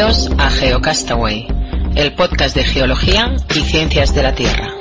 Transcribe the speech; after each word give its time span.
Bienvenidos 0.00 0.30
a 0.38 0.48
GeoCastaway, 0.48 1.46
el 1.94 2.14
podcast 2.14 2.56
de 2.56 2.64
geología 2.64 3.36
y 3.54 3.60
ciencias 3.60 4.14
de 4.14 4.22
la 4.22 4.34
Tierra. 4.34 4.72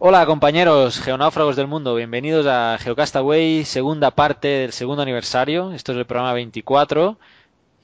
Hola 0.00 0.26
compañeros 0.26 1.00
geonáufragos 1.00 1.54
del 1.54 1.68
mundo, 1.68 1.94
bienvenidos 1.94 2.44
a 2.48 2.76
GeoCastaway, 2.80 3.64
segunda 3.64 4.10
parte 4.10 4.48
del 4.48 4.72
segundo 4.72 5.02
aniversario. 5.02 5.70
Esto 5.70 5.92
es 5.92 5.98
el 5.98 6.06
programa 6.06 6.32
24 6.32 7.16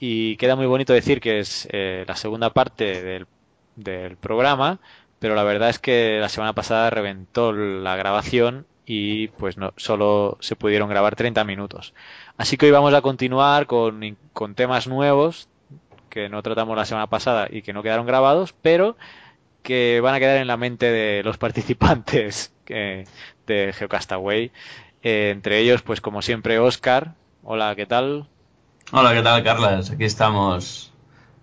y 0.01 0.35
queda 0.35 0.57
muy 0.57 0.65
bonito 0.65 0.91
decir 0.91 1.21
que 1.21 1.39
es 1.39 1.65
eh, 1.71 2.03
la 2.05 2.17
segunda 2.17 2.49
parte 2.49 3.01
del, 3.01 3.25
del 3.77 4.17
programa, 4.17 4.79
pero 5.19 5.33
la 5.33 5.43
verdad 5.43 5.69
es 5.69 5.79
que 5.79 6.17
la 6.19 6.27
semana 6.27 6.51
pasada 6.51 6.89
reventó 6.89 7.53
la 7.53 7.95
grabación 7.95 8.65
y 8.85 9.27
pues 9.29 9.57
no, 9.57 9.73
solo 9.77 10.37
se 10.41 10.55
pudieron 10.55 10.89
grabar 10.89 11.15
30 11.15 11.43
minutos. 11.43 11.93
Así 12.37 12.57
que 12.57 12.65
hoy 12.65 12.71
vamos 12.71 12.93
a 12.93 13.01
continuar 13.01 13.67
con, 13.67 14.17
con 14.33 14.55
temas 14.55 14.87
nuevos 14.87 15.47
que 16.09 16.29
no 16.29 16.43
tratamos 16.43 16.77
la 16.77 16.85
semana 16.85 17.07
pasada 17.07 17.47
y 17.49 17.63
que 17.63 17.73
no 17.73 17.81
quedaron 17.81 18.05
grabados, 18.05 18.53
pero 18.61 18.95
que 19.63 19.99
van 20.01 20.13
a 20.13 20.19
quedar 20.19 20.37
en 20.37 20.47
la 20.47 20.57
mente 20.57 20.91
de 20.91 21.23
los 21.23 21.37
participantes 21.39 22.53
que, 22.65 23.05
de 23.47 23.73
Geocastaway. 23.73 24.51
Eh, 25.01 25.31
entre 25.31 25.59
ellos, 25.59 25.81
pues 25.81 26.01
como 26.01 26.21
siempre, 26.21 26.59
Oscar. 26.59 27.15
Hola, 27.43 27.75
¿qué 27.75 27.85
tal? 27.85 28.27
Hola, 28.91 29.13
¿qué 29.13 29.21
tal, 29.21 29.43
Carlas? 29.43 29.89
Aquí 29.91 30.05
estamos 30.05 30.93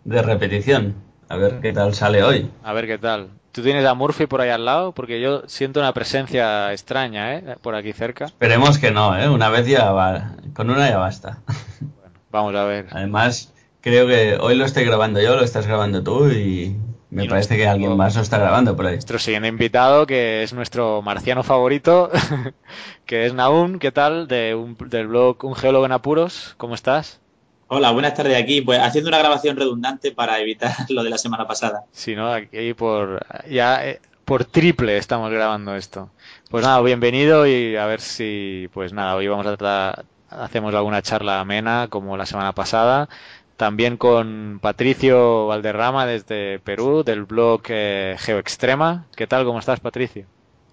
de 0.04 0.22
repetición. 0.22 0.94
A 1.28 1.36
ver 1.36 1.60
qué 1.60 1.72
tal 1.72 1.94
sale 1.94 2.22
hoy. 2.22 2.50
A 2.62 2.72
ver 2.72 2.86
qué 2.86 2.98
tal. 2.98 3.30
¿Tú 3.52 3.62
tienes 3.62 3.84
a 3.84 3.94
Murphy 3.94 4.26
por 4.26 4.40
ahí 4.40 4.50
al 4.50 4.64
lado? 4.64 4.92
Porque 4.92 5.20
yo 5.20 5.42
siento 5.48 5.80
una 5.80 5.92
presencia 5.92 6.72
extraña, 6.72 7.34
¿eh? 7.34 7.56
Por 7.60 7.74
aquí 7.74 7.92
cerca. 7.92 8.26
Esperemos 8.26 8.78
que 8.78 8.90
no, 8.92 9.18
¿eh? 9.18 9.28
Una 9.28 9.48
vez 9.48 9.66
ya 9.66 9.90
va. 9.92 10.32
Con 10.54 10.70
una 10.70 10.88
ya 10.88 10.98
basta. 10.98 11.38
Bueno, 11.80 12.14
vamos 12.30 12.54
a 12.54 12.64
ver. 12.64 12.86
Además, 12.90 13.52
creo 13.80 14.06
que 14.06 14.36
hoy 14.40 14.54
lo 14.54 14.64
estoy 14.64 14.84
grabando 14.84 15.20
yo, 15.20 15.34
lo 15.36 15.42
estás 15.42 15.66
grabando 15.66 16.02
tú 16.04 16.28
y 16.30 16.76
me 17.10 17.24
Y 17.24 17.28
parece 17.28 17.56
que 17.56 17.66
alguien 17.66 17.96
más 17.96 18.14
lo 18.14 18.22
está 18.22 18.38
grabando 18.38 18.76
por 18.76 18.86
ahí. 18.86 18.94
Nuestro 18.94 19.18
siguiente 19.18 19.48
invitado, 19.48 20.06
que 20.06 20.44
es 20.44 20.52
nuestro 20.52 21.02
marciano 21.02 21.42
favorito, 21.42 22.08
que 23.04 23.26
es 23.26 23.34
Naum, 23.34 23.80
¿qué 23.80 23.90
tal? 23.90 24.28
De 24.28 24.54
un- 24.54 24.76
del 24.88 25.08
blog 25.08 25.44
Un 25.44 25.56
Geólogo 25.56 25.86
en 25.86 25.92
Apuros, 25.92 26.54
¿cómo 26.56 26.76
estás? 26.76 27.20
Hola, 27.72 27.92
buenas 27.92 28.14
tardes 28.14 28.36
aquí. 28.36 28.62
Pues 28.62 28.80
haciendo 28.80 29.10
una 29.10 29.20
grabación 29.20 29.56
redundante 29.56 30.10
para 30.10 30.40
evitar 30.40 30.72
lo 30.88 31.04
de 31.04 31.10
la 31.10 31.18
semana 31.18 31.46
pasada. 31.46 31.84
Sí, 31.92 32.16
¿no? 32.16 32.32
Aquí 32.32 32.74
por, 32.74 33.24
ya, 33.48 33.86
eh, 33.86 34.00
por 34.24 34.44
triple 34.44 34.96
estamos 34.96 35.30
grabando 35.30 35.76
esto. 35.76 36.10
Pues 36.50 36.64
nada, 36.64 36.82
bienvenido 36.82 37.46
y 37.46 37.76
a 37.76 37.86
ver 37.86 38.00
si, 38.00 38.68
pues 38.72 38.92
nada, 38.92 39.14
hoy 39.14 39.28
vamos 39.28 39.46
a 39.46 39.56
tratar, 39.56 40.04
hacemos 40.30 40.74
alguna 40.74 41.00
charla 41.00 41.38
amena 41.38 41.86
como 41.88 42.16
la 42.16 42.26
semana 42.26 42.52
pasada. 42.56 43.08
También 43.56 43.98
con 43.98 44.58
Patricio 44.60 45.46
Valderrama 45.46 46.06
desde 46.06 46.58
Perú, 46.58 47.04
del 47.04 47.22
blog 47.22 47.62
eh, 47.68 48.16
GeoExtrema. 48.18 49.06
¿Qué 49.14 49.28
tal? 49.28 49.44
¿Cómo 49.44 49.60
estás, 49.60 49.78
Patricio? 49.78 50.26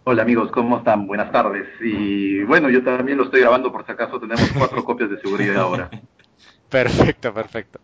Hola 0.05 0.23
amigos, 0.23 0.49
¿cómo 0.49 0.77
están? 0.79 1.05
Buenas 1.05 1.31
tardes. 1.31 1.67
Y 1.79 2.41
bueno, 2.45 2.71
yo 2.71 2.83
también 2.83 3.19
lo 3.19 3.25
estoy 3.25 3.41
grabando 3.41 3.71
por 3.71 3.85
si 3.85 3.91
acaso 3.91 4.19
tenemos 4.19 4.49
cuatro 4.57 4.83
copias 4.85 5.11
de 5.11 5.19
seguridad 5.19 5.57
ahora. 5.57 5.91
Perfecto, 6.69 7.33
perfecto. 7.33 7.79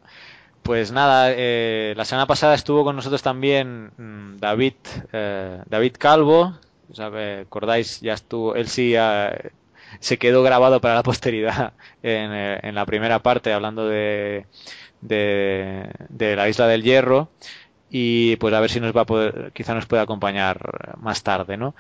Pues 0.64 0.92
nada, 0.92 1.32
eh, 1.36 1.94
la 1.98 2.06
semana 2.06 2.28
pasada 2.28 2.56
estuvo 2.56 2.84
con 2.86 2.96
nosotros 2.96 3.24
también 3.24 3.92
mm, 3.98 4.38
David, 4.40 4.76
eh, 5.14 5.62
David 5.68 5.96
Calvo. 6.00 6.58
Acordáis, 6.98 8.02
ya 8.02 8.14
estuvo, 8.14 8.56
él 8.56 8.68
sí 8.70 8.94
eh, 8.98 9.52
se 10.00 10.18
quedó 10.20 10.44
grabado 10.44 10.82
para 10.82 10.96
la 10.96 11.04
posteridad 11.06 11.74
en, 12.04 12.32
eh, 12.34 12.60
en 12.64 12.76
la 12.76 12.86
primera 12.86 13.20
parte 13.24 13.54
hablando 13.54 13.88
de, 13.88 14.48
de, 15.02 15.90
de 16.10 16.36
la 16.36 16.50
isla 16.50 16.68
del 16.68 16.84
Hierro. 16.84 17.30
Y 17.90 18.38
pues 18.38 18.54
a 18.56 18.62
ver 18.62 18.72
si 18.72 18.80
nos 18.82 18.96
va 18.96 19.02
a 19.02 19.06
poder, 19.08 19.52
quizá 19.54 19.74
nos 19.76 19.86
puede 19.88 20.04
acompañar 20.04 20.98
más 21.00 21.24
tarde, 21.24 21.58
¿no? 21.58 21.76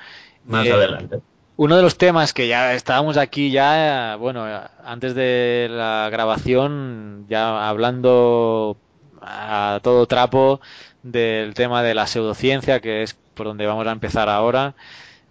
Más 0.45 0.69
Eh, 0.69 0.71
adelante. 0.71 1.21
Uno 1.55 1.75
de 1.75 1.81
los 1.81 1.97
temas 1.97 2.33
que 2.33 2.47
ya 2.47 2.73
estábamos 2.73 3.17
aquí 3.17 3.51
ya, 3.51 4.15
bueno, 4.19 4.45
antes 4.83 5.15
de 5.15 5.67
la 5.69 6.09
grabación, 6.11 7.25
ya 7.29 7.69
hablando 7.69 8.77
a 9.21 9.79
todo 9.83 10.07
trapo 10.07 10.59
del 11.03 11.53
tema 11.53 11.83
de 11.83 11.93
la 11.95 12.07
pseudociencia, 12.07 12.79
que 12.81 13.03
es 13.03 13.15
por 13.35 13.47
donde 13.47 13.65
vamos 13.67 13.87
a 13.87 13.91
empezar 13.91 14.29
ahora, 14.29 14.75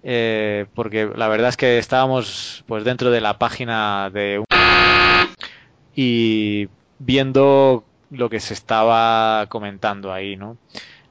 eh, 0.03 0.67
porque 0.75 1.11
la 1.17 1.29
verdad 1.29 1.51
es 1.51 1.57
que 1.57 1.79
estábamos 1.79 2.65
pues 2.67 2.85
dentro 2.85 3.11
de 3.11 3.21
la 3.21 3.39
página 3.39 4.11
de 4.11 4.39
un- 4.41 4.47
y 5.95 6.69
viendo 6.99 7.85
lo 8.11 8.29
que 8.31 8.41
se 8.41 8.55
estaba 8.55 9.47
comentando 9.49 10.13
ahí, 10.13 10.37
¿no? 10.37 10.57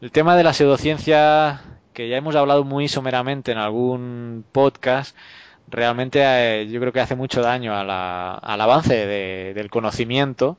El 0.02 0.12
tema 0.12 0.36
de 0.36 0.44
la 0.44 0.54
pseudociencia, 0.54 1.62
que 1.94 2.10
ya 2.10 2.18
hemos 2.18 2.36
hablado 2.36 2.64
muy 2.64 2.88
someramente 2.88 3.52
en 3.52 3.58
algún 3.58 4.44
podcast, 4.52 5.16
realmente 5.70 6.20
eh, 6.24 6.68
yo 6.68 6.80
creo 6.80 6.92
que 6.94 7.00
hace 7.02 7.16
mucho 7.16 7.42
daño 7.42 7.76
a 7.76 7.84
la- 7.84 8.34
al 8.36 8.62
avance 8.62 8.94
de- 9.06 9.54
del 9.54 9.70
conocimiento, 9.70 10.58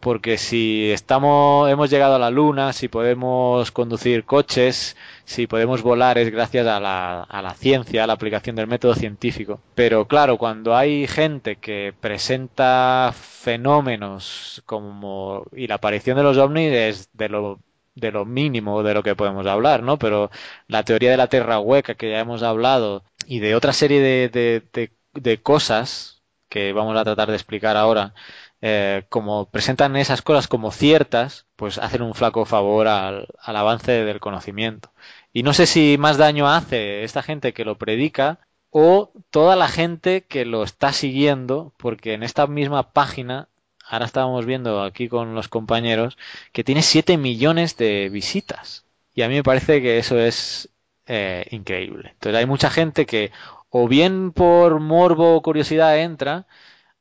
porque 0.00 0.36
si 0.36 0.90
estamos, 0.90 1.70
hemos 1.70 1.88
llegado 1.88 2.16
a 2.16 2.18
la 2.18 2.30
luna, 2.30 2.72
si 2.72 2.88
podemos 2.88 3.70
conducir 3.70 4.24
coches, 4.24 4.96
si 5.24 5.46
podemos 5.46 5.82
volar 5.82 6.18
es 6.18 6.30
gracias 6.32 6.66
a 6.66 6.80
la, 6.80 7.22
a 7.22 7.40
la 7.42 7.54
ciencia, 7.54 8.02
a 8.02 8.06
la 8.08 8.14
aplicación 8.14 8.56
del 8.56 8.66
método 8.66 8.94
científico. 8.96 9.60
Pero 9.76 10.06
claro, 10.08 10.38
cuando 10.38 10.74
hay 10.76 11.06
gente 11.06 11.54
que 11.56 11.94
presenta 12.00 13.12
fenómenos 13.14 14.62
como 14.66 15.44
y 15.54 15.66
la 15.68 15.76
aparición 15.76 16.16
de 16.16 16.22
los 16.24 16.36
ovnis 16.36 16.72
es 16.72 17.08
de 17.12 17.28
lo 17.28 17.60
de 17.94 18.10
lo 18.12 18.24
mínimo 18.24 18.82
de 18.82 18.94
lo 18.94 19.02
que 19.02 19.16
podemos 19.16 19.46
hablar, 19.46 19.82
¿no? 19.82 19.98
Pero 19.98 20.30
la 20.68 20.84
teoría 20.84 21.10
de 21.10 21.16
la 21.16 21.28
tierra 21.28 21.58
hueca 21.60 21.94
que 21.94 22.10
ya 22.10 22.20
hemos 22.20 22.42
hablado 22.42 23.04
y 23.26 23.40
de 23.40 23.54
otra 23.54 23.72
serie 23.72 24.00
de, 24.00 24.28
de, 24.28 24.62
de- 24.72 24.92
de 25.14 25.42
cosas 25.42 26.22
que 26.48 26.72
vamos 26.72 26.96
a 26.96 27.04
tratar 27.04 27.28
de 27.30 27.34
explicar 27.36 27.76
ahora, 27.76 28.14
eh, 28.60 29.04
como 29.08 29.50
presentan 29.50 29.96
esas 29.96 30.22
cosas 30.22 30.48
como 30.48 30.70
ciertas, 30.70 31.46
pues 31.56 31.78
hacen 31.78 32.02
un 32.02 32.14
flaco 32.14 32.44
favor 32.44 32.86
al, 32.88 33.28
al 33.40 33.56
avance 33.56 33.92
del 33.92 34.20
conocimiento. 34.20 34.92
Y 35.32 35.42
no 35.42 35.52
sé 35.54 35.66
si 35.66 35.96
más 35.98 36.16
daño 36.18 36.48
hace 36.48 37.04
esta 37.04 37.22
gente 37.22 37.52
que 37.52 37.64
lo 37.64 37.78
predica 37.78 38.40
o 38.70 39.12
toda 39.30 39.56
la 39.56 39.68
gente 39.68 40.24
que 40.26 40.44
lo 40.44 40.62
está 40.62 40.92
siguiendo, 40.92 41.74
porque 41.76 42.14
en 42.14 42.22
esta 42.22 42.46
misma 42.46 42.92
página, 42.92 43.48
ahora 43.92 44.06
estábamos 44.06 44.46
viendo 44.46 44.82
aquí 44.82 45.08
con 45.08 45.34
los 45.34 45.48
compañeros, 45.48 46.18
que 46.52 46.64
tiene 46.64 46.82
7 46.82 47.18
millones 47.18 47.76
de 47.76 48.08
visitas. 48.10 48.86
Y 49.14 49.22
a 49.22 49.28
mí 49.28 49.34
me 49.36 49.42
parece 49.44 49.82
que 49.82 49.98
eso 49.98 50.18
es 50.18 50.70
eh, 51.06 51.46
increíble. 51.50 52.10
Entonces 52.14 52.38
hay 52.38 52.46
mucha 52.46 52.70
gente 52.70 53.06
que 53.06 53.32
o 53.70 53.88
bien 53.88 54.32
por 54.32 54.80
morbo 54.80 55.36
o 55.36 55.42
curiosidad 55.42 55.98
entra 56.00 56.46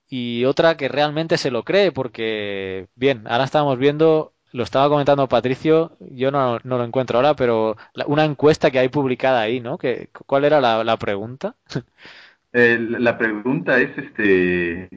y 0.09 0.45
otra 0.45 0.75
que 0.77 0.87
realmente 0.89 1.37
se 1.37 1.51
lo 1.51 1.63
cree 1.63 1.91
porque, 1.91 2.87
bien, 2.95 3.23
ahora 3.27 3.45
estamos 3.45 3.77
viendo, 3.77 4.33
lo 4.51 4.63
estaba 4.63 4.89
comentando 4.89 5.27
Patricio, 5.29 5.97
yo 6.01 6.31
no, 6.31 6.59
lo 6.63 6.83
encuentro 6.83 7.17
ahora, 7.17 7.35
pero 7.35 7.77
la- 7.93 8.05
una 8.07 8.25
encuesta 8.25 8.71
que 8.71 8.79
hay 8.79 8.89
publicada 8.89 9.41
ahí, 9.41 9.59
¿no? 9.61 9.77
¿Cuál 10.27 10.45
era 10.45 10.59
la, 10.61 10.83
la 10.83 10.97
pregunta? 10.97 11.55
Eh, 12.53 12.77
la 12.79 13.17
pregunta 13.17 13.79
es, 13.79 13.97
este, 13.97 14.89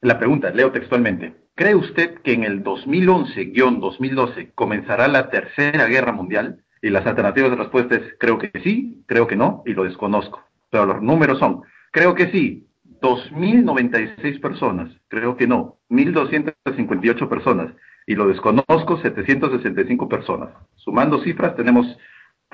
la 0.00 0.18
pregunta, 0.18 0.50
leo 0.50 0.72
textualmente. 0.72 1.41
¿Cree 1.54 1.74
usted 1.74 2.20
que 2.22 2.32
en 2.32 2.44
el 2.44 2.64
2011-2012 2.64 4.52
comenzará 4.54 5.06
la 5.08 5.28
Tercera 5.28 5.86
Guerra 5.86 6.12
Mundial? 6.12 6.64
Y 6.80 6.90
las 6.90 7.06
alternativas 7.06 7.50
de 7.50 7.56
respuesta 7.56 7.94
es, 7.96 8.02
creo 8.18 8.38
que 8.38 8.50
sí, 8.64 9.04
creo 9.06 9.26
que 9.26 9.36
no, 9.36 9.62
y 9.66 9.74
lo 9.74 9.84
desconozco. 9.84 10.42
Pero 10.70 10.86
los 10.86 11.02
números 11.02 11.38
son, 11.38 11.62
creo 11.92 12.14
que 12.14 12.30
sí, 12.30 12.66
2.096 13.02 14.40
personas, 14.40 14.90
creo 15.08 15.36
que 15.36 15.46
no, 15.46 15.78
1.258 15.90 17.28
personas, 17.28 17.74
y 18.06 18.14
lo 18.14 18.26
desconozco, 18.28 19.00
765 19.00 20.08
personas. 20.08 20.50
Sumando 20.76 21.22
cifras, 21.22 21.54
tenemos 21.54 21.86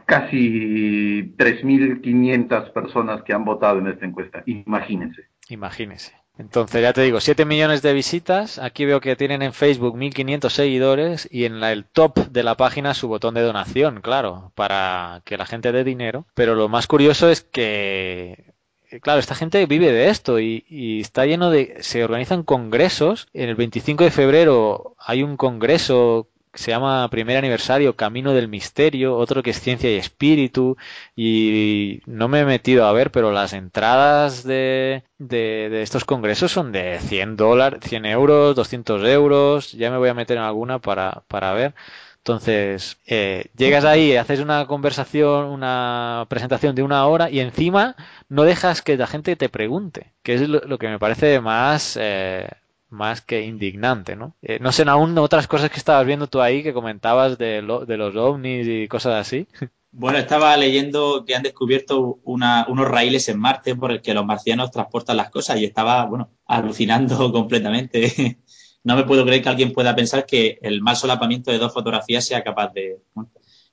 casi 0.04 1.34
3.500 1.36 2.72
personas 2.72 3.22
que 3.22 3.32
han 3.32 3.44
votado 3.44 3.78
en 3.78 3.86
esta 3.86 4.06
encuesta. 4.06 4.42
Imagínense. 4.46 5.28
Imagínese. 5.48 6.14
Entonces, 6.38 6.80
ya 6.82 6.92
te 6.92 7.02
digo, 7.02 7.20
7 7.20 7.44
millones 7.44 7.82
de 7.82 7.92
visitas. 7.92 8.58
Aquí 8.58 8.84
veo 8.84 9.00
que 9.00 9.16
tienen 9.16 9.42
en 9.42 9.52
Facebook 9.52 9.96
1500 9.96 10.52
seguidores 10.52 11.28
y 11.30 11.44
en 11.44 11.58
la- 11.60 11.72
el 11.72 11.84
top 11.84 12.16
de 12.30 12.42
la 12.44 12.56
página 12.56 12.94
su 12.94 13.08
botón 13.08 13.34
de 13.34 13.42
donación, 13.42 14.00
claro, 14.00 14.52
para 14.54 15.20
que 15.24 15.36
la 15.36 15.46
gente 15.46 15.72
dé 15.72 15.82
dinero. 15.84 16.26
Pero 16.34 16.54
lo 16.54 16.68
más 16.68 16.86
curioso 16.86 17.28
es 17.28 17.42
que, 17.42 18.54
eh, 18.90 19.00
claro, 19.00 19.18
esta 19.18 19.34
gente 19.34 19.66
vive 19.66 19.90
de 19.92 20.08
esto 20.10 20.38
y, 20.38 20.64
y 20.68 21.00
está 21.00 21.26
lleno 21.26 21.50
de. 21.50 21.76
Se 21.80 22.04
organizan 22.04 22.44
congresos. 22.44 23.26
En 23.32 23.48
el 23.48 23.56
25 23.56 24.04
de 24.04 24.10
febrero 24.12 24.94
hay 24.98 25.24
un 25.24 25.36
congreso 25.36 26.28
se 26.58 26.72
llama 26.72 27.08
Primer 27.08 27.36
Aniversario, 27.36 27.94
Camino 27.94 28.34
del 28.34 28.48
Misterio, 28.48 29.16
otro 29.16 29.42
que 29.44 29.50
es 29.50 29.60
Ciencia 29.60 29.90
y 29.92 29.96
Espíritu, 29.96 30.76
y 31.14 32.00
no 32.06 32.26
me 32.26 32.40
he 32.40 32.44
metido 32.44 32.86
a 32.86 32.92
ver, 32.92 33.12
pero 33.12 33.30
las 33.30 33.52
entradas 33.52 34.42
de, 34.42 35.04
de, 35.18 35.82
estos 35.82 36.04
congresos 36.04 36.50
son 36.50 36.72
de 36.72 36.98
100 36.98 37.36
dólares, 37.36 37.80
100 37.84 38.06
euros, 38.06 38.56
200 38.56 39.04
euros, 39.04 39.72
ya 39.72 39.90
me 39.90 39.98
voy 39.98 40.08
a 40.08 40.14
meter 40.14 40.36
en 40.36 40.42
alguna 40.42 40.80
para, 40.80 41.22
para 41.28 41.52
ver. 41.52 41.74
Entonces, 42.18 42.98
eh, 43.06 43.46
llegas 43.56 43.84
ahí, 43.84 44.16
haces 44.16 44.40
una 44.40 44.66
conversación, 44.66 45.46
una 45.46 46.26
presentación 46.28 46.74
de 46.74 46.82
una 46.82 47.06
hora 47.06 47.30
y 47.30 47.38
encima 47.40 47.94
no 48.28 48.42
dejas 48.42 48.82
que 48.82 48.96
la 48.96 49.06
gente 49.06 49.36
te 49.36 49.48
pregunte, 49.48 50.12
que 50.24 50.34
es 50.34 50.48
lo, 50.48 50.60
lo 50.60 50.78
que 50.78 50.88
me 50.88 50.98
parece 50.98 51.40
más, 51.40 51.96
eh, 52.00 52.48
más 52.90 53.20
que 53.20 53.42
indignante, 53.42 54.16
¿no? 54.16 54.36
Eh, 54.42 54.58
no 54.60 54.72
sé, 54.72 54.84
aún 54.88 55.16
otras 55.18 55.46
cosas 55.46 55.70
que 55.70 55.78
estabas 55.78 56.06
viendo 56.06 56.26
tú 56.26 56.40
ahí 56.40 56.62
que 56.62 56.72
comentabas 56.72 57.38
de, 57.38 57.62
de 57.86 57.96
los 57.96 58.16
ovnis 58.16 58.66
y 58.66 58.88
cosas 58.88 59.14
así. 59.14 59.46
Bueno, 59.90 60.18
estaba 60.18 60.54
leyendo 60.56 61.24
que 61.24 61.34
han 61.34 61.42
descubierto 61.42 62.20
una, 62.24 62.66
unos 62.68 62.86
raíles 62.86 63.28
en 63.30 63.40
Marte 63.40 63.74
por 63.74 63.90
el 63.90 64.02
que 64.02 64.12
los 64.12 64.24
marcianos 64.24 64.70
transportan 64.70 65.16
las 65.16 65.30
cosas 65.30 65.58
y 65.58 65.64
estaba, 65.64 66.04
bueno, 66.04 66.30
alucinando 66.46 67.32
completamente. 67.32 68.38
no 68.84 68.96
me 68.96 69.04
puedo 69.04 69.24
creer 69.24 69.42
que 69.42 69.48
alguien 69.48 69.72
pueda 69.72 69.96
pensar 69.96 70.26
que 70.26 70.58
el 70.62 70.82
mal 70.82 70.96
solapamiento 70.96 71.50
de 71.50 71.58
dos 71.58 71.72
fotografías 71.72 72.24
sea 72.24 72.44
capaz 72.44 72.72
de, 72.74 73.00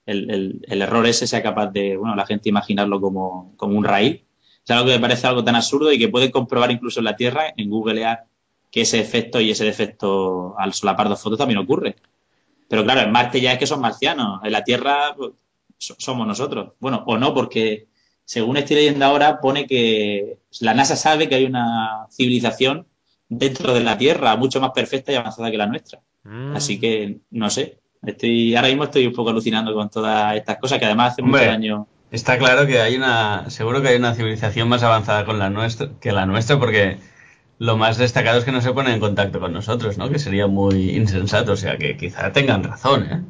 el, 0.05 0.61
el, 0.67 0.81
error 0.81 1.05
ese 1.05 1.27
sea 1.27 1.43
capaz 1.43 1.67
de, 1.67 1.97
bueno, 1.97 2.15
la 2.15 2.25
gente 2.25 2.49
imaginarlo 2.49 3.01
como, 3.01 3.53
como 3.57 3.77
un 3.77 3.83
raíl. 3.83 4.25
Es 4.63 4.71
algo 4.71 4.85
que 4.85 4.93
me 4.93 4.99
parece 4.99 5.27
algo 5.27 5.43
tan 5.43 5.55
absurdo 5.55 5.91
y 5.91 5.99
que 5.99 6.09
pueden 6.09 6.31
comprobar 6.31 6.71
incluso 6.71 7.01
en 7.01 7.05
la 7.05 7.15
Tierra, 7.15 7.53
en 7.55 7.69
Google 7.69 8.05
que 8.75 8.81
ese 8.81 8.99
efecto 8.99 9.39
y 9.39 9.51
ese 9.51 9.63
defecto 9.63 10.53
al 10.59 10.73
solapar 10.73 11.07
dos 11.07 11.21
fotos 11.21 11.39
también 11.39 11.59
ocurre. 11.59 11.95
Pero 12.67 12.83
claro, 12.83 12.99
en 12.99 13.11
Marte 13.13 13.39
ya 13.39 13.53
es 13.53 13.57
que 13.57 13.65
son 13.65 13.79
marcianos, 13.79 14.41
en 14.43 14.51
la 14.51 14.65
Tierra 14.65 15.15
pues, 15.15 15.31
somos 15.77 16.27
nosotros. 16.27 16.73
Bueno, 16.81 17.01
o 17.07 17.17
no, 17.17 17.33
porque 17.33 17.87
según 18.25 18.57
estoy 18.57 18.75
leyendo 18.75 19.05
ahora, 19.05 19.39
pone 19.39 19.65
que 19.65 20.39
la 20.59 20.73
NASA 20.73 20.97
sabe 20.97 21.29
que 21.29 21.35
hay 21.35 21.45
una 21.45 22.07
civilización 22.11 22.85
dentro 23.29 23.73
de 23.73 23.79
la 23.79 23.97
Tierra, 23.97 24.35
mucho 24.35 24.59
más 24.59 24.71
perfecta 24.71 25.13
y 25.13 25.15
avanzada 25.15 25.51
que 25.51 25.57
la 25.57 25.67
nuestra. 25.67 26.01
Mm. 26.25 26.57
Así 26.57 26.77
que, 26.77 27.19
no 27.31 27.49
sé, 27.49 27.79
estoy 28.05 28.57
ahora 28.57 28.67
mismo 28.67 28.83
estoy 28.83 29.07
un 29.07 29.13
poco 29.13 29.29
alucinando 29.29 29.73
con 29.73 29.89
todas 29.89 30.35
estas 30.35 30.57
cosas 30.57 30.79
que 30.79 30.85
además 30.85 31.13
hace 31.13 31.21
muchos 31.21 31.47
años... 31.47 31.87
Está 32.11 32.37
claro 32.37 32.67
que 32.67 32.81
hay 32.81 32.97
una, 32.97 33.49
seguro 33.49 33.81
que 33.81 33.87
hay 33.87 33.95
una 33.95 34.15
civilización 34.15 34.67
más 34.67 34.83
avanzada 34.83 35.23
con 35.23 35.39
la 35.39 35.49
nuestra, 35.49 35.91
que 36.01 36.11
la 36.11 36.25
nuestra, 36.25 36.59
porque 36.59 36.97
lo 37.57 37.77
más 37.77 37.97
destacado 37.97 38.39
es 38.39 38.45
que 38.45 38.51
no 38.51 38.61
se 38.61 38.73
pone 38.73 38.93
en 38.93 38.99
contacto 38.99 39.39
con 39.39 39.53
nosotros, 39.53 39.97
¿no? 39.97 40.09
Que 40.09 40.19
sería 40.19 40.47
muy 40.47 40.91
insensato, 40.91 41.53
o 41.53 41.57
sea 41.57 41.77
que 41.77 41.95
quizá 41.97 42.31
tengan 42.31 42.63
razón, 42.63 43.03
¿eh? 43.05 43.23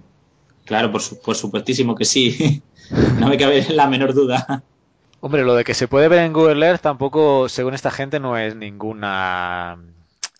Claro, 0.65 0.91
por, 0.91 1.01
su, 1.01 1.21
por 1.21 1.35
supuestísimo 1.35 1.95
que 1.95 2.05
sí. 2.05 2.63
no 3.19 3.27
me 3.27 3.37
cabe 3.37 3.65
la 3.69 3.87
menor 3.87 4.13
duda. 4.13 4.63
Hombre, 5.19 5.43
lo 5.43 5.55
de 5.55 5.63
que 5.63 5.73
se 5.73 5.87
puede 5.87 6.07
ver 6.07 6.19
en 6.19 6.33
Google 6.33 6.65
Earth 6.65 6.81
tampoco, 6.81 7.49
según 7.49 7.73
esta 7.73 7.91
gente, 7.91 8.19
no 8.19 8.37
es 8.37 8.55
ninguna 8.55 9.77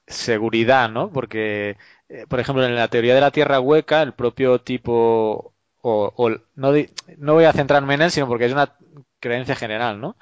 seguridad, 0.08 0.90
¿no? 0.90 1.12
Porque, 1.12 1.78
eh, 2.10 2.26
por 2.28 2.40
ejemplo, 2.40 2.66
en 2.66 2.76
la 2.76 2.88
teoría 2.88 3.16
de 3.16 3.22
la 3.22 3.32
Tierra 3.32 3.60
hueca, 3.60 4.02
el 4.02 4.14
propio 4.14 4.60
tipo, 4.62 5.54
o, 5.82 6.14
o 6.16 6.30
no, 6.56 6.74
no 7.18 7.34
voy 7.34 7.46
a 7.46 7.54
centrarme 7.54 7.96
en 7.96 8.04
él, 8.04 8.12
sino 8.12 8.28
porque 8.28 8.46
es 8.46 8.54
una 8.54 8.76
creencia 9.20 9.56
general, 9.56 10.00
¿no? 10.00 10.18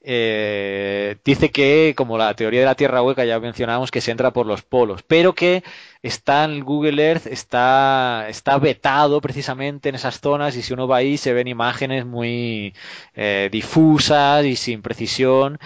Eh, 0.00 1.16
dice 1.24 1.50
que, 1.50 1.94
como 1.96 2.18
la 2.18 2.34
teoría 2.34 2.60
de 2.60 2.66
la 2.66 2.74
Tierra 2.76 3.02
hueca 3.02 3.24
ya 3.24 3.40
mencionábamos, 3.40 3.90
que 3.90 4.00
se 4.00 4.10
entra 4.10 4.32
por 4.32 4.46
los 4.46 4.62
polos, 4.62 5.02
pero 5.02 5.34
que 5.34 5.64
está 6.02 6.44
en 6.44 6.64
Google 6.64 7.02
Earth, 7.02 7.26
está, 7.26 8.26
está 8.28 8.58
vetado 8.58 9.20
precisamente 9.20 9.88
en 9.88 9.96
esas 9.96 10.20
zonas 10.20 10.56
y 10.56 10.62
si 10.62 10.72
uno 10.72 10.86
va 10.88 10.98
ahí 10.98 11.16
se 11.16 11.32
ven 11.32 11.48
imágenes 11.48 12.06
muy 12.06 12.74
eh, 13.14 13.48
difusas 13.50 14.44
y 14.44 14.56
sin 14.56 14.82
precisión, 14.82 15.58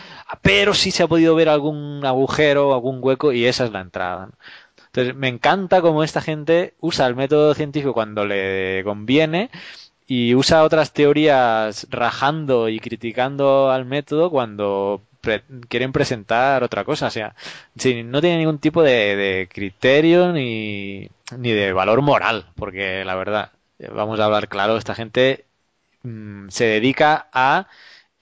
pero 0.43 0.75
sí 0.75 0.91
se 0.91 1.03
ha 1.03 1.09
podido 1.09 1.35
ver 1.35 1.49
algún 1.49 2.05
agujero, 2.05 2.75
algún 2.75 2.99
hueco 3.03 3.33
y 3.33 3.47
esa 3.47 3.65
es 3.65 3.73
la 3.73 3.81
entrada. 3.81 4.31
Entonces, 4.87 5.15
me 5.15 5.29
encanta 5.29 5.81
cómo 5.81 6.05
esta 6.05 6.21
gente 6.21 6.75
usa 6.81 7.07
el 7.07 7.17
método 7.17 7.55
científico 7.55 7.95
cuando 7.95 8.27
le 8.27 8.83
conviene 8.85 9.51
y 10.15 10.35
usa 10.35 10.63
otras 10.63 10.93
teorías 10.93 11.87
rajando 11.91 12.69
y 12.69 12.81
criticando 12.81 13.71
al 13.71 13.87
método 13.87 14.31
cuando 14.31 15.01
pre 15.23 15.43
quieren 15.71 15.93
presentar 15.93 16.63
otra 16.63 16.85
cosa. 16.85 17.07
O 17.07 17.11
sea, 17.11 17.35
sí, 17.79 18.03
no 18.03 18.21
tiene 18.21 18.37
ningún 18.37 18.59
tipo 18.59 18.83
de, 18.83 19.17
de, 19.17 19.49
criterio 19.51 20.33
ni, 20.33 21.09
ni 21.39 21.53
de 21.53 21.73
valor 21.73 22.03
moral, 22.03 22.47
porque 22.57 23.07
la 23.07 23.15
verdad, 23.15 23.53
vamos 23.95 24.21
a 24.21 24.27
hablar 24.27 24.49
claro, 24.49 24.77
esta 24.77 24.95
gente 24.95 25.47
mmm, 26.03 26.49
se 26.51 26.67
dedica 26.67 27.29
a 27.33 27.69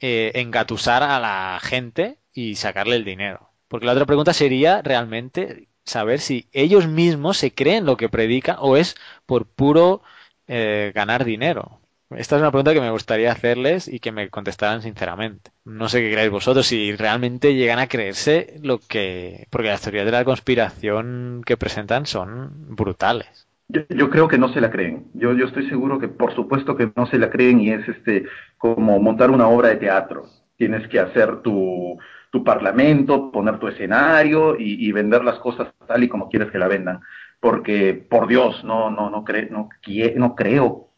eh, 0.00 0.30
engatusar 0.36 1.02
a 1.02 1.18
la 1.18 1.58
gente 1.60 2.18
y 2.32 2.54
sacarle 2.54 2.96
el 2.96 3.04
dinero. 3.04 3.50
Porque 3.68 3.86
la 3.86 3.92
otra 3.92 4.06
pregunta 4.06 4.32
sería 4.32 4.80
realmente 4.82 5.66
saber 5.84 6.20
si 6.20 6.48
ellos 6.52 6.86
mismos 6.86 7.36
se 7.38 7.52
creen 7.52 7.84
lo 7.84 7.96
que 7.96 8.08
predican 8.08 8.58
o 8.60 8.76
es 8.76 8.94
por 9.26 9.46
puro 9.46 10.02
eh, 10.46 10.92
ganar 10.94 11.24
dinero. 11.24 11.79
Esta 12.16 12.36
es 12.36 12.42
una 12.42 12.50
pregunta 12.50 12.74
que 12.74 12.80
me 12.80 12.90
gustaría 12.90 13.30
hacerles 13.30 13.86
y 13.86 14.00
que 14.00 14.10
me 14.10 14.30
contestaran 14.30 14.82
sinceramente. 14.82 15.52
No 15.64 15.88
sé 15.88 16.00
qué 16.00 16.10
creéis 16.10 16.30
vosotros, 16.30 16.66
si 16.66 16.94
realmente 16.96 17.54
llegan 17.54 17.78
a 17.78 17.86
creerse 17.86 18.58
lo 18.62 18.78
que... 18.78 19.46
Porque 19.50 19.68
las 19.68 19.82
teorías 19.82 20.06
de 20.06 20.10
la 20.10 20.24
conspiración 20.24 21.42
que 21.46 21.56
presentan 21.56 22.06
son 22.06 22.74
brutales. 22.74 23.46
Yo, 23.68 23.82
yo, 23.88 24.10
creo 24.10 24.26
que 24.26 24.38
no 24.38 24.52
se 24.52 24.60
la 24.60 24.72
creen. 24.72 25.06
Yo, 25.14 25.34
yo 25.34 25.46
estoy 25.46 25.68
seguro 25.68 26.00
que 26.00 26.08
por 26.08 26.34
supuesto 26.34 26.76
que 26.76 26.90
no 26.96 27.06
se 27.06 27.18
la 27.18 27.30
creen 27.30 27.60
y 27.60 27.70
es 27.70 27.88
este 27.88 28.24
como 28.58 28.98
montar 28.98 29.30
una 29.30 29.46
obra 29.46 29.68
de 29.68 29.76
teatro. 29.76 30.24
Tienes 30.56 30.88
que 30.88 30.98
hacer 30.98 31.42
tu, 31.42 31.96
tu 32.30 32.42
parlamento, 32.42 33.30
poner 33.30 33.60
tu 33.60 33.68
escenario 33.68 34.56
y, 34.58 34.90
vender 34.90 35.22
las 35.22 35.38
cosas 35.38 35.72
tal 35.86 36.02
y 36.02 36.08
como 36.08 36.28
quieres 36.28 36.50
que 36.50 36.58
la 36.58 36.66
vendan. 36.66 37.00
Porque, 37.38 37.94
por 37.94 38.26
Dios, 38.26 38.64
no, 38.64 38.90
no, 38.90 39.08
no, 39.10 39.24
cre 39.24 39.48
no, 39.48 39.68
no 40.16 40.34
creo 40.34 40.89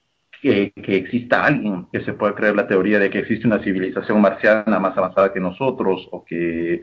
que, 0.42 0.72
que, 0.72 0.96
exista 0.96 1.46
alguien 1.46 1.86
que 1.92 2.02
se 2.04 2.12
pueda 2.12 2.34
creer 2.34 2.56
la 2.56 2.66
teoría 2.66 2.98
de 2.98 3.08
que 3.08 3.20
existe 3.20 3.46
una 3.46 3.62
civilización 3.62 4.20
marciana 4.20 4.78
más 4.80 4.98
avanzada 4.98 5.32
que 5.32 5.40
nosotros 5.40 6.06
o 6.10 6.24
que 6.24 6.82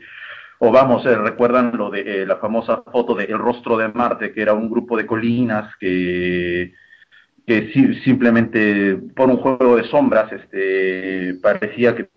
o 0.62 0.70
vamos, 0.70 1.06
eh, 1.06 1.16
recuerdan 1.16 1.72
lo 1.76 1.90
de 1.90 2.22
eh, 2.22 2.26
la 2.26 2.36
famosa 2.36 2.82
foto 2.92 3.14
de 3.14 3.24
El 3.24 3.38
rostro 3.38 3.78
de 3.78 3.88
Marte, 3.88 4.32
que 4.32 4.42
era 4.42 4.52
un 4.52 4.68
grupo 4.68 4.94
de 4.94 5.06
colinas 5.06 5.74
que, 5.80 6.74
que 7.46 7.72
si, 7.72 7.94
simplemente 8.02 8.94
por 9.16 9.30
un 9.30 9.38
juego 9.38 9.76
de 9.76 9.84
sombras 9.84 10.30
este, 10.32 11.34
parecía 11.42 11.96
que 11.96 12.10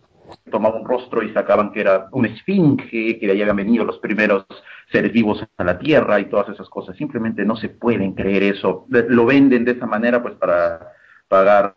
tomaba 0.51 0.77
un 0.77 0.85
rostro 0.85 1.23
y 1.23 1.31
sacaban 1.33 1.71
que 1.71 1.81
era 1.81 2.07
un 2.11 2.25
esfinge, 2.25 3.17
que 3.17 3.25
de 3.25 3.31
habían 3.31 3.55
venido 3.55 3.85
los 3.85 3.99
primeros 3.99 4.45
seres 4.91 5.13
vivos 5.13 5.41
a 5.57 5.63
la 5.63 5.79
Tierra 5.79 6.19
y 6.19 6.25
todas 6.25 6.49
esas 6.49 6.67
cosas. 6.69 6.97
Simplemente 6.97 7.45
no 7.45 7.55
se 7.55 7.69
pueden 7.69 8.13
creer 8.13 8.43
eso. 8.43 8.85
Lo 8.89 9.25
venden 9.25 9.63
de 9.63 9.71
esa 9.71 9.85
manera 9.85 10.21
pues 10.21 10.35
para 10.35 10.91
pagar, 11.33 11.73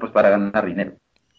pues 0.00 0.12
para 0.12 0.30
ganar 0.30 0.64
dinero. 0.64 0.92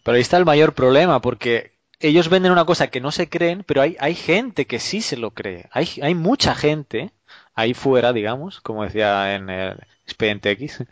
Pero 0.04 0.14
ahí 0.14 0.22
está 0.22 0.36
el 0.36 0.44
mayor 0.44 0.72
problema, 0.72 1.20
porque 1.20 1.72
ellos 1.98 2.28
venden 2.28 2.52
una 2.52 2.64
cosa 2.64 2.86
que 2.86 3.00
no 3.00 3.10
se 3.10 3.28
creen, 3.28 3.64
pero 3.66 3.82
hay, 3.82 3.96
hay 3.98 4.14
gente 4.14 4.66
que 4.66 4.78
sí 4.78 5.00
se 5.00 5.16
lo 5.16 5.32
cree. 5.32 5.68
Hay, 5.72 5.88
hay 6.00 6.14
mucha 6.14 6.54
gente 6.54 7.10
ahí 7.56 7.74
fuera, 7.74 8.12
digamos, 8.12 8.60
como 8.60 8.84
decía 8.84 9.34
en 9.34 9.50
el 9.50 9.78
expediente 10.04 10.52
X, 10.52 10.84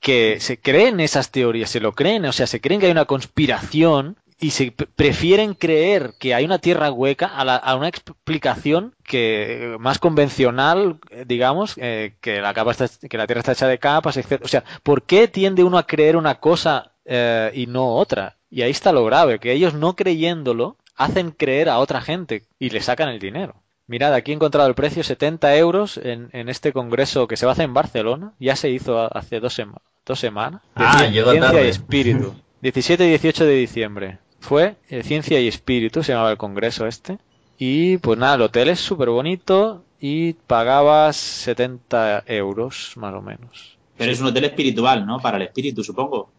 que 0.00 0.38
se 0.40 0.58
creen 0.58 0.98
esas 0.98 1.30
teorías, 1.30 1.70
se 1.70 1.80
lo 1.80 1.92
creen, 1.92 2.24
o 2.24 2.32
sea, 2.32 2.48
se 2.48 2.60
creen 2.60 2.80
que 2.80 2.86
hay 2.86 2.92
una 2.92 3.04
conspiración 3.04 4.16
y 4.40 4.50
se 4.50 4.72
prefieren 4.72 5.54
creer 5.54 6.14
que 6.18 6.34
hay 6.34 6.44
una 6.44 6.58
tierra 6.58 6.90
hueca 6.90 7.26
a, 7.26 7.44
la, 7.44 7.56
a 7.56 7.76
una 7.76 7.88
explicación 7.88 8.94
que 9.04 9.76
más 9.78 9.98
convencional, 9.98 10.98
digamos, 11.26 11.74
eh, 11.76 12.16
que 12.20 12.40
la 12.40 12.52
capa 12.54 12.72
está, 12.72 12.88
que 13.08 13.16
la 13.16 13.26
tierra 13.26 13.40
está 13.40 13.52
hecha 13.52 13.68
de 13.68 13.78
capas, 13.78 14.16
etc. 14.16 14.42
O 14.44 14.48
sea, 14.48 14.64
¿por 14.82 15.02
qué 15.02 15.28
tiende 15.28 15.64
uno 15.64 15.78
a 15.78 15.86
creer 15.86 16.16
una 16.16 16.36
cosa 16.36 16.92
eh, 17.04 17.50
y 17.54 17.66
no 17.66 17.94
otra? 17.94 18.36
Y 18.50 18.62
ahí 18.62 18.70
está 18.70 18.92
lo 18.92 19.04
grave, 19.04 19.38
que 19.38 19.52
ellos 19.52 19.74
no 19.74 19.96
creyéndolo 19.96 20.76
hacen 20.96 21.30
creer 21.30 21.68
a 21.68 21.78
otra 21.78 22.00
gente 22.00 22.44
y 22.58 22.70
le 22.70 22.80
sacan 22.80 23.08
el 23.08 23.18
dinero. 23.18 23.56
Mirad, 23.86 24.14
aquí 24.14 24.32
he 24.32 24.34
encontrado 24.34 24.68
el 24.68 24.74
precio 24.74 25.04
70 25.04 25.56
euros 25.56 25.98
en, 25.98 26.30
en 26.32 26.48
este 26.48 26.72
congreso 26.72 27.28
que 27.28 27.36
se 27.36 27.44
va 27.44 27.52
a 27.52 27.54
hacer 27.54 27.66
en 27.66 27.74
Barcelona. 27.74 28.32
Ya 28.38 28.56
se 28.56 28.70
hizo 28.70 29.14
hace 29.14 29.40
dos, 29.40 29.52
sema 29.54 29.82
dos 30.06 30.18
semanas. 30.18 30.62
Ah, 30.74 31.06
llegó 31.06 31.34
tarde. 31.34 31.66
y 31.66 31.68
espíritu. 31.68 32.34
17 32.64 33.04
y 33.04 33.08
18 33.10 33.44
de 33.44 33.54
diciembre 33.56 34.18
fue 34.40 34.76
eh, 34.88 35.02
Ciencia 35.02 35.38
y 35.38 35.48
Espíritu, 35.48 36.02
se 36.02 36.12
llamaba 36.12 36.30
el 36.30 36.38
congreso 36.38 36.86
este. 36.86 37.18
Y 37.58 37.98
pues 37.98 38.18
nada, 38.18 38.36
el 38.36 38.40
hotel 38.40 38.70
es 38.70 38.80
súper 38.80 39.10
bonito 39.10 39.84
y 40.00 40.32
pagabas 40.32 41.14
70 41.14 42.24
euros 42.26 42.94
más 42.96 43.12
o 43.12 43.20
menos. 43.20 43.76
Pero 43.98 44.10
es 44.10 44.18
un 44.18 44.28
hotel 44.28 44.44
espiritual, 44.44 45.04
¿no? 45.04 45.20
Para 45.20 45.36
el 45.36 45.42
espíritu, 45.42 45.84
supongo. 45.84 46.30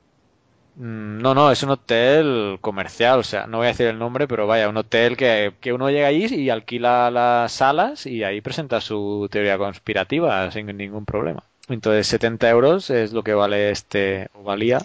Mm, 0.78 1.20
no, 1.20 1.36
no, 1.36 1.52
es 1.52 1.62
un 1.62 1.70
hotel 1.70 2.58
comercial, 2.60 3.20
o 3.20 3.24
sea, 3.24 3.46
no 3.46 3.58
voy 3.58 3.68
a 3.68 3.70
decir 3.70 3.86
el 3.86 4.00
nombre, 4.00 4.28
pero 4.28 4.48
vaya, 4.48 4.68
un 4.68 4.78
hotel 4.78 5.16
que, 5.16 5.54
que 5.62 5.74
uno 5.74 5.92
llega 5.92 6.08
allí 6.08 6.26
y 6.34 6.50
alquila 6.50 7.12
las 7.12 7.52
salas 7.52 8.08
y 8.08 8.24
ahí 8.24 8.42
presenta 8.42 8.82
su 8.82 9.28
teoría 9.30 9.60
conspirativa 9.60 10.50
sin 10.50 10.76
ningún 10.76 11.06
problema. 11.06 11.44
Entonces 11.70 12.08
70 12.08 12.50
euros 12.50 12.90
es 12.90 13.14
lo 13.14 13.24
que 13.24 13.36
vale 13.36 13.70
este, 13.70 14.30
o 14.34 14.42
valía 14.42 14.80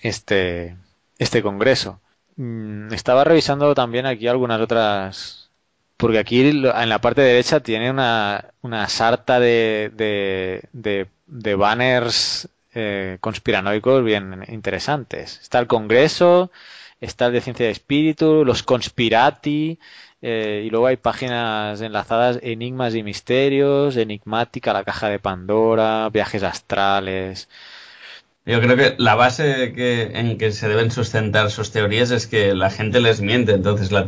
este, 0.00 0.76
este 1.18 1.42
congreso. 1.42 2.00
Mm, 2.36 2.92
estaba 2.92 3.24
revisando 3.24 3.74
también 3.74 4.06
aquí 4.06 4.26
algunas 4.28 4.60
otras, 4.60 5.50
porque 5.96 6.18
aquí 6.18 6.40
en 6.42 6.88
la 6.88 7.00
parte 7.00 7.22
derecha 7.22 7.60
tiene 7.60 7.90
una, 7.90 8.52
una 8.62 8.88
sarta 8.88 9.38
de, 9.40 9.90
de, 10.72 11.54
banners 11.54 12.48
eh, 12.74 13.18
conspiranoicos 13.20 14.04
bien 14.04 14.44
interesantes. 14.48 15.40
Está 15.42 15.60
el 15.60 15.66
Congreso, 15.66 16.50
está 17.00 17.26
el 17.26 17.32
de 17.34 17.40
Ciencia 17.40 17.66
de 17.66 17.72
Espíritu, 17.72 18.44
los 18.44 18.62
Conspirati, 18.62 19.78
eh, 20.22 20.62
y 20.66 20.70
luego 20.70 20.86
hay 20.86 20.96
páginas 20.96 21.80
enlazadas 21.82 22.38
Enigmas 22.42 22.94
y 22.94 23.02
Misterios, 23.02 23.96
Enigmática, 23.96 24.72
la 24.72 24.82
caja 24.82 25.08
de 25.10 25.18
Pandora, 25.18 26.08
viajes 26.10 26.42
astrales. 26.42 27.48
Yo 28.46 28.60
creo 28.60 28.76
que 28.76 28.94
la 28.98 29.14
base 29.14 29.72
que, 29.72 30.10
en 30.14 30.36
que 30.36 30.52
se 30.52 30.68
deben 30.68 30.90
sustentar 30.90 31.50
sus 31.50 31.70
teorías 31.70 32.10
es 32.10 32.26
que 32.26 32.54
la 32.54 32.70
gente 32.70 33.00
les 33.00 33.22
miente, 33.22 33.52
entonces 33.52 33.90
la, 33.90 34.04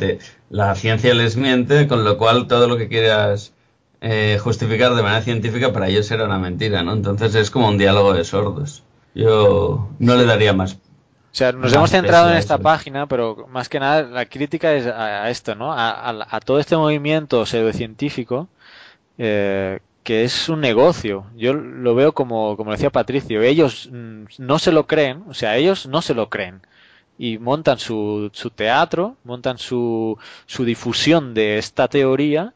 la 0.50 0.75
ciencia 0.75 1.14
les 1.14 1.37
miente, 1.37 1.88
con 1.88 2.05
lo 2.05 2.19
cual 2.19 2.47
todo 2.47 2.69
lo 2.69 2.76
que 2.76 2.88
quieras 2.88 3.55
eh, 4.02 4.38
justificar 4.43 4.95
de 4.95 5.02
manera 5.02 5.23
científica 5.23 5.73
para 5.73 5.88
ellos 5.88 6.11
era 6.11 6.25
una 6.25 6.38
mentira, 6.38 6.83
¿no? 6.83 6.93
Entonces 6.93 7.35
es 7.35 7.50
como 7.50 7.69
un 7.69 7.78
diálogo 7.78 8.12
de 8.12 8.25
sordos. 8.25 8.83
Yo 9.14 9.88
no 9.99 10.16
le 10.16 10.26
daría 10.26 10.52
más 10.52 10.78
o 11.37 11.38
sea, 11.38 11.52
nos 11.52 11.71
hemos 11.75 11.90
centrado 11.90 12.31
en 12.31 12.38
esta 12.38 12.57
página, 12.57 13.07
pero 13.07 13.47
más 13.50 13.69
que 13.69 13.78
nada 13.78 14.05
la 14.05 14.25
crítica 14.25 14.73
es 14.73 14.87
a, 14.87 15.28
esto, 15.28 15.55
¿no? 15.55 15.71
A, 15.71 16.40
todo 16.43 16.59
este 16.59 16.78
movimiento 16.78 17.45
pseudocientífico 17.45 18.49
eh, 19.19 19.81
que 20.06 20.22
es 20.22 20.48
un 20.48 20.60
negocio. 20.60 21.26
Yo 21.34 21.52
lo 21.52 21.96
veo 21.96 22.12
como, 22.14 22.56
como 22.56 22.70
decía 22.70 22.90
Patricio, 22.90 23.42
ellos 23.42 23.88
mm, 23.92 24.26
no 24.38 24.60
se 24.60 24.70
lo 24.70 24.86
creen, 24.86 25.25
o 25.28 25.34
sea, 25.34 25.56
ellos 25.56 25.86
no 25.88 26.00
se 26.00 26.14
lo 26.14 26.30
creen. 26.30 26.62
Y 27.18 27.38
montan 27.38 27.80
su, 27.80 28.30
su 28.32 28.50
teatro, 28.50 29.16
montan 29.25 29.58
su, 29.58 30.16
su 30.46 30.64
difusión 30.64 31.34
de 31.34 31.58
esta 31.58 31.88
teoría 31.88 32.54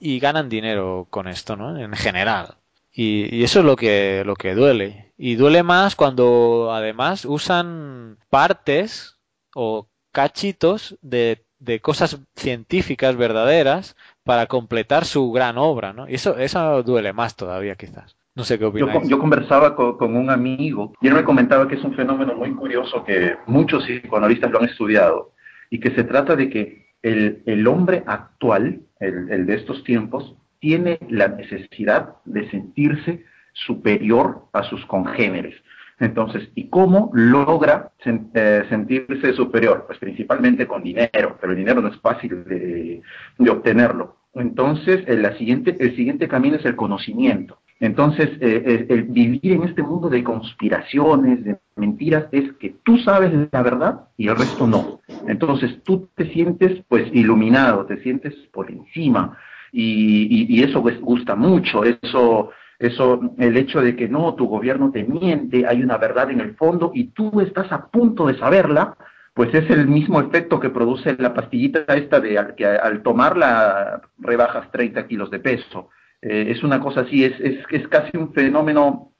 y 0.00 0.18
ganan 0.18 0.48
dinero 0.48 1.06
con 1.08 1.28
esto, 1.28 1.56
¿no? 1.56 1.78
En 1.78 1.92
general. 1.92 2.56
Y, 2.92 3.44
eso 3.44 3.60
es 3.60 3.64
lo 3.64 3.76
que, 3.76 4.24
lo 4.26 4.34
que 4.34 4.56
duele. 4.56 5.12
Y 5.16 5.36
duele 5.36 5.62
más 5.62 5.94
cuando 5.94 6.72
además 6.74 7.24
usan 7.24 8.18
partes 8.28 9.18
o 9.54 9.86
cachitos 10.10 10.96
de 11.00 11.44
cosas 11.80 12.18
científicas 12.34 13.16
verdaderas 13.16 13.94
para 14.24 14.46
completar 14.46 15.04
su 15.04 15.32
gran 15.32 15.58
obra, 15.58 15.92
¿no? 15.92 16.08
Y 16.08 16.14
eso, 16.14 16.38
eso 16.38 16.82
duele 16.82 17.12
más 17.12 17.36
todavía 17.36 17.74
quizás. 17.74 18.16
No 18.34 18.44
sé 18.44 18.58
qué 18.58 18.64
opináis. 18.64 19.02
Yo, 19.02 19.08
yo 19.08 19.18
conversaba 19.18 19.76
con, 19.76 19.98
con, 19.98 20.16
un 20.16 20.30
amigo 20.30 20.94
y 21.00 21.08
él 21.08 21.14
me 21.14 21.24
comentaba 21.24 21.68
que 21.68 21.74
es 21.74 21.84
un 21.84 21.94
fenómeno 21.94 22.34
muy 22.34 22.52
curioso 22.54 23.04
que 23.04 23.36
muchos 23.46 23.84
psicoanalistas 23.84 24.50
lo 24.50 24.60
han 24.60 24.68
estudiado 24.68 25.32
y 25.68 25.80
que 25.80 25.90
se 25.90 26.04
trata 26.04 26.34
de 26.34 26.48
que 26.48 26.86
el, 27.02 27.42
el 27.46 27.66
hombre 27.66 28.04
actual, 28.06 28.80
el, 29.00 29.30
el 29.30 29.46
de 29.46 29.54
estos 29.56 29.84
tiempos, 29.84 30.34
tiene 30.60 30.98
la 31.08 31.28
necesidad 31.28 32.16
de 32.24 32.48
sentirse 32.50 33.24
superior 33.52 34.46
a 34.52 34.62
sus 34.62 34.86
congéneres. 34.86 35.54
Entonces, 36.02 36.48
¿y 36.56 36.68
cómo 36.68 37.12
logra 37.14 37.92
eh, 38.04 38.64
sentirse 38.68 39.32
superior? 39.34 39.84
Pues 39.86 40.00
principalmente 40.00 40.66
con 40.66 40.82
dinero, 40.82 41.38
pero 41.40 41.52
el 41.52 41.58
dinero 41.58 41.80
no 41.80 41.88
es 41.88 42.00
fácil 42.00 42.44
de, 42.44 43.00
obtenerlo. 43.48 44.16
Entonces, 44.34 45.04
el, 45.06 45.22
la 45.22 45.38
siguiente, 45.38 45.76
el 45.78 45.94
siguiente 45.94 46.26
camino 46.26 46.56
es 46.56 46.64
el 46.64 46.74
conocimiento. 46.74 47.58
Entonces, 47.78 48.30
eh, 48.40 48.86
el 48.88 49.04
vivir 49.04 49.52
en 49.52 49.62
este 49.62 49.84
mundo 49.84 50.08
de 50.08 50.24
conspiraciones, 50.24 51.44
de 51.44 51.58
mentiras, 51.76 52.26
es 52.32 52.52
que 52.54 52.74
tú 52.82 52.98
sabes 52.98 53.32
la 53.52 53.62
verdad 53.62 54.08
y 54.16 54.26
el 54.26 54.36
resto 54.36 54.66
no. 54.66 55.00
Entonces, 55.28 55.84
tú 55.84 56.08
te 56.16 56.28
sientes 56.32 56.82
pues 56.88 57.08
iluminado, 57.12 57.86
te 57.86 58.02
sientes 58.02 58.34
por 58.52 58.72
encima, 58.72 59.38
y, 59.72 60.62
eso 60.62 60.82
pues, 60.82 61.00
gusta 61.00 61.34
mucho, 61.34 61.84
eso, 61.84 62.50
eso, 62.82 63.20
el 63.38 63.56
hecho 63.56 63.80
de 63.80 63.96
que 63.96 64.08
no, 64.08 64.34
tu 64.34 64.46
gobierno 64.46 64.90
te 64.90 65.04
miente, 65.04 65.66
hay 65.66 65.82
una 65.82 65.98
verdad 65.98 66.30
en 66.30 66.40
el 66.40 66.54
fondo 66.56 66.90
y 66.94 67.08
tú 67.08 67.40
estás 67.40 67.70
a 67.72 67.86
punto 67.86 68.26
de 68.26 68.38
saberla, 68.38 68.96
pues 69.34 69.54
es 69.54 69.70
el 69.70 69.86
mismo 69.88 70.20
efecto 70.20 70.60
que 70.60 70.70
produce 70.70 71.16
la 71.18 71.32
pastillita 71.32 71.94
esta 71.94 72.20
de 72.20 72.54
que 72.56 72.66
al 72.66 73.02
tomarla 73.02 74.02
rebajas 74.18 74.70
30 74.70 75.06
kilos 75.06 75.30
de 75.30 75.40
peso. 75.40 75.88
Eh, 76.20 76.46
es 76.50 76.62
una 76.62 76.80
cosa 76.80 77.00
así, 77.00 77.24
es, 77.24 77.38
es, 77.40 77.64
es 77.70 77.88
casi 77.88 78.16
un 78.16 78.32
fenómeno 78.32 79.12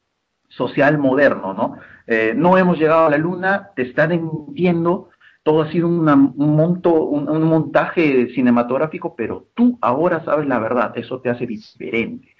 social 0.49 0.99
moderno, 0.99 1.55
¿no? 1.55 1.77
Eh, 2.07 2.35
no 2.37 2.59
hemos 2.59 2.79
llegado 2.79 3.07
a 3.07 3.11
la 3.11 3.17
luna, 3.17 3.71
te 3.75 3.83
están 3.83 4.11
mintiendo, 4.11 5.09
todo 5.43 5.63
ha 5.63 5.73
sido 5.73 5.89
un, 5.89 6.05
monto, 6.37 6.93
un, 7.05 7.43
montaje 7.43 8.29
cinematográfico, 8.35 9.17
pero 9.17 9.47
tú 9.55 9.79
ahora 9.81 10.25
sabes 10.25 10.47
la 10.47 10.59
verdad, 10.59 10.93
eso 10.97 11.21
te 11.21 11.31
hace 11.31 11.47
diferente. 11.47 12.32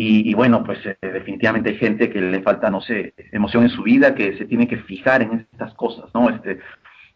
Y, 0.00 0.32
bueno, 0.32 0.62
pues 0.62 0.78
eh, 0.86 0.96
definitivamente 1.00 1.70
hay 1.70 1.76
gente 1.76 2.08
que 2.08 2.20
le 2.20 2.40
falta, 2.40 2.70
no 2.70 2.80
sé, 2.80 3.14
emoción 3.32 3.64
en 3.64 3.70
su 3.70 3.82
vida, 3.82 4.14
que 4.14 4.38
se 4.38 4.44
tiene 4.44 4.68
que 4.68 4.76
fijar 4.76 5.22
en 5.22 5.48
estas 5.50 5.74
cosas, 5.74 6.08
¿no? 6.14 6.30
Este, 6.30 6.60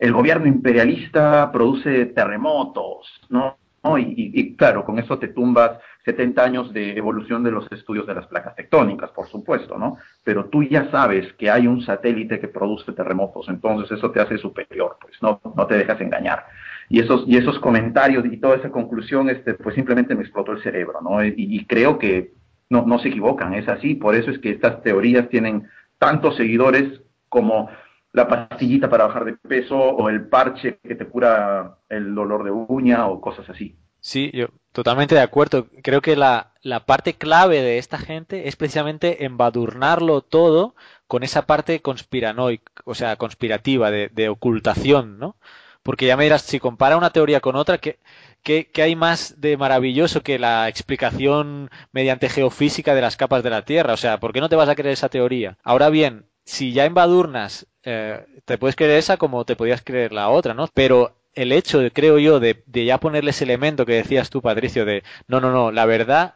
el 0.00 0.12
gobierno 0.12 0.48
imperialista 0.48 1.52
produce 1.52 2.06
terremotos, 2.06 3.06
¿no? 3.28 3.56
y, 3.98 4.54
claro, 4.56 4.84
con 4.84 4.98
eso 5.00 5.18
te 5.18 5.28
tumbas 5.28 5.72
70 6.04 6.44
años 6.44 6.72
de 6.72 6.96
evolución 6.96 7.42
de 7.42 7.50
los 7.50 7.70
estudios 7.72 8.06
de 8.06 8.14
las 8.14 8.26
placas 8.26 8.54
tectónicas, 8.54 9.10
por 9.10 9.28
supuesto, 9.28 9.76
¿no? 9.76 9.98
Pero 10.24 10.46
tú 10.46 10.62
ya 10.62 10.88
sabes 10.90 11.32
que 11.34 11.50
hay 11.50 11.66
un 11.66 11.82
satélite 11.82 12.38
que 12.38 12.46
produce 12.46 12.92
terremotos, 12.92 13.48
entonces 13.48 13.96
eso 13.96 14.10
te 14.10 14.20
hace 14.20 14.38
superior, 14.38 14.98
pues 15.00 15.14
no, 15.20 15.40
no 15.56 15.66
te 15.66 15.76
dejas 15.76 16.00
engañar. 16.00 16.46
Y 16.88 17.00
esos, 17.00 17.24
y 17.26 17.36
esos 17.36 17.58
comentarios 17.58 18.24
y 18.24 18.36
toda 18.38 18.56
esa 18.56 18.70
conclusión, 18.70 19.30
este, 19.30 19.54
pues 19.54 19.74
simplemente 19.74 20.14
me 20.14 20.22
explotó 20.22 20.52
el 20.52 20.62
cerebro, 20.62 21.00
¿no? 21.00 21.24
Y, 21.24 21.64
creo 21.66 21.98
que 21.98 22.41
no, 22.68 22.86
no 22.86 22.98
se 22.98 23.08
equivocan, 23.08 23.54
es 23.54 23.68
así, 23.68 23.94
por 23.94 24.14
eso 24.14 24.30
es 24.30 24.38
que 24.38 24.50
estas 24.50 24.82
teorías 24.82 25.28
tienen 25.28 25.68
tantos 25.98 26.36
seguidores 26.36 27.00
como 27.28 27.68
la 28.12 28.28
pastillita 28.28 28.88
para 28.90 29.06
bajar 29.06 29.24
de 29.24 29.36
peso 29.36 29.76
o 29.76 30.08
el 30.08 30.28
parche 30.28 30.78
que 30.82 30.94
te 30.94 31.06
cura 31.06 31.78
el 31.88 32.14
dolor 32.14 32.44
de 32.44 32.50
uña 32.50 33.06
o 33.06 33.20
cosas 33.20 33.48
así. 33.48 33.76
Sí, 34.00 34.30
yo 34.34 34.48
totalmente 34.72 35.14
de 35.14 35.20
acuerdo. 35.20 35.68
Creo 35.82 36.00
que 36.00 36.16
la, 36.16 36.52
la 36.60 36.86
parte 36.86 37.14
clave 37.14 37.62
de 37.62 37.78
esta 37.78 37.98
gente 37.98 38.48
es 38.48 38.56
precisamente 38.56 39.24
embadurnarlo 39.24 40.22
todo 40.22 40.74
con 41.06 41.22
esa 41.22 41.46
parte 41.46 41.80
conspiranoica, 41.80 42.72
o 42.84 42.94
sea, 42.94 43.16
conspirativa, 43.16 43.90
de, 43.90 44.08
de, 44.08 44.28
ocultación, 44.28 45.18
¿no? 45.18 45.36
Porque 45.82 46.06
ya 46.06 46.16
me 46.16 46.24
dirás, 46.24 46.42
si 46.42 46.60
compara 46.60 46.96
una 46.96 47.10
teoría 47.10 47.40
con 47.40 47.56
otra, 47.56 47.78
¿qué, 47.78 47.98
qué, 48.42 48.70
qué 48.72 48.82
hay 48.82 48.96
más 48.96 49.40
de 49.40 49.56
maravilloso 49.56 50.22
que 50.22 50.38
la 50.38 50.68
explicación 50.68 51.70
mediante 51.92 52.28
geofísica 52.28 52.94
de 52.94 53.00
las 53.00 53.16
capas 53.16 53.42
de 53.42 53.50
la 53.50 53.64
Tierra? 53.64 53.94
O 53.94 53.96
sea, 53.96 54.20
¿por 54.20 54.32
qué 54.32 54.40
no 54.40 54.48
te 54.48 54.56
vas 54.56 54.68
a 54.68 54.74
creer 54.74 54.92
esa 54.92 55.08
teoría? 55.08 55.58
Ahora 55.64 55.88
bien, 55.90 56.26
si 56.44 56.72
ya 56.72 56.84
embadurnas, 56.84 57.66
eh, 57.84 58.24
te 58.44 58.58
puedes 58.58 58.76
creer 58.76 58.98
esa 58.98 59.16
como 59.16 59.44
te 59.44 59.56
podías 59.56 59.82
creer 59.82 60.12
la 60.12 60.28
otra, 60.28 60.54
¿no? 60.54 60.68
Pero 60.74 61.16
el 61.34 61.52
hecho, 61.52 61.80
creo 61.92 62.18
yo, 62.18 62.40
de, 62.40 62.62
ya 62.66 62.98
ponerle 62.98 63.30
ese 63.30 63.44
elemento 63.44 63.86
que 63.86 63.94
decías 63.94 64.30
tú, 64.30 64.42
Patricio, 64.42 64.84
de 64.84 65.02
no, 65.28 65.40
no, 65.40 65.50
no, 65.50 65.72
la 65.72 65.86
verdad 65.86 66.34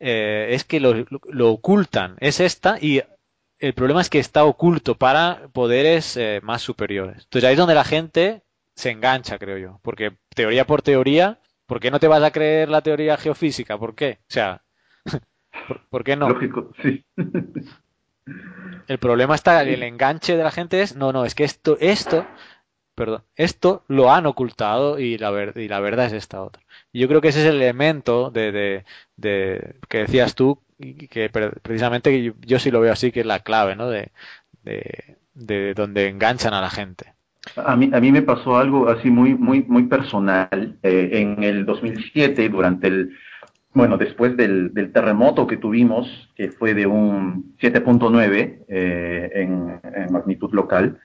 eh, 0.00 0.48
es 0.50 0.64
que 0.64 0.80
lo, 0.80 0.94
lo, 1.28 1.50
ocultan, 1.50 2.16
es 2.20 2.40
esta 2.40 2.76
y 2.80 3.02
el 3.58 3.74
problema 3.74 4.00
es 4.00 4.10
que 4.10 4.18
está 4.18 4.44
oculto 4.44 4.96
para 4.96 5.48
poderes 5.52 6.16
eh, 6.16 6.40
más 6.42 6.62
superiores. 6.62 7.24
Entonces 7.24 7.44
ahí 7.44 7.52
es 7.52 7.58
donde 7.58 7.74
la 7.74 7.84
gente 7.84 8.42
se 8.74 8.90
engancha, 8.90 9.38
creo 9.38 9.58
yo, 9.58 9.80
porque 9.82 10.16
teoría 10.34 10.66
por 10.66 10.82
teoría, 10.82 11.40
¿por 11.66 11.80
qué 11.80 11.90
no 11.90 12.00
te 12.00 12.08
vas 12.08 12.22
a 12.22 12.30
creer 12.30 12.68
la 12.68 12.82
teoría 12.82 13.16
geofísica? 13.16 13.78
¿Por 13.78 13.94
qué? 13.94 14.18
O 14.22 14.32
sea, 14.32 14.62
¿por, 15.90 16.04
qué 16.04 16.16
no? 16.16 16.28
Lógico, 16.28 16.72
sí. 16.82 17.04
El 18.88 18.98
problema 18.98 19.34
está, 19.34 19.62
el 19.62 19.82
enganche 19.82 20.36
de 20.36 20.44
la 20.44 20.50
gente 20.50 20.82
es, 20.82 20.96
no, 20.96 21.12
no, 21.12 21.24
es 21.24 21.34
que 21.34 21.44
esto, 21.44 21.76
esto 21.80 22.26
perdón, 22.94 23.24
esto 23.36 23.84
lo 23.88 24.12
han 24.12 24.26
ocultado 24.26 24.98
y 24.98 25.18
la, 25.18 25.52
y 25.56 25.68
la 25.68 25.80
verdad 25.80 26.06
es 26.06 26.12
esta 26.12 26.42
otra. 26.42 26.62
Y 26.92 27.00
yo 27.00 27.08
creo 27.08 27.20
que 27.20 27.28
ese 27.28 27.40
es 27.40 27.46
el 27.46 27.56
elemento 27.56 28.30
de, 28.30 28.84
de, 29.16 29.76
que 29.88 29.98
decías 29.98 30.34
tú, 30.34 30.62
que 31.10 31.30
precisamente 31.30 32.34
yo, 32.40 32.58
sí 32.58 32.70
lo 32.70 32.80
veo 32.80 32.92
así, 32.92 33.12
que 33.12 33.20
es 33.20 33.26
la 33.26 33.40
clave, 33.40 33.76
¿no? 33.76 33.88
De, 33.88 34.12
de, 34.62 35.74
donde 35.74 36.08
enganchan 36.08 36.54
a 36.54 36.60
la 36.60 36.70
gente. 36.70 37.14
A 37.56 37.76
mí, 37.76 37.90
a 37.92 38.00
mí 38.00 38.12
me 38.12 38.22
pasó 38.22 38.56
algo 38.56 38.88
así 38.88 39.10
muy, 39.10 39.34
muy, 39.34 39.62
muy 39.62 39.84
personal. 39.84 40.78
Eh, 40.82 41.10
en 41.12 41.42
el 41.42 41.66
2007, 41.66 42.48
durante 42.48 42.86
el, 42.86 43.16
bueno, 43.74 43.96
después 43.98 44.36
del, 44.36 44.72
terremoto 44.92 45.46
que 45.46 45.56
tuvimos, 45.56 46.30
que 46.36 46.50
fue 46.50 46.74
de 46.74 46.86
un 46.86 47.56
7.9 47.60 48.64
eh, 48.68 49.30
en, 49.34 49.80
en 49.94 50.12
magnitud 50.12 50.52
local, 50.52 51.00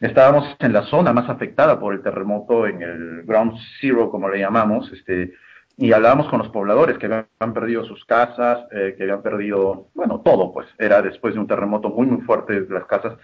Estábamos 0.00 0.56
en 0.60 0.72
la 0.72 0.84
zona 0.84 1.12
más 1.12 1.28
afectada 1.28 1.78
por 1.78 1.92
el 1.92 2.00
terremoto, 2.00 2.66
en 2.66 2.80
el 2.80 3.22
ground 3.24 3.58
zero, 3.82 4.10
como 4.10 4.30
le 4.30 4.38
llamamos, 4.38 4.90
este, 4.92 5.34
y 5.76 5.92
hablábamos 5.92 6.28
con 6.30 6.38
los 6.38 6.48
pobladores 6.48 6.96
que 6.96 7.04
habían 7.04 7.52
perdido 7.52 7.84
sus 7.84 8.06
casas, 8.06 8.66
eh, 8.72 8.94
que 8.96 9.02
habían 9.02 9.20
perdido, 9.20 9.88
bueno, 9.94 10.22
todo, 10.24 10.54
pues 10.54 10.66
era 10.78 11.02
después 11.02 11.34
de 11.34 11.40
un 11.40 11.46
terremoto 11.46 11.90
muy, 11.90 12.06
muy 12.06 12.22
fuerte 12.22 12.64
las 12.70 12.86
casas. 12.86 13.18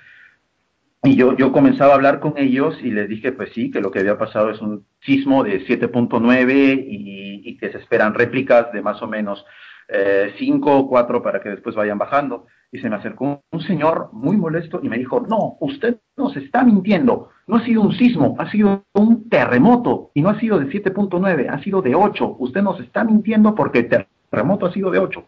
Y 1.06 1.14
yo, 1.14 1.36
yo 1.36 1.52
comenzaba 1.52 1.92
a 1.92 1.94
hablar 1.94 2.18
con 2.18 2.34
ellos 2.36 2.76
y 2.82 2.90
les 2.90 3.08
dije, 3.08 3.30
pues 3.30 3.50
sí, 3.54 3.70
que 3.70 3.80
lo 3.80 3.92
que 3.92 4.00
había 4.00 4.18
pasado 4.18 4.50
es 4.50 4.60
un 4.60 4.84
sismo 5.02 5.44
de 5.44 5.64
7.9 5.64 6.84
y, 6.84 7.48
y, 7.48 7.56
que 7.58 7.70
se 7.70 7.78
esperan 7.78 8.12
réplicas 8.12 8.72
de 8.72 8.82
más 8.82 9.00
o 9.02 9.06
menos 9.06 9.44
5 10.36 10.76
o 10.78 10.88
4 10.88 11.22
para 11.22 11.40
que 11.40 11.50
después 11.50 11.76
vayan 11.76 11.96
bajando. 11.96 12.46
Y 12.72 12.78
se 12.78 12.90
me 12.90 12.96
acercó 12.96 13.40
un 13.52 13.60
señor 13.60 14.10
muy 14.12 14.36
molesto 14.36 14.80
y 14.82 14.88
me 14.88 14.98
dijo, 14.98 15.20
no, 15.20 15.56
usted 15.60 15.98
nos 16.16 16.36
está 16.36 16.64
mintiendo, 16.64 17.30
no 17.46 17.56
ha 17.56 17.64
sido 17.64 17.82
un 17.82 17.92
sismo, 17.92 18.34
ha 18.40 18.50
sido 18.50 18.82
un 18.92 19.28
terremoto 19.28 20.10
y 20.12 20.22
no 20.22 20.30
ha 20.30 20.40
sido 20.40 20.58
de 20.58 20.66
7.9, 20.66 21.48
ha 21.48 21.62
sido 21.62 21.82
de 21.82 21.94
8, 21.94 22.36
usted 22.40 22.62
nos 22.62 22.80
está 22.80 23.04
mintiendo 23.04 23.54
porque 23.54 23.78
el 23.78 24.08
terremoto 24.30 24.66
ha 24.66 24.72
sido 24.72 24.90
de 24.90 24.98
8. 24.98 25.24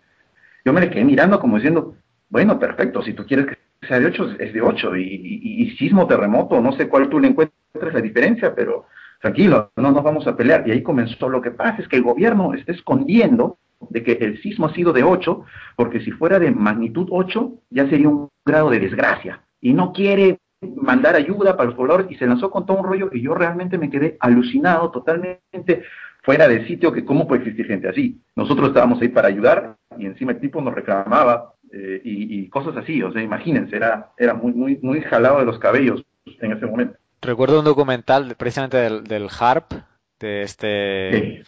Yo 0.65 0.73
me 0.73 0.81
le 0.81 0.91
quedé 0.91 1.05
mirando 1.05 1.39
como 1.39 1.55
diciendo, 1.55 1.95
bueno, 2.29 2.59
perfecto, 2.59 3.01
si 3.03 3.13
tú 3.13 3.25
quieres 3.25 3.47
que 3.47 3.58
sea 3.89 3.99
de 3.99 4.07
8, 4.07 4.37
es 4.39 4.53
de 4.53 4.61
8 4.61 4.97
y, 4.97 5.03
y, 5.03 5.63
y 5.63 5.77
sismo, 5.77 6.07
terremoto, 6.07 6.61
no 6.61 6.73
sé 6.73 6.89
cuál 6.89 7.09
tú 7.09 7.19
le 7.19 7.29
encuentres 7.29 7.95
la 7.95 8.01
diferencia, 8.01 8.55
pero 8.55 8.87
tranquilo, 9.21 9.73
no 9.77 9.91
nos 9.91 10.03
vamos 10.03 10.27
a 10.27 10.37
pelear. 10.37 10.67
Y 10.67 10.73
ahí 10.73 10.83
comenzó, 10.83 11.29
lo 11.29 11.43
que 11.43 11.51
pasa 11.51 11.83
es 11.83 11.89
que 11.89 11.97
el 11.97 12.03
gobierno 12.03 12.55
está 12.55 12.73
escondiendo 12.73 13.59
de 13.91 14.03
que 14.03 14.13
el 14.13 14.41
sismo 14.43 14.67
ha 14.67 14.75
sido 14.75 14.93
de 14.93 15.03
8, 15.03 15.45
porque 15.77 16.01
si 16.01 16.11
fuera 16.11 16.39
de 16.39 16.51
magnitud 16.51 17.09
8 17.11 17.53
ya 17.71 17.89
sería 17.89 18.09
un 18.09 18.29
grado 18.45 18.71
de 18.71 18.81
desgracia. 18.81 19.43
Y 19.61 19.73
no 19.73 19.93
quiere 19.93 20.39
mandar 20.61 21.15
ayuda 21.15 21.57
para 21.57 21.69
los 21.69 21.77
pobladores 21.77 22.11
y 22.11 22.17
se 22.17 22.27
lanzó 22.27 22.51
con 22.51 22.67
todo 22.67 22.79
un 22.79 22.85
rollo 22.85 23.11
y 23.13 23.23
yo 23.23 23.35
realmente 23.35 23.79
me 23.79 23.91
quedé 23.91 24.17
alucinado 24.21 24.91
totalmente 24.91 25.85
fuera 26.23 26.49
de 26.49 26.67
sitio 26.67 26.93
que 26.93 27.05
cómo 27.05 27.29
puede 27.29 27.43
existir 27.43 27.67
gente 27.67 27.89
así. 27.89 28.21
Nosotros 28.35 28.69
estábamos 28.69 29.01
ahí 29.01 29.09
para 29.09 29.29
ayudar 29.29 29.77
y 29.97 30.07
encima 30.07 30.33
el 30.33 30.41
tipo 30.41 30.61
nos 30.61 30.75
reclamaba 30.75 31.55
eh, 31.73 32.01
y, 32.05 32.41
y, 32.41 32.49
cosas 32.49 32.77
así, 32.77 33.03
o 33.03 33.13
sea, 33.13 33.23
imagínense, 33.23 33.77
era, 33.77 34.13
era 34.17 34.35
muy, 34.35 34.53
muy, 34.53 34.79
muy 34.83 35.01
jalado 35.03 35.39
de 35.39 35.45
los 35.47 35.59
cabellos 35.59 36.05
en 36.41 36.53
ese 36.53 36.67
momento. 36.67 36.97
Recuerdo 37.21 37.59
un 37.59 37.65
documental 37.65 38.35
precisamente 38.37 38.77
del, 38.77 39.05
del 39.05 39.29
HARP, 39.29 39.73
de 40.21 40.43
este... 40.43 41.11
Sí. 41.13 41.43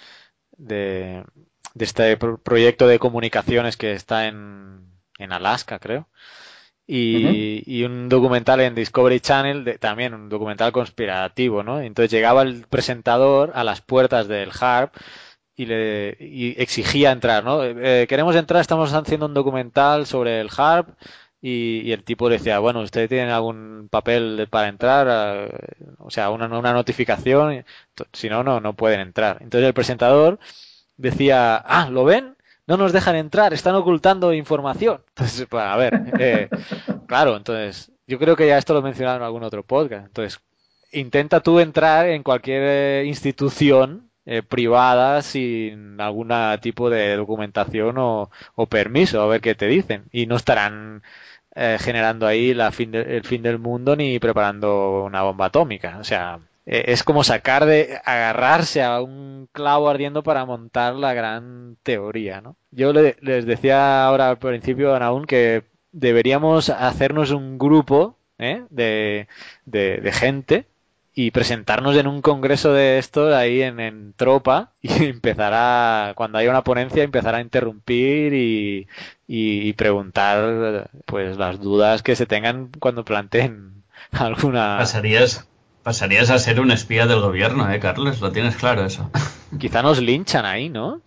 De, 0.57 1.25
de 1.75 1.85
este 1.85 2.17
proyecto 2.17 2.87
de 2.87 2.99
comunicaciones 2.99 3.77
que 3.77 3.93
está 3.93 4.27
en, 4.27 4.81
en 5.19 5.33
Alaska, 5.33 5.79
creo. 5.79 6.09
Y, 6.87 7.25
uh 7.25 7.29
-huh. 7.29 7.62
y, 7.67 7.85
un 7.85 8.09
documental 8.09 8.61
en 8.61 8.75
Discovery 8.75 9.21
Channel, 9.21 9.65
de, 9.65 9.79
también 9.79 10.12
un 10.12 10.29
documental 10.29 10.73
conspirativo, 10.73 11.62
¿no? 11.62 11.81
Entonces 11.81 12.11
llegaba 12.11 12.43
el 12.43 12.67
presentador 12.69 13.53
a 13.55 13.62
las 13.62 13.81
puertas 13.81 14.27
del 14.27 14.50
HARP 14.50 14.95
y 15.57 15.66
le 15.66 16.16
y 16.21 16.61
exigía 16.61 17.12
entrar, 17.12 17.45
¿no? 17.45 17.64
Eh, 17.64 18.07
queremos 18.09 18.37
entrar, 18.37 18.61
estamos 18.61 18.92
haciendo 18.92 19.26
un 19.26 19.35
documental 19.35 20.07
sobre 20.07 20.40
el 20.40 20.49
HARP 20.57 20.88
y, 21.42 21.92
el 21.92 22.04
tipo 22.04 22.28
decía, 22.28 22.59
bueno, 22.59 22.80
¿usted 22.83 23.09
tiene 23.09 23.33
algún 23.33 23.88
papel 23.90 24.47
para 24.50 24.69
entrar? 24.69 25.50
Uh, 25.88 26.07
o 26.07 26.11
sea, 26.11 26.30
una, 26.30 26.47
una 26.47 26.73
notificación, 26.73 27.64
si 28.12 28.28
no, 28.28 28.42
no, 28.45 28.61
no 28.61 28.75
pueden 28.75 29.00
entrar. 29.00 29.38
Entonces 29.40 29.66
el 29.66 29.75
presentador 29.75 30.38
decía, 30.97 31.57
ah, 31.57 31.88
¿lo 31.90 32.04
ven? 32.04 32.37
No 32.66 32.76
nos 32.76 32.92
dejan 32.92 33.16
entrar, 33.16 33.52
están 33.54 33.75
ocultando 33.75 34.33
información. 34.35 35.02
Entonces, 35.09 35.47
pues, 35.50 35.64
a 35.64 35.76
ver, 35.76 36.02
eh, 36.19 36.49
claro, 37.07 37.37
entonces, 37.37 37.90
yo 38.07 38.19
creo 38.19 38.37
que 38.37 38.47
ya 38.47 38.59
esto 38.59 38.75
lo 38.75 38.80
he 38.80 38.83
mencionado 38.83 39.16
en 39.19 39.23
algún 39.25 39.42
otro 39.42 39.64
podcast. 39.64 40.07
Entonces, 40.07 40.40
intenta 40.92 41.40
tú 41.40 41.61
entrar 41.61 42.07
en 42.09 42.23
cualquier 42.23 42.62
eh, 42.64 43.04
institución 43.07 44.10
eh, 44.27 44.43
privada 44.43 45.23
sin 45.23 46.00
algún 46.00 46.33
tipo 46.61 46.91
de 46.91 47.17
documentación 47.17 47.97
o, 47.99 48.31
permiso, 48.69 49.23
a 49.23 49.27
ver 49.27 49.41
qué 49.41 49.55
te 49.55 49.67
dicen. 49.67 50.05
Y 50.12 50.27
no 50.27 50.37
estarán 50.37 51.03
eh, 51.55 51.79
generando 51.81 52.27
ahí 52.27 52.55
la 52.55 52.73
fin 52.73 52.93
de, 52.93 53.17
el 53.17 53.25
fin 53.25 53.43
del 53.43 53.59
mundo 53.59 53.97
ni 53.97 54.19
preparando 54.19 55.05
una 55.05 55.23
bomba 55.23 55.47
atómica. 55.47 55.99
O 55.99 56.05
sea, 56.05 56.41
es 56.67 57.03
como 57.03 57.25
sacar 57.25 57.67
de 57.67 57.99
agarrarse 58.05 58.83
a 58.83 59.00
un 59.00 59.49
clavo 59.53 59.89
ardiendo 59.89 60.23
para 60.23 60.45
montar 60.45 60.95
la 60.95 61.15
gran 61.15 61.77
teoría, 61.83 62.41
¿no? 62.41 62.56
Yo 62.71 62.93
le, 62.93 63.17
les 63.21 63.47
decía 63.47 64.04
ahora 64.04 64.28
al 64.30 64.39
principio 64.39 64.95
a 64.95 64.99
Naún 65.00 65.25
que 65.26 65.65
deberíamos 65.93 66.71
hacernos 66.71 67.30
un 67.30 67.59
grupo 67.59 68.17
¿eh? 68.39 68.65
de, 68.71 69.28
de, 69.67 70.13
gente 70.13 70.67
y 71.23 71.33
presentarnos 71.33 71.97
en 71.97 72.06
un 72.06 72.23
congreso 72.23 72.73
de 72.73 72.99
estos 72.99 73.35
ahí 73.35 73.61
en, 73.61 73.78
en, 73.78 74.15
tropa 74.15 74.73
y 74.80 74.91
empezar 75.04 75.52
a, 75.54 76.15
cuando 76.15 76.39
haya 76.39 76.49
una 76.49 76.65
ponencia, 76.65 77.02
empezar 77.02 77.35
a 77.35 77.43
interrumpir 77.43 78.33
y, 78.33 78.89
y, 79.28 79.69
y 79.69 79.73
preguntar 79.75 80.89
pues 81.04 81.37
las 81.37 81.61
dudas 81.61 82.02
que 82.02 82.17
se 82.17 82.25
tengan 82.25 82.71
cuando 82.78 83.04
planteen 83.04 83.83
alguna... 84.13 84.78
Pasarías, 84.78 85.47
Pasarías 85.83 86.30
a 86.30 86.39
ser 86.39 86.59
un 86.59 86.71
espía 86.71 87.06
del 87.06 87.21
gobierno, 87.21 87.71
¿eh, 87.71 87.80
Carlos? 87.80 88.23
Lo 88.23 88.33
tienes 88.33 88.56
claro 88.56 88.87
eso. 88.87 89.11
Quizá 89.59 89.83
nos 89.83 90.00
linchan 90.00 90.47
ahí, 90.47 90.71
¿no? 90.71 91.02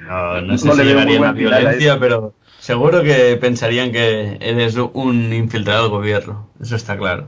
No, 0.00 0.40
no 0.40 0.56
sé 0.56 0.68
no 0.68 0.74
si 0.74 0.84
llegaría 0.84 1.18
la 1.18 1.32
violencia, 1.32 1.98
pero 1.98 2.32
seguro 2.60 3.02
que 3.02 3.36
pensarían 3.40 3.90
que 3.90 4.38
eres 4.40 4.76
un 4.76 5.32
infiltrado 5.32 5.82
del 5.82 5.90
gobierno. 5.90 6.48
Eso 6.60 6.76
está 6.76 6.96
claro. 6.96 7.26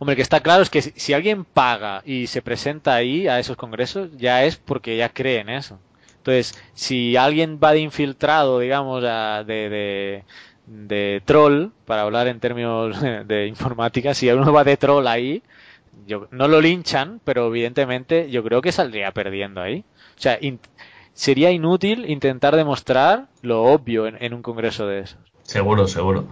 Hombre, 0.00 0.16
que 0.16 0.22
está 0.22 0.40
claro 0.40 0.62
es 0.62 0.70
que 0.70 0.80
si 0.80 1.12
alguien 1.12 1.44
paga 1.44 2.02
y 2.06 2.26
se 2.26 2.40
presenta 2.40 2.94
ahí 2.94 3.28
a 3.28 3.38
esos 3.38 3.58
congresos, 3.58 4.08
ya 4.16 4.44
es 4.44 4.56
porque 4.56 4.96
ya 4.96 5.10
cree 5.10 5.40
en 5.40 5.50
eso. 5.50 5.78
Entonces, 6.16 6.58
si 6.72 7.18
alguien 7.18 7.60
va 7.62 7.72
de 7.72 7.80
infiltrado, 7.80 8.60
digamos, 8.60 9.04
a, 9.06 9.44
de, 9.44 10.24
de 10.64 11.22
troll, 11.26 11.66
para 11.84 12.00
hablar 12.02 12.28
en 12.28 12.40
términos 12.40 12.98
de 13.26 13.46
informática, 13.46 14.14
si 14.14 14.30
uno 14.30 14.50
va 14.54 14.64
de 14.64 14.78
troll 14.78 15.06
ahí, 15.06 15.42
no 16.30 16.48
lo 16.48 16.62
linchan, 16.62 17.20
pero 17.22 17.48
evidentemente 17.48 18.30
yo 18.30 18.42
creo 18.42 18.62
que 18.62 18.72
saldría 18.72 19.12
perdiendo 19.12 19.60
ahí. 19.60 19.84
O 20.16 20.20
sea, 20.20 20.38
sería 21.12 21.50
inútil 21.50 22.08
intentar 22.08 22.56
demostrar 22.56 23.26
lo 23.42 23.64
obvio 23.64 24.06
en, 24.06 24.16
en, 24.22 24.32
un 24.32 24.40
congreso 24.40 24.86
de 24.86 25.00
esos. 25.00 25.18
Seguro, 25.42 25.86
seguro. 25.86 26.26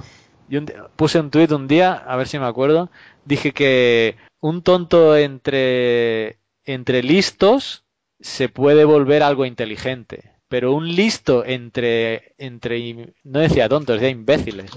Yo 0.49 0.61
puse 0.97 1.21
un 1.21 1.31
tuit 1.31 1.51
un 1.53 1.69
día, 1.69 1.93
a 1.95 2.17
ver 2.17 2.29
si 2.29 2.39
me 2.39 2.47
acuerdo, 2.47 2.91
dije 3.25 3.53
que 3.53 4.17
un 4.41 4.63
tonto 4.63 5.17
entre, 5.17 6.39
entre 6.65 7.03
listos 7.03 7.85
se 8.21 8.49
puede 8.49 8.85
volver 8.85 9.23
algo 9.23 9.45
inteligente 9.45 10.39
pero 10.49 10.73
un 10.73 10.89
listo 10.89 11.45
entre, 11.45 12.35
entre 12.39 13.15
no 13.23 13.39
decía 13.39 13.69
tontos, 13.69 13.97
decía 13.97 14.09
imbéciles, 14.09 14.71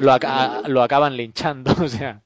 lo, 0.00 0.16
lo 0.68 0.82
acaban 0.82 1.16
linchando, 1.16 1.72
o 1.82 1.88
sea. 1.88 2.22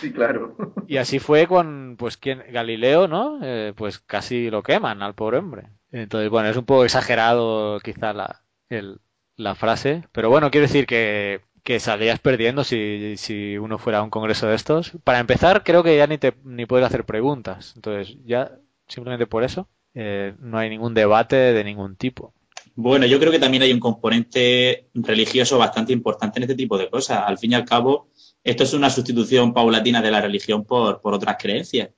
Sí, 0.00 0.12
claro. 0.12 0.56
Y 0.86 0.96
así 0.96 1.18
fue 1.18 1.46
con, 1.46 1.96
pues, 1.98 2.16
¿quién? 2.16 2.42
Galileo, 2.50 3.06
¿no? 3.06 3.38
Eh, 3.42 3.74
pues 3.76 3.98
casi 3.98 4.50
lo 4.50 4.62
queman 4.62 5.02
al 5.02 5.14
pobre 5.14 5.38
hombre. 5.38 5.68
Entonces, 5.92 6.30
bueno, 6.30 6.48
es 6.48 6.56
un 6.56 6.64
poco 6.64 6.84
exagerado 6.84 7.80
quizá 7.80 8.12
la, 8.12 8.42
el, 8.70 8.98
la 9.36 9.54
frase, 9.54 10.04
pero 10.12 10.30
bueno, 10.30 10.50
quiero 10.50 10.66
decir 10.66 10.86
que, 10.86 11.42
que 11.66 11.80
saldrías 11.80 12.20
perdiendo 12.20 12.62
si, 12.62 13.16
si 13.16 13.58
uno 13.58 13.76
fuera 13.76 13.98
a 13.98 14.02
un 14.04 14.08
congreso 14.08 14.46
de 14.46 14.54
estos. 14.54 14.92
Para 15.02 15.18
empezar, 15.18 15.64
creo 15.64 15.82
que 15.82 15.96
ya 15.96 16.06
ni, 16.06 16.16
te, 16.16 16.32
ni 16.44 16.64
puedes 16.64 16.86
hacer 16.86 17.04
preguntas. 17.04 17.72
Entonces, 17.74 18.16
ya, 18.24 18.52
simplemente 18.86 19.26
por 19.26 19.42
eso 19.42 19.68
eh, 19.92 20.32
no 20.38 20.58
hay 20.58 20.70
ningún 20.70 20.94
debate 20.94 21.34
de 21.34 21.64
ningún 21.64 21.96
tipo. 21.96 22.32
Bueno, 22.76 23.04
yo 23.06 23.18
creo 23.18 23.32
que 23.32 23.40
también 23.40 23.64
hay 23.64 23.72
un 23.72 23.80
componente 23.80 24.90
religioso 24.94 25.58
bastante 25.58 25.92
importante 25.92 26.38
en 26.38 26.44
este 26.44 26.54
tipo 26.54 26.78
de 26.78 26.88
cosas. 26.88 27.24
Al 27.26 27.36
fin 27.36 27.50
y 27.50 27.56
al 27.56 27.64
cabo, 27.64 28.10
esto 28.44 28.62
es 28.62 28.72
una 28.72 28.88
sustitución 28.88 29.52
paulatina 29.52 30.00
de 30.00 30.12
la 30.12 30.20
religión 30.20 30.64
por, 30.64 31.00
por 31.00 31.14
otras 31.14 31.36
creencias. 31.36 31.90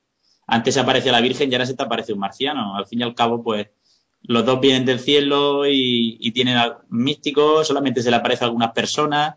Antes 0.47 0.73
se 0.73 0.79
aparece 0.79 1.11
la 1.11 1.21
Virgen 1.21 1.51
y 1.51 1.53
ahora 1.53 1.67
se 1.67 1.75
te 1.75 1.83
aparece 1.83 2.13
un 2.13 2.19
marciano. 2.19 2.75
Al 2.75 2.87
fin 2.87 3.01
y 3.01 3.03
al 3.03 3.13
cabo, 3.13 3.43
pues 3.43 3.67
los 4.23 4.43
dos 4.43 4.59
vienen 4.61 4.85
del 4.85 4.99
cielo 4.99 5.67
y, 5.67 6.17
y 6.19 6.31
tienen 6.31 6.57
místicos, 6.89 7.67
solamente 7.67 8.01
se 8.01 8.09
le 8.09 8.15
aparece 8.15 8.45
a 8.45 8.47
algunas 8.47 8.71
personas 8.71 9.35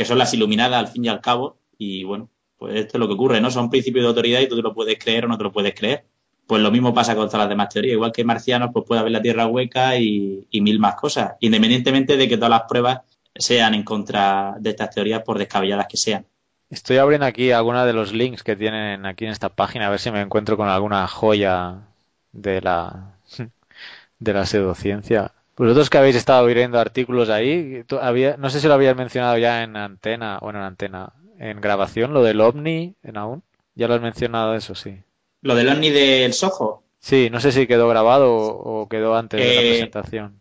que 0.00 0.06
son 0.06 0.16
las 0.16 0.32
iluminadas 0.32 0.78
al 0.78 0.88
fin 0.88 1.04
y 1.04 1.08
al 1.08 1.20
cabo. 1.20 1.58
Y 1.76 2.04
bueno, 2.04 2.30
pues 2.56 2.74
esto 2.74 2.96
es 2.96 3.00
lo 3.00 3.06
que 3.06 3.12
ocurre, 3.12 3.38
¿no? 3.38 3.50
Son 3.50 3.68
principios 3.68 4.04
de 4.04 4.08
autoridad 4.08 4.40
y 4.40 4.48
tú 4.48 4.56
te 4.56 4.62
lo 4.62 4.72
puedes 4.72 4.98
creer 4.98 5.26
o 5.26 5.28
no 5.28 5.36
te 5.36 5.44
lo 5.44 5.52
puedes 5.52 5.74
creer 5.74 6.06
pues 6.46 6.62
lo 6.62 6.72
mismo 6.72 6.92
pasa 6.92 7.14
con 7.14 7.26
todas 7.26 7.42
las 7.42 7.48
demás 7.48 7.68
teorías. 7.68 7.92
Igual 7.92 8.10
que 8.10 8.24
marcianos, 8.24 8.70
pues 8.72 8.84
puede 8.84 9.00
haber 9.02 9.12
la 9.12 9.22
Tierra 9.22 9.46
hueca 9.46 9.96
y, 9.98 10.48
mil 10.52 10.80
más 10.80 10.96
cosas, 10.96 11.34
independientemente 11.38 12.16
de 12.16 12.28
que 12.28 12.36
todas 12.36 12.50
las 12.50 12.62
pruebas 12.62 13.02
sean 13.36 13.74
en 13.74 13.84
contra 13.84 14.56
de 14.58 14.70
estas 14.70 14.90
teorías, 14.90 15.22
por 15.22 15.38
descabelladas 15.38 15.86
que 15.86 15.96
sean. 15.96 16.26
Estoy 16.68 16.96
abriendo 16.96 17.26
aquí 17.26 17.52
algunos 17.52 17.86
de 17.86 17.92
los 17.92 18.12
links 18.12 18.42
que 18.42 18.56
tienen 18.56 19.06
aquí 19.06 19.26
en 19.26 19.30
esta 19.30 19.50
página, 19.50 19.86
a 19.86 19.90
ver 19.90 20.00
si 20.00 20.10
me 20.10 20.22
encuentro 20.22 20.56
con 20.56 20.68
alguna 20.68 21.06
joya 21.06 21.82
de 22.32 22.60
la, 22.60 23.14
de 24.18 24.32
la 24.32 24.44
pseudociencia. 24.44 25.32
Vosotros 25.56 25.90
que 25.90 25.98
habéis 25.98 26.16
estado 26.16 26.46
viendo 26.46 26.78
artículos 26.78 27.28
ahí, 27.28 27.84
había, 28.00 28.36
no 28.36 28.48
sé 28.50 28.60
si 28.60 28.68
lo 28.68 28.74
habías 28.74 28.96
mencionado 28.96 29.36
ya 29.36 29.62
en 29.62 29.76
antena, 29.76 30.38
bueno, 30.40 30.58
en 30.60 30.64
antena, 30.64 31.12
en 31.38 31.60
grabación, 31.60 32.14
lo 32.14 32.22
del 32.22 32.40
ovni, 32.40 32.94
en 33.02 33.16
aún. 33.16 33.42
Ya 33.74 33.88
lo 33.88 33.94
has 33.94 34.00
mencionado 34.02 34.54
eso, 34.54 34.74
sí. 34.74 34.96
Lo 35.42 35.54
del 35.54 35.68
ovni 35.68 35.90
del 35.90 36.32
Soho. 36.32 36.82
Sí, 36.98 37.28
no 37.30 37.40
sé 37.40 37.52
si 37.52 37.66
quedó 37.66 37.88
grabado 37.88 38.32
o, 38.32 38.88
quedó 38.88 39.16
antes 39.16 39.40
de 39.40 39.46
la 39.46 39.60
Eh, 39.62 39.68
presentación. 39.70 40.38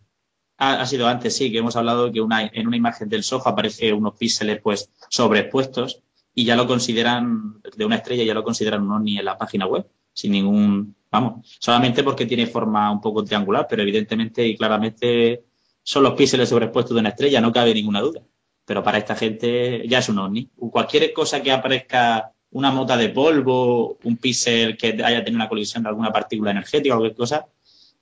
Ha, 0.58 0.82
ha 0.82 0.86
sido 0.86 1.08
antes, 1.08 1.36
sí, 1.36 1.52
que 1.52 1.60
hemos 1.60 1.76
hablado 1.76 2.12
que 2.12 2.19
una, 2.22 2.45
en 2.45 2.67
una 2.67 2.76
imagen 2.78 3.08
del 3.08 3.24
SOF 3.24 3.48
aparece 3.48 3.93
unos 3.93 4.15
píxeles 4.15 4.60
pues 4.62 4.89
sobreexpuestos 5.10 6.02
y 6.34 6.43
ya 6.45 6.56
lo 6.58 6.67
consideran, 6.67 7.62
de 7.76 7.86
una 7.86 7.95
estrella 7.95 8.24
ya 8.24 8.34
lo 8.34 8.43
consideran 8.43 8.82
un 8.84 8.91
OVNI 8.91 9.19
en 9.19 9.26
la 9.26 9.38
página 9.38 9.65
web, 9.67 9.86
sin 10.13 10.32
ningún, 10.32 10.95
vamos, 11.12 11.58
solamente 11.60 12.04
porque 12.04 12.26
tiene 12.26 12.48
forma 12.48 12.91
un 12.91 13.02
poco 13.02 13.24
triangular, 13.24 13.67
pero 13.69 13.82
evidentemente 13.82 14.45
y 14.45 14.58
claramente 14.58 15.43
son 15.84 16.04
los 16.04 16.13
píxeles 16.13 16.50
sobreexpuestos 16.50 16.93
de 16.93 17.02
una 17.02 17.10
estrella, 17.10 17.41
no 17.41 17.52
cabe 17.52 17.74
ninguna 17.74 18.02
duda. 18.02 18.22
Pero 18.65 18.84
para 18.84 19.00
esta 19.00 19.15
gente 19.15 19.88
ya 19.88 20.00
es 20.00 20.10
un 20.10 20.19
OVNI. 20.19 20.52
Cualquier 20.72 21.12
cosa 21.12 21.41
que 21.41 21.52
aparezca 21.52 22.32
una 22.52 22.72
mota 22.72 22.98
de 22.98 23.10
polvo, 23.10 23.98
un 24.04 24.17
píxel 24.17 24.78
que 24.78 24.89
haya 25.04 25.24
tenido 25.24 25.38
una 25.38 25.50
colisión 25.50 25.84
de 25.84 25.89
alguna 25.89 26.12
partícula 26.12 26.52
energética 26.52 26.95
o 26.95 27.00
cualquier 27.00 27.17
cosa, 27.17 27.48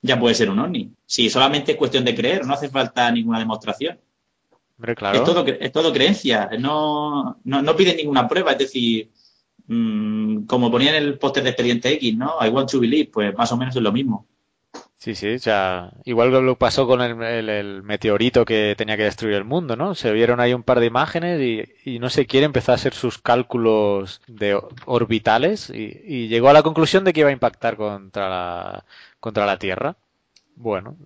ya 0.01 0.19
puede 0.19 0.35
ser 0.35 0.49
un 0.49 0.59
ovni. 0.59 0.91
Sí, 1.05 1.29
solamente 1.29 1.73
es 1.73 1.77
cuestión 1.77 2.05
de 2.05 2.15
creer, 2.15 2.45
no 2.45 2.53
hace 2.53 2.69
falta 2.69 3.11
ninguna 3.11 3.39
demostración. 3.39 3.99
Hombre, 4.77 4.95
claro. 4.95 5.17
Es, 5.17 5.23
todo, 5.23 5.45
es 5.45 5.71
todo 5.71 5.93
creencia, 5.93 6.49
no, 6.59 7.39
no, 7.43 7.61
no 7.61 7.75
piden 7.75 7.97
ninguna 7.97 8.27
prueba, 8.27 8.51
es 8.51 8.59
decir, 8.59 9.09
mm, 9.67 10.45
como 10.45 10.71
ponía 10.71 10.95
en 10.95 11.03
el 11.03 11.17
póster 11.17 11.43
de 11.43 11.49
Expediente 11.49 11.93
X, 11.93 12.17
¿no? 12.17 12.35
I 12.41 12.49
want 12.49 12.69
to 12.71 12.79
believe, 12.79 13.09
pues 13.11 13.35
más 13.37 13.51
o 13.51 13.57
menos 13.57 13.75
es 13.75 13.81
lo 13.81 13.91
mismo. 13.91 14.25
Sí, 14.97 15.13
sí, 15.13 15.35
o 15.35 15.39
sea, 15.39 15.93
igual 16.05 16.31
que 16.31 16.41
lo 16.41 16.57
pasó 16.57 16.87
con 16.87 17.01
el, 17.01 17.83
meteorito 17.83 18.45
que 18.45 18.73
tenía 18.75 18.97
que 18.97 19.03
destruir 19.03 19.35
el 19.35 19.43
mundo, 19.45 19.75
¿no? 19.75 19.93
Se 19.93 20.11
vieron 20.11 20.39
ahí 20.39 20.53
un 20.53 20.63
par 20.63 20.79
de 20.79 20.87
imágenes 20.87 21.39
y, 21.85 21.99
no 21.99 22.09
sé 22.09 22.25
quién 22.25 22.43
empezó 22.43 22.71
a 22.71 22.75
hacer 22.75 22.93
sus 22.95 23.19
cálculos 23.19 24.21
de 24.27 24.59
orbitales 24.85 25.69
y, 25.69 26.01
y 26.03 26.27
llegó 26.27 26.49
a 26.49 26.53
la 26.53 26.63
conclusión 26.63 27.03
de 27.03 27.13
que 27.13 27.19
iba 27.21 27.29
a 27.29 27.33
impactar 27.33 27.77
contra 27.77 28.27
la, 28.27 28.85
contra 29.19 29.45
la 29.45 29.59
Tierra. 29.59 29.95
Bueno, 30.55 30.97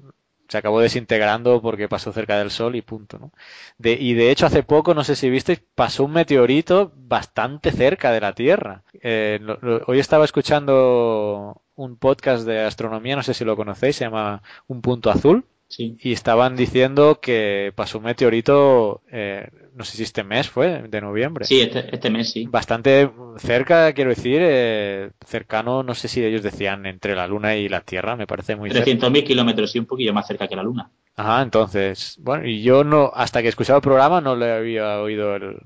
se 0.52 0.58
acabó 0.58 0.82
desintegrando 0.82 1.62
porque 1.62 1.88
pasó 1.90 2.12
cerca 2.14 2.38
del 2.38 2.52
Sol 2.52 2.76
y 2.76 2.82
punto, 2.82 3.18
¿no? 3.20 3.32
De, 3.78 3.94
y 3.94 4.14
de 4.14 4.32
hecho 4.32 4.46
hace 4.46 4.64
poco, 4.64 4.94
no 4.94 5.04
sé 5.04 5.16
si 5.16 5.30
visteis, 5.30 5.62
pasó 5.76 6.04
un 6.06 6.12
meteorito 6.14 6.92
bastante 6.96 7.72
cerca 7.72 8.12
de 8.12 8.22
la 8.22 8.34
Tierra. 8.34 8.84
Eh, 9.02 9.40
lo- 9.42 9.60
hoy 9.88 10.00
estaba 10.00 10.26
escuchando 10.26 11.62
un 11.76 11.98
podcast 11.98 12.46
de 12.46 12.62
astronomía, 12.62 13.16
no 13.16 13.24
sé 13.24 13.34
si 13.34 13.46
lo 13.46 13.56
conocéis, 13.56 13.96
se 13.96 14.06
llama 14.06 14.42
Un 14.68 14.82
Punto 14.82 15.10
Azul, 15.10 15.46
Sí. 15.72 15.96
y 16.02 16.12
estaban 16.12 16.58
diciendo 16.58 17.20
que 17.22 17.72
pasó 17.74 18.00
un 18.00 18.04
meteorito, 18.04 19.02
eh, 19.10 19.48
no 19.74 19.86
sé 19.86 19.96
si 19.96 20.04
este 20.04 20.26
mes 20.26 20.50
fue, 20.50 20.84
de 20.84 21.00
noviembre. 21.00 21.46
Sí, 21.46 21.62
este, 21.62 21.96
este 21.96 22.10
mes 22.10 22.30
sí. 22.30 22.46
Bastante 22.46 23.10
cerca, 23.38 23.94
quiero 23.94 24.10
decir, 24.10 24.40
eh, 24.42 25.12
cercano, 25.26 25.82
no 25.82 25.96
sé 25.96 26.10
si 26.10 26.22
ellos 26.24 26.44
decían 26.44 26.86
entre 26.86 27.16
la 27.16 27.26
Luna 27.26 27.56
y 27.56 27.70
la 27.70 27.80
Tierra, 27.80 28.18
me 28.18 28.28
parece 28.28 28.58
muy 28.58 28.70
cerca. 28.70 28.84
300.000 28.84 29.24
kilómetros 29.24 29.74
y 29.74 29.80
un 29.80 29.86
poquillo 29.86 30.14
más 30.14 30.28
cerca 30.28 30.50
que 30.50 30.58
la 30.58 30.64
Luna. 30.64 30.92
Ajá, 31.16 31.42
entonces, 31.42 32.18
bueno, 32.20 32.46
y 32.46 32.62
yo 32.64 32.84
no, 32.84 33.10
hasta 33.14 33.42
que 33.42 33.48
escuchaba 33.48 33.78
el 33.78 33.84
programa 33.84 34.20
no 34.20 34.36
le 34.36 34.52
había 34.52 35.00
oído 35.00 35.38
el, 35.38 35.58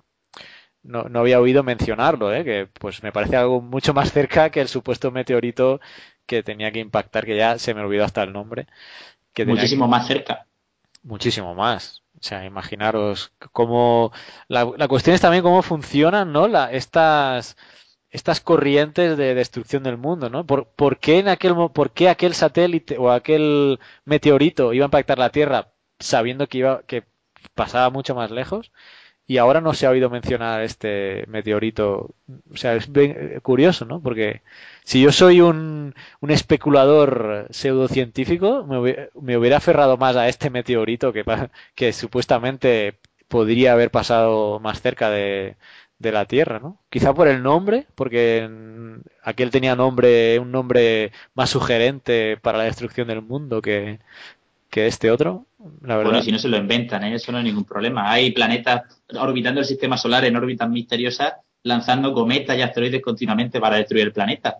no, 0.85 1.03
no 1.09 1.19
había 1.19 1.39
oído 1.39 1.63
mencionarlo, 1.63 2.33
¿eh? 2.33 2.43
que 2.43 2.67
pues 2.67 3.01
me 3.01 3.11
parece 3.11 3.35
algo 3.35 3.59
mucho 3.61 3.93
más 3.93 4.11
cerca 4.11 4.51
que 4.51 4.61
el 4.61 4.67
supuesto 4.67 5.11
meteorito 5.11 5.79
que 6.25 6.43
tenía 6.43 6.71
que 6.71 6.79
impactar, 6.79 7.25
que 7.25 7.35
ya 7.35 7.57
se 7.57 7.73
me 7.73 7.81
olvidó 7.81 8.03
hasta 8.03 8.23
el 8.23 8.33
nombre, 8.33 8.67
que 9.35 9.45
Muchísimo 9.45 9.87
más 9.87 10.07
cerca. 10.07 10.47
muchísimo 11.03 11.55
más. 11.55 12.01
O 12.19 12.23
sea, 12.23 12.45
imaginaros 12.45 13.33
cómo 13.51 14.11
la, 14.47 14.69
la 14.77 14.87
cuestión 14.87 15.13
es 15.15 15.21
también 15.21 15.43
cómo 15.43 15.61
funcionan, 15.61 16.31
¿no? 16.31 16.47
La, 16.47 16.71
estas 16.71 17.57
estas 18.11 18.41
corrientes 18.41 19.17
de 19.17 19.35
destrucción 19.35 19.83
del 19.83 19.97
mundo, 19.97 20.29
¿no? 20.29 20.45
¿Por, 20.45 20.67
por 20.69 20.99
qué 20.99 21.19
en 21.19 21.29
aquel 21.29 21.55
mo- 21.55 21.73
por 21.73 21.91
qué 21.93 22.09
aquel 22.09 22.33
satélite 22.35 22.97
o 22.97 23.11
aquel 23.11 23.79
meteorito 24.05 24.73
iba 24.73 24.85
a 24.85 24.87
impactar 24.87 25.19
la 25.19 25.31
Tierra 25.31 25.73
sabiendo 25.99 26.47
que 26.47 26.59
iba 26.59 26.83
que 26.83 27.05
pasaba 27.55 27.89
mucho 27.91 28.15
más 28.15 28.31
lejos? 28.31 28.71
Y 29.27 29.37
ahora 29.37 29.59
no 29.61 29.73
se 29.73 29.87
ha 29.87 29.89
oído 29.89 30.09
mencionar 30.09 30.61
este 30.61 31.25
meteorito. 31.27 32.13
O 32.51 32.57
sea, 32.57 32.75
es 32.75 32.89
curioso, 33.41 33.85
¿no? 33.85 34.01
Porque 34.01 34.41
si 34.83 35.01
yo 35.01 35.11
soy 35.11 35.41
un, 35.41 35.95
un 36.21 36.31
especulador 36.31 37.47
pseudocientífico, 37.49 38.65
me 38.65 39.09
me 39.19 39.37
hubiera 39.37 39.57
aferrado 39.57 39.97
más 39.97 40.15
a 40.15 40.27
este 40.27 40.49
meteorito 40.51 41.11
que, 41.13 41.23
que 41.75 41.91
supuestamente 41.93 42.99
podría 43.27 43.73
haber 43.73 43.89
pasado 43.91 44.59
más 44.59 44.81
cerca 44.81 45.09
de, 45.09 45.57
de 45.99 46.11
la 46.11 46.25
Tierra, 46.25 46.59
¿no? 46.59 46.79
Quizá 46.89 47.13
por 47.13 47.27
el 47.27 47.41
nombre, 47.43 47.87
porque 47.95 48.47
aquel 49.23 49.49
tenía 49.51 49.75
nombre, 49.75 50.39
un 50.39 50.51
nombre 50.51 51.11
más 51.33 51.49
sugerente 51.49 52.37
para 52.37 52.57
la 52.59 52.65
destrucción 52.65 53.07
del 53.07 53.21
mundo 53.21 53.61
que, 53.61 53.99
que 54.75 54.87
este 54.87 55.09
otro, 55.09 55.45
la 55.83 55.95
verdad. 55.95 56.11
Bueno, 56.11 56.21
si 56.21 56.33
no 56.33 56.37
se 56.37 56.49
lo 56.49 56.57
inventan, 56.57 57.01
¿eh? 57.05 57.15
eso 57.15 57.31
no 57.31 57.37
hay 57.37 57.45
ningún 57.45 57.63
problema. 57.63 58.11
Hay 58.11 58.31
planetas 58.31 58.81
orbitando 59.17 59.61
el 59.61 59.65
sistema 59.65 59.97
solar 59.97 60.25
en 60.25 60.35
órbitas 60.35 60.69
misteriosas, 60.69 61.35
lanzando 61.63 62.13
cometas 62.13 62.57
y 62.57 62.61
asteroides 62.61 63.01
continuamente 63.01 63.61
para 63.61 63.77
destruir 63.77 64.03
el 64.03 64.11
planeta. 64.11 64.57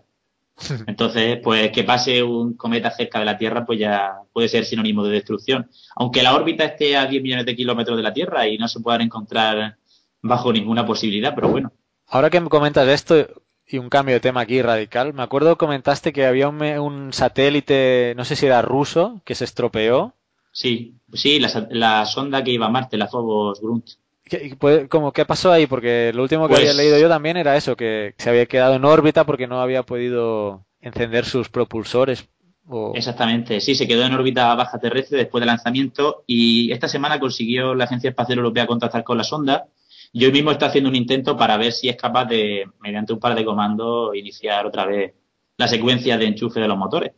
Entonces, 0.86 1.38
pues 1.44 1.70
que 1.70 1.84
pase 1.84 2.22
un 2.22 2.54
cometa 2.54 2.90
cerca 2.92 3.18
de 3.18 3.26
la 3.26 3.36
Tierra, 3.36 3.66
pues 3.66 3.78
ya 3.78 4.14
puede 4.32 4.48
ser 4.48 4.64
sinónimo 4.64 5.04
de 5.04 5.12
destrucción. 5.12 5.68
Aunque 5.96 6.22
la 6.22 6.34
órbita 6.34 6.64
esté 6.64 6.96
a 6.96 7.04
10 7.04 7.22
millones 7.22 7.44
de 7.44 7.54
kilómetros 7.54 7.98
de 7.98 8.02
la 8.02 8.14
Tierra 8.14 8.48
y 8.48 8.56
no 8.56 8.68
se 8.68 8.80
puedan 8.80 9.02
encontrar 9.02 9.76
bajo 10.22 10.50
ninguna 10.50 10.86
posibilidad, 10.86 11.34
pero 11.34 11.50
bueno. 11.50 11.72
Ahora 12.06 12.30
que 12.30 12.40
me 12.40 12.48
comentas 12.48 12.88
esto 12.88 13.42
y 13.68 13.78
un 13.78 13.88
cambio 13.88 14.14
de 14.14 14.20
tema 14.20 14.42
aquí 14.42 14.62
radical, 14.62 15.12
me 15.12 15.22
acuerdo 15.22 15.56
comentaste 15.58 16.12
que 16.12 16.24
había 16.26 16.48
un, 16.48 17.12
satélite, 17.12 18.14
no 18.16 18.24
sé 18.24 18.36
si 18.36 18.46
era 18.46 18.62
ruso, 18.62 19.20
que 19.24 19.34
se 19.34 19.44
estropeó. 19.44 20.14
Sí, 20.52 20.94
sí, 21.12 21.38
la, 21.40 21.66
la 21.70 22.06
sonda 22.06 22.42
que 22.42 22.52
iba 22.52 22.66
a 22.66 22.70
Marte, 22.70 22.96
la 22.96 23.08
Phobos 23.08 23.60
Grunt. 23.60 23.88
¿Qué, 24.24 24.56
puede- 24.58 24.88
como, 24.88 25.12
¿Qué 25.12 25.24
pasó 25.24 25.52
ahí? 25.52 25.66
Porque 25.66 26.12
lo 26.14 26.22
último 26.22 26.46
que 26.48 26.54
Pues- 26.54 26.60
había 26.60 26.72
leído 26.74 26.98
yo 26.98 27.08
también 27.08 27.36
era 27.36 27.56
eso, 27.56 27.76
que 27.76 28.14
se 28.18 28.30
había 28.30 28.46
quedado 28.46 28.74
en 28.74 28.84
órbita 28.84 29.24
porque 29.24 29.46
no 29.46 29.60
había 29.60 29.82
podido 29.84 30.64
encender 30.80 31.24
sus 31.24 31.48
propulsores. 31.48 32.28
O... 32.68 32.92
Exactamente, 32.96 33.60
sí, 33.60 33.76
se 33.76 33.86
quedó 33.86 34.04
en 34.04 34.14
órbita 34.14 34.52
baja 34.56 34.78
terrestre 34.80 35.18
después 35.18 35.40
del 35.40 35.46
lanzamiento 35.48 36.24
y 36.26 36.72
esta 36.72 36.88
semana 36.88 37.20
consiguió 37.20 37.74
la 37.76 37.84
Agencia 37.84 38.10
Espacial 38.10 38.38
Europea 38.38 38.66
contactar 38.66 39.04
con 39.04 39.16
la 39.18 39.22
sonda 39.24 39.66
y 40.18 40.24
hoy 40.24 40.32
mismo 40.32 40.50
está 40.50 40.68
haciendo 40.68 40.88
un 40.88 40.96
intento 40.96 41.36
para 41.36 41.58
ver 41.58 41.72
si 41.72 41.90
es 41.90 41.96
capaz 41.96 42.24
de, 42.24 42.66
mediante 42.80 43.12
un 43.12 43.20
par 43.20 43.34
de 43.34 43.44
comandos, 43.44 44.16
iniciar 44.16 44.64
otra 44.64 44.86
vez 44.86 45.12
la 45.58 45.68
secuencia 45.68 46.16
de 46.16 46.24
enchufe 46.24 46.58
de 46.58 46.66
los 46.66 46.78
motores. 46.78 47.12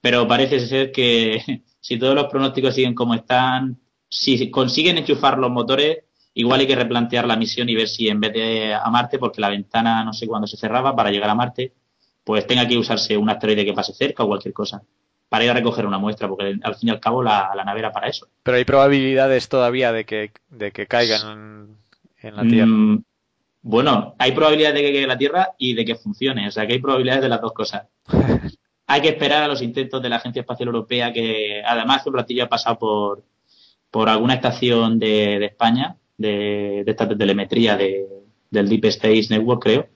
Pero 0.00 0.26
parece 0.26 0.58
ser 0.58 0.90
que 0.90 1.62
si 1.80 1.98
todos 2.00 2.16
los 2.16 2.26
pronósticos 2.26 2.74
siguen 2.74 2.96
como 2.96 3.14
están, 3.14 3.78
si 4.08 4.50
consiguen 4.50 4.98
enchufar 4.98 5.38
los 5.38 5.52
motores, 5.52 5.98
igual 6.34 6.58
hay 6.58 6.66
que 6.66 6.74
replantear 6.74 7.28
la 7.28 7.36
misión 7.36 7.68
y 7.68 7.76
ver 7.76 7.86
si 7.86 8.08
en 8.08 8.18
vez 8.18 8.32
de 8.32 8.74
a 8.74 8.90
Marte, 8.90 9.20
porque 9.20 9.40
la 9.40 9.48
ventana 9.48 10.02
no 10.02 10.12
sé 10.12 10.26
cuándo 10.26 10.48
se 10.48 10.56
cerraba 10.56 10.96
para 10.96 11.12
llegar 11.12 11.30
a 11.30 11.36
Marte, 11.36 11.74
pues 12.24 12.44
tenga 12.44 12.66
que 12.66 12.76
usarse 12.76 13.16
un 13.16 13.30
asteroide 13.30 13.64
que 13.64 13.72
pase 13.72 13.92
cerca 13.92 14.24
o 14.24 14.26
cualquier 14.26 14.52
cosa 14.52 14.82
para 15.28 15.44
ir 15.44 15.50
a 15.52 15.54
recoger 15.54 15.86
una 15.86 15.98
muestra, 15.98 16.26
porque 16.26 16.56
al 16.60 16.74
fin 16.74 16.88
y 16.88 16.90
al 16.90 16.98
cabo 16.98 17.22
la, 17.22 17.52
la 17.54 17.62
nave 17.62 17.78
era 17.78 17.92
para 17.92 18.08
eso. 18.08 18.26
Pero 18.42 18.56
hay 18.56 18.64
probabilidades 18.64 19.48
todavía 19.48 19.92
de 19.92 20.04
que, 20.04 20.32
de 20.50 20.72
que 20.72 20.88
caigan 20.88 21.81
en, 22.22 22.36
la 22.36 22.42
Tierra. 22.42 22.66
Mm, 22.66 23.04
bueno, 23.62 24.14
hay 24.18 24.32
probabilidades 24.32 24.74
de 24.74 24.92
que 24.92 25.02
en 25.02 25.08
la 25.08 25.18
Tierra 25.18 25.50
y 25.58 25.74
de 25.74 25.84
que 25.84 25.94
funcione, 25.94 26.48
o 26.48 26.50
sea 26.50 26.66
que 26.66 26.74
hay 26.74 26.80
probabilidades 26.80 27.22
de 27.22 27.28
las 27.28 27.40
dos 27.40 27.52
cosas. 27.52 27.86
hay 28.86 29.00
que 29.00 29.08
esperar 29.08 29.44
a 29.44 29.48
los 29.48 29.62
intentos 29.62 30.02
de 30.02 30.08
la 30.08 30.16
Agencia 30.16 30.40
Espacial 30.40 30.68
Europea, 30.68 31.12
que 31.12 31.62
además 31.64 32.00
hace 32.00 32.10
un 32.10 32.16
ratillo 32.16 32.44
ha 32.44 32.48
pasado 32.48 32.78
por, 32.78 33.24
por 33.90 34.08
alguna 34.08 34.34
estación 34.34 34.98
de, 34.98 35.38
de 35.38 35.46
España, 35.46 35.96
de, 36.18 36.82
de 36.84 36.90
esta 36.90 37.06
de 37.06 37.16
telemetría 37.16 37.76
de, 37.76 38.06
del 38.50 38.68
Deep 38.68 38.84
Space 38.86 39.26
Network, 39.30 39.62
creo, 39.62 39.88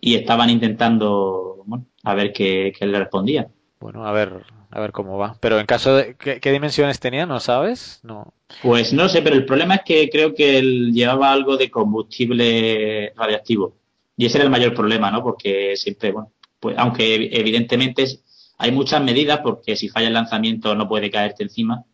y 0.00 0.14
estaban 0.14 0.48
intentando, 0.48 1.62
bueno, 1.66 1.86
a 2.02 2.14
ver 2.14 2.32
qué, 2.32 2.72
qué 2.76 2.86
le 2.86 2.98
respondía. 2.98 3.48
Bueno, 3.80 4.06
a 4.06 4.12
ver, 4.12 4.44
a 4.70 4.80
ver 4.80 4.92
cómo 4.92 5.18
va. 5.18 5.36
Pero 5.40 5.58
en 5.58 5.66
caso 5.66 5.96
de... 5.96 6.14
¿Qué, 6.16 6.40
qué 6.40 6.52
dimensiones 6.52 7.00
tenía? 7.00 7.26
¿No 7.26 7.40
sabes? 7.40 8.00
No. 8.02 8.32
Pues 8.62 8.92
no 8.92 9.08
sé, 9.08 9.22
pero 9.22 9.36
el 9.36 9.44
problema 9.44 9.76
es 9.76 9.82
que 9.84 10.10
creo 10.10 10.34
que 10.34 10.58
él 10.58 10.92
llevaba 10.92 11.32
algo 11.32 11.56
de 11.56 11.70
combustible 11.70 13.12
radiactivo. 13.16 13.76
Y 14.16 14.26
ese 14.26 14.38
era 14.38 14.44
el 14.44 14.50
mayor 14.50 14.74
problema, 14.74 15.10
¿no? 15.10 15.22
Porque 15.22 15.76
siempre, 15.76 16.12
bueno, 16.12 16.32
pues 16.58 16.76
aunque 16.76 17.30
evidentemente 17.32 18.04
hay 18.58 18.72
muchas 18.72 19.02
medidas, 19.02 19.40
porque 19.42 19.76
si 19.76 19.88
falla 19.88 20.08
el 20.08 20.14
lanzamiento 20.14 20.74
no 20.74 20.86
puede 20.88 21.10
caerte 21.10 21.42
encima, 21.42 21.84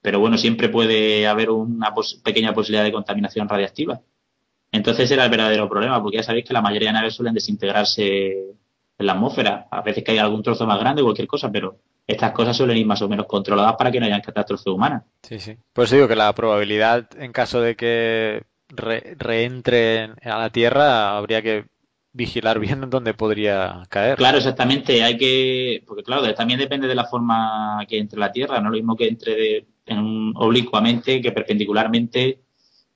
pero 0.00 0.18
bueno, 0.20 0.38
siempre 0.38 0.70
puede 0.70 1.26
haber 1.26 1.50
una 1.50 1.92
pequeña 2.22 2.54
posibilidad 2.54 2.84
de 2.84 2.92
contaminación 2.92 3.48
radiactiva. 3.48 4.00
Entonces 4.72 5.10
era 5.10 5.24
el 5.24 5.30
verdadero 5.30 5.68
problema, 5.68 6.02
porque 6.02 6.16
ya 6.16 6.22
sabéis 6.22 6.46
que 6.46 6.54
la 6.54 6.62
mayoría 6.62 6.88
de 6.88 6.94
naves 6.94 7.14
suelen 7.14 7.34
desintegrarse 7.34 8.54
en 8.98 9.06
la 9.06 9.12
atmósfera. 9.12 9.68
A 9.70 9.82
veces 9.82 10.04
hay 10.08 10.18
algún 10.18 10.42
trozo 10.42 10.66
más 10.66 10.80
grande 10.80 11.02
o 11.02 11.04
cualquier 11.04 11.28
cosa, 11.28 11.50
pero 11.52 11.78
estas 12.06 12.32
cosas 12.32 12.56
suelen 12.56 12.76
ir 12.76 12.86
más 12.86 13.02
o 13.02 13.08
menos 13.08 13.26
controladas 13.26 13.76
para 13.76 13.90
que 13.90 14.00
no 14.00 14.06
hayan 14.06 14.20
catástrofes 14.20 14.66
humanas. 14.66 15.04
Sí, 15.22 15.38
sí. 15.38 15.56
Por 15.72 15.84
eso 15.84 15.94
digo 15.96 16.08
que 16.08 16.16
la 16.16 16.34
probabilidad 16.34 17.08
en 17.18 17.32
caso 17.32 17.60
de 17.60 17.76
que 17.76 18.42
re- 18.68 19.14
reentren 19.18 20.14
a 20.22 20.38
la 20.38 20.50
Tierra 20.50 21.16
habría 21.16 21.42
que 21.42 21.66
vigilar 22.12 22.58
bien 22.58 22.80
dónde 22.90 23.14
podría 23.14 23.82
caer. 23.88 24.16
Claro, 24.18 24.38
exactamente. 24.38 25.02
Hay 25.02 25.16
que, 25.16 25.82
porque 25.86 26.02
claro, 26.02 26.32
también 26.34 26.58
depende 26.60 26.86
de 26.86 26.94
la 26.94 27.04
forma 27.06 27.84
que 27.88 27.98
entre 27.98 28.18
la 28.20 28.30
Tierra, 28.32 28.60
no 28.60 28.70
lo 28.70 28.76
mismo 28.76 28.96
que 28.96 29.08
entre 29.08 29.34
de, 29.34 29.66
en 29.86 30.32
oblicuamente 30.36 31.20
que 31.20 31.32
perpendicularmente, 31.32 32.40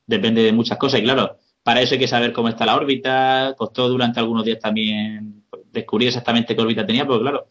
depende 0.06 0.42
de 0.42 0.52
muchas 0.52 0.78
cosas. 0.78 1.00
Y 1.00 1.04
claro, 1.04 1.38
para 1.62 1.80
eso 1.80 1.94
hay 1.94 2.00
que 2.00 2.08
saber 2.08 2.32
cómo 2.32 2.48
está 2.48 2.66
la 2.66 2.76
órbita. 2.76 3.54
Costó 3.56 3.88
durante 3.88 4.20
algunos 4.20 4.44
días 4.44 4.58
también 4.60 5.44
descubrir 5.72 6.08
exactamente 6.08 6.54
qué 6.54 6.62
órbita 6.62 6.86
tenía, 6.86 7.06
porque 7.06 7.22
claro, 7.22 7.46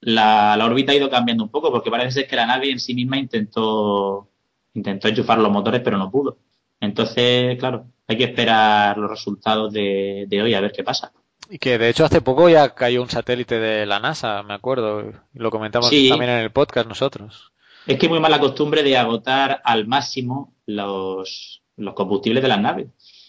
la, 0.00 0.56
la 0.56 0.64
órbita 0.66 0.92
ha 0.92 0.96
ido 0.96 1.10
cambiando 1.10 1.44
un 1.44 1.50
poco, 1.50 1.70
porque 1.70 1.90
parece 1.90 2.12
ser 2.12 2.26
que 2.28 2.36
la 2.36 2.46
nave 2.46 2.70
en 2.70 2.80
sí 2.80 2.94
misma 2.94 3.18
intentó, 3.18 4.28
intentó 4.74 5.08
enchufar 5.08 5.38
los 5.38 5.50
motores, 5.52 5.80
pero 5.82 5.98
no 5.98 6.10
pudo. 6.10 6.38
Entonces, 6.80 7.58
claro, 7.58 7.86
hay 8.06 8.16
que 8.16 8.24
esperar 8.24 8.96
los 8.96 9.10
resultados 9.10 9.72
de, 9.72 10.24
de 10.28 10.42
hoy 10.42 10.54
a 10.54 10.60
ver 10.60 10.72
qué 10.72 10.82
pasa. 10.82 11.12
Y 11.50 11.58
que 11.58 11.78
de 11.78 11.88
hecho 11.88 12.04
hace 12.04 12.20
poco 12.20 12.48
ya 12.48 12.74
cayó 12.74 13.02
un 13.02 13.10
satélite 13.10 13.58
de 13.58 13.84
la 13.84 13.98
NASA, 13.98 14.42
me 14.44 14.54
acuerdo. 14.54 15.12
Lo 15.34 15.50
comentamos 15.50 15.88
Sí. 15.88 16.08
también 16.08 16.30
en 16.30 16.38
el 16.38 16.52
podcast 16.52 16.88
nosotros. 16.88 17.52
Es 17.86 17.98
que 17.98 18.06
hay 18.06 18.10
muy 18.10 18.20
mala 18.20 18.38
costumbre 18.38 18.82
de 18.82 18.96
agotar 18.96 19.60
al 19.64 19.86
máximo 19.88 20.54
los, 20.66 21.62
los 21.76 21.94
combustibles 21.94 22.42
de 22.42 22.48
las 22.48 22.60
naves. 22.60 22.86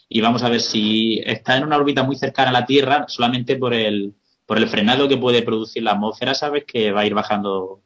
Y 0.07 0.21
vamos 0.21 0.43
a 0.43 0.49
ver 0.49 0.61
si 0.61 1.19
está 1.25 1.57
en 1.57 1.63
una 1.63 1.77
órbita 1.77 2.03
muy 2.03 2.15
cercana 2.15 2.49
a 2.49 2.53
la 2.53 2.65
Tierra, 2.65 3.05
solamente 3.07 3.55
por 3.55 3.73
el, 3.73 4.13
por 4.51 4.57
el 4.57 4.67
frenado 4.67 5.07
que 5.07 5.15
puede 5.15 5.43
producir 5.43 5.81
la 5.81 5.91
atmósfera, 5.91 6.33
sabes 6.35 6.65
que 6.65 6.91
va 6.91 6.99
a 7.01 7.05
ir 7.05 7.13
bajando 7.13 7.83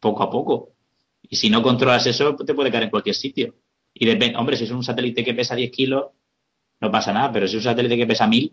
poco 0.00 0.22
a 0.22 0.30
poco. 0.30 0.70
Y 1.20 1.36
si 1.36 1.50
no 1.50 1.60
controlas 1.62 2.06
eso, 2.06 2.34
te 2.36 2.54
puede 2.54 2.70
caer 2.70 2.84
en 2.84 2.88
cualquier 2.90 3.14
sitio. 3.14 3.54
Y 3.92 4.06
depende, 4.06 4.38
hombre, 4.38 4.56
si 4.56 4.64
es 4.64 4.70
un 4.70 4.82
satélite 4.82 5.22
que 5.22 5.34
pesa 5.34 5.54
10 5.54 5.70
kilos, 5.70 6.06
no 6.80 6.90
pasa 6.90 7.12
nada, 7.12 7.30
pero 7.32 7.46
si 7.46 7.58
es 7.58 7.66
un 7.66 7.70
satélite 7.70 7.98
que 7.98 8.06
pesa 8.06 8.26
1000, 8.26 8.50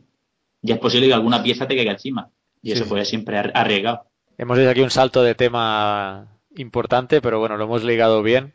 ya 0.62 0.74
es 0.76 0.82
posible 0.82 1.08
que 1.08 1.14
alguna 1.14 1.42
pieza 1.42 1.66
te 1.66 1.78
caiga 1.78 1.94
encima. 1.94 2.30
Y 2.62 2.72
Sí, 2.72 2.74
eso 2.74 2.86
puede 2.90 3.06
siempre 3.06 3.38
ar- 3.38 3.54
arriesgado. 3.56 4.08
Hemos 4.38 4.60
hecho 4.60 4.70
aquí 4.70 4.82
un 4.82 4.90
salto 4.92 5.24
de 5.24 5.34
tema 5.34 6.28
importante, 6.58 7.22
pero 7.22 7.40
bueno, 7.40 7.56
lo 7.56 7.64
hemos 7.64 7.86
ligado 7.86 8.22
bien. 8.24 8.52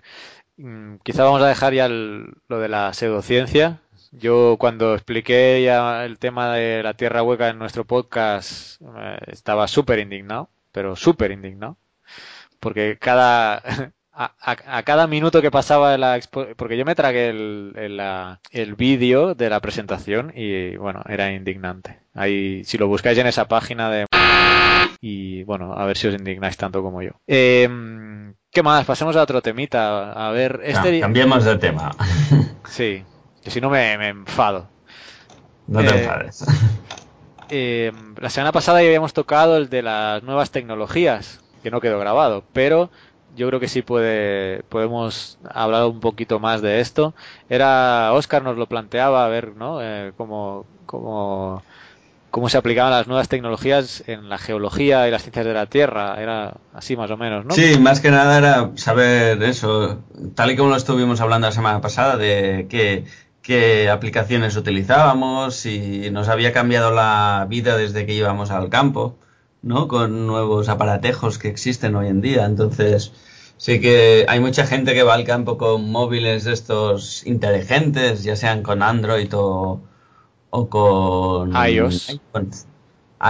Mm, 0.58 0.96
Quizá 1.02 1.24
vamos 1.24 1.40
a 1.40 1.48
dejar 1.48 1.72
ya 1.72 1.86
el- 1.86 2.26
lo 2.46 2.58
de 2.58 2.68
la 2.68 2.92
pseudociencia. 2.92 3.80
Yo 4.12 4.56
cuando 4.58 4.94
expliqué 4.94 5.62
ya 5.62 6.04
el 6.04 6.18
tema 6.18 6.52
de 6.54 6.82
la 6.82 6.94
Tierra 6.94 7.22
hueca 7.22 7.48
en 7.48 7.58
nuestro 7.58 7.84
podcast 7.84 8.80
eh, 8.82 9.18
estaba 9.26 9.68
súper 9.68 9.98
indignado, 9.98 10.48
pero 10.72 10.96
súper 10.96 11.30
indignado, 11.30 11.76
porque 12.60 12.96
cada 12.98 13.56
a, 14.12 14.32
a- 14.40 14.78
a 14.78 14.82
cada 14.82 15.06
minuto 15.06 15.42
que 15.42 15.50
pasaba 15.50 15.96
la 15.98 16.16
expo- 16.18 16.54
porque 16.56 16.76
yo 16.76 16.84
me 16.84 16.94
tragué 16.94 17.28
el, 17.28 17.72
el, 18.50 18.74
vídeo 18.74 19.34
de 19.34 19.50
la 19.50 19.60
presentación 19.60 20.32
y 20.34 20.76
bueno, 20.76 21.02
era 21.08 21.32
indignante. 21.32 21.98
Ahí 22.14 22.64
si 22.64 22.78
lo 22.78 22.88
buscáis 22.88 23.18
en 23.18 23.26
esa 23.26 23.46
página 23.46 23.90
de 23.90 24.06
y 25.00 25.44
bueno, 25.44 25.74
a 25.74 25.84
ver 25.84 25.96
si 25.96 26.08
os 26.08 26.14
indignáis 26.14 26.56
tanto 26.56 26.82
como 26.82 27.02
yo. 27.02 27.12
Eh, 27.26 27.68
¿Qué 28.50 28.62
más? 28.62 28.84
Pasemos 28.86 29.14
a 29.16 29.22
otro 29.22 29.42
temita. 29.42 30.12
A 30.12 30.32
ver, 30.32 30.60
este... 30.64 30.98
Cam- 30.98 31.00
Cambiemos 31.00 31.44
de 31.44 31.56
tema. 31.58 31.90
Sí, 32.68 33.02
que 33.48 33.54
si 33.54 33.60
no 33.62 33.70
me, 33.70 33.96
me 33.96 34.08
enfado. 34.08 34.66
No 35.66 35.80
te 35.80 35.86
Eh, 35.86 36.02
enfades. 36.02 36.44
Eh, 37.50 37.92
la 38.20 38.28
semana 38.28 38.52
pasada 38.52 38.82
ya 38.82 38.88
habíamos 38.88 39.14
tocado 39.14 39.56
el 39.56 39.70
de 39.70 39.80
las 39.80 40.22
nuevas 40.22 40.50
tecnologías, 40.50 41.40
que 41.62 41.70
no 41.70 41.80
quedó 41.80 41.98
grabado, 41.98 42.44
pero 42.52 42.90
yo 43.36 43.48
creo 43.48 43.58
que 43.58 43.68
sí 43.68 43.80
puede, 43.80 44.64
podemos 44.64 45.38
hablar 45.48 45.86
un 45.86 46.00
poquito 46.00 46.40
más 46.40 46.60
de 46.60 46.80
esto. 46.80 47.14
Era, 47.48 48.12
Oscar 48.12 48.42
nos 48.42 48.58
lo 48.58 48.66
planteaba, 48.66 49.24
a 49.24 49.28
ver, 49.28 49.56
¿no? 49.56 49.78
Eh, 49.80 50.12
cómo, 50.18 50.66
cómo, 50.84 51.62
cómo 52.30 52.50
se 52.50 52.58
aplicaban 52.58 52.92
las 52.92 53.06
nuevas 53.06 53.30
tecnologías 53.30 54.04
en 54.06 54.28
la 54.28 54.36
geología 54.36 55.08
y 55.08 55.10
las 55.10 55.22
ciencias 55.22 55.46
de 55.46 55.54
la 55.54 55.64
Tierra. 55.64 56.20
Era 56.20 56.52
así 56.74 56.98
más 56.98 57.10
o 57.10 57.16
menos, 57.16 57.46
¿no? 57.46 57.54
Sí, 57.54 57.78
más 57.80 58.00
que 58.00 58.10
nada 58.10 58.36
era 58.36 58.70
saber 58.74 59.42
eso, 59.42 60.02
tal 60.34 60.50
y 60.50 60.56
como 60.56 60.68
lo 60.68 60.76
estuvimos 60.76 61.22
hablando 61.22 61.46
la 61.46 61.52
semana 61.52 61.80
pasada, 61.80 62.18
de 62.18 62.66
qué, 62.68 63.06
qué 63.48 63.88
aplicaciones 63.88 64.56
utilizábamos, 64.56 65.54
si 65.54 66.10
nos 66.10 66.28
había 66.28 66.52
cambiado 66.52 66.92
la 66.92 67.46
vida 67.48 67.78
desde 67.78 68.04
que 68.04 68.12
íbamos 68.12 68.50
al 68.50 68.68
campo, 68.68 69.16
¿no? 69.62 69.88
Con 69.88 70.26
nuevos 70.26 70.68
aparatejos 70.68 71.38
que 71.38 71.48
existen 71.48 71.96
hoy 71.96 72.08
en 72.08 72.20
día. 72.20 72.44
Entonces, 72.44 73.10
sí 73.56 73.80
que 73.80 74.26
hay 74.28 74.40
mucha 74.40 74.66
gente 74.66 74.92
que 74.92 75.02
va 75.02 75.14
al 75.14 75.24
campo 75.24 75.56
con 75.56 75.90
móviles 75.90 76.44
de 76.44 76.52
estos 76.52 77.26
inteligentes, 77.26 78.22
ya 78.22 78.36
sean 78.36 78.62
con 78.62 78.82
Android 78.82 79.32
o, 79.34 79.80
o 80.50 80.68
con 80.68 81.54
iOS. 81.56 82.20
con 82.30 82.50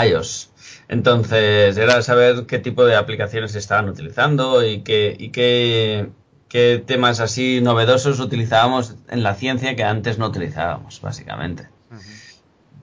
iOS. 0.05 0.51
Entonces, 0.89 1.79
era 1.79 2.03
saber 2.03 2.45
qué 2.47 2.59
tipo 2.59 2.85
de 2.85 2.97
aplicaciones 2.97 3.55
estaban 3.55 3.89
utilizando 3.89 4.67
y 4.67 4.81
qué, 4.81 5.15
y 5.17 5.29
qué, 5.29 6.11
qué 6.49 6.83
temas 6.85 7.21
así 7.21 7.61
novedosos 7.61 8.21
utilizábamos 8.21 8.97
en 9.09 9.23
la 9.23 9.35
ciencia 9.35 9.77
que 9.77 9.85
antes 9.85 10.19
no 10.19 10.27
utilizábamos, 10.27 11.01
básicamente. 11.01 11.67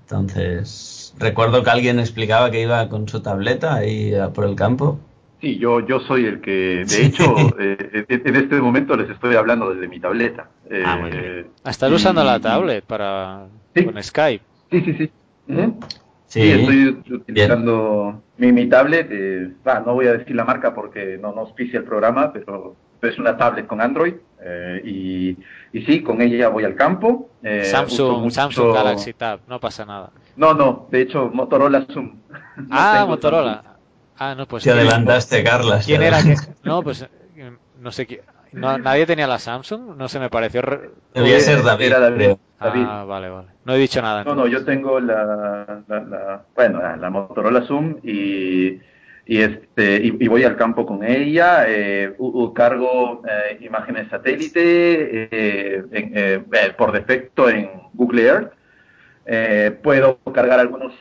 Entonces, 0.04 1.14
recuerdo 1.18 1.64
que 1.64 1.70
alguien 1.72 2.00
explicaba 2.00 2.52
que 2.52 2.62
iba 2.62 2.88
con 2.90 3.08
su 3.08 3.22
tableta 3.22 3.76
ahí 3.76 4.14
por 4.34 4.46
el 4.46 4.56
campo. 4.56 5.00
Sí, 5.42 5.58
yo, 5.58 5.80
yo 5.86 6.00
soy 6.02 6.26
el 6.26 6.42
que, 6.42 6.86
de 6.88 7.06
hecho, 7.06 7.36
eh, 7.60 8.06
en 8.08 8.36
este 8.36 8.56
momento 8.62 8.96
les 8.96 9.10
estoy 9.10 9.36
hablando 9.36 9.74
desde 9.74 9.88
mi 9.88 10.00
tableta. 10.00 10.48
Eh, 10.70 10.84
Ah, 10.86 10.98
muy 10.98 11.12
bien. 11.12 11.48
Estás 11.66 11.92
y- 11.92 11.96
usando 11.96 12.24
la 12.24 12.40
tablet 12.40 12.84
para 12.86 13.48
Sí. 13.76 13.86
con 13.86 14.02
Skype. 14.02 14.44
Sí, 14.72 14.82
sí, 14.82 14.94
sí. 14.94 15.12
Ujú. 15.48 15.80
Sí, 16.28 16.42
Sí, 16.42 16.52
estoy 16.52 16.88
utilizando 17.16 18.22
mi, 18.38 18.52
mi 18.52 18.68
tablet. 18.68 19.08
eh, 19.12 19.52
no 19.86 19.94
voy 19.94 20.08
a 20.08 20.14
decir 20.14 20.36
la 20.36 20.44
marca 20.46 20.74
porque 20.74 21.18
no 21.22 21.30
nos 21.30 21.48
auspicia 21.50 21.80
el 21.80 21.86
programa, 21.86 22.34
pero 22.34 22.76
es 23.06 23.18
una 23.20 23.38
tablet 23.38 23.68
con 23.68 23.82
Android. 23.82 24.16
eh, 24.48 24.82
y, 24.86 25.38
y 25.74 25.82
sí, 25.86 26.04
con 26.04 26.22
ella 26.22 26.50
voy 26.50 26.64
al 26.66 26.76
campo. 26.76 27.30
eh, 27.42 27.64
Samsung, 27.66 28.20
mucho- 28.24 28.36
Samsung 28.36 28.74
Galaxy 28.74 29.14
Tab, 29.14 29.40
no 29.48 29.60
pasa 29.60 29.86
nada. 29.86 30.12
No, 30.36 30.54
no, 30.54 30.88
de 30.92 31.02
hecho, 31.02 31.30
Motorola 31.34 31.86
Zoom. 31.92 32.20
No 32.58 32.66
ah, 32.72 33.06
Motorola. 33.08 33.54
Samsung. 33.56 33.76
Ah, 34.18 34.36
no, 34.36 34.48
pues 34.48 34.64
te 34.64 34.72
adelantaste, 34.72 35.44
Carla. 35.44 35.80
¿Quién 35.84 36.02
era 36.04 36.22
que 36.24 36.36
no, 36.64 36.82
pues 36.84 37.02
eh, 37.36 37.52
no 37.82 37.92
sé 37.92 38.06
quién. 38.06 38.22
No, 38.54 38.78
nadie 38.78 39.06
tenía 39.06 39.28
la 39.28 39.40
Samsung, 39.40 39.98
no 39.98 40.08
se 40.08 40.20
me 40.20 40.30
pareció. 40.30 40.62
re- 40.62 40.92
Debía 41.14 41.40
ser 41.42 41.62
David, 41.64 41.86
Era 41.88 42.00
David. 42.00 42.36
David. 42.60 42.86
Ah, 42.88 43.04
vale, 43.06 43.28
vale. 43.30 43.48
No 43.66 43.74
he 43.74 43.78
dicho 43.78 44.02
nada. 44.02 44.24
No, 44.24 44.34
no, 44.36 44.48
yo 44.48 44.64
tengo 44.64 45.00
la, 45.02 45.84
la, 45.88 46.00
la- 46.00 46.46
bueno, 46.56 46.80
la, 46.82 46.96
la 46.96 47.10
Motorola 47.10 47.64
Zoom 47.64 47.98
y, 48.04 48.80
y 49.26 49.42
este 49.42 50.02
y, 50.04 50.28
voy 50.28 50.44
al 50.44 50.56
campo 50.56 50.86
con 50.86 51.04
ella, 51.04 51.66
eh, 51.68 52.16
cargo 52.54 53.24
eh, 53.28 53.58
imágenes 53.62 54.08
satélite 54.10 55.28
eh, 55.32 55.84
eh, 55.92 56.74
por 56.78 56.92
defecto 56.92 57.50
en 57.50 57.70
Google 57.94 58.24
Earth. 58.24 59.82
Puedo 59.82 60.20
cargar 60.32 60.60
algunos 60.60 60.94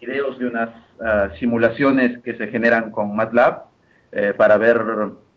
videos 0.00 0.38
de 0.38 0.46
unas 0.46 0.70
ah, 1.00 1.28
simulaciones 1.38 2.18
que 2.22 2.34
se 2.36 2.48
generan 2.48 2.90
con 2.90 3.14
MATLAB 3.14 3.64
para 4.38 4.56
ver 4.56 4.80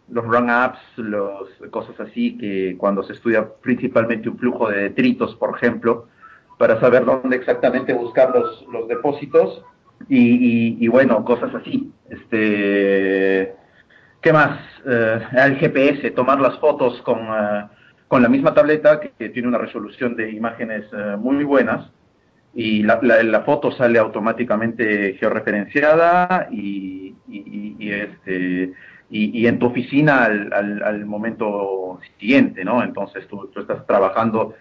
los 0.10 0.26
run-ups, 0.26 0.80
los 0.96 1.50
cosas 1.70 2.00
así 2.00 2.38
que 2.38 2.76
cuando 2.78 3.04
se 3.04 3.14
estudia 3.14 3.46
principalmente 3.62 4.30
un 4.30 4.38
flujo 4.38 4.70
de 4.70 4.84
detritos, 4.84 5.36
por 5.36 5.58
ejemplo, 5.58 6.08
para 6.58 6.80
saber 6.80 7.04
dónde 7.04 7.36
exactamente 7.36 7.94
buscar 7.94 8.34
los, 8.34 8.66
los 8.72 8.88
depósitos 8.88 9.62
y, 10.08 10.18
y- 10.18 10.78
y 10.80 10.88
bueno, 10.88 11.24
cosas 11.26 11.54
así. 11.56 11.92
Este, 12.10 13.56
¿Qué 14.22 14.34
más? 14.34 14.60
Eh, 14.86 15.20
el 15.46 15.58
GPS, 15.58 16.12
tomar 16.12 16.40
las 16.40 16.58
fotos 16.60 17.02
con, 17.04 17.20
eh, 17.20 17.66
con 18.08 18.22
la 18.22 18.30
misma 18.30 18.54
tableta 18.54 19.00
que, 19.00 19.30
tiene 19.30 19.48
una 19.48 19.58
resolución 19.58 20.16
de 20.16 20.32
imágenes 20.32 20.86
eh, 20.94 21.16
muy 21.18 21.44
buenas 21.44 21.90
y 22.54 22.84
la, 22.84 23.00
la- 23.02 23.42
foto 23.42 23.72
sale 23.72 24.00
automáticamente 24.00 25.16
georreferenciada 25.20 26.48
y, 26.52 27.16
y- 27.28 27.76
y, 27.80 27.92
este 27.92 28.74
y, 29.12 29.48
en 29.48 29.58
tu 29.60 29.68
oficina 29.68 30.26
al, 30.26 30.52
al- 30.54 30.84
al 30.84 31.06
momento 31.06 32.00
siguiente, 32.20 32.64
¿no? 32.66 32.84
Entonces 32.84 33.28
tú, 33.28 33.48
tú 33.54 33.62
estás 33.62 33.86
trabajando 33.88 34.54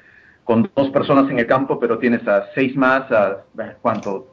con 0.45 0.71
dos 0.75 0.91
personas 0.91 1.31
en 1.31 1.39
el 1.39 1.47
campo, 1.47 1.79
pero 1.79 1.99
tienes 1.99 2.27
a 2.27 2.47
seis 2.55 2.75
más, 2.77 3.11
a 3.13 3.45
cuánto, 3.83 4.27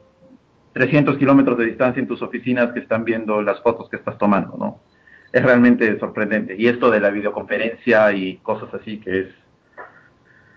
300 0.76 1.16
kilómetros 1.16 1.56
de 1.56 1.64
distancia 1.64 2.00
en 2.00 2.06
tus 2.06 2.20
oficinas 2.20 2.70
que 2.74 2.80
están 2.80 3.02
viendo 3.02 3.40
las 3.40 3.58
fotos 3.62 3.88
que 3.88 3.96
estás 3.96 4.18
tomando, 4.18 4.56
¿no? 4.58 4.78
Es 5.32 5.42
realmente 5.42 5.98
sorprendente. 5.98 6.54
Y 6.58 6.68
esto 6.68 6.90
de 6.90 7.00
la 7.00 7.08
videoconferencia 7.08 8.12
y 8.12 8.36
cosas 8.42 8.68
así 8.74 8.98
que 9.00 9.20
es 9.20 9.26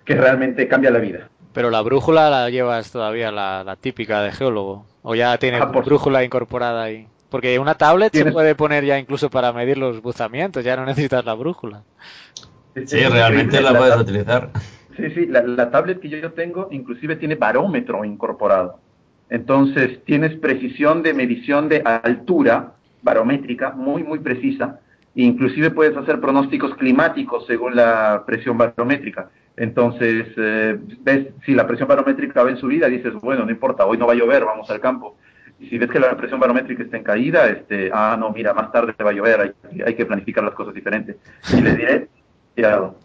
que 0.03 0.15
realmente 0.15 0.67
cambia 0.67 0.91
la 0.91 0.99
vida. 0.99 1.29
Pero 1.53 1.69
la 1.69 1.79
brújula 1.81 2.29
la 2.29 2.49
llevas 2.49 2.91
todavía, 2.91 3.31
la, 3.31 3.63
la 3.63 3.77
típica 3.77 4.21
de 4.21 4.33
geólogo. 4.33 4.85
O 5.03 5.15
ya 5.15 5.37
tiene 5.37 5.59
Ah, 5.59 5.71
por- 5.71 5.85
brújula 5.85 6.21
incorporada 6.25 6.83
ahí. 6.83 7.07
Porque 7.29 7.57
una 7.57 7.75
tablet 7.75 8.13
se 8.13 8.29
puede 8.29 8.55
poner 8.55 8.83
ya 8.83 8.99
incluso 8.99 9.29
para 9.29 9.53
medir 9.53 9.77
los 9.77 10.01
buzamientos, 10.01 10.65
ya 10.65 10.75
no 10.75 10.85
necesitas 10.85 11.23
la 11.23 11.33
brújula. 11.35 11.83
Sí, 12.75 12.97
realmente 13.05 13.61
la 13.61 13.71
La 13.71 13.79
puedes 13.79 13.95
utilizar. 13.95 14.49
Sí, 14.97 15.11
sí, 15.11 15.25
la, 15.27 15.43
la 15.43 15.71
tablet 15.71 16.01
que 16.01 16.09
yo 16.09 16.33
tengo 16.33 16.67
inclusive 16.71 17.15
tiene 17.15 17.35
barómetro 17.35 18.03
incorporado. 18.03 18.79
Entonces, 19.29 20.03
tienes 20.05 20.35
precisión 20.35 21.03
de 21.03 21.13
medición 21.13 21.69
de 21.69 21.81
altura 21.83 22.73
barométrica 23.01 23.71
muy, 23.71 24.03
muy 24.03 24.19
precisa. 24.19 24.79
Inclusive 25.15 25.71
puedes 25.71 25.95
hacer 25.97 26.19
pronósticos 26.19 26.75
climáticos 26.75 27.45
según 27.47 27.75
la 27.75 28.23
presión 28.25 28.57
barométrica. 28.57 29.29
Entonces, 29.55 30.27
eh, 30.37 30.77
ves 31.01 31.27
si 31.45 31.53
la 31.53 31.67
presión 31.67 31.89
barométrica 31.89 32.43
va 32.43 32.49
en 32.49 32.57
subida, 32.57 32.87
dices, 32.87 33.13
bueno, 33.15 33.45
no 33.45 33.51
importa, 33.51 33.85
hoy 33.85 33.97
no 33.97 34.07
va 34.07 34.13
a 34.13 34.15
llover, 34.15 34.45
vamos 34.45 34.69
al 34.69 34.79
campo. 34.79 35.17
Y 35.59 35.67
si 35.67 35.77
ves 35.77 35.89
que 35.89 35.99
la 35.99 36.15
presión 36.15 36.39
barométrica 36.39 36.83
está 36.83 36.97
en 36.97 37.03
caída, 37.03 37.47
este, 37.49 37.91
ah, 37.93 38.15
no, 38.17 38.31
mira, 38.31 38.53
más 38.53 38.71
tarde 38.71 38.93
va 39.03 39.09
a 39.09 39.13
llover, 39.13 39.41
hay, 39.41 39.81
hay 39.85 39.93
que 39.93 40.05
planificar 40.05 40.43
las 40.43 40.53
cosas 40.53 40.73
diferentes. 40.73 41.17
Y 41.53 41.61
les 41.61 41.75
diré, 41.75 42.07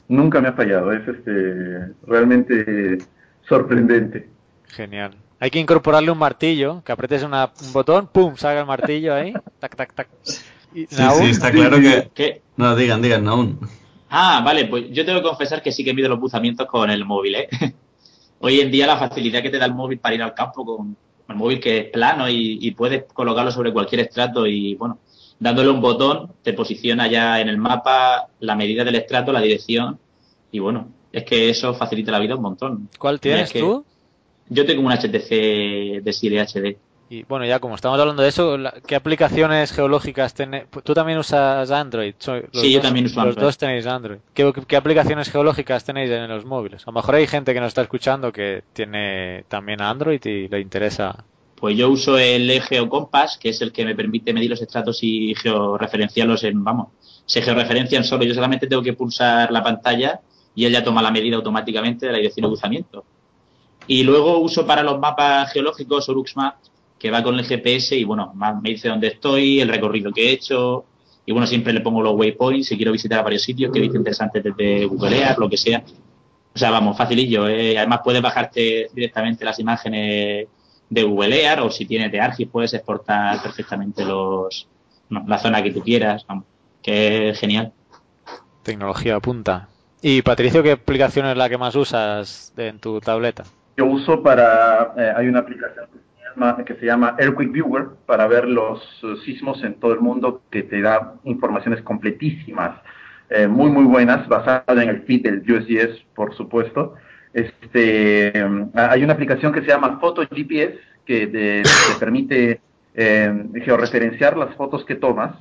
nunca 0.09 0.41
me 0.41 0.49
ha 0.49 0.53
fallado, 0.53 0.93
es 0.93 1.07
este, 1.07 1.93
realmente 2.07 2.99
sorprendente. 3.43 4.29
Genial. 4.69 5.13
Hay 5.41 5.51
que 5.51 5.59
incorporarle 5.59 6.11
un 6.11 6.19
martillo, 6.19 6.83
que 6.85 6.93
apretes 6.93 7.23
una, 7.23 7.53
un 7.63 7.73
botón, 7.73 8.07
¡pum! 8.07 8.37
salga 8.37 8.61
el 8.61 8.67
martillo 8.67 9.15
ahí, 9.15 9.33
tac, 9.59 9.77
tac, 9.77 9.95
tac. 9.95 10.09
Y, 10.75 10.87
sí, 10.87 11.03
sí, 11.19 11.25
está 11.27 11.51
claro 11.51 11.81
que... 11.81 12.11
¿Qué? 12.15 12.43
No, 12.57 12.75
digan, 12.75 13.03
digan, 13.03 13.27
aún. 13.29 13.59
Ah, 14.11 14.43
vale, 14.45 14.67
pues 14.67 14.85
yo 14.91 15.05
tengo 15.05 15.21
que 15.21 15.29
confesar 15.29 15.63
que 15.63 15.73
sí 15.73 15.85
que 15.85 15.93
mido 15.93 16.09
los 16.09 16.21
buzamientos 16.21 16.67
con 16.67 16.89
el 16.91 17.05
móvil, 17.05 17.35
¿eh? 17.35 17.49
Hoy 18.41 18.61
en 18.61 18.71
día 18.71 18.87
la 18.87 18.97
facilidad 18.97 19.43
que 19.43 19.51
te 19.51 19.59
da 19.59 19.67
el 19.67 19.75
móvil 19.75 19.99
para 19.99 20.15
ir 20.15 20.23
al 20.23 20.35
campo 20.35 20.65
con 20.65 20.97
el 21.29 21.37
móvil 21.37 21.61
que 21.61 21.79
es 21.79 21.85
plano 21.91 22.29
y, 22.29 22.71
puedes 22.73 23.05
colocarlo 23.13 23.51
sobre 23.51 23.73
cualquier 23.73 24.03
estrato 24.03 24.47
y, 24.47 24.75
bueno, 24.75 24.99
dándole 25.41 25.71
un 25.71 25.81
botón 25.81 26.33
te 26.43 26.53
posiciona 26.53 27.09
ya 27.09 27.41
en 27.41 27.49
el 27.49 27.57
mapa 27.57 28.29
la 28.41 28.55
medida 28.55 28.85
del 28.85 28.97
estrato, 28.97 29.33
la 29.33 29.41
dirección 29.41 29.99
y, 30.53 30.59
bueno, 30.59 30.89
es 31.11 31.25
que 31.25 31.49
eso 31.49 31.75
facilita 31.75 32.13
la 32.13 32.19
vida 32.19 32.37
un 32.37 32.43
montón. 32.43 32.89
¿Cuál 32.99 33.19
tienes 33.19 33.53
tú? 33.53 33.85
Yo 34.49 34.67
tengo 34.67 34.83
un 34.83 34.93
HTC 34.93 36.03
de 36.03 36.13
Siri 36.13 36.39
HD. 36.39 36.77
Y 37.11 37.23
bueno, 37.25 37.45
ya 37.45 37.59
como 37.59 37.75
estamos 37.75 38.01
hablando 38.01 38.23
de 38.23 38.29
eso, 38.29 38.57
¿qué 38.87 38.97
aplicaciones 38.97 39.73
geológicas 39.73 40.35
tenéis? 40.35 40.65
¿Tú 40.83 40.95
también 40.95 41.19
usas 41.19 41.71
Android? 41.71 42.15
sí, 42.19 42.73
yo 42.73 42.81
también 42.81 43.07
uso 43.07 43.21
Android. 43.21 43.37
Los 43.37 43.45
dos 43.45 43.59
tenéis 43.59 43.87
Android. 43.87 44.19
¿Qué, 44.33 44.77
aplicaciones 44.77 45.31
geológicas 45.31 45.85
tenéis 45.85 46.11
en 46.11 46.29
los 46.29 46.45
móviles? 46.45 46.83
A 46.83 46.91
lo 46.91 46.95
mejor 46.95 47.17
hay 47.17 47.27
gente 47.27 47.53
que 47.53 47.61
nos 47.61 47.69
está 47.69 47.83
escuchando 47.83 48.33
que 48.33 48.63
tiene 48.73 49.45
también 49.49 49.83
Android 49.83 50.25
y 50.25 50.49
le 50.49 50.61
interesa. 50.61 51.25
Pues 51.55 51.77
yo 51.77 51.91
uso 51.91 52.19
el 52.19 52.61
GeoCompass, 52.63 53.39
que 53.39 53.51
es 53.51 53.61
el 53.61 53.71
que 53.71 53.85
me 53.85 53.95
permite 53.95 54.33
medir 54.33 54.51
los 54.51 54.61
estratos 54.61 54.99
y 55.03 55.35
georreferenciarlos 55.35 56.43
en, 56.45 56.65
vamos, 56.65 56.89
se 57.27 57.43
georreferencian 57.43 58.05
solo. 58.05 58.25
Yo 58.25 58.35
solamente 58.35 58.67
tengo 58.67 58.83
que 58.83 58.95
pulsar 58.95 59.53
la 59.53 59.63
pantalla 59.63 60.21
y 60.55 60.65
él 60.65 60.73
ya 60.73 60.83
toma 60.83 61.03
la 61.03 61.11
medida 61.11 61.37
automáticamente 61.37 62.07
de 62.07 62.13
la 62.13 62.19
dirección 62.19 62.45
de 62.45 62.49
cruzamiento. 62.49 63.05
Y 63.87 64.03
luego 64.03 64.39
uso 64.39 64.67
para 64.67 64.83
los 64.83 64.99
mapas 64.99 65.53
geológicos 65.53 66.09
Orux 66.09 66.37
Maps, 66.37 66.71
que 66.99 67.11
va 67.11 67.23
con 67.23 67.39
el 67.39 67.45
GPS 67.45 67.97
y 67.97 68.05
bueno, 68.05 68.33
me 68.35 68.71
dice 68.71 68.89
dónde 68.89 69.09
estoy, 69.09 69.61
el 69.61 69.69
recorrido 69.69 70.11
que 70.13 70.29
he 70.29 70.33
hecho 70.33 70.87
y 71.27 71.33
bueno, 71.33 71.47
siempre 71.47 71.73
le 71.73 71.81
pongo 71.81 72.03
los 72.03 72.15
waypoints 72.15 72.69
si 72.69 72.77
quiero 72.77 72.93
visitar 72.93 73.19
a 73.19 73.23
varios 73.23 73.43
sitios 73.43 73.73
que 73.73 73.81
dice 73.81 73.97
interesantes 73.97 74.43
desde 74.43 74.85
Google 74.87 75.19
Earth, 75.19 75.39
lo 75.39 75.49
que 75.49 75.57
sea. 75.57 75.83
O 76.55 76.59
sea, 76.59 76.71
vamos, 76.71 76.97
facilillo. 76.97 77.49
¿eh? 77.49 77.79
Además 77.79 78.01
puedes 78.05 78.23
bajarte 78.23 78.89
directamente 78.93 79.45
las 79.45 79.59
imágenes 79.59 80.49
de 80.89 81.03
Google 81.03 81.43
Earth 81.43 81.61
o 81.61 81.71
si 81.71 81.87
tienes 81.87 82.13
de 82.13 82.21
Argis 82.21 82.49
puedes 82.49 82.75
exportar 82.75 83.43
perfectamente 83.43 84.05
los 84.05 84.69
la 85.09 85.39
zona 85.39 85.63
que 85.63 85.71
tú 85.71 85.81
quieras, 85.81 86.25
vamos, 86.27 86.45
que 86.83 87.31
es 87.31 87.39
genial. 87.39 87.73
Tecnología 88.63 89.21
punta. 89.21 89.69
Y 90.03 90.23
Patricio, 90.23 90.63
¿qué 90.63 90.73
aplicación 90.73 91.27
es 91.27 91.37
la 91.37 91.49
que 91.49 91.59
más 91.59 91.75
usas 91.77 92.53
en 92.57 92.79
tu 92.79 93.01
tableta? 93.01 93.45
Yo 93.77 93.87
uso 93.87 94.23
para, 94.23 94.93
eh, 94.97 95.13
hay 95.17 95.29
una 95.29 95.41
aplicación 95.41 95.87
que 96.65 96.75
se 96.75 96.87
llama 96.87 97.17
Earthquake 97.19 97.53
Viewer 97.53 97.87
para 98.07 98.27
ver 98.27 98.47
los 98.49 98.81
eh, 99.03 99.17
sismos 99.25 99.63
en 99.65 99.75
todo 99.75 99.93
el 99.93 100.01
mundo 100.01 100.43
que 100.51 100.63
te 100.63 100.81
da 100.81 101.15
informaciones 101.25 101.81
completísimas, 101.83 102.81
eh, 103.31 103.47
muy 103.49 103.71
muy 103.71 103.85
buenas, 103.85 104.29
basada 104.29 104.65
en 104.69 104.89
el 104.89 105.03
feed 105.03 105.23
del 105.23 105.43
USGS, 105.43 106.05
por 106.15 106.35
supuesto. 106.37 106.95
Este, 107.33 108.33
hay 108.75 109.03
una 109.03 109.13
aplicación 109.13 109.53
que 109.53 109.61
se 109.63 109.67
llama 109.67 109.99
Photo 110.01 110.23
GPS 110.23 110.79
que 111.05 111.27
te, 111.27 111.63
permite 111.99 112.61
georreferenciar 112.95 114.37
las 114.37 114.55
fotos 114.55 114.85
que 114.85 114.95
tomas 114.95 115.35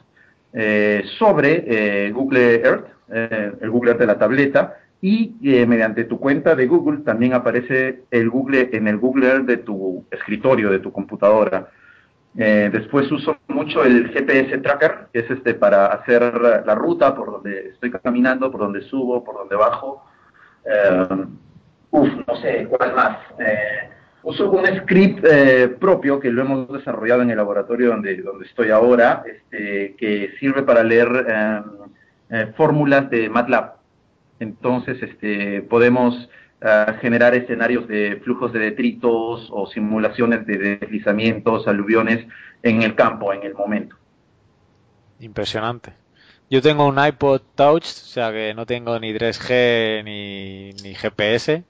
sobre 1.19 2.09
Google 2.11 2.61
Earth, 2.63 2.87
el 3.61 3.69
Google 3.69 3.91
Earth 3.91 3.99
de 3.99 4.07
la 4.07 4.17
tableta, 4.17 4.75
y 5.03 5.35
eh, 5.43 5.65
mediante 5.65 6.05
tu 6.05 6.17
cuenta 6.17 6.55
de 6.55 6.65
Google 6.65 6.99
también 6.99 7.33
aparece 7.33 8.03
el 8.09 8.29
Google 8.29 8.69
en 8.71 8.87
el 8.87 8.97
Google 8.97 9.39
de 9.39 9.57
tu 9.57 10.05
escritorio, 10.09 10.69
de 10.69 10.79
tu 10.79 10.93
computadora. 10.93 11.67
Eh, 12.37 12.69
después 12.71 13.11
uso 13.11 13.35
mucho 13.49 13.83
el 13.83 14.07
GPS 14.13 14.59
Tracker, 14.59 15.07
que 15.11 15.19
es 15.19 15.29
este 15.29 15.55
para 15.55 15.87
hacer 15.87 16.23
la 16.65 16.73
ruta 16.73 17.13
por 17.13 17.33
donde 17.33 17.71
estoy 17.71 17.91
caminando, 17.91 18.49
por 18.49 18.61
donde 18.61 18.79
subo, 18.83 19.25
por 19.25 19.39
donde 19.39 19.57
bajo. 19.57 20.05
Eh, 20.65 21.07
uf, 21.91 22.09
no 22.25 22.35
sé, 22.37 22.65
¿cuál 22.69 22.95
más? 22.95 23.17
uso 24.23 24.49
un 24.49 24.65
script 24.83 25.27
propio 25.81 26.17
que 26.17 26.31
lo 26.31 26.43
hemos 26.43 26.71
desarrollado 26.71 27.23
en 27.23 27.31
el 27.31 27.35
laboratorio 27.35 27.89
donde, 27.89 28.21
donde 28.21 28.45
estoy 28.45 28.69
ahora, 28.69 29.21
este, 29.25 29.97
que 29.97 30.31
sirve 30.39 30.63
para 30.63 30.81
leer 30.81 31.25
fórmulas 32.55 33.09
de 33.09 33.27
MATLAB. 33.27 33.82
Entonces, 34.43 35.01
este, 35.01 35.61
podemos 35.61 36.29
ah, 36.61 36.95
generar 37.01 37.33
escenarios 37.33 37.87
de 37.87 38.21
flujos 38.23 38.53
de 38.53 38.59
detritos 38.59 39.47
o 39.51 39.65
simulaciones 39.67 40.45
de 40.45 40.77
deslizamientos, 40.79 41.67
aluviones 41.67 42.27
en 42.61 42.83
el 42.83 42.95
campo, 42.95 43.33
en 43.33 43.43
el 43.43 43.53
momento. 43.53 43.95
Impresionante. 45.19 45.93
Yo 46.49 46.61
tengo 46.61 46.85
un 46.85 47.03
iPod 47.03 47.41
Touch, 47.55 47.85
o 47.85 48.07
sea 48.13 48.31
que 48.31 48.53
no 48.53 48.65
tengo 48.65 48.99
ni 48.99 49.13
3G 49.13 50.03
ni, 50.03 50.71
ni 50.83 50.93
GPS 50.93 51.63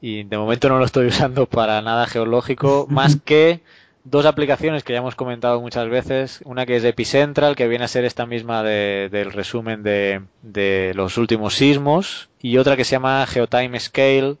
y 0.00 0.24
de 0.24 0.38
momento 0.38 0.68
no 0.68 0.78
lo 0.78 0.84
estoy 0.84 1.06
usando 1.08 1.46
para 1.46 1.82
nada 1.82 2.06
geológico, 2.06 2.86
más 2.88 3.16
que 3.24 3.62
dos 4.10 4.26
aplicaciones 4.26 4.84
que 4.84 4.92
ya 4.92 5.00
hemos 5.00 5.14
comentado 5.14 5.60
muchas 5.60 5.88
veces. 5.88 6.40
Una 6.44 6.66
que 6.66 6.76
es 6.76 6.84
Epicentral, 6.84 7.56
que 7.56 7.68
viene 7.68 7.84
a 7.84 7.88
ser 7.88 8.04
esta 8.04 8.26
misma 8.26 8.62
del 8.62 9.32
resumen 9.32 9.82
de, 9.82 10.92
los 10.94 11.18
últimos 11.18 11.54
sismos. 11.54 12.28
Y 12.40 12.58
otra 12.58 12.76
que 12.76 12.84
se 12.84 12.92
llama 12.92 13.26
Geotime 13.26 13.78
Scale, 13.78 14.36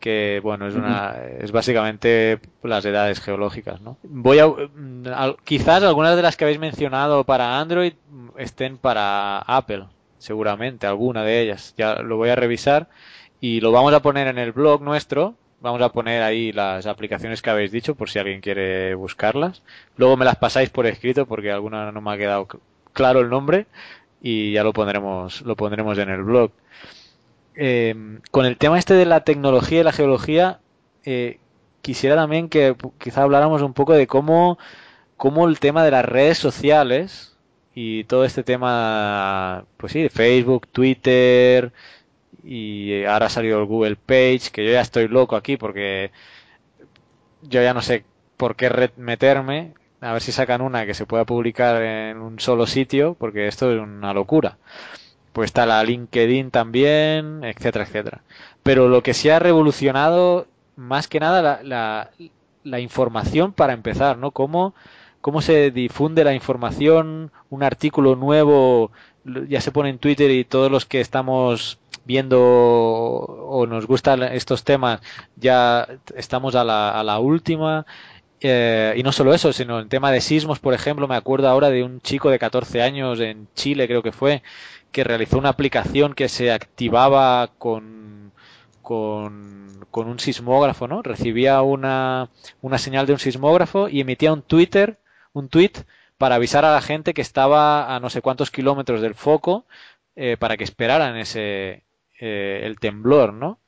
que 0.00 0.40
bueno, 0.42 0.68
es 0.68 0.74
una 0.74 1.16
es 1.40 1.52
básicamente 1.52 2.40
las 2.62 2.84
edades 2.84 3.20
geológicas, 3.20 3.80
¿no? 3.80 3.96
Voy 4.02 4.38
a, 4.38 4.48
quizás 5.44 5.82
algunas 5.82 6.16
de 6.16 6.22
las 6.22 6.36
que 6.36 6.44
habéis 6.44 6.60
mencionado 6.60 7.24
para 7.24 7.58
Android 7.58 7.94
estén 8.36 8.78
para 8.78 9.38
Apple, 9.38 9.86
seguramente 10.18 10.86
alguna 10.86 11.24
de 11.24 11.42
ellas. 11.42 11.74
Ya 11.76 11.96
lo 11.96 12.16
voy 12.16 12.30
a 12.30 12.36
revisar 12.36 12.88
y 13.40 13.60
lo 13.60 13.72
vamos 13.72 13.92
a 13.94 14.02
poner 14.02 14.28
en 14.28 14.38
el 14.38 14.52
blog 14.52 14.82
nuestro 14.82 15.34
Vamos 15.60 15.82
a 15.82 15.88
poner 15.90 16.22
ahí 16.22 16.52
las 16.52 16.86
aplicaciones 16.86 17.42
que 17.42 17.50
habéis 17.50 17.72
dicho 17.72 17.96
por 17.96 18.08
si 18.10 18.18
alguien 18.18 18.40
quiere 18.40 18.94
buscarlas. 18.94 19.62
Luego 19.96 20.16
me 20.16 20.24
las 20.24 20.36
pasáis 20.36 20.70
por 20.70 20.86
escrito 20.86 21.26
porque 21.26 21.50
alguna 21.50 21.90
no 21.90 22.00
me 22.00 22.12
ha 22.12 22.16
quedado 22.16 22.46
claro 22.92 23.20
el 23.20 23.28
nombre 23.28 23.66
y 24.22 24.52
ya 24.52 24.62
lo 24.62 24.72
pondremos, 24.72 25.42
lo 25.42 25.56
pondremos 25.56 25.98
en 25.98 26.10
el 26.10 26.22
blog. 26.22 26.52
Eh, 27.56 28.20
con 28.30 28.46
el 28.46 28.56
tema 28.56 28.78
este 28.78 28.94
de 28.94 29.06
la 29.06 29.24
tecnología 29.24 29.80
y 29.80 29.84
la 29.84 29.92
geología, 29.92 30.60
eh, 31.04 31.40
quisiera 31.82 32.14
también 32.14 32.48
que 32.48 32.76
quizá 32.98 33.22
habláramos 33.22 33.62
un 33.62 33.72
poco 33.74 33.94
de 33.94 34.06
cómo, 34.06 34.58
cómo 35.16 35.48
el 35.48 35.58
tema 35.58 35.84
de 35.84 35.90
las 35.90 36.04
redes 36.04 36.38
sociales 36.38 37.36
y 37.74 38.04
todo 38.04 38.24
este 38.24 38.44
tema, 38.44 39.64
pues 39.76 39.92
sí, 39.92 40.02
de 40.02 40.10
Facebook, 40.10 40.68
Twitter, 40.68 41.72
y 42.44 43.04
ahora 43.04 43.26
ha 43.26 43.30
salido 43.30 43.60
el 43.60 43.66
Google 43.66 43.96
Page, 43.96 44.50
que 44.52 44.64
yo 44.66 44.72
ya 44.72 44.80
estoy 44.80 45.08
loco 45.08 45.36
aquí 45.36 45.56
porque 45.56 46.10
yo 47.42 47.62
ya 47.62 47.74
no 47.74 47.82
sé 47.82 48.04
por 48.36 48.56
qué 48.56 48.68
red 48.68 48.90
meterme, 48.96 49.74
a 50.00 50.12
ver 50.12 50.22
si 50.22 50.32
sacan 50.32 50.60
una 50.60 50.86
que 50.86 50.94
se 50.94 51.06
pueda 51.06 51.24
publicar 51.24 51.82
en 51.82 52.18
un 52.18 52.38
solo 52.40 52.66
sitio, 52.66 53.14
porque 53.18 53.48
esto 53.48 53.72
es 53.72 53.80
una 53.80 54.12
locura. 54.14 54.58
Pues 55.32 55.48
está 55.48 55.66
la 55.66 55.82
LinkedIn 55.84 56.50
también, 56.50 57.44
etcétera, 57.44 57.84
etcétera. 57.84 58.22
Pero 58.62 58.88
lo 58.88 59.02
que 59.02 59.14
se 59.14 59.32
ha 59.32 59.38
revolucionado, 59.38 60.46
más 60.76 61.08
que 61.08 61.20
nada, 61.20 61.42
la, 61.42 61.60
la, 61.62 62.10
la 62.64 62.80
información 62.80 63.52
para 63.52 63.72
empezar, 63.72 64.18
¿no? 64.18 64.32
Cómo, 64.32 64.74
cómo 65.20 65.40
se 65.42 65.70
difunde 65.70 66.24
la 66.24 66.34
información, 66.34 67.32
un 67.50 67.62
artículo 67.62 68.16
nuevo 68.16 68.90
ya 69.48 69.60
se 69.60 69.72
pone 69.72 69.90
en 69.90 69.98
Twitter 69.98 70.30
y 70.30 70.44
todos 70.44 70.70
los 70.70 70.86
que 70.86 71.00
estamos 71.00 71.78
viendo 72.04 72.40
o 72.40 73.66
nos 73.66 73.86
gustan 73.86 74.22
estos 74.22 74.64
temas, 74.64 75.00
ya 75.36 75.86
estamos 76.16 76.54
a 76.54 76.64
la, 76.64 76.98
a 76.98 77.04
la 77.04 77.18
última. 77.18 77.86
Eh, 78.40 78.94
y 78.96 79.02
no 79.02 79.10
solo 79.12 79.34
eso, 79.34 79.52
sino 79.52 79.78
el 79.80 79.88
tema 79.88 80.12
de 80.12 80.20
sismos, 80.20 80.60
por 80.60 80.72
ejemplo, 80.72 81.08
me 81.08 81.16
acuerdo 81.16 81.48
ahora 81.48 81.70
de 81.70 81.82
un 81.82 82.00
chico 82.00 82.30
de 82.30 82.38
14 82.38 82.82
años 82.82 83.20
en 83.20 83.48
Chile, 83.54 83.88
creo 83.88 84.02
que 84.02 84.12
fue, 84.12 84.42
que 84.92 85.04
realizó 85.04 85.38
una 85.38 85.48
aplicación 85.50 86.14
que 86.14 86.28
se 86.28 86.52
activaba 86.52 87.50
con, 87.58 88.32
con, 88.82 89.84
con 89.90 90.08
un 90.08 90.18
sismógrafo, 90.20 90.86
¿no? 90.88 91.02
Recibía 91.02 91.62
una, 91.62 92.30
una 92.62 92.78
señal 92.78 93.06
de 93.06 93.12
un 93.14 93.18
sismógrafo 93.18 93.88
y 93.88 94.00
emitía 94.00 94.32
un 94.32 94.42
Twitter, 94.42 94.98
un 95.32 95.48
tweet 95.48 95.72
para 96.18 96.34
avisar 96.34 96.64
a 96.64 96.72
la 96.72 96.82
gente 96.82 97.14
que 97.14 97.22
estaba 97.22 97.94
a 97.94 98.00
no 98.00 98.10
sé 98.10 98.20
cuántos 98.20 98.50
kilómetros 98.50 99.00
del 99.00 99.14
foco 99.14 99.64
eh, 100.16 100.36
para 100.36 100.56
que 100.56 100.64
esperaran 100.64 101.16
ese 101.16 101.84
eh, 102.20 102.62
el 102.64 102.78
temblor, 102.80 103.32
¿no? 103.32 103.60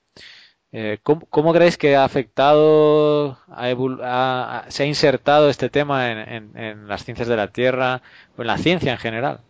Eh, 0.72 0.98
¿cómo, 1.03 1.26
¿cómo, 1.30 1.53
creéis 1.53 1.76
que 1.76 1.96
ha 1.96 2.05
afectado, 2.05 3.38
ha, 3.48 4.64
se 4.68 4.82
ha 4.82 4.86
insertado 4.86 5.48
este 5.48 5.68
tema 5.68 6.11
en, 6.11 6.57
en, 6.57 6.86
las 6.86 7.05
ciencias 7.05 7.26
de 7.26 7.36
la 7.36 7.48
Tierra 7.48 8.03
o 8.36 8.42
en 8.42 8.46
la 8.46 8.59
ciencia 8.59 8.92
en 8.92 8.98
general? 8.98 9.40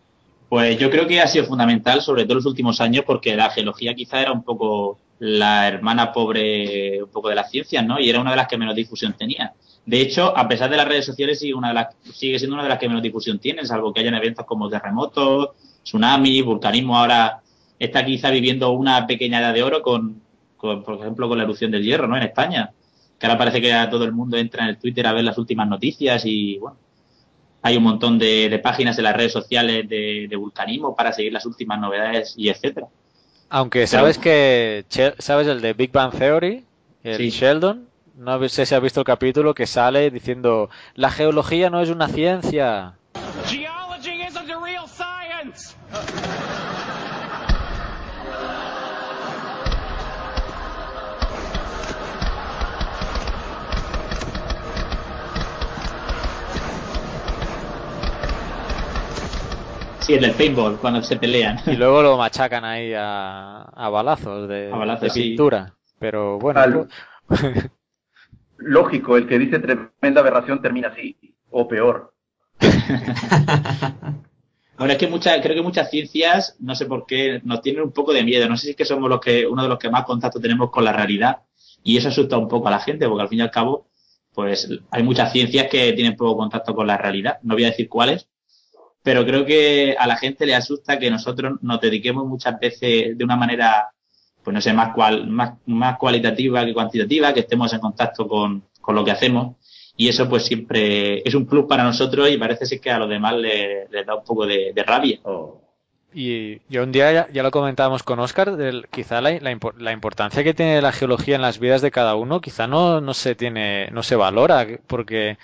Pues 0.49 0.77
yo 0.79 0.89
creo 0.89 1.07
que 1.07 1.21
ha 1.21 1.27
sido 1.27 1.45
fundamental, 1.45 2.01
sobre 2.01 2.23
todo 2.23 2.33
en 2.33 2.37
los 2.37 2.45
últimos 2.47 2.81
años, 2.81 3.03
porque 3.05 3.35
la 3.35 3.51
geología 3.51 3.93
quizá 3.93 4.21
era 4.21 4.31
un 4.31 4.43
poco 4.43 4.99
la 5.19 5.67
hermana 5.67 6.11
pobre 6.11 7.03
un 7.03 7.09
poco 7.09 7.29
de 7.29 7.35
las 7.35 7.51
ciencias, 7.51 7.85
¿no? 7.85 7.99
Y 7.99 8.09
era 8.09 8.19
una 8.19 8.31
de 8.31 8.37
las 8.37 8.47
que 8.47 8.57
menos 8.57 8.75
difusión 8.75 9.13
tenía. 9.13 9.53
De 9.85 9.99
hecho, 9.99 10.37
a 10.37 10.47
pesar 10.47 10.69
de 10.69 10.77
las 10.77 10.87
redes 10.87 11.05
sociales, 11.05 11.39
sigue, 11.39 11.53
una 11.53 11.69
de 11.69 11.73
las, 11.73 11.95
sigue 12.13 12.37
siendo 12.37 12.55
una 12.55 12.63
de 12.63 12.69
las 12.69 12.79
que 12.79 12.87
menos 12.87 13.01
difusión 13.01 13.39
tiene, 13.39 13.65
salvo 13.65 13.93
que 13.93 14.01
hayan 14.01 14.13
eventos 14.13 14.45
como 14.45 14.69
terremotos, 14.69 15.49
tsunami, 15.83 16.41
vulcanismo. 16.41 16.97
Ahora 16.97 17.41
está 17.79 18.05
quizá 18.05 18.29
viviendo 18.29 18.71
una 18.71 19.07
pequeña 19.07 19.39
edad 19.39 19.53
de 19.53 19.63
oro 19.63 19.81
con, 19.81 20.21
por 20.57 20.99
ejemplo, 20.99 21.27
con 21.27 21.37
la 21.37 21.45
erupción 21.45 21.71
del 21.71 21.83
hierro, 21.83 22.07
¿no? 22.07 22.15
En 22.15 22.23
España. 22.23 22.71
Que 23.17 23.25
ahora 23.25 23.37
parece 23.37 23.61
que 23.61 23.73
todo 23.89 24.03
el 24.03 24.11
mundo 24.11 24.37
entra 24.37 24.63
en 24.63 24.69
el 24.69 24.77
Twitter 24.77 25.05
a 25.07 25.13
ver 25.13 25.23
las 25.23 25.37
últimas 25.37 25.67
noticias 25.67 26.23
y, 26.25 26.57
bueno, 26.57 26.77
hay 27.63 27.77
un 27.77 27.83
montón 27.83 28.17
de, 28.17 28.59
páginas 28.63 28.97
en 28.97 29.03
las 29.03 29.15
redes 29.15 29.31
sociales 29.31 29.87
de, 29.87 30.35
vulcanismo 30.35 30.95
para 30.95 31.11
seguir 31.13 31.33
las 31.33 31.45
últimas 31.45 31.79
novedades 31.79 32.33
y 32.37 32.49
etcétera. 32.49 32.87
Aunque 33.49 33.85
sabes 33.85 34.17
que, 34.17 34.85
¿sabes 35.17 35.47
el 35.47 35.61
de 35.61 35.73
Big 35.73 35.91
Bang 35.91 36.11
Theory? 36.11 36.63
El 37.03 37.29
Sheldon. 37.29 37.90
No 38.15 38.47
sé 38.49 38.65
si 38.65 38.75
has 38.75 38.81
visto 38.81 39.01
el 39.01 39.05
capítulo 39.05 39.53
que 39.53 39.65
sale 39.65 40.11
diciendo, 40.11 40.69
la 40.95 41.09
geología 41.09 41.69
no 41.69 41.81
es 41.81 41.89
una 41.89 42.07
ciencia. 42.07 42.95
Geology 43.47 44.23
isn't 44.27 44.49
a 44.49 44.59
real 44.59 44.87
science. 44.87 45.75
Sí, 60.01 60.15
el 60.15 60.21
del 60.21 60.33
paintball, 60.33 60.77
cuando 60.77 61.01
se 61.01 61.15
pelean. 61.15 61.59
Y 61.65 61.75
luego 61.75 62.01
lo 62.01 62.17
machacan 62.17 62.65
ahí 62.65 62.93
a, 62.93 63.61
a 63.61 63.89
balazos 63.89 64.49
de, 64.49 64.71
pintura. 65.13 65.73
Pero 65.99 66.39
bueno. 66.39 66.87
Lógico, 68.61 69.17
el 69.17 69.27
que 69.27 69.39
dice 69.39 69.59
tremenda 69.59 70.21
aberración 70.21 70.61
termina 70.61 70.89
así, 70.89 71.17
o 71.49 71.67
peor. 71.67 72.13
Bueno, 74.81 74.93
es 74.93 74.97
que 74.97 75.07
muchas, 75.07 75.39
creo 75.43 75.55
que 75.55 75.61
muchas 75.61 75.91
ciencias, 75.91 76.55
no 76.59 76.73
sé 76.73 76.87
por 76.87 77.05
qué, 77.05 77.39
nos 77.43 77.61
tienen 77.61 77.83
un 77.83 77.91
poco 77.91 78.13
de 78.13 78.23
miedo. 78.23 78.49
No 78.49 78.57
sé 78.57 78.63
si 78.63 78.69
es 78.71 78.75
que 78.75 78.83
somos 78.83 79.11
los 79.11 79.19
que, 79.19 79.45
uno 79.45 79.61
de 79.61 79.69
los 79.69 79.77
que 79.77 79.91
más 79.91 80.05
contacto 80.05 80.39
tenemos 80.39 80.71
con 80.71 80.83
la 80.83 80.91
realidad. 80.91 81.43
Y 81.83 81.97
eso 81.97 82.07
asusta 82.07 82.35
un 82.39 82.47
poco 82.47 82.67
a 82.67 82.71
la 82.71 82.79
gente, 82.79 83.07
porque 83.07 83.21
al 83.21 83.29
fin 83.29 83.37
y 83.37 83.41
al 83.43 83.51
cabo, 83.51 83.91
pues 84.33 84.67
hay 84.89 85.03
muchas 85.03 85.31
ciencias 85.31 85.67
que 85.69 85.93
tienen 85.93 86.15
poco 86.15 86.35
contacto 86.35 86.73
con 86.73 86.87
la 86.87 86.97
realidad. 86.97 87.37
No 87.43 87.53
voy 87.53 87.65
a 87.65 87.67
decir 87.67 87.87
cuáles, 87.87 88.27
pero 89.03 89.23
creo 89.23 89.45
que 89.45 89.95
a 89.99 90.07
la 90.07 90.17
gente 90.17 90.47
le 90.47 90.55
asusta 90.55 90.97
que 90.97 91.11
nosotros 91.11 91.59
nos 91.61 91.79
dediquemos 91.79 92.25
muchas 92.25 92.59
veces 92.59 93.15
de 93.15 93.23
una 93.23 93.35
manera, 93.35 93.91
pues 94.43 94.53
no 94.53 94.61
sé, 94.61 94.73
más, 94.73 94.93
cual, 94.93 95.27
más, 95.27 95.53
más 95.65 95.97
cualitativa 95.97 96.65
que 96.65 96.73
cuantitativa, 96.73 97.33
que 97.33 97.41
estemos 97.41 97.71
en 97.73 97.79
contacto 97.79 98.27
con, 98.27 98.63
con 98.79 98.95
lo 98.95 99.03
que 99.03 99.11
hacemos. 99.11 99.55
Y 99.95 100.07
eso 100.07 100.27
pues 100.27 100.43
siempre 100.43 101.21
es 101.27 101.35
un 101.35 101.45
plus 101.45 101.65
para 101.65 101.83
nosotros 101.83 102.29
y 102.29 102.37
parece 102.37 102.65
ser 102.65 102.79
que 102.79 102.91
a 102.91 102.99
los 102.99 103.09
demás 103.09 103.35
les, 103.35 103.89
da 104.05 104.15
un 104.15 104.23
poco 104.23 104.45
de, 104.45 104.73
rabia. 104.85 105.19
Oh. 105.23 105.61
Y, 106.13 106.59
yo 106.69 106.83
un 106.83 106.91
día 106.91 107.29
ya, 107.31 107.43
lo 107.43 107.51
comentábamos 107.51 108.03
con 108.03 108.19
Oscar, 108.19 108.55
del, 108.55 108.87
quizá 108.89 109.21
la, 109.21 109.31
la, 109.39 109.57
la, 109.77 109.91
importancia 109.91 110.43
que 110.43 110.53
tiene 110.53 110.81
la 110.81 110.91
geología 110.91 111.35
en 111.35 111.41
las 111.41 111.59
vidas 111.59 111.81
de 111.81 111.91
cada 111.91 112.15
uno, 112.15 112.41
quizá 112.41 112.67
no, 112.67 112.99
no 112.99 113.13
se 113.13 113.35
tiene, 113.35 113.89
no 113.91 114.03
se 114.03 114.15
valora, 114.15 114.67
porque 114.87 115.37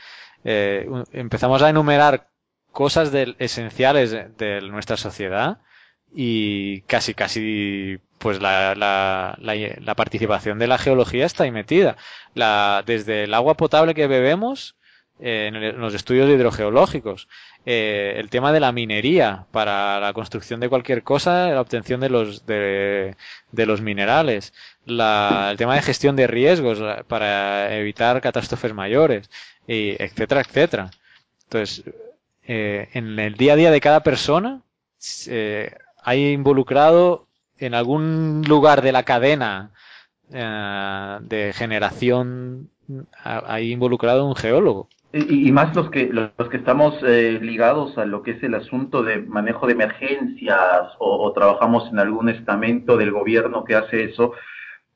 eh, 0.44 0.88
empezamos 1.12 1.62
a 1.62 1.70
enumerar 1.70 2.30
cosas 2.72 3.12
esenciales 3.40 4.12
de, 4.38 4.62
nuestra 4.62 4.98
sociedad 4.98 5.60
y 6.14 6.82
casi 6.82 7.14
casi 7.14 8.00
pues 8.18 8.42
la, 8.42 8.74
la, 8.76 9.38
la, 9.40 9.96
participación 9.96 10.60
de 10.60 10.68
la 10.68 10.78
geología 10.78 11.26
está 11.26 11.44
ahí 11.44 11.52
metida. 11.52 11.98
La, 12.34 12.84
desde 12.86 13.26
el 13.26 13.34
agua 13.34 13.56
potable 13.56 13.94
que 13.94 14.08
bebemos 14.08 14.76
eh, 15.20 15.52
en, 15.54 15.80
los 15.80 15.94
estudios 15.94 16.30
hidrogeológicos, 16.30 17.28
eh, 17.66 18.16
el 18.18 18.30
tema 18.30 18.52
de 18.52 18.60
la 18.60 18.72
minería 18.72 19.46
para 19.52 20.00
la 20.00 20.14
construcción 20.14 20.60
de 20.60 20.70
cualquier 20.70 21.04
cosa, 21.04 21.50
la 21.50 21.62
obtención 21.62 22.00
de 22.00 22.10
los, 22.10 22.46
de, 22.46 23.16
los 23.52 23.82
minerales, 23.82 24.54
la, 24.86 25.50
el 25.52 25.58
tema 25.58 25.76
de 25.76 25.82
gestión 25.82 26.16
de 26.16 26.28
riesgos 26.28 26.80
para 27.08 27.76
evitar 27.78 28.22
catástrofes 28.22 28.74
mayores, 28.74 29.30
y 29.68 30.02
etcétera, 30.02 30.42
etcétera. 30.42 30.92
Entonces, 31.44 31.84
eh, 32.48 32.90
en 32.94 33.20
el 33.20 33.36
día 33.36 33.54
a 33.54 33.58
día 33.58 33.72
de 33.72 33.82
cada 33.82 34.02
persona 34.04 34.62
eh, 35.28 35.76
hay 36.08 36.32
involucrado 36.32 37.28
en 37.58 37.74
algún 37.74 38.42
lugar 38.48 38.82
de 38.82 38.94
la 38.94 39.04
cadena 39.04 39.72
eh, 40.32 41.18
de 41.20 41.52
generación 41.52 42.70
hay 43.22 43.74
involucrado 43.74 44.26
un 44.26 44.34
geólogo. 44.34 44.88
Y, 45.12 45.52
más 45.52 45.76
los 45.76 45.90
que 45.90 46.08
los 46.08 46.32
que 46.50 46.56
estamos 46.56 46.96
eh, 47.04 47.40
ligados 47.42 47.98
a 47.98 48.06
lo 48.06 48.24
que 48.24 48.32
es 48.32 48.44
el 48.44 48.56
asunto 48.56 49.04
de 49.04 49.18
manejo 49.18 49.68
de 49.68 49.74
emergencias 49.74 50.94
o, 51.00 51.34
trabajamos 51.34 51.92
en 51.92 52.00
algún 52.00 52.30
estamento 52.30 52.96
del 52.96 53.12
gobierno 53.12 53.66
que 53.66 53.76
hace 53.76 54.06
eso, 54.06 54.32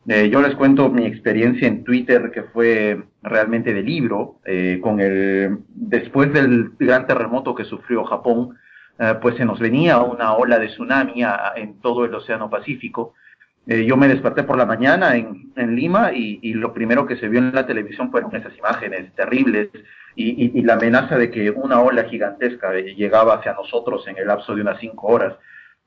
eh, 0.07 0.29
yo 0.31 0.41
les 0.41 0.55
cuento 0.55 0.87
mi 0.87 1.05
experiencia 1.05 1.67
en 1.67 1.83
Twitter 1.83 2.31
que 2.31 2.43
fue 2.43 3.03
realmente 3.21 3.73
de 3.73 3.83
libro, 3.83 4.39
eh, 4.45 4.79
con 4.81 5.01
el, 5.01 5.59
después 5.67 6.31
del 6.31 6.71
gran 6.79 7.05
terremoto 7.05 7.53
que 7.53 7.65
sufrió 7.65 8.05
Japón, 8.05 8.57
eh, 9.01 9.15
pues 9.19 9.35
se 9.35 9.45
nos 9.45 9.59
venía 9.59 9.99
una 9.99 10.33
ola 10.35 10.59
de 10.59 10.67
tsunami 10.67 11.23
en 11.55 11.81
todo 11.81 12.05
el 12.05 12.13
Océano 12.13 12.51
Pacífico. 12.51 13.15
Eh, 13.65 13.83
yo 13.83 13.97
me 13.97 14.07
desperté 14.07 14.43
por 14.43 14.57
la 14.57 14.67
mañana 14.67 15.15
en, 15.15 15.75
Lima 15.75 16.11
y, 16.13 16.53
lo 16.53 16.71
primero 16.71 17.07
que 17.07 17.15
se 17.15 17.27
vio 17.27 17.39
en 17.39 17.51
la 17.51 17.65
televisión 17.65 18.11
fueron 18.11 18.35
esas 18.35 18.55
imágenes 18.59 19.11
terribles 19.15 19.69
y, 20.15 20.61
la 20.61 20.73
amenaza 20.73 21.17
de 21.17 21.31
que 21.31 21.49
una 21.49 21.81
ola 21.81 22.03
gigantesca 22.03 22.73
llegaba 22.73 23.35
hacia 23.35 23.53
nosotros 23.53 24.07
en 24.07 24.19
el 24.19 24.27
lapso 24.27 24.53
de 24.53 24.61
unas 24.61 24.79
cinco 24.79 25.07
horas. 25.07 25.33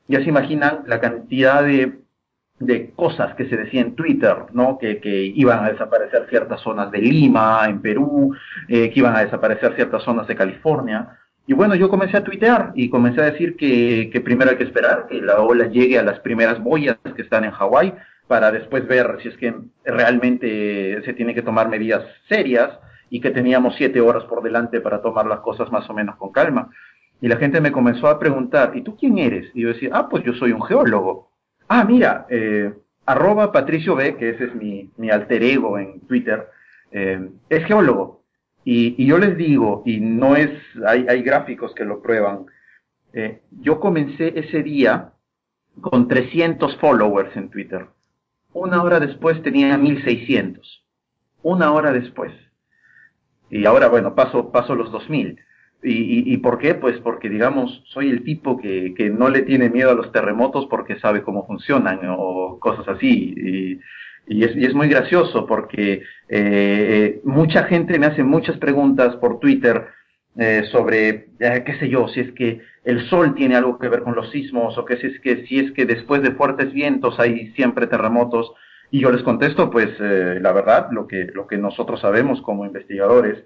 Ya 0.09 0.19
se 0.19 0.29
imaginan 0.31 0.81
la 0.87 0.99
cantidad 0.99 1.63
de 1.63 2.91
cosas 2.97 3.37
que 3.37 3.49
se 3.49 3.57
decía 3.57 3.81
en 3.83 3.95
Twitter, 3.95 4.47
¿no? 4.53 4.77
Que, 4.77 5.01
que 5.01 5.23
iban 5.37 5.65
a 5.65 5.71
desaparecer 5.71 6.27
ciertas 6.31 6.61
zonas 6.63 6.91
de 6.91 6.99
Lima, 6.99 7.65
en 7.69 7.81
Perú, 7.81 8.35
eh, 8.67 8.91
que 8.91 8.99
iban 8.99 9.15
a 9.15 9.25
desaparecer 9.25 9.77
ciertas 9.77 10.03
zonas 10.03 10.27
de 10.27 10.35
California. 10.35 11.21
Y 11.47 11.53
bueno, 11.53 11.75
yo 11.75 11.91
comencé 11.91 12.17
a 12.17 12.25
tuitear 12.25 12.73
y 12.75 12.89
comencé 12.89 13.21
a 13.21 13.31
decir 13.31 13.57
que, 13.57 14.21
primero 14.25 14.51
hay 14.51 14.57
que 14.57 14.65
esperar 14.65 15.07
que 15.09 15.21
la 15.21 15.41
ola 15.41 15.67
llegue 15.67 15.99
a 15.99 16.03
las 16.03 16.21
primeras 16.21 16.63
boyas 16.63 16.97
que 17.15 17.23
están 17.23 17.45
en 17.45 17.51
Hawái 17.51 17.95
para 18.27 18.51
después 18.51 18.87
ver 18.87 19.19
si 19.23 19.29
es 19.29 19.37
que 19.37 19.55
realmente 19.85 21.03
se 21.05 21.13
tiene 21.13 21.35
que 21.35 21.43
tomar 21.43 21.69
medidas 21.69 22.03
serias 22.29 22.71
y 23.11 23.21
que 23.21 23.31
teníamos 23.31 23.75
siete 23.77 24.01
horas 24.01 24.25
por 24.25 24.43
delante 24.43 24.81
para 24.81 25.03
tomar 25.03 25.27
las 25.27 25.41
cosas 25.41 25.71
más 25.71 25.89
o 25.91 25.95
menos 25.95 26.17
con 26.17 26.33
calma. 26.33 26.71
Y 27.21 27.29
la 27.29 27.37
gente 27.37 27.61
me 27.61 27.73
comenzó 27.73 28.09
a 28.09 28.19
preguntar, 28.19 28.73
¿y 28.75 28.83
tú 28.83 28.97
quién 28.97 29.19
eres? 29.19 29.51
Y 29.55 29.63
yo 29.63 29.69
decía, 29.69 29.91
ah, 29.93 30.09
pues 30.09 30.25
yo 30.25 30.33
soy 30.33 30.53
un 30.53 30.63
geólogo. 30.63 31.31
Ah, 31.69 31.85
mira, 31.85 32.27
eh, 32.31 32.73
arroba 33.05 33.53
Patricio 33.53 33.95
B, 33.95 34.17
que 34.17 34.31
ese 34.31 34.45
es 34.45 34.55
mi, 34.55 34.91
mi 34.97 35.11
alter 35.11 35.43
ego 35.43 35.79
en 35.79 36.01
Twitter, 36.07 36.49
eh, 36.91 37.29
es 37.51 37.65
geólogo. 37.67 38.24
Y, 38.65 38.95
y, 39.03 39.07
yo 39.07 39.19
les 39.19 39.37
digo, 39.37 39.83
y 39.85 40.01
no 40.01 40.37
es, 40.37 40.51
hay, 40.87 41.07
hay 41.09 41.23
gráficos 41.23 41.75
que 41.75 41.85
lo 41.85 42.01
prueban, 42.01 42.47
eh, 43.13 43.43
yo 43.51 43.79
comencé 43.79 44.33
ese 44.39 44.63
día 44.63 45.13
con 45.81 46.09
300 46.09 46.77
followers 46.79 47.37
en 47.37 47.51
Twitter. 47.51 47.87
Una 48.53 48.83
hora 48.83 49.01
después 49.01 49.43
tenía 49.43 49.77
1600. 49.77 50.85
Una 51.43 51.73
hora 51.73 51.93
después. 51.93 52.33
Y 53.51 53.67
ahora, 53.67 53.89
bueno, 53.89 54.15
paso, 54.15 54.51
paso 54.51 54.75
los 54.75 54.91
2000. 54.91 55.39
¿Y, 55.83 56.33
y, 56.33 56.37
por 56.39 56.59
qué? 56.59 56.75
Pues 56.75 56.99
porque, 57.01 57.29
digamos, 57.29 57.83
soy 57.89 58.09
el 58.09 58.25
tipo 58.25 58.57
que, 58.57 58.95
que, 58.97 59.11
no 59.11 59.29
le 59.29 59.43
tiene 59.43 59.69
miedo 59.69 59.91
a 59.91 59.95
los 59.95 60.11
terremotos 60.13 60.67
porque 60.67 60.99
sabe 60.99 61.23
cómo 61.23 61.47
funcionan 61.47 62.01
o 62.09 62.59
cosas 62.59 62.89
así. 62.89 63.35
Y, 63.37 63.81
y, 64.27 64.45
es, 64.45 64.57
y 64.57 64.65
es, 64.65 64.75
muy 64.75 64.89
gracioso 64.89 65.47
porque 65.47 66.03
eh, 66.29 67.21
mucha 67.25 67.65
gente 67.65 67.99
me 67.99 68.07
hace 68.07 68.23
muchas 68.23 68.57
preguntas 68.59 69.17
por 69.17 69.39
Twitter 69.41 69.87
eh, 70.37 70.65
sobre, 70.73 71.29
eh, 71.39 71.63
qué 71.65 71.79
sé 71.79 71.89
yo, 71.89 72.09
si 72.09 72.21
es 72.21 72.33
que 72.33 72.61
el 72.85 73.09
sol 73.09 73.35
tiene 73.35 73.55
algo 73.55 73.79
que 73.79 73.89
ver 73.89 74.03
con 74.03 74.17
los 74.17 74.31
sismos 74.31 74.77
o 74.77 74.85
que 74.85 74.97
si 74.97 75.07
es 75.07 75.21
que, 75.21 75.47
si 75.47 75.61
es 75.61 75.73
que 75.73 75.87
después 75.87 76.23
de 76.23 76.33
fuertes 76.33 76.73
vientos 76.73 77.19
hay 77.21 77.53
siempre 77.53 77.87
terremotos. 77.87 78.53
Y 78.91 79.01
yo 79.01 79.11
les 79.11 79.23
contesto, 79.23 79.71
pues, 79.71 79.89
eh, 80.01 80.39
la 80.41 80.53
verdad, 80.53 80.89
lo 80.91 81.07
que, 81.07 81.27
lo 81.33 81.47
que 81.47 81.57
nosotros 81.57 82.01
sabemos 82.01 82.41
como 82.43 82.67
investigadores. 82.67 83.43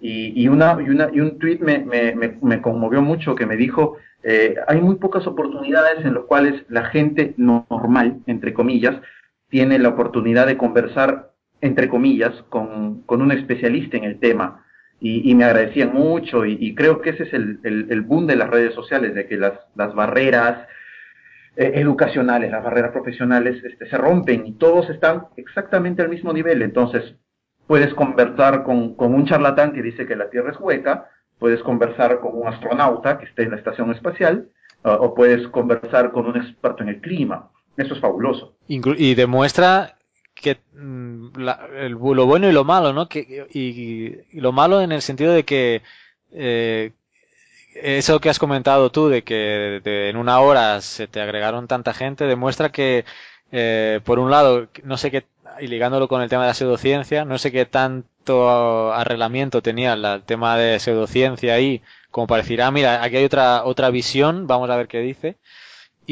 Y, 0.00 0.42
y, 0.42 0.48
una, 0.48 0.78
y, 0.80 0.88
una, 0.88 1.10
y 1.12 1.20
un 1.20 1.38
tweet 1.38 1.58
me, 1.60 1.78
me, 1.78 2.38
me, 2.40 2.62
conmovió 2.62 3.02
mucho 3.02 3.34
que 3.34 3.46
me 3.46 3.56
dijo, 3.56 3.98
eh, 4.22 4.56
hay 4.66 4.80
muy 4.80 4.96
pocas 4.96 5.26
oportunidades 5.26 6.04
en 6.04 6.14
las 6.14 6.24
cuales 6.24 6.64
la 6.68 6.86
gente 6.86 7.34
normal, 7.36 8.20
entre 8.26 8.54
comillas, 8.54 8.96
tiene 9.50 9.78
la 9.78 9.90
oportunidad 9.90 10.46
de 10.46 10.56
conversar, 10.56 11.32
entre 11.60 11.88
comillas, 11.88 12.32
con, 12.48 13.02
con 13.02 13.20
un 13.20 13.32
especialista 13.32 13.96
en 13.96 14.04
el 14.04 14.18
tema. 14.18 14.64
Y, 15.00 15.30
y 15.30 15.34
me 15.34 15.44
agradecían 15.44 15.94
mucho 15.94 16.44
y, 16.44 16.58
y, 16.60 16.74
creo 16.74 17.00
que 17.00 17.10
ese 17.10 17.22
es 17.22 17.32
el, 17.32 17.58
el, 17.64 17.86
el, 17.90 18.02
boom 18.02 18.26
de 18.26 18.36
las 18.36 18.50
redes 18.50 18.74
sociales, 18.74 19.14
de 19.14 19.26
que 19.26 19.38
las, 19.38 19.54
las 19.74 19.94
barreras 19.94 20.68
eh, 21.56 21.72
educacionales, 21.76 22.50
las 22.50 22.62
barreras 22.62 22.92
profesionales 22.92 23.64
este, 23.64 23.88
se 23.88 23.96
rompen 23.96 24.46
y 24.46 24.52
todos 24.52 24.90
están 24.90 25.28
exactamente 25.36 26.02
al 26.02 26.10
mismo 26.10 26.34
nivel. 26.34 26.60
Entonces, 26.60 27.14
puedes 27.66 27.94
conversar 27.94 28.62
con, 28.62 28.94
con 28.94 29.14
un 29.14 29.24
charlatán 29.24 29.72
que 29.72 29.82
dice 29.82 30.06
que 30.06 30.16
la 30.16 30.28
Tierra 30.28 30.50
es 30.50 30.60
hueca, 30.60 31.08
puedes 31.38 31.62
conversar 31.62 32.20
con 32.20 32.36
un 32.36 32.46
astronauta 32.46 33.18
que 33.18 33.24
esté 33.24 33.44
en 33.44 33.52
la 33.52 33.56
estación 33.56 33.90
espacial, 33.92 34.50
o 34.82 35.14
puedes 35.14 35.46
conversar 35.48 36.10
con 36.10 36.26
un 36.26 36.36
experto 36.36 36.82
en 36.82 36.88
el 36.90 37.00
clima. 37.00 37.49
Eso 37.76 37.94
es 37.94 38.00
fabuloso. 38.00 38.54
Y 38.68 39.14
demuestra 39.14 39.96
que 40.34 40.58
mm, 40.74 41.38
la, 41.38 41.68
lo 41.88 42.26
bueno 42.26 42.48
y 42.48 42.52
lo 42.52 42.64
malo, 42.64 42.92
¿no? 42.92 43.08
Que, 43.08 43.46
y, 43.52 44.38
lo 44.40 44.52
malo 44.52 44.80
en 44.80 44.92
el 44.92 45.02
sentido 45.02 45.32
de 45.32 45.44
que 45.44 45.82
eh, 46.32 46.92
eso 47.74 48.20
que 48.20 48.30
has 48.30 48.38
comentado 48.38 48.90
tú, 48.90 49.08
de 49.08 49.22
que 49.22 49.80
en 49.84 50.16
una 50.16 50.40
hora 50.40 50.80
se 50.80 51.06
te 51.06 51.20
agregaron 51.20 51.68
tanta 51.68 51.94
gente, 51.94 52.24
demuestra 52.24 52.70
que, 52.72 53.04
eh, 53.52 54.00
por 54.04 54.18
un 54.18 54.30
lado, 54.30 54.68
no 54.84 54.96
sé 54.96 55.10
qué, 55.10 55.24
y 55.60 55.66
ligándolo 55.66 56.08
con 56.08 56.22
el 56.22 56.28
tema 56.28 56.42
de 56.42 56.48
la 56.48 56.54
pseudociencia, 56.54 57.24
no 57.24 57.38
sé 57.38 57.52
qué 57.52 57.66
tanto 57.66 58.92
arreglamiento 58.92 59.62
tenía 59.62 59.92
el 59.94 60.22
tema 60.24 60.56
de 60.56 60.78
pseudociencia 60.78 61.54
ahí, 61.54 61.82
como 62.10 62.26
para 62.26 62.42
decir, 62.42 62.62
ah, 62.62 62.70
mira, 62.70 63.02
aquí 63.02 63.16
hay 63.16 63.24
otra, 63.24 63.64
otra 63.64 63.90
visión, 63.90 64.46
vamos 64.46 64.70
a 64.70 64.76
ver 64.76 64.88
qué 64.88 65.00
dice. 65.00 65.36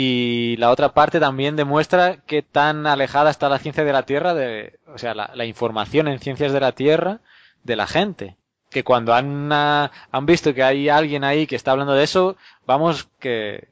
Y 0.01 0.55
la 0.59 0.71
otra 0.71 0.91
parte 0.91 1.19
también 1.19 1.57
demuestra 1.57 2.19
qué 2.25 2.43
tan 2.43 2.87
alejada 2.87 3.31
está 3.31 3.49
la 3.49 3.59
ciencia 3.59 3.83
de 3.83 3.93
la 3.93 4.05
Tierra, 4.05 4.33
de, 4.33 4.79
o 4.87 4.97
sea, 4.97 5.13
la, 5.13 5.33
la 5.35 5.45
información 5.45 6.07
en 6.07 6.21
ciencias 6.21 6.53
de 6.53 6.61
la 6.61 6.71
Tierra 6.71 7.19
de 7.65 7.75
la 7.75 7.89
gente 7.89 8.37
que 8.71 8.85
cuando 8.85 9.13
han, 9.13 9.51
uh, 9.51 9.89
han 10.13 10.27
visto 10.27 10.55
que 10.55 10.63
hay 10.63 10.89
alguien 10.89 11.25
ahí 11.25 11.49
que 11.49 11.57
está 11.57 11.73
hablando 11.73 11.95
de 11.95 12.05
eso, 12.05 12.37
vamos 12.65 13.11
que 13.19 13.69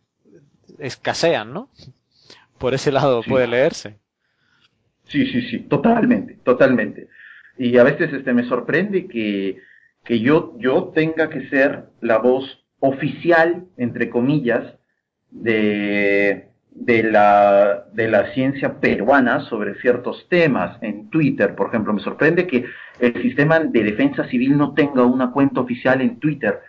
escasean, 0.80 1.52
¿no? 1.52 1.70
Por 2.58 2.74
ese 2.74 2.90
lado 2.90 3.22
sí. 3.22 3.30
puede 3.30 3.46
leerse. 3.46 3.98
Sí, 5.04 5.26
sí, 5.26 5.42
sí, 5.42 5.60
totalmente, 5.60 6.38
totalmente. 6.42 7.08
Y 7.56 7.78
a 7.78 7.84
veces 7.84 8.12
este 8.12 8.32
me 8.32 8.48
sorprende 8.48 9.06
que, 9.06 9.60
que 10.04 10.18
yo, 10.18 10.56
yo 10.58 10.90
tenga 10.92 11.30
que 11.30 11.48
ser 11.50 11.84
la 12.00 12.18
voz 12.18 12.64
oficial, 12.80 13.66
entre 13.76 14.10
comillas, 14.10 14.74
de, 15.42 16.48
de 16.70 17.02
la, 17.02 17.86
de 17.92 18.08
la 18.08 18.32
ciencia 18.34 18.80
peruana 18.80 19.40
sobre 19.48 19.74
ciertos 19.80 20.26
temas 20.28 20.78
en 20.82 21.08
Twitter, 21.10 21.54
por 21.54 21.68
ejemplo. 21.68 21.92
Me 21.92 22.02
sorprende 22.02 22.46
que 22.46 22.64
el 23.00 23.22
sistema 23.22 23.60
de 23.60 23.82
defensa 23.82 24.28
civil 24.28 24.56
no 24.56 24.74
tenga 24.74 25.04
una 25.04 25.30
cuenta 25.30 25.60
oficial 25.60 26.00
en 26.00 26.18
Twitter 26.18 26.60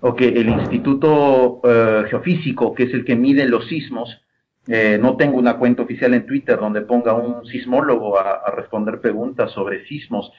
o 0.00 0.14
que 0.14 0.28
el 0.28 0.48
Instituto 0.48 1.60
uh, 1.62 2.04
Geofísico, 2.08 2.74
que 2.74 2.84
es 2.84 2.94
el 2.94 3.04
que 3.04 3.16
mide 3.16 3.44
los 3.46 3.68
sismos, 3.68 4.22
eh, 4.66 4.98
no 5.00 5.16
tenga 5.16 5.36
una 5.36 5.56
cuenta 5.56 5.82
oficial 5.82 6.14
en 6.14 6.26
Twitter 6.26 6.58
donde 6.58 6.82
ponga 6.82 7.14
un 7.14 7.44
sismólogo 7.46 8.18
a, 8.18 8.42
a 8.46 8.50
responder 8.52 9.00
preguntas 9.00 9.50
sobre 9.52 9.86
sismos. 9.86 10.30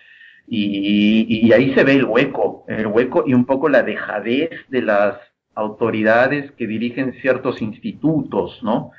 Y, 0.47 1.27
y, 1.29 1.53
ahí 1.53 1.73
se 1.75 1.83
ve 1.83 1.93
el 1.93 2.05
hueco, 2.05 2.65
el 2.67 2.87
hueco 2.87 3.23
y 3.25 3.33
un 3.33 3.45
poco 3.45 3.69
la 3.69 3.83
dejadez 3.83 4.49
de 4.69 4.81
las 4.81 5.15
autoridades 5.55 6.51
que 6.51 6.67
dirigen 6.67 7.13
ciertos 7.21 7.61
institutos, 7.61 8.59
¿no? 8.63 8.91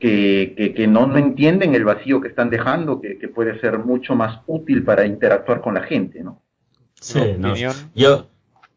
que, 0.00 0.54
que, 0.56 0.74
que 0.74 0.86
no, 0.86 1.06
no, 1.06 1.18
entienden 1.18 1.74
el 1.74 1.84
vacío 1.84 2.20
que 2.20 2.28
están 2.28 2.50
dejando, 2.50 3.00
que, 3.00 3.18
que, 3.18 3.28
puede 3.28 3.60
ser 3.60 3.78
mucho 3.78 4.14
más 4.14 4.40
útil 4.46 4.82
para 4.82 5.06
interactuar 5.06 5.60
con 5.60 5.74
la 5.74 5.82
gente, 5.82 6.24
¿no? 6.24 6.42
Sí, 6.94 7.34
no. 7.38 7.54
yo, 7.94 8.26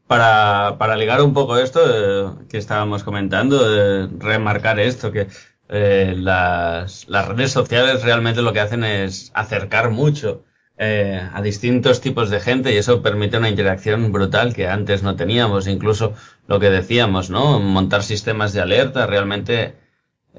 para, 0.06 0.76
para 0.78 0.98
ligar 0.98 1.22
un 1.22 1.34
poco 1.34 1.58
esto 1.58 1.80
eh, 1.82 2.46
que 2.50 2.58
estábamos 2.58 3.04
comentando, 3.04 3.58
eh, 3.66 4.10
remarcar 4.20 4.80
esto, 4.80 5.12
que 5.12 5.28
eh, 5.70 6.14
las, 6.18 7.08
las 7.08 7.28
redes 7.30 7.52
sociales 7.52 8.04
realmente 8.04 8.42
lo 8.42 8.52
que 8.52 8.60
hacen 8.60 8.84
es 8.84 9.32
acercar 9.34 9.90
mucho 9.92 10.44
eh, 10.78 11.22
a 11.34 11.42
distintos 11.42 12.02
tipos 12.02 12.30
de 12.30 12.40
gente 12.40 12.74
y 12.74 12.78
eso 12.78 13.02
permite 13.02 13.38
una 13.38 13.50
interacción 13.50 14.12
brutal 14.12 14.54
que 14.54 14.68
antes 14.68 15.04
no 15.04 15.16
teníamos. 15.16 15.68
Incluso 15.68 16.14
lo 16.48 16.60
que 16.60 16.70
decíamos, 16.70 17.30
¿no? 17.30 17.60
Montar 17.60 18.04
sistemas 18.04 18.54
de 18.54 18.62
alerta 18.62 19.06
realmente 19.08 19.76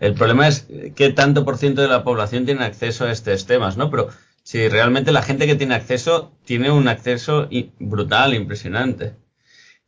el 0.01 0.15
problema 0.15 0.49
es 0.49 0.67
qué 0.97 1.11
tanto 1.11 1.45
por 1.45 1.57
ciento 1.57 1.83
de 1.83 1.89
la 1.89 2.05
población 2.05 2.45
tiene 2.45 2.65
acceso 2.65 3.05
a 3.05 3.13
estos 3.13 3.47
temas, 3.47 3.77
¿no? 3.77 3.91
Pero 3.91 4.09
si 4.43 4.69
realmente 4.69 5.13
la 5.13 5.23
gente 5.23 5.47
que 5.47 5.55
tiene 5.55 5.75
acceso 5.75 6.33
tiene 6.45 6.71
un 6.71 6.89
acceso 6.89 7.49
brutal, 7.79 8.35
impresionante. 8.35 9.15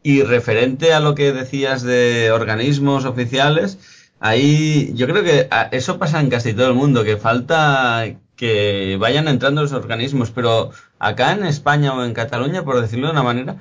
Y 0.02 0.22
referente 0.22 0.92
a 0.92 1.00
lo 1.00 1.14
que 1.14 1.32
decías 1.32 1.82
de 1.82 2.30
organismos 2.30 3.04
oficiales, 3.04 3.78
ahí 4.20 4.92
yo 4.94 5.06
creo 5.08 5.24
que 5.24 5.48
eso 5.72 5.98
pasa 5.98 6.20
en 6.20 6.30
casi 6.30 6.54
todo 6.54 6.68
el 6.68 6.74
mundo, 6.74 7.02
que 7.02 7.16
falta 7.16 8.06
que 8.36 8.96
vayan 9.00 9.28
entrando 9.28 9.62
los 9.62 9.72
organismos, 9.72 10.30
pero 10.30 10.70
acá 10.98 11.32
en 11.32 11.44
España 11.44 11.94
o 11.94 12.04
en 12.04 12.14
Cataluña, 12.14 12.64
por 12.64 12.80
decirlo 12.80 13.06
de 13.06 13.12
una 13.12 13.22
manera, 13.22 13.56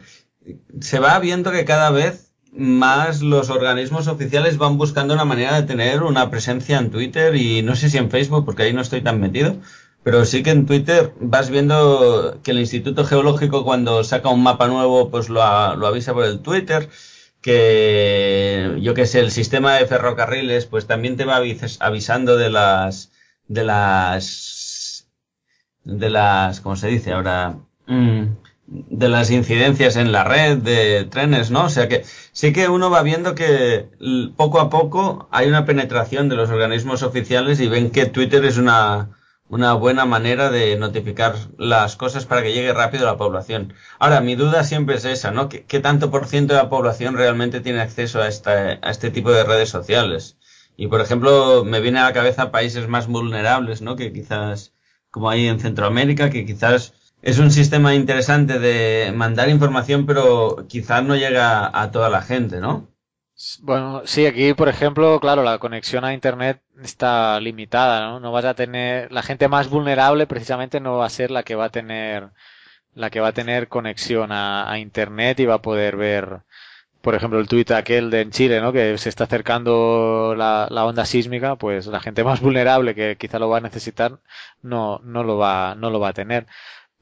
se 0.80 1.00
va 1.00 1.18
viendo 1.20 1.52
que 1.52 1.66
cada 1.66 1.90
vez 1.92 2.32
más 2.52 3.22
los 3.22 3.50
organismos 3.50 4.08
oficiales 4.08 4.58
van 4.58 4.78
buscando 4.78 5.14
una 5.14 5.26
manera 5.26 5.60
de 5.60 5.68
tener 5.68 6.04
una 6.04 6.30
presencia 6.30 6.78
en 6.78 6.92
Twitter 6.92 7.36
y 7.36 7.62
no 7.62 7.76
sé 7.76 7.90
si 7.90 7.98
en 7.98 8.10
Facebook, 8.10 8.46
porque 8.46 8.64
ahí 8.64 8.74
no 8.74 8.82
estoy 8.82 9.02
tan 9.02 9.20
metido, 9.20 9.58
pero 10.04 10.24
sí 10.26 10.44
que 10.44 10.52
en 10.52 10.66
Twitter 10.66 11.14
vas 11.20 11.50
viendo 11.50 12.40
que 12.44 12.52
el 12.52 12.60
Instituto 12.60 13.06
Geológico 13.06 13.66
cuando 13.66 14.04
saca 14.04 14.30
un 14.30 14.44
mapa 14.44 14.68
nuevo, 14.68 15.10
pues 15.10 15.30
lo, 15.30 15.42
lo 15.76 15.88
avisa 15.88 16.14
por 16.14 16.26
el 16.26 16.40
Twitter, 16.40 16.90
que 17.42 18.78
yo 18.82 18.94
que 18.94 19.06
sé, 19.06 19.20
el 19.20 19.32
sistema 19.32 19.76
de 19.76 19.86
ferrocarriles, 19.86 20.66
pues 20.66 20.88
también 20.88 21.18
te 21.18 21.26
va 21.26 21.38
avisando 21.80 22.38
de 22.38 22.50
las, 22.50 23.12
de 23.48 23.64
las, 23.64 24.26
de 25.86 26.10
las, 26.10 26.60
¿cómo 26.62 26.76
se 26.76 26.88
dice 26.88 27.14
ahora? 27.14 27.56
Mm 27.88 28.26
de 28.68 29.10
las 29.10 29.30
incidencias 29.30 29.96
en 29.96 30.12
la 30.12 30.24
red 30.24 30.58
de 30.58 31.06
trenes, 31.06 31.52
¿no? 31.52 31.66
O 31.66 31.70
sea 31.70 31.88
que 31.88 32.04
sí 32.32 32.52
que 32.52 32.68
uno 32.68 32.90
va 32.90 33.04
viendo 33.04 33.36
que 33.36 33.88
poco 34.36 34.60
a 34.60 34.70
poco 34.70 35.28
hay 35.32 35.48
una 35.48 35.66
penetración 35.66 36.30
de 36.30 36.36
los 36.36 36.50
organismos 36.50 37.04
oficiales 37.04 37.60
y 37.60 37.68
ven 37.68 37.92
que 37.92 38.08
Twitter 38.08 38.44
es 38.44 38.58
una, 38.58 39.12
una 39.50 39.74
buena 39.74 40.06
manera 40.06 40.50
de 40.50 40.78
notificar 40.78 41.36
las 41.58 41.96
cosas 41.96 42.26
para 42.26 42.42
que 42.42 42.54
llegue 42.54 42.74
rápido 42.74 43.08
a 43.08 43.12
la 43.12 43.18
población. 43.18 43.74
Ahora, 44.00 44.22
mi 44.22 44.36
duda 44.36 44.64
siempre 44.64 44.96
es 44.96 45.06
esa, 45.06 45.32
¿no? 45.32 45.48
¿Qué, 45.48 45.64
qué 45.66 45.80
tanto 45.80 46.10
por 46.10 46.28
ciento 46.28 46.56
de 46.56 46.64
la 46.64 46.70
población 46.70 47.16
realmente 47.16 47.62
tiene 47.62 47.82
acceso 47.82 48.22
a, 48.22 48.28
esta, 48.28 48.80
a 48.82 48.90
este 48.90 49.12
tipo 49.12 49.32
de 49.32 49.44
redes 49.44 49.70
sociales? 49.70 50.38
Y, 50.78 50.88
por 50.88 51.02
ejemplo, 51.02 51.64
me 51.64 51.80
viene 51.80 52.00
a 52.00 52.06
la 52.06 52.14
cabeza 52.14 52.52
países 52.52 52.88
más 52.88 53.08
vulnerables, 53.08 53.82
¿no? 53.82 53.96
Que 53.96 54.12
quizás, 54.12 54.74
como 55.16 55.30
hay 55.30 55.48
en 55.48 55.62
Centroamérica, 55.62 56.30
que 56.30 56.46
quizás 56.46 56.94
es 57.22 57.40
un 57.40 57.50
sistema 57.50 57.96
interesante 57.96 58.60
de 58.60 59.14
mandar 59.14 59.48
información, 59.48 60.06
pero 60.06 60.66
quizás 60.68 61.06
no 61.06 61.16
llega 61.16 61.72
a 61.74 61.90
toda 61.90 62.10
la 62.10 62.22
gente, 62.22 62.60
¿no? 62.60 62.90
Bueno, 63.62 64.02
sí, 64.04 64.26
aquí, 64.26 64.54
por 64.54 64.68
ejemplo, 64.68 65.18
claro, 65.22 65.42
la 65.42 65.58
conexión 65.58 66.04
a 66.04 66.14
Internet 66.14 66.62
está 66.84 67.40
limitada, 67.40 68.02
¿no? 68.02 68.20
No 68.20 68.34
vas 68.34 68.44
a 68.44 68.56
tener, 68.56 69.10
la 69.10 69.24
gente 69.24 69.48
más 69.48 69.70
vulnerable 69.70 70.28
precisamente 70.28 70.82
no 70.82 70.98
va 70.98 71.06
a 71.06 71.10
ser 71.10 71.32
la 71.32 71.44
que 71.44 71.56
va 71.56 71.66
a 71.66 71.70
tener, 71.70 72.32
la 72.94 73.10
que 73.10 73.22
va 73.22 73.30
a 73.30 73.34
tener 73.34 73.70
conexión 73.70 74.34
a, 74.34 74.70
a 74.70 74.80
Internet 74.80 75.40
y 75.40 75.46
va 75.46 75.56
a 75.56 75.62
poder 75.62 75.96
ver, 75.96 76.42
por 77.06 77.14
ejemplo, 77.14 77.40
el 77.40 77.48
tuit 77.48 77.70
aquel 77.70 78.10
de 78.10 78.22
en 78.22 78.32
Chile, 78.32 78.60
¿no? 78.60 78.74
Que 78.74 78.98
se 78.98 79.10
está 79.10 79.26
acercando 79.26 80.34
la, 80.36 80.68
onda 80.86 81.06
sísmica, 81.06 81.56
pues 81.56 81.86
la 81.86 82.00
gente 82.00 82.24
más 82.30 82.42
vulnerable 82.42 82.96
que 82.96 83.16
quizá 83.16 83.38
lo 83.38 83.48
va 83.48 83.60
a 83.60 83.62
necesitar 83.62 84.18
no, 84.64 85.00
no 85.04 85.24
lo 85.24 85.38
va, 85.38 85.76
no 85.76 85.92
lo 85.92 86.00
va 86.00 86.10
a 86.10 86.14
tener. 86.14 86.48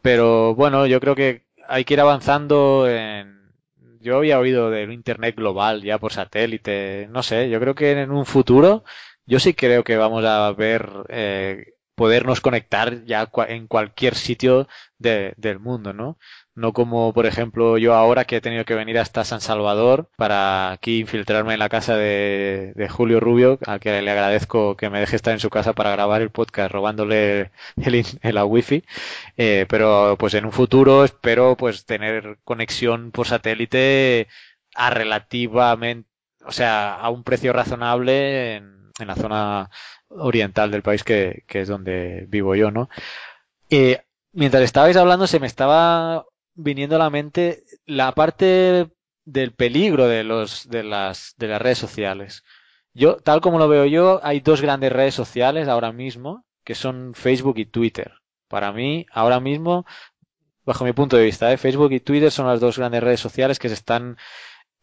Pero 0.02 0.56
bueno, 0.56 0.88
yo 0.88 1.00
creo 1.00 1.16
que 1.16 1.46
hay 1.70 1.86
que 1.86 1.94
ir 1.94 2.02
avanzando 2.02 2.86
en... 2.90 3.54
Yo 4.02 4.18
había 4.18 4.40
oído 4.40 4.70
del 4.70 4.92
Internet 4.92 5.38
global 5.38 5.82
ya 5.84 5.98
por 6.00 6.12
satélite, 6.12 7.08
no 7.10 7.24
sé, 7.24 7.50
yo 7.50 7.62
creo 7.62 7.74
que 7.74 7.92
en 7.92 8.12
un 8.12 8.26
futuro 8.26 8.84
yo 9.26 9.40
sí 9.40 9.54
creo 9.54 9.86
que 9.86 9.96
vamos 9.96 10.26
a 10.26 10.52
ver 10.52 10.90
eh, 11.08 11.76
podernos 11.96 12.42
conectar 12.42 13.06
ya 13.06 13.30
en 13.48 13.68
cualquier 13.68 14.16
sitio 14.16 14.68
de, 14.98 15.34
del 15.38 15.60
mundo, 15.60 15.94
¿no? 15.94 16.18
No 16.56 16.74
como 16.74 17.14
por 17.14 17.26
ejemplo 17.26 17.78
yo 17.78 17.94
ahora 17.96 18.26
que 18.26 18.38
he 18.38 18.42
tenido 18.42 18.66
que 18.66 18.76
venir 18.76 19.00
hasta 19.00 19.24
San 19.24 19.42
Salvador 19.42 20.10
para 20.18 20.72
aquí 20.72 21.00
infiltrarme 21.00 21.54
en 21.54 21.60
la 21.60 21.70
casa 21.70 21.98
de, 21.98 22.74
Julio 22.90 23.20
Rubio, 23.20 23.60
al 23.66 23.80
que 23.80 24.02
le 24.02 24.12
agradezco 24.12 24.76
que 24.78 24.90
me 24.90 25.00
deje 25.00 25.16
estar 25.16 25.34
en 25.34 25.40
su 25.40 25.50
casa 25.50 25.74
para 25.74 25.92
grabar 25.92 26.22
el 26.22 26.30
podcast 26.30 26.72
robándole 26.72 27.52
el, 27.78 28.06
la 28.22 28.46
wifi, 28.46 28.84
eh, 29.38 29.66
pero 29.70 30.16
pues 30.20 30.34
en 30.36 30.46
un 30.46 30.52
futuro 30.52 31.04
espero 31.04 31.56
pues 31.58 31.86
tener 31.86 32.38
conexión 32.44 33.12
por 33.12 33.28
satélite 33.28 34.28
a 34.76 34.90
relativamente, 34.90 36.10
o 36.46 36.52
sea, 36.52 36.96
a 36.96 37.10
un 37.10 37.24
precio 37.24 37.54
razonable 37.54 38.56
en, 38.56 38.74
la 39.06 39.16
zona 39.16 39.70
oriental 40.10 40.72
del 40.72 40.84
país 40.84 41.04
que, 41.04 41.44
es 41.48 41.68
donde 41.68 42.26
vivo 42.30 42.56
yo, 42.56 42.72
¿no? 42.72 42.90
Eh, 43.70 44.02
mientras 44.34 44.64
estabais 44.64 44.96
hablando 44.98 45.28
se 45.28 45.40
me 45.40 45.48
estaba 45.48 46.26
viniendo 46.56 46.96
a 46.96 47.00
la 47.00 47.10
mente 47.10 47.64
la 47.86 48.14
parte 48.14 48.90
del 49.26 49.54
peligro 49.54 50.08
de 50.08 50.24
los 50.24 50.70
de 50.70 50.84
las 50.84 51.34
de 51.38 51.48
las 51.48 51.62
redes 51.62 51.78
sociales. 51.78 52.44
Yo, 52.94 53.18
tal 53.18 53.42
como 53.42 53.58
lo 53.58 53.68
veo 53.68 53.86
yo, 53.86 54.20
hay 54.24 54.40
dos 54.40 54.62
grandes 54.62 54.92
redes 54.92 55.16
sociales 55.16 55.68
ahora 55.68 55.92
mismo, 55.92 56.46
que 56.64 56.76
son 56.76 57.14
Facebook 57.16 57.58
y 57.58 57.66
Twitter. 57.66 58.14
Para 58.48 58.72
mí, 58.72 59.08
ahora 59.12 59.40
mismo, 59.40 59.86
bajo 60.64 60.86
mi 60.86 60.94
punto 60.94 61.18
de 61.18 61.26
vista, 61.26 61.52
¿eh? 61.52 61.58
Facebook 61.58 61.92
y 61.92 62.00
Twitter 62.00 62.32
son 62.32 62.48
las 62.48 62.60
dos 62.60 62.78
grandes 62.78 63.02
redes 63.02 63.20
sociales 63.20 63.58
que 63.58 63.70
se 63.70 63.74
están 63.74 64.18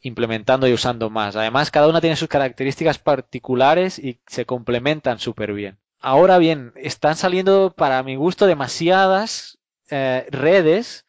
implementando 0.01 0.67
y 0.67 0.73
usando 0.73 1.11
más. 1.11 1.37
Además, 1.37 1.71
cada 1.71 1.89
una 1.89 2.01
tiene 2.01 2.17
sus 2.17 2.29
características 2.29 2.99
particulares 2.99 3.99
y 3.99 4.21
se 4.27 4.47
complementan 4.47 5.19
súper 5.19 5.53
bien. 5.53 5.79
Ahora 6.01 6.39
bien, 6.39 6.73
están 6.77 7.17
saliendo, 7.17 7.75
para 7.77 8.03
mi 8.03 8.17
gusto, 8.17 8.47
demasiadas 8.47 9.59
eh, 9.91 10.27
redes 10.31 11.07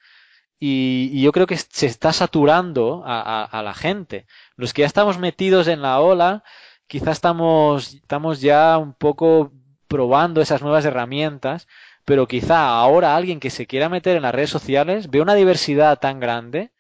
y, 0.64 1.20
yo 1.22 1.32
creo 1.32 1.48
que 1.48 1.58
se 1.58 1.88
está 1.88 2.14
saturando 2.14 3.04
a, 3.06 3.62
la 3.64 3.74
gente. 3.74 4.28
Los 4.56 4.74
que 4.74 4.82
ya 4.82 4.86
estamos 4.86 5.18
metidos 5.18 5.68
en 5.68 5.82
la 5.82 6.00
ola, 6.00 6.44
quizás 6.88 7.14
estamos, 7.14 7.96
estamos 7.96 8.42
ya 8.42 8.78
un 8.78 8.94
poco 8.94 9.52
probando 9.88 10.40
esas 10.40 10.62
nuevas 10.62 10.86
herramientas, 10.86 11.68
pero 12.06 12.28
quizá 12.28 12.68
ahora 12.70 13.16
alguien 13.16 13.40
que 13.40 13.50
se 13.50 13.66
quiera 13.66 13.90
meter 13.90 14.16
en 14.16 14.22
las 14.22 14.36
redes 14.36 14.52
sociales 14.52 15.10
ve 15.10 15.22
una 15.22 15.34
diversidad 15.34 16.00
tan 16.00 16.20
grande 16.20 16.72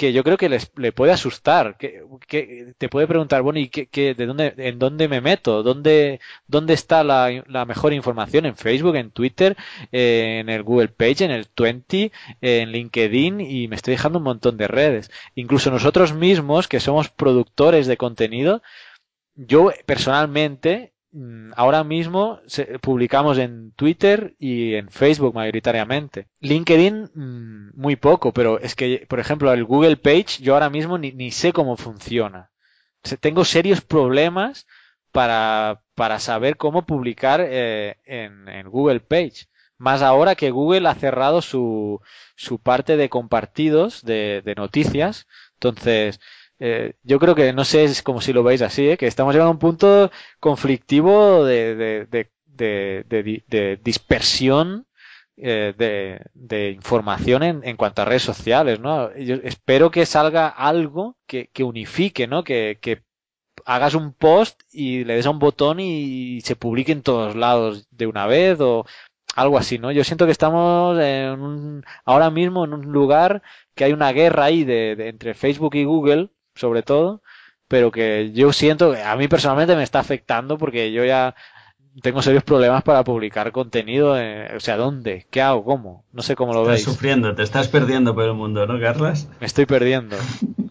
que 0.00 0.14
yo 0.14 0.24
creo 0.24 0.38
que 0.38 0.48
les, 0.48 0.72
le 0.76 0.92
puede 0.92 1.12
asustar, 1.12 1.76
que, 1.76 2.72
te 2.78 2.88
puede 2.88 3.06
preguntar, 3.06 3.42
bueno, 3.42 3.58
¿y 3.58 3.68
qué, 3.68 4.14
de 4.14 4.24
dónde, 4.24 4.54
en 4.56 4.78
dónde 4.78 5.08
me 5.08 5.20
meto? 5.20 5.62
¿Dónde, 5.62 6.20
dónde 6.46 6.72
está 6.72 7.04
la, 7.04 7.66
mejor 7.66 7.92
información? 7.92 8.46
¿En 8.46 8.56
Facebook, 8.56 8.96
en 8.96 9.10
Twitter, 9.10 9.58
en 9.92 10.48
el 10.48 10.62
Google 10.62 10.88
Page, 10.88 11.26
en 11.26 11.32
el 11.32 11.46
20, 11.54 12.12
en 12.40 12.72
LinkedIn? 12.72 13.42
Y 13.42 13.68
me 13.68 13.76
estoy 13.76 13.92
dejando 13.92 14.20
un 14.20 14.24
montón 14.24 14.56
de 14.56 14.68
redes. 14.68 15.10
Incluso 15.34 15.70
nosotros 15.70 16.14
mismos, 16.14 16.66
que 16.66 16.80
somos 16.80 17.10
productores 17.10 17.86
de 17.86 17.98
contenido, 17.98 18.62
yo 19.34 19.70
personalmente 19.84 20.89
ahora 21.56 21.82
mismo 21.82 22.40
publicamos 22.80 23.38
en 23.38 23.72
Twitter 23.72 24.34
y 24.38 24.74
en 24.74 24.90
Facebook 24.90 25.34
mayoritariamente. 25.34 26.28
LinkedIn 26.40 27.10
mm, 27.14 27.70
muy 27.74 27.96
poco, 27.96 28.32
pero 28.32 28.58
es 28.58 28.74
que, 28.74 29.06
por 29.08 29.18
ejemplo, 29.20 29.52
el 29.52 29.64
Google 29.64 29.96
Page 29.96 30.40
yo 30.40 30.54
ahora 30.54 30.70
mismo 30.70 30.98
ni, 30.98 31.30
sé 31.30 31.52
cómo 31.52 31.76
funciona. 31.76 32.50
Tengo 33.20 33.44
serios 33.44 33.80
problemas 33.80 34.66
para, 35.10 35.82
para 35.94 36.18
saber 36.20 36.56
cómo 36.56 36.86
publicar 36.86 37.40
eh, 37.42 37.96
en, 38.04 38.68
Google 38.68 39.00
Page. 39.00 39.46
Más 39.78 40.02
ahora 40.02 40.34
que 40.34 40.50
Google 40.50 40.86
ha 40.88 40.94
cerrado 40.94 41.40
su, 41.40 42.00
su 42.36 42.58
parte 42.58 42.96
de 42.96 43.08
compartidos 43.08 44.04
de, 44.04 44.42
de 44.44 44.54
noticias. 44.54 45.26
Entonces, 45.54 46.20
eh, 46.60 46.92
yo 47.02 47.18
creo 47.18 47.34
que 47.34 47.52
no 47.54 47.64
sé, 47.64 47.84
es 47.84 48.02
como 48.02 48.20
si 48.20 48.32
lo 48.32 48.42
veis 48.42 48.62
así, 48.62 48.90
¿eh? 48.90 48.96
que 48.98 49.06
estamos 49.06 49.32
llegando 49.32 49.48
a 49.48 49.54
un 49.54 49.58
punto 49.58 50.10
conflictivo 50.38 51.44
de, 51.44 51.74
de, 51.74 52.06
de, 52.46 53.42
de 53.48 53.80
dispersión 53.82 54.86
eh, 55.38 56.20
de, 56.34 56.70
información 56.70 57.42
en, 57.42 57.62
en, 57.64 57.76
cuanto 57.78 58.02
a 58.02 58.04
redes 58.04 58.22
sociales, 58.22 58.78
¿no? 58.78 59.08
Espero 59.10 59.90
que 59.90 60.04
salga 60.04 60.48
algo 60.48 61.16
que, 61.26 61.48
que 61.48 61.64
unifique, 61.64 62.26
¿no? 62.26 62.44
Que, 62.44 62.78
que 62.82 63.04
hagas 63.64 63.94
un 63.94 64.12
post 64.12 64.60
y 64.70 65.04
le 65.04 65.14
des 65.14 65.24
a 65.24 65.30
un 65.30 65.38
botón 65.38 65.80
y 65.80 66.42
se 66.42 66.56
publique 66.56 66.92
en 66.92 67.02
todos 67.02 67.36
lados 67.36 67.86
de 67.90 68.06
una 68.06 68.26
vez 68.26 68.60
o 68.60 68.84
algo 69.34 69.56
así, 69.56 69.78
¿no? 69.78 69.92
Yo 69.92 70.04
siento 70.04 70.26
que 70.26 70.32
estamos 70.32 70.98
en 71.00 71.40
un, 71.40 71.84
ahora 72.04 72.30
mismo 72.30 72.66
en 72.66 72.74
un 72.74 72.92
lugar 72.92 73.42
que 73.74 73.84
hay 73.84 73.92
una 73.94 74.12
guerra 74.12 74.44
ahí 74.44 74.64
de, 74.64 74.94
de 74.96 75.08
entre 75.08 75.32
Facebook 75.32 75.74
y 75.74 75.84
Google 75.84 76.30
sobre 76.60 76.82
todo, 76.82 77.22
pero 77.68 77.90
que 77.90 78.32
yo 78.32 78.52
siento 78.52 78.92
que 78.92 79.02
a 79.02 79.16
mí 79.16 79.28
personalmente 79.28 79.76
me 79.76 79.82
está 79.82 80.00
afectando 80.00 80.58
porque 80.58 80.92
yo 80.92 81.04
ya 81.04 81.34
tengo 82.02 82.22
serios 82.22 82.44
problemas 82.44 82.82
para 82.82 83.04
publicar 83.04 83.52
contenido. 83.52 84.18
Eh, 84.18 84.54
o 84.56 84.60
sea, 84.60 84.76
¿dónde? 84.76 85.26
¿Qué 85.30 85.40
hago? 85.40 85.64
¿Cómo? 85.64 86.04
No 86.12 86.22
sé 86.22 86.36
cómo 86.36 86.52
lo 86.52 86.60
estás 86.60 86.72
veis. 86.72 86.80
Estás 86.80 86.94
sufriendo, 86.94 87.34
te 87.34 87.42
estás 87.42 87.68
perdiendo 87.68 88.14
por 88.14 88.24
el 88.24 88.34
mundo, 88.34 88.66
¿no, 88.66 88.78
Carlas? 88.80 89.28
Me 89.40 89.46
estoy 89.46 89.66
perdiendo. 89.66 90.16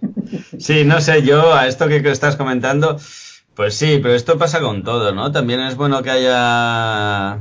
sí, 0.60 0.86
no 0.86 1.02
sé, 1.02 1.24
yo 1.24 1.54
a 1.54 1.68
esto 1.68 1.88
que 1.88 1.98
estás 2.10 2.36
comentando, 2.36 2.98
pues 3.56 3.76
sí, 3.76 4.00
pero 4.02 4.14
esto 4.14 4.38
pasa 4.38 4.62
con 4.62 4.84
todo, 4.84 5.14
¿no? 5.14 5.32
También 5.32 5.62
es 5.62 5.76
bueno 5.76 6.02
que 6.04 6.12
haya 6.12 7.40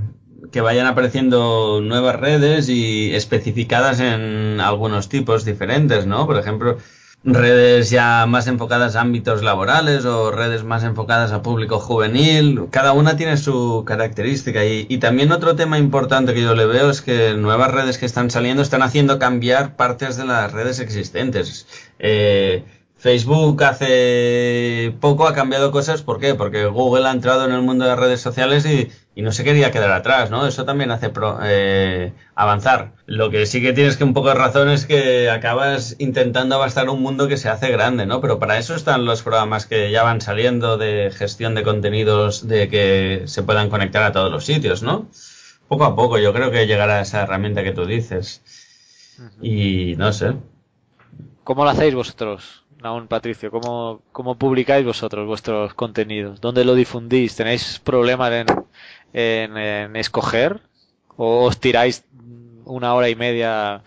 que 0.52 0.60
vayan 0.60 0.86
apareciendo 0.86 1.80
nuevas 1.82 2.16
redes 2.16 2.68
y 2.68 3.14
especificadas 3.14 4.00
en 4.00 4.60
algunos 4.60 5.08
tipos 5.08 5.44
diferentes, 5.44 6.06
¿no? 6.06 6.26
Por 6.26 6.38
ejemplo, 6.38 6.78
redes 7.24 7.90
ya 7.90 8.26
más 8.26 8.46
enfocadas 8.46 8.96
a 8.96 9.00
ámbitos 9.00 9.42
laborales 9.42 10.04
o 10.04 10.30
redes 10.30 10.64
más 10.64 10.84
enfocadas 10.84 11.32
a 11.32 11.42
público 11.42 11.78
juvenil. 11.78 12.66
Cada 12.70 12.92
una 12.92 13.16
tiene 13.16 13.36
su 13.36 13.84
característica. 13.86 14.64
Y, 14.64 14.86
y, 14.88 14.98
también 14.98 15.32
otro 15.32 15.56
tema 15.56 15.78
importante 15.78 16.34
que 16.34 16.42
yo 16.42 16.54
le 16.54 16.66
veo 16.66 16.90
es 16.90 17.02
que 17.02 17.34
nuevas 17.34 17.70
redes 17.70 17.98
que 17.98 18.06
están 18.06 18.30
saliendo 18.30 18.62
están 18.62 18.82
haciendo 18.82 19.18
cambiar 19.18 19.76
partes 19.76 20.16
de 20.16 20.26
las 20.26 20.52
redes 20.52 20.80
existentes. 20.80 21.66
Eh, 21.98 22.64
Facebook 22.98 23.62
hace 23.62 24.92
poco 25.00 25.28
ha 25.28 25.32
cambiado 25.32 25.70
cosas, 25.70 26.02
¿por 26.02 26.18
qué? 26.18 26.34
Porque 26.34 26.66
Google 26.66 27.06
ha 27.06 27.12
entrado 27.12 27.44
en 27.44 27.52
el 27.52 27.62
mundo 27.62 27.84
de 27.84 27.90
las 27.90 27.98
redes 27.98 28.20
sociales 28.20 28.66
y, 28.66 28.90
no 29.22 29.32
se 29.32 29.42
quería 29.42 29.72
quedar 29.72 29.90
atrás, 29.92 30.30
¿no? 30.30 30.46
Eso 30.46 30.64
también 30.64 30.92
hace 30.92 31.12
eh, 31.44 32.12
avanzar. 32.36 32.92
Lo 33.06 33.30
que 33.30 33.46
sí 33.46 33.60
que 33.60 33.72
tienes 33.72 33.96
que 33.96 34.04
un 34.04 34.14
poco 34.14 34.28
de 34.28 34.34
razón 34.34 34.68
es 34.68 34.86
que 34.86 35.28
acabas 35.28 35.96
intentando 35.98 36.54
abastar 36.54 36.88
un 36.88 37.02
mundo 37.02 37.26
que 37.26 37.36
se 37.36 37.48
hace 37.48 37.70
grande, 37.70 38.06
¿no? 38.06 38.20
Pero 38.20 38.38
para 38.38 38.58
eso 38.58 38.76
están 38.76 39.04
los 39.04 39.22
programas 39.22 39.66
que 39.66 39.90
ya 39.90 40.04
van 40.04 40.20
saliendo 40.20 40.76
de 40.76 41.10
gestión 41.12 41.56
de 41.56 41.64
contenidos, 41.64 42.46
de 42.46 42.68
que 42.68 43.22
se 43.26 43.42
puedan 43.42 43.70
conectar 43.70 44.04
a 44.04 44.12
todos 44.12 44.30
los 44.30 44.44
sitios, 44.44 44.84
¿no? 44.84 45.08
Poco 45.66 45.84
a 45.84 45.96
poco 45.96 46.18
yo 46.18 46.32
creo 46.32 46.52
que 46.52 46.66
llegará 46.68 47.00
esa 47.00 47.22
herramienta 47.22 47.64
que 47.64 47.72
tú 47.72 47.86
dices. 47.86 48.42
Y 49.42 49.94
no 49.96 50.12
sé. 50.12 50.34
¿Cómo 51.42 51.64
lo 51.64 51.70
hacéis 51.70 51.94
vosotros? 51.94 52.64
Aún, 52.82 53.08
Patricio, 53.08 53.50
¿cómo, 53.50 54.02
¿cómo 54.12 54.36
publicáis 54.36 54.84
vosotros 54.84 55.26
vuestros 55.26 55.74
contenidos? 55.74 56.40
¿Dónde 56.40 56.64
lo 56.64 56.74
difundís? 56.74 57.36
¿Tenéis 57.36 57.80
problemas 57.80 58.32
en, 58.32 58.46
en, 59.56 59.96
escoger? 59.96 60.60
¿O 61.16 61.44
os 61.44 61.60
tiráis 61.60 62.04
una 62.64 62.94
hora 62.94 63.08
y 63.08 63.16
media 63.16 63.82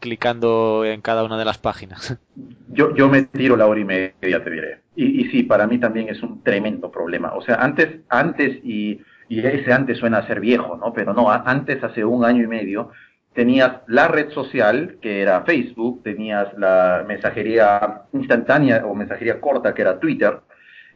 clicando 0.00 0.84
en 0.84 1.00
cada 1.00 1.24
una 1.24 1.38
de 1.38 1.44
las 1.44 1.58
páginas? 1.58 2.18
Yo, 2.70 2.94
yo 2.94 3.08
me 3.08 3.22
tiro 3.22 3.56
la 3.56 3.66
hora 3.66 3.80
y 3.80 3.84
media, 3.84 4.44
te 4.44 4.50
diré. 4.50 4.82
Y, 4.94 5.22
y 5.22 5.30
sí, 5.30 5.42
para 5.42 5.66
mí 5.66 5.78
también 5.78 6.10
es 6.10 6.22
un 6.22 6.42
tremendo 6.42 6.90
problema. 6.90 7.32
O 7.32 7.40
sea, 7.40 7.56
antes, 7.56 8.00
antes 8.10 8.58
y, 8.62 9.00
y 9.28 9.40
ese 9.40 9.72
antes 9.72 9.98
suena 9.98 10.18
a 10.18 10.26
ser 10.26 10.38
viejo, 10.38 10.76
¿no? 10.76 10.92
Pero 10.92 11.14
no, 11.14 11.30
antes, 11.30 11.82
hace 11.82 12.04
un 12.04 12.24
año 12.24 12.44
y 12.44 12.46
medio, 12.46 12.90
tenías 13.38 13.82
la 13.86 14.08
red 14.08 14.30
social, 14.30 14.96
que 15.00 15.22
era 15.22 15.42
Facebook, 15.42 16.02
tenías 16.02 16.48
la 16.58 17.04
mensajería 17.06 18.02
instantánea 18.12 18.84
o 18.84 18.96
mensajería 18.96 19.40
corta, 19.40 19.72
que 19.74 19.82
era 19.82 20.00
Twitter, 20.00 20.40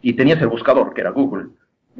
y 0.01 0.14
tenías 0.14 0.40
el 0.40 0.49
buscador, 0.49 0.93
que 0.93 1.03
era 1.03 1.11
Google. 1.11 1.51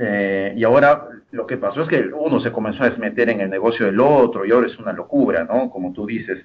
Eh, 0.01 0.53
y 0.57 0.65
ahora 0.65 1.07
lo 1.31 1.47
que 1.47 1.59
pasó 1.59 1.83
es 1.83 1.89
que 1.89 2.01
uno 2.13 2.41
se 2.41 2.51
comenzó 2.51 2.83
a 2.83 2.91
meter 2.91 3.31
en 3.31 3.41
el 3.41 3.51
negocio 3.51 3.87
del 3.87 4.01
otro 4.01 4.45
y 4.45 4.51
ahora 4.51 4.67
es 4.67 4.77
una 4.81 4.93
locura, 4.93 5.45
¿no? 5.45 5.71
Como 5.71 5.93
tú 5.93 6.07
dices. 6.07 6.45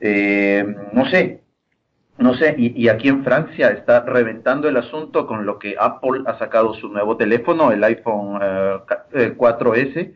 Eh, 0.00 0.66
no 0.92 1.06
sé, 1.06 1.42
no 2.18 2.34
sé, 2.34 2.52
y, 2.58 2.88
aquí 2.88 3.06
en 3.06 3.22
Francia 3.22 3.68
está 3.68 4.00
reventando 4.00 4.68
el 4.68 4.76
asunto 4.76 5.24
con 5.24 5.46
lo 5.46 5.60
que 5.60 5.76
Apple 5.78 6.22
ha 6.26 6.36
sacado 6.36 6.74
su 6.74 6.88
nuevo 6.88 7.16
teléfono, 7.16 7.70
el 7.70 7.84
iPhone 7.84 8.40
4S, 8.40 9.96
eh, 9.96 10.14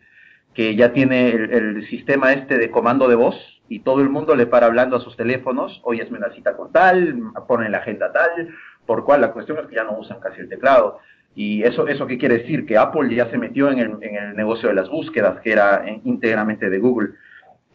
que 0.61 0.77
ya 0.77 0.93
tiene 0.93 1.31
el, 1.31 1.89
sistema 1.89 2.35
este 2.35 2.59
de 2.59 2.71
comando 2.71 3.09
de 3.09 3.15
voz 3.15 3.35
y 3.71 3.79
todo 3.79 4.03
el 4.03 4.11
mundo 4.11 4.37
le 4.37 4.45
para 4.45 4.67
hablando 4.67 4.95
a 4.95 5.01
sus 5.01 5.17
teléfonos, 5.17 5.81
hoy 5.85 6.01
es 6.01 6.11
una 6.11 6.31
cita 6.35 6.55
con 6.55 6.71
tal, 6.71 7.19
ponen 7.49 7.73
la 7.73 7.79
agenda 7.79 8.13
tal, 8.13 8.51
por 8.85 9.07
cual 9.07 9.23
la 9.23 9.33
cuestión 9.33 9.57
es 9.57 9.67
que 9.69 9.77
ya 9.77 9.85
no 9.85 9.99
usan 9.99 10.21
casi 10.21 10.43
el 10.43 10.51
teclado. 10.51 10.99
Y 11.35 11.63
eso, 11.63 11.89
eso 11.89 12.07
qué 12.07 12.19
quiere 12.19 12.41
decir? 12.41 12.67
Que 12.67 12.77
Apple 12.77 13.15
ya 13.15 13.31
se 13.31 13.39
metió 13.39 13.71
en 13.71 13.79
el, 13.79 13.91
en 14.03 14.17
el 14.17 14.37
negocio 14.37 14.69
de 14.69 14.75
las 14.75 14.91
búsquedas, 14.91 15.41
que 15.41 15.53
era 15.53 15.83
íntegramente 16.05 16.69
de 16.69 16.79
Google. 16.79 17.13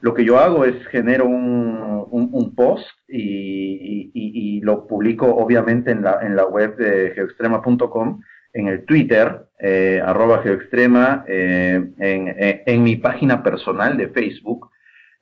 Lo 0.01 0.13
que 0.13 0.23
yo 0.23 0.38
hago 0.38 0.63
es 0.63 0.75
genero 0.89 1.25
un, 1.25 2.05
un, 2.11 2.53
post 2.53 2.86
y, 3.07 4.11
y, 4.13 4.61
lo 4.61 4.86
publico 4.86 5.25
obviamente 5.25 5.89
en 5.89 6.03
la, 6.03 6.19
en 6.21 6.36
la 6.36 6.45
web 6.45 6.75
de 6.75 7.13
geoextrema.com, 7.15 8.21
en 8.56 8.70
el 8.70 8.86
Twitter, 8.86 9.47
eh, 9.60 10.01
arroba 10.03 10.41
geoextrema, 10.41 11.26
eh, 11.28 11.91
en, 11.99 12.36
en, 12.66 12.84
mi 12.84 12.95
página 12.95 13.43
personal 13.43 13.97
de 13.97 14.08
Facebook 14.08 14.72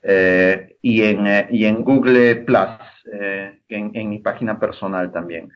eh, 0.03 0.77
y, 0.83 1.01
en, 1.01 1.47
y 1.49 1.65
en 1.65 1.83
Google 1.83 2.35
Plus, 2.37 2.69
en, 3.69 3.91
en 3.95 4.09
mi 4.09 4.19
página 4.19 4.59
personal 4.59 5.11
también. 5.11 5.49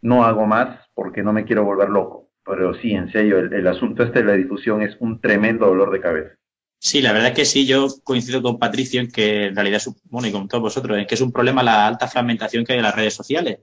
No 0.00 0.24
hago 0.24 0.46
más 0.46 0.78
porque 0.94 1.24
no 1.24 1.32
me 1.32 1.44
quiero 1.44 1.64
volver 1.64 1.88
loco, 1.88 2.30
pero 2.46 2.72
sí, 2.74 2.92
en 2.92 3.10
serio, 3.10 3.40
el, 3.40 3.52
el 3.52 3.66
asunto 3.66 4.04
este 4.04 4.20
de 4.20 4.26
la 4.26 4.34
difusión 4.34 4.82
es 4.82 4.96
un 5.00 5.20
tremendo 5.20 5.66
dolor 5.66 5.90
de 5.90 6.00
cabeza. 6.00 6.30
Sí, 6.78 7.02
la 7.02 7.12
verdad 7.12 7.30
es 7.30 7.34
que 7.34 7.44
sí, 7.46 7.66
yo 7.66 7.88
coincido 8.04 8.42
con 8.42 8.58
Patricio 8.58 9.00
en 9.00 9.10
que 9.10 9.46
en 9.46 9.56
realidad, 9.56 9.82
bueno, 10.04 10.28
y 10.28 10.32
con 10.32 10.46
todos 10.46 10.62
vosotros, 10.62 10.98
en 10.98 11.06
que 11.06 11.14
es 11.16 11.20
un 11.20 11.32
problema 11.32 11.64
la 11.64 11.86
alta 11.86 12.06
fragmentación 12.06 12.64
que 12.64 12.74
hay 12.74 12.78
en 12.78 12.84
las 12.84 12.94
redes 12.94 13.14
sociales. 13.14 13.58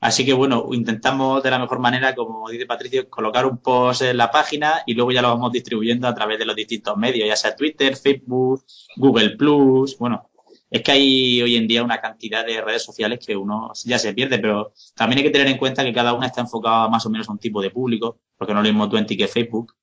Así 0.00 0.24
que 0.24 0.32
bueno, 0.32 0.66
intentamos 0.72 1.42
de 1.42 1.50
la 1.50 1.58
mejor 1.58 1.78
manera, 1.78 2.14
como 2.14 2.48
dice 2.48 2.64
Patricio, 2.66 3.08
colocar 3.10 3.44
un 3.44 3.58
post 3.58 4.02
en 4.02 4.16
la 4.16 4.30
página 4.30 4.82
y 4.86 4.94
luego 4.94 5.12
ya 5.12 5.20
lo 5.20 5.28
vamos 5.28 5.52
distribuyendo 5.52 6.08
a 6.08 6.14
través 6.14 6.38
de 6.38 6.46
los 6.46 6.56
distintos 6.56 6.96
medios, 6.96 7.28
ya 7.28 7.36
sea 7.36 7.54
Twitter, 7.54 7.96
Facebook, 7.96 8.64
Google 8.96 9.36
Plus, 9.36 9.98
bueno, 9.98 10.30
es 10.70 10.82
que 10.82 10.92
hay 10.92 11.42
hoy 11.42 11.56
en 11.56 11.68
día 11.68 11.82
una 11.82 12.00
cantidad 12.00 12.46
de 12.46 12.62
redes 12.62 12.82
sociales 12.82 13.18
que 13.24 13.36
uno 13.36 13.72
ya 13.84 13.98
se 13.98 14.14
pierde, 14.14 14.38
pero 14.38 14.72
también 14.94 15.18
hay 15.18 15.24
que 15.24 15.30
tener 15.30 15.48
en 15.48 15.58
cuenta 15.58 15.84
que 15.84 15.92
cada 15.92 16.14
una 16.14 16.26
está 16.26 16.40
enfocada 16.40 16.88
más 16.88 17.04
o 17.04 17.10
menos 17.10 17.28
a 17.28 17.32
un 17.32 17.38
tipo 17.38 17.60
de 17.60 17.70
público, 17.70 18.20
porque 18.38 18.54
no 18.54 18.60
es 18.60 18.66
lo 18.66 18.72
mismo 18.72 18.88
Twenty 18.88 19.16
que 19.18 19.28
Facebook, 19.28 19.74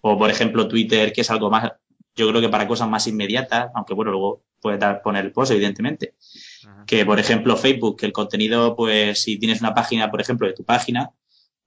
o 0.00 0.18
por 0.18 0.30
ejemplo 0.30 0.66
Twitter, 0.66 1.12
que 1.12 1.20
es 1.20 1.30
algo 1.30 1.48
más 1.48 1.70
yo 2.16 2.28
creo 2.28 2.40
que 2.40 2.48
para 2.48 2.66
cosas 2.66 2.88
más 2.88 3.06
inmediatas, 3.06 3.70
aunque 3.74 3.94
bueno, 3.94 4.10
luego 4.10 4.44
puedes 4.60 4.80
dar, 4.80 5.02
poner 5.02 5.24
el 5.24 5.32
post, 5.32 5.52
evidentemente. 5.52 6.14
Que, 6.86 7.04
por 7.06 7.18
ejemplo, 7.18 7.56
Facebook, 7.56 7.98
que 7.98 8.06
el 8.06 8.12
contenido, 8.12 8.76
pues, 8.76 9.22
si 9.22 9.38
tienes 9.38 9.60
una 9.60 9.74
página, 9.74 10.10
por 10.10 10.20
ejemplo, 10.20 10.46
de 10.46 10.52
tu 10.54 10.64
página, 10.64 11.12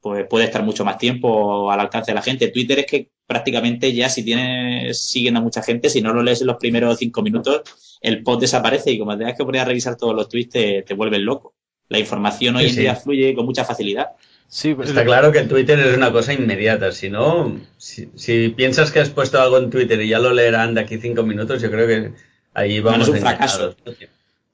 pues 0.01 0.27
puede 0.27 0.45
estar 0.45 0.63
mucho 0.63 0.83
más 0.83 0.97
tiempo 0.97 1.71
al 1.71 1.79
alcance 1.79 2.11
de 2.11 2.15
la 2.15 2.21
gente. 2.21 2.49
Twitter 2.49 2.79
es 2.79 2.85
que 2.85 3.11
prácticamente 3.25 3.93
ya 3.93 4.09
si 4.09 4.23
tienes 4.23 4.99
siguiendo 4.99 5.39
a 5.39 5.43
mucha 5.43 5.63
gente, 5.63 5.89
si 5.89 6.01
no 6.01 6.13
lo 6.13 6.21
lees 6.21 6.41
en 6.41 6.47
los 6.47 6.57
primeros 6.57 6.99
cinco 6.99 7.21
minutos, 7.21 7.61
el 8.01 8.21
post 8.21 8.41
desaparece 8.41 8.91
y 8.91 8.99
como 8.99 9.17
tengas 9.17 9.37
que 9.37 9.45
poner 9.45 9.61
a 9.61 9.65
revisar 9.65 9.95
todos 9.95 10.13
los 10.13 10.27
tweets, 10.27 10.49
te, 10.49 10.81
te 10.83 10.93
vuelves 10.93 11.21
loco. 11.21 11.55
La 11.87 11.99
información 11.99 12.55
hoy 12.55 12.67
en 12.67 12.75
día 12.75 12.95
fluye 12.95 13.33
con 13.33 13.45
mucha 13.45 13.63
facilidad. 13.63 14.07
Sí, 14.47 14.73
pues 14.75 14.89
está 14.89 15.03
claro 15.03 15.31
que 15.31 15.43
Twitter 15.43 15.79
es 15.79 15.97
una 15.97 16.11
cosa 16.11 16.33
inmediata. 16.33 16.91
Si 16.91 17.09
no, 17.09 17.59
si, 17.77 18.49
piensas 18.49 18.91
que 18.91 18.99
has 18.99 19.09
puesto 19.09 19.41
algo 19.41 19.57
en 19.57 19.69
Twitter 19.69 19.99
y 20.01 20.09
ya 20.09 20.19
lo 20.19 20.33
leerán 20.33 20.75
de 20.75 20.81
aquí 20.81 20.97
cinco 20.97 21.23
minutos, 21.23 21.61
yo 21.61 21.71
creo 21.71 21.87
que 21.87 22.11
ahí 22.53 22.79
vamos. 22.79 23.07
No, 23.07 23.15
es 23.15 23.21
un 23.21 23.27
fracaso. 23.27 23.75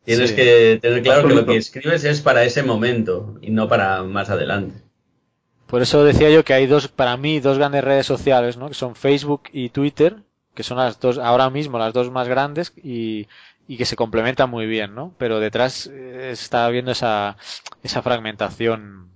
Tienes 0.03 0.31
que 0.31 0.79
tener 0.81 1.03
claro 1.03 1.27
que 1.27 1.35
lo 1.35 1.45
que 1.45 1.57
escribes 1.57 2.03
es 2.03 2.21
para 2.21 2.43
ese 2.43 2.63
momento 2.63 3.37
y 3.41 3.51
no 3.51 3.67
para 3.67 4.03
más 4.03 4.29
adelante. 4.29 4.81
Por 5.67 5.81
eso 5.83 6.03
decía 6.03 6.31
yo 6.31 6.43
que 6.43 6.53
hay 6.53 6.65
dos, 6.65 6.87
para 6.87 7.15
mí, 7.15 7.39
dos 7.39 7.59
grandes 7.59 7.83
redes 7.83 8.07
sociales, 8.07 8.57
¿no? 8.57 8.69
Que 8.69 8.73
son 8.73 8.95
Facebook 8.95 9.43
y 9.53 9.69
Twitter, 9.69 10.15
que 10.55 10.63
son 10.63 10.77
las 10.77 10.99
dos, 10.99 11.19
ahora 11.19 11.49
mismo 11.51 11.77
las 11.77 11.93
dos 11.93 12.09
más 12.09 12.27
grandes 12.27 12.73
y, 12.75 13.27
y 13.67 13.77
que 13.77 13.85
se 13.85 13.95
complementan 13.95 14.49
muy 14.49 14.65
bien, 14.65 14.95
¿no? 14.95 15.13
Pero 15.19 15.39
detrás 15.39 15.87
eh, 15.93 16.31
está 16.31 16.65
habiendo 16.65 16.91
esa, 16.91 17.37
esa 17.83 18.01
fragmentación 18.01 19.09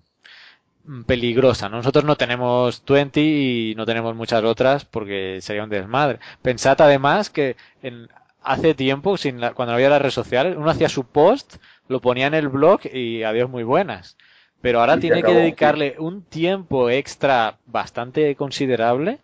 peligrosa. 1.07 1.69
Nosotros 1.69 2.03
no 2.03 2.17
tenemos 2.17 2.83
20 2.85 3.19
y 3.19 3.73
no 3.75 3.85
tenemos 3.85 4.15
muchas 4.15 4.43
otras 4.43 4.85
porque 4.85 5.39
sería 5.41 5.63
un 5.63 5.69
desmadre. 5.69 6.19
Pensad 6.41 6.79
además 6.81 7.29
que 7.29 7.55
en, 7.81 8.09
hace 8.43 8.73
tiempo, 8.73 9.17
sin 9.17 9.37
cuando 9.39 9.67
no 9.67 9.73
había 9.73 9.89
las 9.89 10.01
redes 10.01 10.13
sociales, 10.13 10.55
uno 10.57 10.69
hacía 10.69 10.89
su 10.89 11.05
post, 11.05 11.57
lo 11.87 12.01
ponía 12.01 12.27
en 12.27 12.33
el 12.33 12.49
blog 12.49 12.81
y 12.91 13.23
adiós 13.23 13.49
muy 13.49 13.63
buenas. 13.63 14.17
Pero 14.61 14.79
ahora 14.79 14.97
tiene 14.97 15.23
que 15.23 15.33
dedicarle 15.33 15.95
un 15.99 16.23
tiempo 16.23 16.89
extra 16.89 17.57
bastante 17.65 18.35
considerable 18.35 19.19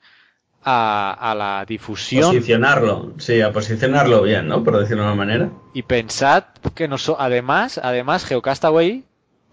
a, 0.63 1.13
a, 1.17 1.33
la 1.33 1.65
difusión. 1.65 2.31
Posicionarlo, 2.31 3.13
sí, 3.19 3.39
a 3.39 3.53
posicionarlo 3.53 4.23
bien, 4.23 4.47
¿no? 4.47 4.63
Por 4.63 4.77
decirlo 4.77 5.03
de 5.03 5.07
una 5.07 5.15
manera. 5.15 5.49
Y 5.73 5.83
pensad 5.83 6.43
que 6.75 6.89
no 6.89 6.97
además, 7.17 7.79
además, 7.81 8.25
Geocastaway 8.25 9.05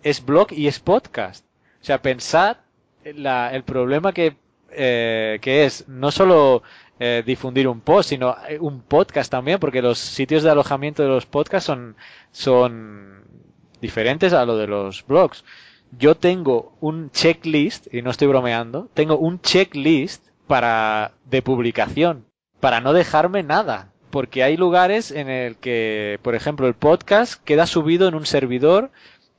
es 0.03 0.25
blog 0.25 0.53
y 0.53 0.67
es 0.67 0.81
podcast. 0.81 1.45
O 1.81 1.85
sea, 1.85 2.03
pensad 2.03 2.57
la, 3.05 3.55
el 3.55 3.63
problema 3.63 4.13
que, 4.13 4.37
eh, 4.73 5.39
que 5.41 5.65
es 5.65 5.87
no 5.89 6.11
solo 6.11 6.63
eh, 6.99 7.23
difundir 7.27 7.69
un 7.69 7.81
post, 7.81 8.09
sino 8.09 8.37
eh, 8.49 8.59
un 8.59 8.81
podcast 8.81 9.31
también, 9.31 9.59
porque 9.59 9.83
los 9.83 9.99
sitios 9.99 10.43
de 10.43 10.51
alojamiento 10.51 11.03
de 11.03 11.09
los 11.09 11.27
podcasts 11.27 11.67
son, 11.67 11.97
son 12.33 13.23
diferentes 13.81 14.33
a 14.33 14.47
lo 14.47 14.57
de 14.57 14.67
los 14.67 15.07
blogs. 15.07 15.45
Yo 15.99 16.17
tengo 16.17 16.77
un 16.81 17.11
checklist, 17.11 17.93
y 17.93 18.03
no 18.03 18.11
estoy 18.11 18.29
bromeando, 18.29 18.89
tengo 18.95 19.19
un 19.19 19.41
checklist 19.41 20.27
para, 20.47 21.13
de 21.27 21.43
publicación, 21.43 22.27
para 22.61 22.81
no 22.81 22.93
dejarme 22.93 23.43
nada. 23.43 23.93
Porque 24.11 24.43
hay 24.43 24.57
lugares 24.57 25.11
en 25.11 25.29
el 25.29 25.57
que, 25.57 26.19
por 26.23 26.35
ejemplo, 26.35 26.67
el 26.67 26.75
podcast 26.75 27.43
queda 27.45 27.67
subido 27.67 28.09
en 28.09 28.15
un 28.15 28.25
servidor 28.25 28.91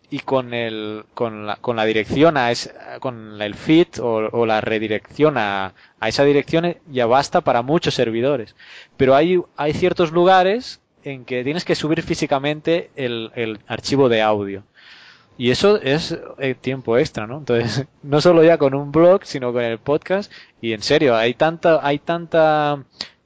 y 0.10 0.20
con 0.20 0.54
el 0.54 1.06
con 1.14 1.48
la, 1.48 1.58
con 1.58 1.76
la 1.76 1.86
dirección 1.86 2.38
a 2.38 2.52
es, 2.52 2.74
con 3.00 3.42
el 3.42 3.56
feed 3.56 4.00
o, 4.02 4.46
la 4.46 4.62
redirección 4.62 5.38
a, 5.38 5.74
a, 6.00 6.08
esa 6.08 6.24
dirección 6.24 6.78
ya 6.90 7.06
basta 7.06 7.42
para 7.42 7.62
muchos 7.62 7.94
servidores. 7.94 8.56
Pero 8.96 9.16
hay 9.16 9.42
hay 9.58 9.74
ciertos 9.74 10.12
lugares 10.12 10.82
en 11.04 11.26
que 11.26 11.44
tienes 11.44 11.66
que 11.66 11.76
subir 11.76 12.02
físicamente 12.04 12.90
el, 12.96 13.32
el 13.36 13.60
archivo 13.68 14.10
de 14.10 14.22
audio. 14.22 14.64
Y 15.38 15.52
eso 15.52 15.80
es 15.82 16.18
eh, 16.40 16.56
tiempo 16.56 16.98
extra 16.98 17.28
no 17.28 17.38
entonces 17.40 17.86
no 18.04 18.22
solo 18.22 18.44
ya 18.44 18.58
con 18.58 18.74
un 18.74 18.92
blog 18.92 19.26
sino 19.26 19.52
con 19.52 19.64
el 19.64 19.78
podcast. 19.78 20.32
Y 20.62 20.74
en 20.74 20.82
serio 20.82 21.16
hay 21.16 21.34
tanta 21.34 21.86
hay 21.86 22.00
tanta 22.00 22.84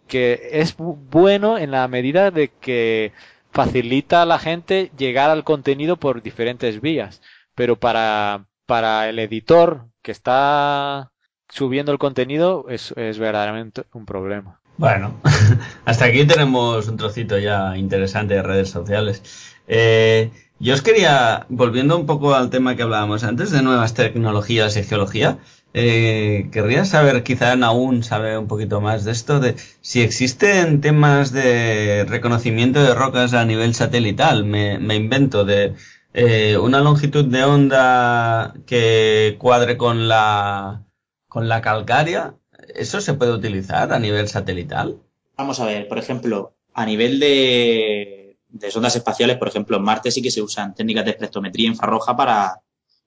que 0.07 0.49
es 0.51 0.75
bueno 0.77 1.57
en 1.57 1.71
la 1.71 1.87
medida 1.87 2.31
de 2.31 2.49
que 2.49 3.13
facilita 3.51 4.21
a 4.21 4.25
la 4.25 4.39
gente 4.39 4.91
llegar 4.97 5.29
al 5.29 5.43
contenido 5.43 5.97
por 5.97 6.21
diferentes 6.21 6.81
vías. 6.81 7.21
Pero 7.55 7.79
para, 7.79 8.45
para 8.65 9.09
el 9.09 9.19
editor 9.19 9.87
que 10.01 10.11
está 10.11 11.11
subiendo 11.49 11.91
el 11.91 11.99
contenido 11.99 12.65
es, 12.69 12.93
es 12.95 13.19
verdaderamente 13.19 13.83
un 13.93 14.05
problema. 14.05 14.61
Bueno, 14.77 15.19
hasta 15.85 16.05
aquí 16.05 16.25
tenemos 16.25 16.87
un 16.87 16.97
trocito 16.97 17.37
ya 17.37 17.77
interesante 17.77 18.35
de 18.35 18.41
redes 18.41 18.69
sociales. 18.69 19.21
Eh, 19.67 20.31
yo 20.59 20.73
os 20.73 20.81
quería, 20.81 21.45
volviendo 21.49 21.97
un 21.97 22.05
poco 22.05 22.33
al 22.35 22.49
tema 22.49 22.75
que 22.75 22.83
hablábamos 22.83 23.23
antes 23.23 23.51
de 23.51 23.61
nuevas 23.61 23.93
tecnologías 23.93 24.77
y 24.77 24.83
geología, 24.83 25.39
eh, 25.73 26.49
querría 26.51 26.83
saber, 26.83 27.23
quizá 27.23 27.53
aún 27.53 28.03
sabe 28.03 28.37
un 28.37 28.47
poquito 28.47 28.81
más 28.81 29.05
de 29.05 29.11
esto, 29.11 29.39
de 29.39 29.55
si 29.79 30.01
existen 30.01 30.81
temas 30.81 31.31
de 31.31 32.05
reconocimiento 32.05 32.83
de 32.83 32.93
rocas 32.93 33.33
a 33.33 33.45
nivel 33.45 33.73
satelital. 33.73 34.43
Me, 34.43 34.95
invento 34.95 35.45
de 35.45 35.73
eh, 36.13 36.57
una 36.57 36.81
longitud 36.81 37.25
de 37.25 37.43
onda 37.43 38.53
que 38.65 39.37
cuadre 39.39 39.77
con 39.77 40.07
la, 40.09 40.83
con 41.29 41.47
la 41.47 41.61
calcárea. 41.61 42.35
¿Eso 42.75 42.99
se 42.99 43.13
puede 43.13 43.31
utilizar 43.31 43.93
a 43.93 43.99
nivel 43.99 44.27
satelital? 44.27 44.97
Vamos 45.37 45.59
a 45.59 45.65
ver, 45.65 45.87
por 45.87 45.97
ejemplo, 45.97 46.53
a 46.73 46.85
nivel 46.85 47.19
de, 47.19 48.37
de 48.49 48.71
sondas 48.71 48.95
espaciales, 48.95 49.37
por 49.37 49.47
ejemplo, 49.47 49.77
en 49.77 49.83
Marte 49.83 50.11
sí 50.11 50.21
que 50.21 50.31
se 50.31 50.41
usan 50.41 50.75
técnicas 50.75 51.05
de 51.05 51.11
espectrometría 51.11 51.67
infrarroja 51.67 52.15
para 52.15 52.61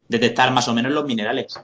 detectar 0.09 0.51
más 0.53 0.69
o 0.69 0.75
menos 0.75 0.93
los 0.93 1.05
minerales. 1.05 1.59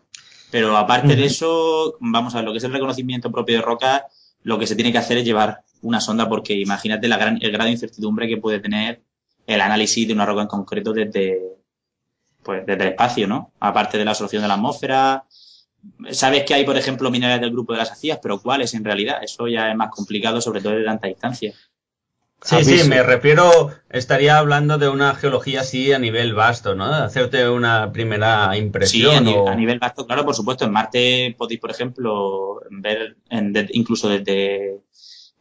Pero 0.50 0.76
aparte 0.76 1.16
de 1.16 1.24
eso, 1.24 1.96
vamos 2.00 2.34
a 2.34 2.38
ver, 2.38 2.44
lo 2.44 2.52
que 2.52 2.58
es 2.58 2.64
el 2.64 2.72
reconocimiento 2.72 3.30
propio 3.30 3.56
de 3.56 3.62
roca, 3.62 4.06
lo 4.42 4.58
que 4.58 4.66
se 4.66 4.74
tiene 4.74 4.92
que 4.92 4.98
hacer 4.98 5.18
es 5.18 5.24
llevar 5.24 5.62
una 5.82 6.00
sonda, 6.00 6.28
porque 6.28 6.54
imagínate 6.54 7.08
la 7.08 7.16
gran, 7.16 7.38
el 7.40 7.52
grado 7.52 7.66
de 7.66 7.72
incertidumbre 7.72 8.28
que 8.28 8.36
puede 8.36 8.60
tener 8.60 9.02
el 9.46 9.60
análisis 9.60 10.06
de 10.06 10.14
una 10.14 10.26
roca 10.26 10.42
en 10.42 10.48
concreto 10.48 10.92
desde, 10.92 11.40
pues, 12.42 12.66
desde 12.66 12.82
el 12.82 12.88
espacio, 12.90 13.26
¿no? 13.26 13.52
Aparte 13.60 13.98
de 13.98 14.04
la 14.04 14.14
solución 14.14 14.42
de 14.42 14.48
la 14.48 14.54
atmósfera. 14.54 15.24
Sabes 16.10 16.44
que 16.44 16.54
hay, 16.54 16.64
por 16.64 16.76
ejemplo, 16.76 17.10
minerales 17.10 17.40
del 17.40 17.52
grupo 17.52 17.72
de 17.72 17.78
las 17.78 17.90
acías, 17.90 18.18
pero 18.22 18.40
¿cuáles 18.40 18.74
en 18.74 18.84
realidad? 18.84 19.22
Eso 19.22 19.48
ya 19.48 19.70
es 19.70 19.76
más 19.76 19.90
complicado, 19.90 20.40
sobre 20.40 20.60
todo 20.60 20.74
de 20.74 20.84
tanta 20.84 21.08
distancia. 21.08 21.54
Sí, 22.42 22.64
sí, 22.64 22.88
me 22.88 23.02
refiero, 23.02 23.70
estaría 23.90 24.38
hablando 24.38 24.78
de 24.78 24.88
una 24.88 25.14
geología 25.14 25.60
así 25.60 25.92
a 25.92 25.98
nivel 25.98 26.34
vasto, 26.34 26.74
¿no? 26.74 26.86
Hacerte 26.86 27.46
una 27.50 27.92
primera 27.92 28.56
impresión. 28.56 29.26
Sí, 29.26 29.34
a, 29.46 29.54
nivel, 29.54 29.78
vasto, 29.78 30.06
claro, 30.06 30.24
por 30.24 30.34
supuesto. 30.34 30.64
En 30.64 30.72
Marte 30.72 31.34
podéis, 31.36 31.60
por 31.60 31.70
ejemplo, 31.70 32.60
ver, 32.70 33.18
incluso 33.72 34.08
desde, 34.08 34.80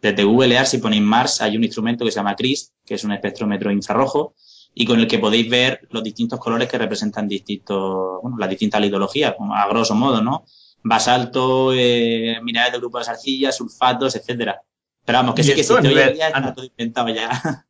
desde 0.01 0.23
Google 0.25 0.55
Earth, 0.55 0.67
si 0.67 0.79
ponéis 0.79 1.01
Mars, 1.01 1.41
hay 1.41 1.55
un 1.55 1.63
instrumento 1.63 2.03
que 2.03 2.11
se 2.11 2.17
llama 2.17 2.35
CRIS, 2.35 2.73
que 2.85 2.95
es 2.95 3.03
un 3.05 3.13
espectrómetro 3.13 3.71
infrarrojo, 3.71 4.35
y 4.73 4.85
con 4.85 4.99
el 4.99 5.07
que 5.07 5.19
podéis 5.19 5.49
ver 5.49 5.87
los 5.91 6.03
distintos 6.03 6.37
colores 6.37 6.67
que 6.67 6.77
representan 6.77 7.29
distintos, 7.29 8.21
bueno, 8.21 8.37
las 8.37 8.49
distintas 8.49 8.81
litologías, 8.81 9.35
a 9.53 9.67
grosso 9.69 9.95
modo, 9.95 10.21
¿no? 10.21 10.43
Basalto, 10.83 11.71
eh, 11.73 12.39
minerales 12.43 12.73
del 12.73 12.81
grupo 12.81 12.97
de 12.97 13.01
las 13.01 13.09
arcillas, 13.09 13.55
sulfatos, 13.55 14.17
etcétera 14.17 14.61
Pero 15.09 15.17
vamos, 15.19 15.33
que 15.33 15.41
sí 15.43 15.53
que 15.55 15.61
esto 15.61 15.73
existe. 15.79 15.87
a 15.87 15.91
Hoy 15.91 15.97
en 15.97 16.05
nivel- 16.05 16.13
día 16.17 16.27
está 16.27 16.53
todo 16.53 16.65
inventado 16.65 17.09
ya. 17.09 17.29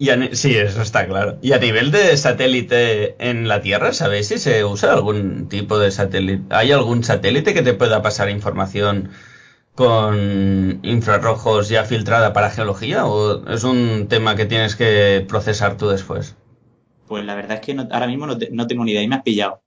Y 0.00 0.10
a 0.10 0.16
ni- 0.16 0.34
sí, 0.34 0.54
eso 0.56 0.80
está 0.80 1.06
claro. 1.06 1.38
¿Y 1.42 1.52
a 1.52 1.58
nivel 1.58 1.90
de 1.90 2.16
satélite 2.16 3.16
en 3.18 3.48
la 3.48 3.60
Tierra, 3.60 3.92
sabéis 3.92 4.28
si 4.28 4.38
se 4.38 4.64
usa 4.64 4.92
algún 4.94 5.48
tipo 5.48 5.78
de 5.78 5.90
satélite? 5.90 6.44
¿Hay 6.54 6.70
algún 6.72 7.02
satélite 7.04 7.52
que 7.52 7.62
te 7.62 7.74
pueda 7.74 8.00
pasar 8.00 8.30
información 8.30 9.10
con 9.74 10.78
infrarrojos 10.84 11.68
ya 11.68 11.84
filtrada 11.84 12.32
para 12.32 12.50
geología? 12.50 13.06
¿O 13.06 13.46
es 13.48 13.64
un 13.64 14.06
tema 14.08 14.36
que 14.36 14.46
tienes 14.46 14.76
que 14.76 15.26
procesar 15.28 15.76
tú 15.76 15.88
después? 15.88 16.36
Pues 17.08 17.24
la 17.24 17.34
verdad 17.34 17.56
es 17.58 17.60
que 17.66 17.74
no- 17.74 17.88
ahora 17.90 18.06
mismo 18.06 18.26
no, 18.26 18.38
te- 18.38 18.50
no 18.52 18.66
tengo 18.68 18.84
ni 18.84 18.92
idea 18.92 19.02
y 19.02 19.08
me 19.08 19.16
has 19.16 19.22
pillado. 19.22 19.62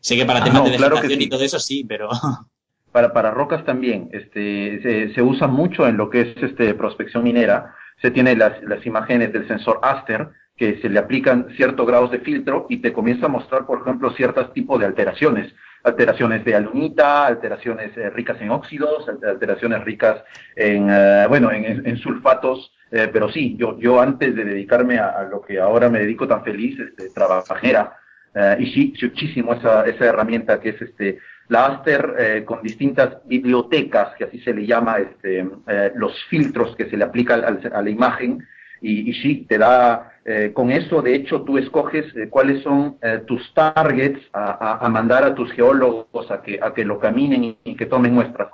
Sé 0.00 0.14
que 0.14 0.26
para 0.26 0.40
Ah, 0.40 0.44
temas 0.44 0.62
no, 0.62 0.70
de 0.70 0.76
claro 0.76 0.96
vegetación 0.96 1.20
y 1.22 1.24
sí. 1.24 1.30
todo 1.30 1.42
eso 1.42 1.58
sí, 1.58 1.84
pero 1.88 2.10
Para, 2.92 3.12
para 3.12 3.30
rocas 3.30 3.64
también, 3.64 4.08
este, 4.12 4.80
se, 4.82 5.14
se 5.14 5.22
usa 5.22 5.46
mucho 5.46 5.86
en 5.86 5.96
lo 5.96 6.10
que 6.10 6.22
es 6.22 6.42
este, 6.42 6.74
prospección 6.74 7.22
minera. 7.22 7.74
Se 8.02 8.10
tiene 8.10 8.34
las, 8.34 8.60
las 8.64 8.84
imágenes 8.84 9.32
del 9.32 9.46
sensor 9.46 9.78
Aster, 9.82 10.28
que 10.56 10.78
se 10.82 10.88
le 10.88 10.98
aplican 10.98 11.46
ciertos 11.56 11.86
grados 11.86 12.10
de 12.10 12.18
filtro 12.18 12.66
y 12.68 12.78
te 12.78 12.92
comienza 12.92 13.26
a 13.26 13.28
mostrar, 13.30 13.64
por 13.64 13.80
ejemplo, 13.82 14.10
ciertos 14.12 14.52
tipos 14.52 14.78
de 14.80 14.86
alteraciones. 14.86 15.52
Alteraciones 15.84 16.44
de 16.44 16.54
alunita, 16.54 17.26
alteraciones 17.26 17.96
eh, 17.96 18.10
ricas 18.10 18.38
en 18.42 18.50
óxidos, 18.50 19.08
al- 19.08 19.26
alteraciones 19.26 19.82
ricas 19.84 20.22
en, 20.56 20.88
eh, 20.90 21.24
bueno, 21.28 21.50
en, 21.52 21.64
en- 21.64 21.86
sulfatos. 21.96 22.72
eh, 22.90 23.08
pero 23.12 23.30
sí, 23.30 23.56
yo, 23.56 23.78
yo 23.78 24.00
antes 24.00 24.34
de 24.34 24.44
dedicarme 24.44 24.98
a, 24.98 25.22
lo 25.22 25.40
que 25.40 25.58
ahora 25.60 25.88
me 25.88 26.00
dedico 26.00 26.26
tan 26.28 26.42
feliz, 26.44 26.78
este, 26.78 27.08
trabajera, 27.10 27.96
eh, 28.34 28.56
y 28.58 28.66
sí, 28.72 28.92
muchísimo 29.02 29.54
esa, 29.54 29.86
esa 29.86 30.04
herramienta 30.06 30.60
que 30.60 30.70
es 30.70 30.82
este, 30.82 31.18
la 31.50 31.66
Aster 31.66 32.14
eh, 32.18 32.44
con 32.46 32.62
distintas 32.62 33.18
bibliotecas, 33.26 34.14
que 34.16 34.24
así 34.24 34.38
se 34.40 34.54
le 34.54 34.64
llama, 34.66 34.98
este, 34.98 35.40
eh, 35.66 35.92
los 35.96 36.12
filtros 36.30 36.74
que 36.76 36.88
se 36.88 36.96
le 36.96 37.04
aplica 37.04 37.34
al- 37.34 37.70
a 37.72 37.82
la 37.82 37.90
imagen, 37.90 38.46
y, 38.80 39.10
y 39.10 39.12
sí, 39.22 39.46
te 39.48 39.58
da, 39.58 40.12
eh, 40.24 40.52
con 40.54 40.70
eso, 40.70 41.02
de 41.02 41.14
hecho, 41.16 41.42
tú 41.42 41.58
escoges 41.58 42.06
cuáles 42.30 42.62
son 42.62 42.96
eh, 43.02 43.20
tus 43.26 43.52
targets 43.52 44.20
a, 44.32 44.44
a- 44.52 44.86
a 44.86 44.88
mandar 44.88 45.24
a 45.24 45.34
tus 45.34 45.52
geólogos 45.52 46.30
a 46.30 46.40
que, 46.40 46.58
a 46.62 46.72
que 46.72 46.84
lo 46.84 46.98
caminen 46.98 47.44
y, 47.44 47.58
y 47.64 47.74
que 47.76 47.86
tomen 47.86 48.14
muestras, 48.14 48.48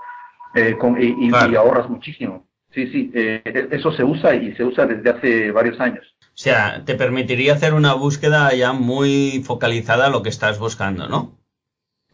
eh, 0.55 0.75
con- 0.79 0.97
y, 1.01 1.29
Claro. 1.31 1.53
y 1.53 1.57
ahorras 1.57 1.89
muchísimo. 1.91 2.47
Sí, 2.73 2.87
sí, 2.89 3.11
eh, 3.15 3.69
eso 3.71 3.93
se 3.93 4.05
usa 4.05 4.35
y 4.35 4.55
se 4.55 4.65
usa 4.65 4.87
desde 4.87 5.11
hace 5.11 5.51
varios 5.53 5.79
años. 5.81 6.05
O 6.23 6.39
sea, 6.39 6.83
te 6.85 6.95
permitiría 6.95 7.53
hacer 7.55 7.73
una 7.75 7.95
búsqueda 7.95 8.53
ya 8.55 8.73
muy 8.73 9.43
focalizada 9.47 10.07
a 10.07 10.11
lo 10.11 10.23
que 10.23 10.29
estás 10.31 10.59
buscando, 10.59 11.09
¿no? 11.09 11.36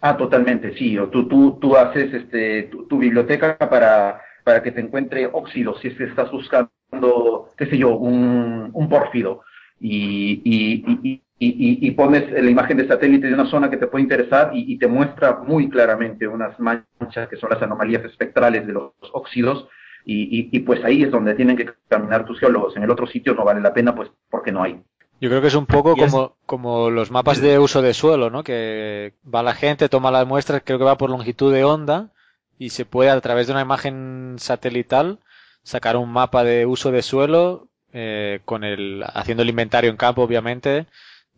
Ah, 0.04 0.16
totalmente, 0.16 0.74
sí. 0.76 0.98
O 0.98 1.08
tú, 1.08 1.28
tú, 1.28 1.58
tú 1.60 1.76
haces 1.76 2.12
este, 2.12 2.64
tu, 2.64 2.98
biblioteca 2.98 3.56
para, 3.56 4.20
para 4.42 4.60
que 4.60 4.72
te 4.72 4.80
encuentre 4.80 5.26
óxidos, 5.32 5.80
si 5.80 5.88
es 5.88 5.94
que 5.96 6.04
estás 6.04 6.28
buscando, 6.32 7.48
qué 7.56 7.66
sé 7.66 7.78
yo, 7.78 7.96
un, 7.96 8.70
un 8.72 8.88
pórfido, 8.88 9.42
y, 9.78 10.42
y, 10.44 11.20
y, 11.38 11.86
y, 11.86 11.90
pones 11.92 12.30
la 12.32 12.50
imagen 12.50 12.78
de 12.78 12.88
satélite 12.88 13.28
de 13.28 13.34
una 13.34 13.46
zona 13.46 13.70
que 13.70 13.76
te 13.76 13.86
puede 13.86 14.02
interesar 14.02 14.50
y, 14.54 14.76
te 14.76 14.88
muestra 14.88 15.38
muy 15.46 15.68
claramente 15.68 16.26
unas 16.26 16.58
manchas 16.58 17.28
que 17.28 17.36
son 17.36 17.50
las 17.50 17.62
anomalías 17.62 18.04
espectrales 18.04 18.66
de 18.66 18.72
los 18.72 18.92
óxidos, 19.12 19.68
y 20.04 20.58
pues 20.60 20.84
ahí 20.84 21.04
es 21.04 21.12
donde 21.12 21.34
tienen 21.34 21.56
que 21.56 21.70
caminar 21.88 22.24
tus 22.24 22.40
geólogos. 22.40 22.76
En 22.76 22.82
el 22.82 22.90
otro 22.90 23.06
sitio 23.06 23.34
no 23.34 23.44
vale 23.44 23.60
la 23.60 23.72
pena, 23.72 23.94
pues 23.94 24.10
porque 24.28 24.50
no 24.50 24.64
hay. 24.64 24.82
Yo 25.22 25.28
creo 25.30 25.40
que 25.40 25.48
es 25.48 25.54
un 25.54 25.66
poco 25.66 25.96
es- 25.96 26.12
como, 26.12 26.36
como 26.46 26.90
los 26.90 27.10
mapas 27.10 27.40
de 27.40 27.58
uso 27.58 27.80
de 27.80 27.94
suelo, 27.94 28.28
¿no? 28.30 28.42
Que 28.44 29.14
va 29.32 29.42
la 29.42 29.54
gente, 29.54 29.88
toma 29.88 30.10
las 30.10 30.26
muestras, 30.26 30.62
creo 30.64 30.78
que 30.78 30.84
va 30.84 30.98
por 30.98 31.10
longitud 31.10 31.52
de 31.52 31.64
onda 31.64 32.10
y 32.58 32.70
se 32.70 32.84
puede 32.84 33.10
a 33.10 33.20
través 33.20 33.46
de 33.46 33.52
una 33.52 33.62
imagen 33.62 34.36
satelital 34.38 35.20
sacar 35.62 35.96
un 35.96 36.10
mapa 36.12 36.44
de 36.44 36.66
uso 36.66 36.90
de 36.90 37.02
suelo 37.02 37.68
eh, 37.92 38.40
con 38.44 38.64
el 38.64 39.04
haciendo 39.14 39.42
el 39.44 39.50
inventario 39.50 39.90
en 39.90 39.96
campo, 39.96 40.22
obviamente, 40.22 40.86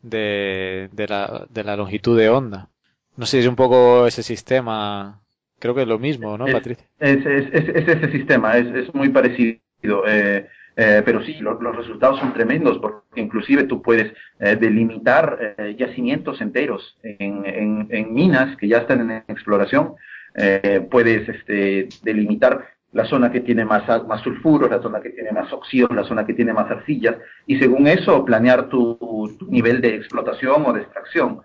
de, 0.02 0.88
de, 0.92 1.08
la, 1.08 1.46
de 1.50 1.64
la 1.64 1.76
longitud 1.76 2.18
de 2.18 2.28
onda. 2.30 2.68
No 3.16 3.26
sé 3.26 3.32
si 3.38 3.44
es 3.44 3.48
un 3.48 3.56
poco 3.56 4.06
ese 4.06 4.22
sistema. 4.22 5.20
Creo 5.58 5.74
que 5.74 5.82
es 5.82 5.88
lo 5.88 5.98
mismo, 5.98 6.38
¿no, 6.38 6.46
Es- 6.46 6.54
Patricia? 6.54 6.86
Es, 7.00 7.26
es, 7.26 7.46
es, 7.52 7.68
es 7.68 7.88
ese 7.88 8.12
sistema, 8.12 8.56
es, 8.56 8.66
es 8.74 8.94
muy 8.94 9.08
parecido. 9.10 9.58
eh, 10.06 10.48
eh, 10.76 11.02
pero 11.04 11.22
sí, 11.22 11.34
lo- 11.40 11.60
los 11.60 11.76
resultados 11.76 12.18
son 12.18 12.32
tremendos 12.32 12.78
porque 12.78 13.20
inclusive 13.20 13.64
tú 13.64 13.80
puedes 13.80 14.12
eh, 14.40 14.56
delimitar 14.56 15.54
eh, 15.58 15.76
yacimientos 15.78 16.40
enteros 16.40 16.98
en, 17.02 18.12
minas 18.12 18.56
que 18.56 18.68
ya 18.68 18.78
están 18.78 19.10
en 19.10 19.24
exploración. 19.28 19.94
Puedes 20.90 21.28
este, 21.28 21.88
delimitar 22.02 22.66
la 22.90 23.04
zona 23.04 23.30
que 23.30 23.40
tiene 23.40 23.64
más, 23.64 23.84
más 24.08 24.20
sulfuros, 24.22 24.68
la 24.68 24.82
zona 24.82 25.00
que 25.00 25.10
tiene 25.10 25.30
más 25.30 25.52
óxidos, 25.52 25.94
la 25.94 26.02
zona 26.02 26.26
que 26.26 26.34
tiene 26.34 26.52
más 26.52 26.68
arcillas 26.70 27.16
y 27.46 27.56
según 27.58 27.86
eso 27.86 28.24
planear 28.24 28.68
tu, 28.68 29.36
nivel 29.48 29.80
de 29.80 29.94
explotación 29.94 30.64
o 30.66 30.72
de 30.72 30.82
extracción. 30.82 31.42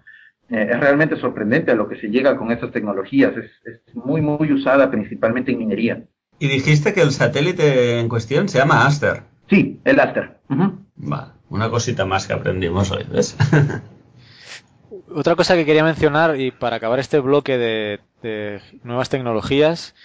Es 0.50 0.80
realmente 0.80 1.16
sorprendente 1.18 1.70
a 1.72 1.76
lo 1.76 1.88
que 1.88 1.98
se 1.98 2.10
llega 2.10 2.36
con 2.36 2.52
estas 2.52 2.72
tecnologías. 2.72 3.38
Es, 3.38 3.52
es 3.64 3.96
muy, 3.96 4.22
muy 4.22 4.52
usada 4.52 4.90
principalmente 4.90 5.52
en 5.52 5.60
minería. 5.60 6.04
Y 6.40 6.48
dijiste 6.48 6.94
que 6.94 7.02
el 7.02 7.12
satélite 7.12 8.00
en 8.00 8.10
cuestión 8.10 8.48
se 8.50 8.58
llama 8.58 8.86
Aster. 8.86 9.24
Sí, 9.50 9.80
el 9.84 10.00
Aster. 10.00 10.40
Ujú. 10.50 10.80
Vale, 10.96 11.32
una 11.50 11.70
cosita 11.70 12.06
más 12.06 12.28
que 12.28 12.34
aprendimos 12.34 12.92
hoy, 12.92 13.06
¿ves? 13.12 13.36
Otra 15.14 15.36
cosa 15.36 15.56
que 15.56 15.66
quería 15.66 15.84
mencionar 15.84 16.40
y 16.40 16.52
para 16.52 16.78
acabar 16.78 17.00
este 17.00 17.20
bloque 17.20 17.58
de, 17.58 18.00
de 18.22 18.62
nuevas 18.84 19.10
tecnologías, 19.10 19.96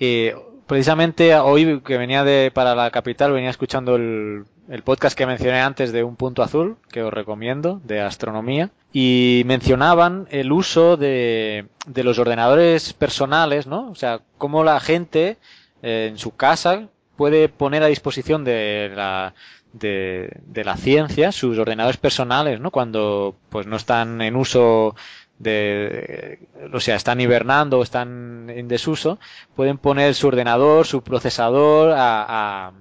eh, 0.00 0.34
precisamente 0.66 1.34
hoy 1.36 1.80
que 1.80 1.98
venía 1.98 2.24
de 2.24 2.50
para 2.52 2.74
la 2.74 2.90
capital 2.90 3.32
venía 3.32 3.50
escuchando 3.50 3.96
el, 3.96 4.44
el 4.68 4.82
podcast 4.82 5.16
que 5.16 5.26
mencioné 5.26 5.60
antes 5.60 5.92
de 5.92 6.02
Un 6.02 6.16
Punto 6.16 6.42
Azul, 6.42 6.76
que 6.90 7.02
os 7.02 7.12
recomiendo, 7.12 7.80
de 7.84 8.00
astronomía, 8.00 8.70
y 8.92 9.42
mencionaban 9.46 10.26
el 10.30 10.50
uso 10.52 10.96
de, 10.96 11.66
de 11.86 12.04
los 12.04 12.18
ordenadores 12.18 12.92
personales, 12.94 13.66
¿no? 13.66 13.90
O 13.90 13.94
sea, 13.94 14.20
cómo 14.38 14.64
la 14.64 14.80
gente 14.80 15.36
en 15.84 16.18
su 16.18 16.34
casa 16.34 16.88
puede 17.16 17.48
poner 17.48 17.82
a 17.82 17.86
disposición 17.86 18.44
de 18.44 18.90
la, 18.94 19.34
de, 19.72 20.64
la 20.64 20.76
ciencia 20.76 21.30
sus 21.30 21.58
ordenadores 21.58 21.98
personales, 21.98 22.60
¿no? 22.60 22.70
Cuando 22.70 23.36
pues 23.50 23.66
no 23.66 23.76
están 23.76 24.22
en 24.22 24.36
uso 24.36 24.96
de, 25.38 26.38
o 26.72 26.80
sea, 26.80 26.96
están 26.96 27.20
hibernando 27.20 27.78
o 27.78 27.82
están 27.82 28.48
en 28.48 28.66
desuso, 28.68 29.18
pueden 29.54 29.78
poner 29.78 30.14
su 30.14 30.28
ordenador, 30.28 30.86
su 30.86 31.02
procesador 31.02 31.92
a, 31.92 32.68
a, 32.68 32.72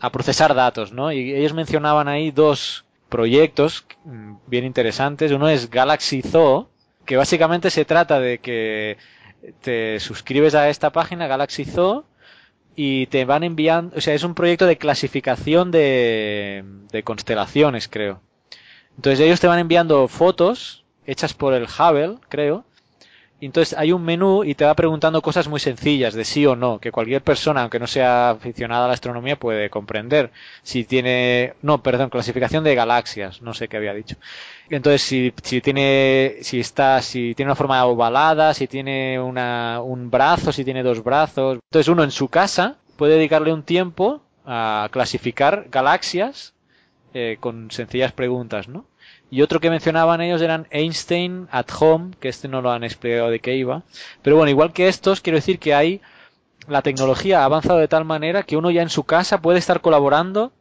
a 0.00 0.12
procesar 0.12 0.54
datos, 0.54 0.92
¿no? 0.92 1.12
Y 1.12 1.34
ellos 1.34 1.54
mencionaban 1.54 2.08
ahí 2.08 2.30
dos 2.30 2.84
proyectos 3.08 3.86
bien 4.46 4.64
interesantes. 4.64 5.30
Uno 5.30 5.48
es 5.48 5.70
Galaxy 5.70 6.22
Zoo, 6.22 6.68
que 7.04 7.16
básicamente 7.16 7.70
se 7.70 7.84
trata 7.84 8.18
de 8.18 8.38
que 8.38 8.96
te 9.60 10.00
suscribes 10.00 10.54
a 10.54 10.68
esta 10.68 10.90
página, 10.90 11.26
Galaxy 11.26 11.64
Zoo, 11.64 12.04
y 12.76 13.06
te 13.06 13.24
van 13.24 13.44
enviando, 13.44 13.96
o 13.96 14.00
sea, 14.00 14.14
es 14.14 14.24
un 14.24 14.34
proyecto 14.34 14.66
de 14.66 14.78
clasificación 14.78 15.70
de, 15.70 16.64
de 16.90 17.02
constelaciones, 17.02 17.88
creo. 17.88 18.20
Entonces 18.96 19.20
ellos 19.20 19.40
te 19.40 19.46
van 19.46 19.58
enviando 19.58 20.06
fotos 20.08 20.84
hechas 21.06 21.34
por 21.34 21.54
el 21.54 21.64
Hubble, 21.64 22.16
creo. 22.28 22.64
Y 23.40 23.46
entonces 23.46 23.76
hay 23.76 23.92
un 23.92 24.02
menú 24.04 24.44
y 24.44 24.54
te 24.54 24.64
va 24.64 24.74
preguntando 24.74 25.20
cosas 25.20 25.48
muy 25.48 25.60
sencillas 25.60 26.14
de 26.14 26.24
sí 26.24 26.46
o 26.46 26.56
no, 26.56 26.78
que 26.78 26.92
cualquier 26.92 27.22
persona, 27.22 27.62
aunque 27.62 27.78
no 27.80 27.86
sea 27.86 28.30
aficionada 28.30 28.84
a 28.84 28.88
la 28.88 28.94
astronomía, 28.94 29.38
puede 29.38 29.68
comprender. 29.70 30.30
Si 30.62 30.84
tiene, 30.84 31.54
no, 31.60 31.82
perdón, 31.82 32.10
clasificación 32.10 32.64
de 32.64 32.74
galaxias, 32.74 33.42
no 33.42 33.52
sé 33.52 33.68
qué 33.68 33.76
había 33.76 33.92
dicho. 33.92 34.16
Entonces, 34.70 35.02
si, 35.02 35.32
si 35.42 35.60
tiene, 35.60 36.36
si 36.40 36.60
está, 36.60 37.02
si 37.02 37.34
tiene 37.34 37.50
una 37.50 37.56
forma 37.56 37.84
ovalada, 37.84 38.54
si 38.54 38.66
tiene 38.66 39.20
una, 39.20 39.80
un 39.82 40.10
brazo, 40.10 40.52
si 40.52 40.64
tiene 40.64 40.82
dos 40.82 41.04
brazos. 41.04 41.58
Entonces 41.70 41.88
uno 41.88 42.02
en 42.02 42.10
su 42.10 42.28
casa 42.28 42.76
puede 42.96 43.14
dedicarle 43.14 43.52
un 43.52 43.62
tiempo 43.62 44.22
a 44.46 44.88
clasificar 44.90 45.66
galaxias 45.70 46.54
eh, 47.12 47.36
con 47.40 47.70
sencillas 47.70 48.12
preguntas, 48.12 48.68
¿no? 48.68 48.86
Y 49.30 49.42
otro 49.42 49.60
que 49.60 49.70
mencionaban 49.70 50.20
ellos 50.20 50.40
eran 50.42 50.66
Einstein 50.70 51.48
at 51.50 51.66
Home, 51.80 52.12
que 52.20 52.28
este 52.28 52.48
no 52.48 52.62
lo 52.62 52.70
han 52.70 52.84
explicado 52.84 53.30
de 53.30 53.40
qué 53.40 53.56
iba. 53.56 53.82
Pero 54.22 54.36
bueno, 54.36 54.50
igual 54.50 54.72
que 54.72 54.88
estos, 54.88 55.20
quiero 55.20 55.38
decir 55.38 55.58
que 55.58 55.74
hay, 55.74 56.00
la 56.68 56.82
tecnología 56.82 57.40
ha 57.40 57.44
avanzado 57.44 57.78
de 57.78 57.88
tal 57.88 58.04
manera 58.04 58.44
que 58.44 58.56
uno 58.56 58.70
ya 58.70 58.82
en 58.82 58.90
su 58.90 59.04
casa 59.04 59.40
puede 59.40 59.58
estar 59.58 59.80
colaborando 59.80 60.52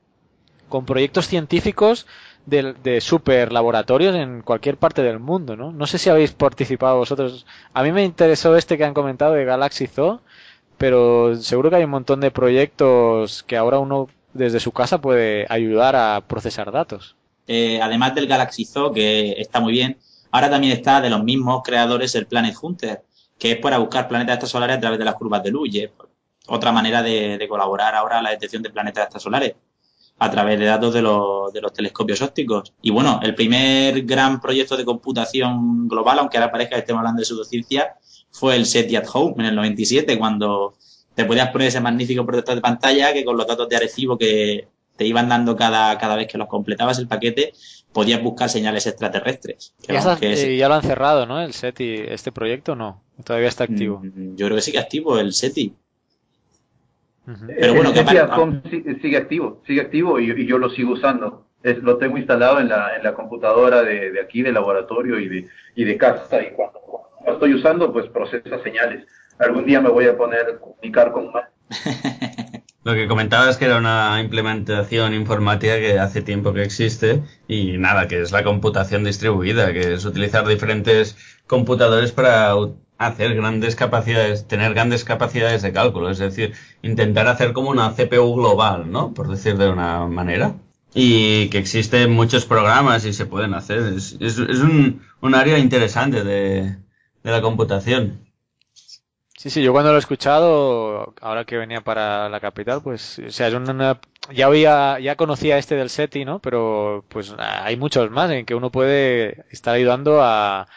con 0.69 0.85
proyectos 0.85 1.27
científicos 1.27 2.07
de, 2.45 2.73
de 2.73 3.01
super 3.01 3.51
laboratorios 3.53 4.15
en 4.15 4.41
cualquier 4.41 4.77
parte 4.77 5.01
del 5.01 5.19
mundo, 5.19 5.55
¿no? 5.55 5.71
No 5.71 5.87
sé 5.87 5.97
si 5.97 6.09
habéis 6.09 6.31
participado 6.33 6.97
vosotros. 6.97 7.45
A 7.73 7.83
mí 7.83 7.91
me 7.91 8.03
interesó 8.03 8.55
este 8.57 8.77
que 8.77 8.83
han 8.85 8.93
comentado 8.93 9.33
de 9.33 9.45
Galaxy 9.45 9.87
Zoo, 9.87 10.21
pero 10.77 11.35
seguro 11.35 11.69
que 11.69 11.77
hay 11.77 11.83
un 11.85 11.91
montón 11.91 12.19
de 12.19 12.31
proyectos 12.31 13.43
que 13.43 13.57
ahora 13.57 13.79
uno 13.79 14.07
desde 14.33 14.59
su 14.59 14.71
casa 14.71 14.99
puede 14.99 15.45
ayudar 15.49 15.95
a 15.95 16.21
procesar 16.27 16.71
datos. 16.71 17.15
Eh, 17.47 17.79
además 17.81 18.15
del 18.15 18.27
Galaxy 18.27 18.65
Zoo, 18.65 18.91
que 18.93 19.33
está 19.33 19.59
muy 19.59 19.73
bien, 19.73 19.97
ahora 20.31 20.49
también 20.49 20.73
está 20.73 21.01
de 21.01 21.09
los 21.09 21.23
mismos 21.23 21.61
creadores 21.63 22.15
el 22.15 22.25
Planet 22.25 22.55
Hunter, 22.61 23.03
que 23.37 23.51
es 23.51 23.57
para 23.57 23.77
buscar 23.77 24.07
planetas 24.07 24.35
extrasolares 24.35 24.77
a 24.77 24.79
través 24.79 24.99
de 24.99 25.05
las 25.05 25.15
curvas 25.15 25.43
de 25.43 25.51
luz. 25.51 25.69
y 25.71 25.81
es- 25.83 25.91
otra 26.47 26.73
manera 26.73 27.01
de, 27.01 27.37
de 27.37 27.47
colaborar 27.47 27.95
ahora 27.95 28.19
a 28.19 28.21
la 28.21 28.31
detección 28.31 28.61
de 28.63 28.69
planetas 28.69 29.05
extrasolares 29.05 29.53
a 30.19 30.31
través 30.31 30.57
de 30.59 30.65
datos 30.65 30.93
de 30.93 31.01
los, 31.01 31.51
de 31.51 31.59
los 31.61 31.73
telescopios 31.73 32.21
ópticos. 32.21 32.73
Y 32.81 32.91
bueno, 32.91 33.19
el 33.23 33.35
primer 33.35 34.03
gran 34.03 34.39
proyecto 34.39 34.77
de 34.77 34.85
computación 34.85 35.87
global, 35.87 36.19
aunque 36.19 36.37
ahora 36.37 36.51
parezca 36.51 36.75
que 36.75 36.81
estemos 36.81 36.99
hablando 36.99 37.19
de 37.19 37.25
pseudociencia, 37.25 37.95
fue 38.31 38.55
el 38.55 38.65
SETI 38.65 38.95
at 38.95 39.05
Home 39.13 39.35
en 39.39 39.45
el 39.45 39.55
97, 39.55 40.17
cuando 40.17 40.75
te 41.15 41.25
podías 41.25 41.49
poner 41.49 41.67
ese 41.67 41.79
magnífico 41.81 42.25
protector 42.25 42.55
de 42.55 42.61
pantalla 42.61 43.13
que 43.13 43.23
con 43.25 43.37
los 43.37 43.45
datos 43.45 43.67
de 43.69 43.75
Arecibo 43.75 44.17
que 44.17 44.67
te 44.95 45.05
iban 45.05 45.27
dando 45.29 45.55
cada, 45.55 45.97
cada 45.97 46.15
vez 46.15 46.27
que 46.27 46.37
los 46.37 46.47
completabas 46.47 46.99
el 46.99 47.07
paquete, 47.07 47.53
podías 47.91 48.21
buscar 48.23 48.49
señales 48.49 48.85
extraterrestres. 48.87 49.73
Ya, 49.87 49.93
vamos, 50.05 50.19
que 50.19 50.33
es- 50.33 50.43
eh, 50.43 50.57
ya 50.57 50.67
lo 50.67 50.75
han 50.75 50.83
cerrado, 50.83 51.25
¿no? 51.25 51.41
El 51.41 51.53
SETI, 51.53 51.95
este 52.07 52.31
proyecto 52.31 52.75
no, 52.75 53.03
todavía 53.23 53.49
está 53.49 53.65
activo. 53.65 53.99
Mm, 54.03 54.35
Yo 54.35 54.45
creo 54.47 54.55
que 54.55 54.61
sigue 54.61 54.79
activo 54.79 55.19
el 55.19 55.33
SETI. 55.33 55.73
Pero 57.25 57.73
bueno, 57.75 57.91
el 57.91 58.05
que 58.05 58.19
Atom 58.19 58.61
sigue, 59.01 59.17
activo, 59.17 59.61
sigue 59.65 59.81
activo 59.81 60.19
y, 60.19 60.31
y 60.31 60.45
yo 60.45 60.57
lo 60.57 60.69
sigo 60.69 60.93
usando. 60.93 61.47
Es, 61.63 61.77
lo 61.77 61.97
tengo 61.97 62.17
instalado 62.17 62.59
en 62.59 62.67
la, 62.67 62.97
en 62.97 63.03
la 63.03 63.13
computadora 63.13 63.83
de, 63.83 64.11
de 64.11 64.21
aquí, 64.21 64.41
del 64.41 64.55
laboratorio 64.55 65.17
y 65.19 65.29
de, 65.29 65.47
y 65.75 65.85
de 65.85 65.97
casa. 65.97 66.41
Y 66.41 66.51
cuando, 66.51 66.79
cuando 66.79 67.09
lo 67.25 67.33
estoy 67.33 67.53
usando, 67.53 67.93
pues 67.93 68.07
procesa 68.07 68.61
señales. 68.61 69.07
Algún 69.39 69.65
día 69.65 69.79
me 69.79 69.89
voy 69.89 70.05
a 70.05 70.17
poner 70.17 70.41
a 70.41 70.59
comunicar 70.59 71.11
con 71.13 71.31
más. 71.31 71.45
Lo 72.83 72.93
que 72.93 73.07
comentabas 73.07 73.51
es 73.51 73.57
que 73.57 73.65
era 73.65 73.77
una 73.77 74.19
implementación 74.19 75.13
informática 75.13 75.79
que 75.79 75.99
hace 75.99 76.21
tiempo 76.21 76.53
que 76.53 76.63
existe 76.63 77.23
y 77.47 77.77
nada, 77.77 78.09
que 78.09 78.21
es 78.21 78.33
la 78.33 78.43
computación 78.43 79.05
distribuida, 79.05 79.71
que 79.71 79.93
es 79.93 80.03
utilizar 80.03 80.45
diferentes 80.45 81.17
computadores 81.47 82.11
para 82.11 82.53
hacer 82.97 83.35
grandes 83.35 83.75
capacidades, 83.75 84.47
tener 84.47 84.73
grandes 84.73 85.03
capacidades 85.03 85.61
de 85.61 85.73
cálculo, 85.73 86.09
es 86.09 86.19
decir, 86.19 86.53
intentar 86.81 87.27
hacer 87.27 87.53
como 87.53 87.69
una 87.69 87.93
CPU 87.93 88.35
global, 88.35 88.91
¿no? 88.91 89.13
Por 89.13 89.27
decir 89.27 89.57
de 89.57 89.69
una 89.69 90.05
manera. 90.07 90.55
Y 90.93 91.49
que 91.49 91.57
existen 91.57 92.11
muchos 92.11 92.45
programas 92.45 93.03
y 93.05 93.13
se 93.13 93.25
pueden 93.25 93.55
hacer. 93.55 93.79
Es, 93.79 94.15
es, 94.19 94.37
un, 94.37 95.01
un 95.21 95.35
área 95.35 95.57
interesante 95.57 96.23
de, 96.23 96.77
de 97.23 97.31
la 97.31 97.41
computación. 97.41 98.19
Sí, 99.35 99.49
sí, 99.49 99.61
yo 99.61 99.73
cuando 99.73 99.91
lo 99.91 99.97
he 99.97 99.99
escuchado, 99.99 101.13
ahora 101.19 101.43
que 101.43 101.57
venía 101.57 101.81
para 101.81 102.29
la 102.29 102.39
capital, 102.39 102.81
pues, 102.81 103.19
o 103.19 103.29
sea, 103.29 103.49
es 103.49 103.53
una, 103.53 103.99
ya 104.31 104.45
había, 104.45 104.99
ya 104.99 105.17
conocía 105.17 105.57
este 105.57 105.75
del 105.75 105.89
SETI, 105.89 106.23
¿no? 106.23 106.39
Pero, 106.39 107.03
pues, 107.09 107.35
hay 107.37 107.75
muchos 107.75 108.09
más 108.09 108.31
en 108.31 108.45
que 108.45 108.55
uno 108.55 108.71
puede 108.71 109.43
estar 109.51 109.75
ayudando 109.75 110.21
a, 110.21 110.69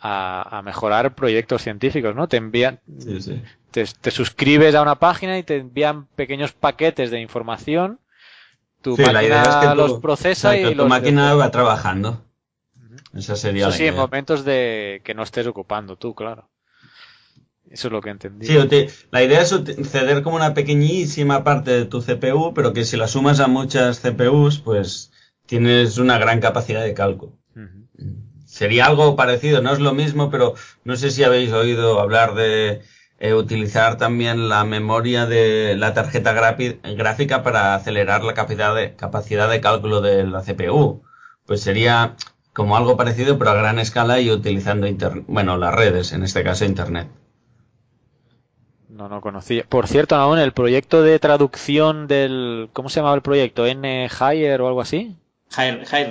a, 0.00 0.58
a 0.58 0.62
mejorar 0.62 1.14
proyectos 1.14 1.62
científicos, 1.62 2.14
¿no? 2.14 2.28
Te 2.28 2.36
envían, 2.36 2.80
Sí, 2.98 3.20
sí. 3.20 3.42
te, 3.70 3.84
te 3.84 4.10
suscribes 4.10 4.74
a 4.74 4.82
una 4.82 4.96
página 4.96 5.38
y 5.38 5.42
te 5.42 5.56
envían 5.56 6.06
pequeños 6.06 6.52
paquetes 6.52 7.10
de 7.10 7.20
información. 7.20 7.98
Tu 8.82 8.96
Sí, 8.96 9.02
la 9.02 9.12
máquina 9.12 9.26
idea 9.26 9.42
es 9.48 9.56
que 9.56 9.74
los 9.74 9.94
procesa 10.00 10.56
y 10.56 10.70
tu 10.70 10.74
los 10.74 10.88
máquina 10.88 11.34
va 11.34 11.50
trabajando. 11.50 12.22
Esa 13.14 13.34
sería 13.36 13.62
Eso 13.62 13.70
la 13.70 13.76
sí, 13.76 13.86
en 13.86 13.96
momentos 13.96 14.44
de 14.44 15.00
que 15.04 15.14
no 15.14 15.22
estés 15.22 15.46
ocupando 15.46 15.96
tú, 15.96 16.14
claro. 16.14 16.48
Eso 17.70 17.88
es 17.88 17.92
lo 17.92 18.00
que 18.00 18.10
entendí. 18.10 18.46
Sí, 18.46 18.54
la 19.10 19.22
idea 19.22 19.42
es 19.42 19.50
ceder 19.90 20.22
como 20.22 20.36
una 20.36 20.54
pequeñísima 20.54 21.42
parte 21.42 21.72
de 21.72 21.84
tu 21.84 22.00
CPU, 22.00 22.54
pero 22.54 22.72
que 22.72 22.84
si 22.84 22.96
la 22.96 23.08
sumas 23.08 23.40
a 23.40 23.48
muchas 23.48 24.00
CPUs, 24.00 24.58
pues 24.60 25.10
tienes 25.46 25.98
una 25.98 26.18
gran 26.18 26.40
capacidad 26.40 26.82
de 26.82 26.94
cálculo. 26.94 27.32
Sería 28.56 28.86
algo 28.86 29.16
parecido, 29.16 29.60
no 29.60 29.70
es 29.70 29.80
lo 29.80 29.92
mismo, 29.92 30.30
pero 30.30 30.54
no 30.82 30.96
sé 30.96 31.10
si 31.10 31.22
habéis 31.22 31.52
oído 31.52 32.00
hablar 32.00 32.34
de 32.34 32.80
eh, 33.18 33.34
utilizar 33.34 33.98
también 33.98 34.48
la 34.48 34.64
memoria 34.64 35.26
de 35.26 35.76
la 35.76 35.92
tarjeta 35.92 36.32
gráfica 36.32 37.42
para 37.42 37.74
acelerar 37.74 38.24
la 38.24 38.32
capacidad 38.32 38.74
de, 38.74 38.96
capacidad 38.96 39.50
de 39.50 39.60
cálculo 39.60 40.00
de 40.00 40.26
la 40.26 40.40
CPU. 40.40 41.02
Pues 41.44 41.60
sería 41.60 42.16
como 42.54 42.78
algo 42.78 42.96
parecido, 42.96 43.36
pero 43.36 43.50
a 43.50 43.56
gran 43.56 43.78
escala 43.78 44.20
y 44.20 44.30
utilizando 44.30 44.86
internet, 44.86 45.26
bueno, 45.28 45.58
las 45.58 45.74
redes, 45.74 46.14
en 46.14 46.22
este 46.22 46.42
caso 46.42 46.64
Internet. 46.64 47.08
No, 48.88 49.10
no 49.10 49.20
conocía. 49.20 49.64
Por 49.68 49.86
cierto, 49.86 50.16
aún 50.16 50.38
el 50.38 50.52
proyecto 50.52 51.02
de 51.02 51.18
traducción 51.18 52.06
del. 52.06 52.70
¿Cómo 52.72 52.88
se 52.88 53.00
llamaba 53.00 53.16
el 53.16 53.22
proyecto? 53.22 53.66
¿N 53.66 54.08
Higher 54.08 54.62
o 54.62 54.68
algo 54.68 54.80
así? 54.80 55.14
High, 55.50 55.84
high 55.84 56.10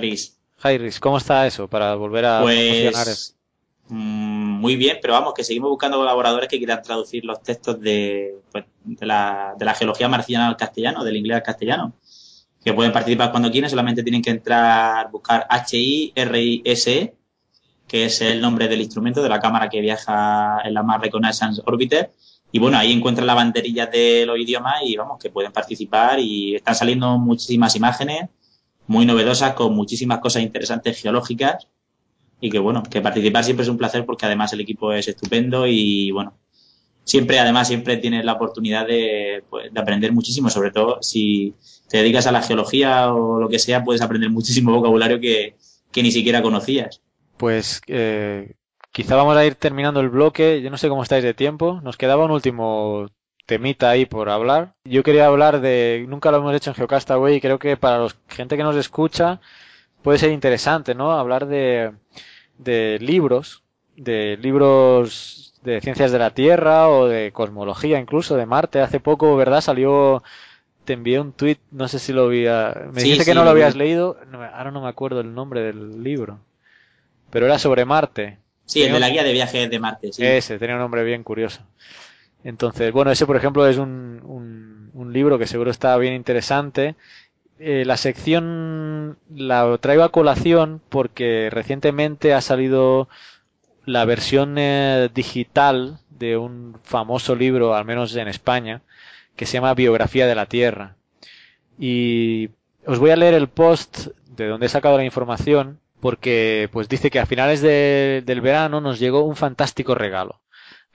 Highris, 0.62 1.00
¿cómo 1.00 1.18
está 1.18 1.46
eso? 1.46 1.68
Para 1.68 1.94
volver 1.94 2.24
a. 2.24 2.42
Pues 2.42 3.36
mm, 3.88 4.60
muy 4.60 4.76
bien, 4.76 4.98
pero 5.00 5.14
vamos, 5.14 5.34
que 5.34 5.44
seguimos 5.44 5.70
buscando 5.70 5.98
colaboradores 5.98 6.48
que 6.48 6.58
quieran 6.58 6.82
traducir 6.82 7.24
los 7.24 7.42
textos 7.42 7.80
de, 7.80 8.36
pues, 8.50 8.64
de, 8.84 9.06
la, 9.06 9.54
de 9.58 9.64
la 9.64 9.74
geología 9.74 10.08
marciana 10.08 10.48
al 10.48 10.56
castellano, 10.56 11.04
del 11.04 11.16
inglés 11.16 11.36
al 11.36 11.42
castellano. 11.42 11.92
Que 12.64 12.72
pueden 12.72 12.92
participar 12.92 13.30
cuando 13.30 13.50
quieran, 13.50 13.70
solamente 13.70 14.02
tienen 14.02 14.22
que 14.22 14.30
entrar, 14.30 15.10
buscar 15.10 15.46
HIRIS, 15.48 16.84
que 17.86 18.04
es 18.06 18.20
el 18.22 18.40
nombre 18.40 18.66
del 18.66 18.80
instrumento 18.80 19.22
de 19.22 19.28
la 19.28 19.38
cámara 19.38 19.68
que 19.68 19.80
viaja 19.80 20.60
en 20.64 20.74
la 20.74 20.82
Mars 20.82 21.02
Reconnaissance 21.02 21.62
Orbiter. 21.64 22.10
Y 22.50 22.58
bueno, 22.58 22.78
ahí 22.78 22.92
encuentran 22.92 23.26
la 23.26 23.34
banderilla 23.34 23.86
de 23.86 24.24
los 24.26 24.38
idiomas 24.38 24.82
y 24.82 24.96
vamos, 24.96 25.18
que 25.20 25.30
pueden 25.30 25.52
participar 25.52 26.18
y 26.18 26.56
están 26.56 26.74
saliendo 26.74 27.18
muchísimas 27.18 27.76
imágenes 27.76 28.30
muy 28.86 29.06
novedosas 29.06 29.54
con 29.54 29.74
muchísimas 29.74 30.18
cosas 30.20 30.42
interesantes 30.42 31.00
geológicas 31.00 31.68
y 32.40 32.50
que 32.50 32.58
bueno, 32.58 32.82
que 32.82 33.00
participar 33.00 33.44
siempre 33.44 33.64
es 33.64 33.68
un 33.68 33.78
placer 33.78 34.04
porque 34.04 34.26
además 34.26 34.52
el 34.52 34.60
equipo 34.60 34.92
es 34.92 35.08
estupendo 35.08 35.66
y 35.66 36.10
bueno, 36.10 36.34
siempre 37.04 37.38
además 37.38 37.68
siempre 37.68 37.96
tienes 37.96 38.24
la 38.24 38.34
oportunidad 38.34 38.86
de, 38.86 39.42
pues, 39.48 39.72
de 39.72 39.80
aprender 39.80 40.12
muchísimo, 40.12 40.50
sobre 40.50 40.70
todo 40.70 40.98
si 41.02 41.54
te 41.88 41.98
dedicas 41.98 42.26
a 42.26 42.32
la 42.32 42.42
geología 42.42 43.12
o 43.12 43.40
lo 43.40 43.48
que 43.48 43.58
sea, 43.58 43.84
puedes 43.84 44.02
aprender 44.02 44.30
muchísimo 44.30 44.72
vocabulario 44.72 45.20
que, 45.20 45.56
que 45.92 46.02
ni 46.02 46.10
siquiera 46.10 46.42
conocías. 46.42 47.00
Pues 47.36 47.80
eh, 47.86 48.54
quizá 48.92 49.14
vamos 49.14 49.36
a 49.36 49.44
ir 49.46 49.54
terminando 49.54 50.00
el 50.00 50.08
bloque. 50.08 50.62
Yo 50.62 50.70
no 50.70 50.78
sé 50.78 50.88
cómo 50.88 51.02
estáis 51.02 51.22
de 51.22 51.34
tiempo. 51.34 51.80
Nos 51.82 51.96
quedaba 51.96 52.24
un 52.24 52.30
último 52.30 53.08
temita 53.46 53.90
ahí 53.90 54.06
por 54.06 54.28
hablar. 54.28 54.74
Yo 54.84 55.02
quería 55.02 55.26
hablar 55.26 55.60
de, 55.60 56.04
nunca 56.08 56.30
lo 56.30 56.38
hemos 56.38 56.54
hecho 56.54 56.70
en 56.70 56.76
Geocastaway 56.76 57.36
y 57.36 57.40
creo 57.40 57.58
que 57.58 57.76
para 57.76 57.98
la 57.98 58.08
gente 58.28 58.56
que 58.56 58.62
nos 58.62 58.76
escucha 58.76 59.40
puede 60.02 60.18
ser 60.18 60.32
interesante, 60.32 60.94
¿no? 60.94 61.12
Hablar 61.12 61.46
de, 61.46 61.92
de 62.58 62.98
libros, 63.00 63.64
de 63.96 64.36
libros 64.38 65.54
de 65.62 65.80
ciencias 65.80 66.12
de 66.12 66.18
la 66.18 66.30
Tierra 66.32 66.88
o 66.88 67.08
de 67.08 67.32
cosmología 67.32 67.98
incluso, 68.00 68.36
de 68.36 68.46
Marte. 68.46 68.80
Hace 68.80 69.00
poco, 69.00 69.36
¿verdad? 69.36 69.60
Salió, 69.60 70.22
te 70.84 70.94
envié 70.94 71.20
un 71.20 71.32
tweet, 71.32 71.58
no 71.72 71.88
sé 71.88 71.98
si 71.98 72.12
lo 72.12 72.24
había, 72.26 72.74
me 72.92 73.00
Sí, 73.00 73.08
dijiste 73.08 73.24
que 73.26 73.34
no 73.34 73.44
lo 73.44 73.50
habías 73.50 73.76
leído, 73.76 74.18
no 74.30 74.42
ahora 74.44 74.70
no 74.70 74.82
me 74.82 74.88
acuerdo 74.88 75.20
el 75.20 75.34
nombre 75.34 75.60
del 75.62 76.02
libro, 76.02 76.40
pero 77.30 77.46
era 77.46 77.58
sobre 77.58 77.84
Marte. 77.84 78.38
Sí, 78.64 78.82
el 78.82 78.92
de 78.92 79.00
la 79.00 79.08
guía 79.10 79.22
de 79.24 79.32
viajes 79.32 79.70
de 79.70 79.78
Marte, 79.78 80.12
sí. 80.12 80.22
ese, 80.24 80.58
tenía 80.58 80.74
un 80.76 80.82
nombre 80.82 81.04
bien 81.04 81.22
curioso. 81.22 81.62
Entonces, 82.46 82.92
bueno, 82.92 83.10
ese 83.10 83.26
por 83.26 83.36
ejemplo 83.36 83.66
es 83.66 83.76
un, 83.78 84.20
un, 84.24 84.90
un 84.94 85.12
libro 85.12 85.38
que 85.38 85.46
seguro 85.46 85.70
está 85.70 85.96
bien 85.98 86.14
interesante. 86.14 86.94
Eh, 87.58 87.84
la 87.86 87.96
sección 87.96 89.18
la 89.34 89.78
traigo 89.78 90.04
a 90.04 90.12
colación 90.12 90.80
porque 90.88 91.48
recientemente 91.50 92.34
ha 92.34 92.40
salido 92.40 93.08
la 93.86 94.04
versión 94.04 94.56
eh, 94.58 95.08
digital 95.14 95.98
de 96.10 96.36
un 96.36 96.78
famoso 96.84 97.34
libro, 97.36 97.74
al 97.74 97.84
menos 97.84 98.14
en 98.16 98.28
España, 98.28 98.82
que 99.36 99.46
se 99.46 99.54
llama 99.54 99.74
Biografía 99.74 100.26
de 100.26 100.34
la 100.34 100.46
Tierra. 100.46 100.96
Y 101.78 102.50
os 102.86 102.98
voy 102.98 103.10
a 103.10 103.16
leer 103.16 103.34
el 103.34 103.48
post 103.48 104.08
de 104.36 104.46
donde 104.48 104.66
he 104.66 104.68
sacado 104.68 104.96
la 104.96 105.04
información 105.04 105.80
porque 106.00 106.68
pues 106.72 106.88
dice 106.88 107.10
que 107.10 107.18
a 107.20 107.26
finales 107.26 107.60
de- 107.62 108.22
del 108.24 108.40
verano 108.40 108.80
nos 108.80 108.98
llegó 109.00 109.24
un 109.24 109.36
fantástico 109.36 109.94
regalo. 109.94 110.40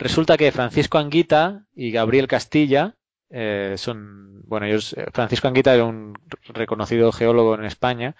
Resulta 0.01 0.35
que 0.35 0.51
Francisco 0.51 0.97
Anguita 0.97 1.67
y 1.75 1.91
Gabriel 1.91 2.27
Castilla 2.27 2.95
eh, 3.29 3.75
son, 3.77 4.41
bueno, 4.47 4.65
ellos, 4.65 4.93
eh, 4.93 5.05
Francisco 5.13 5.47
Anguita 5.47 5.75
era 5.75 5.85
un 5.85 6.15
reconocido 6.45 7.11
geólogo 7.11 7.53
en 7.53 7.65
España 7.65 8.15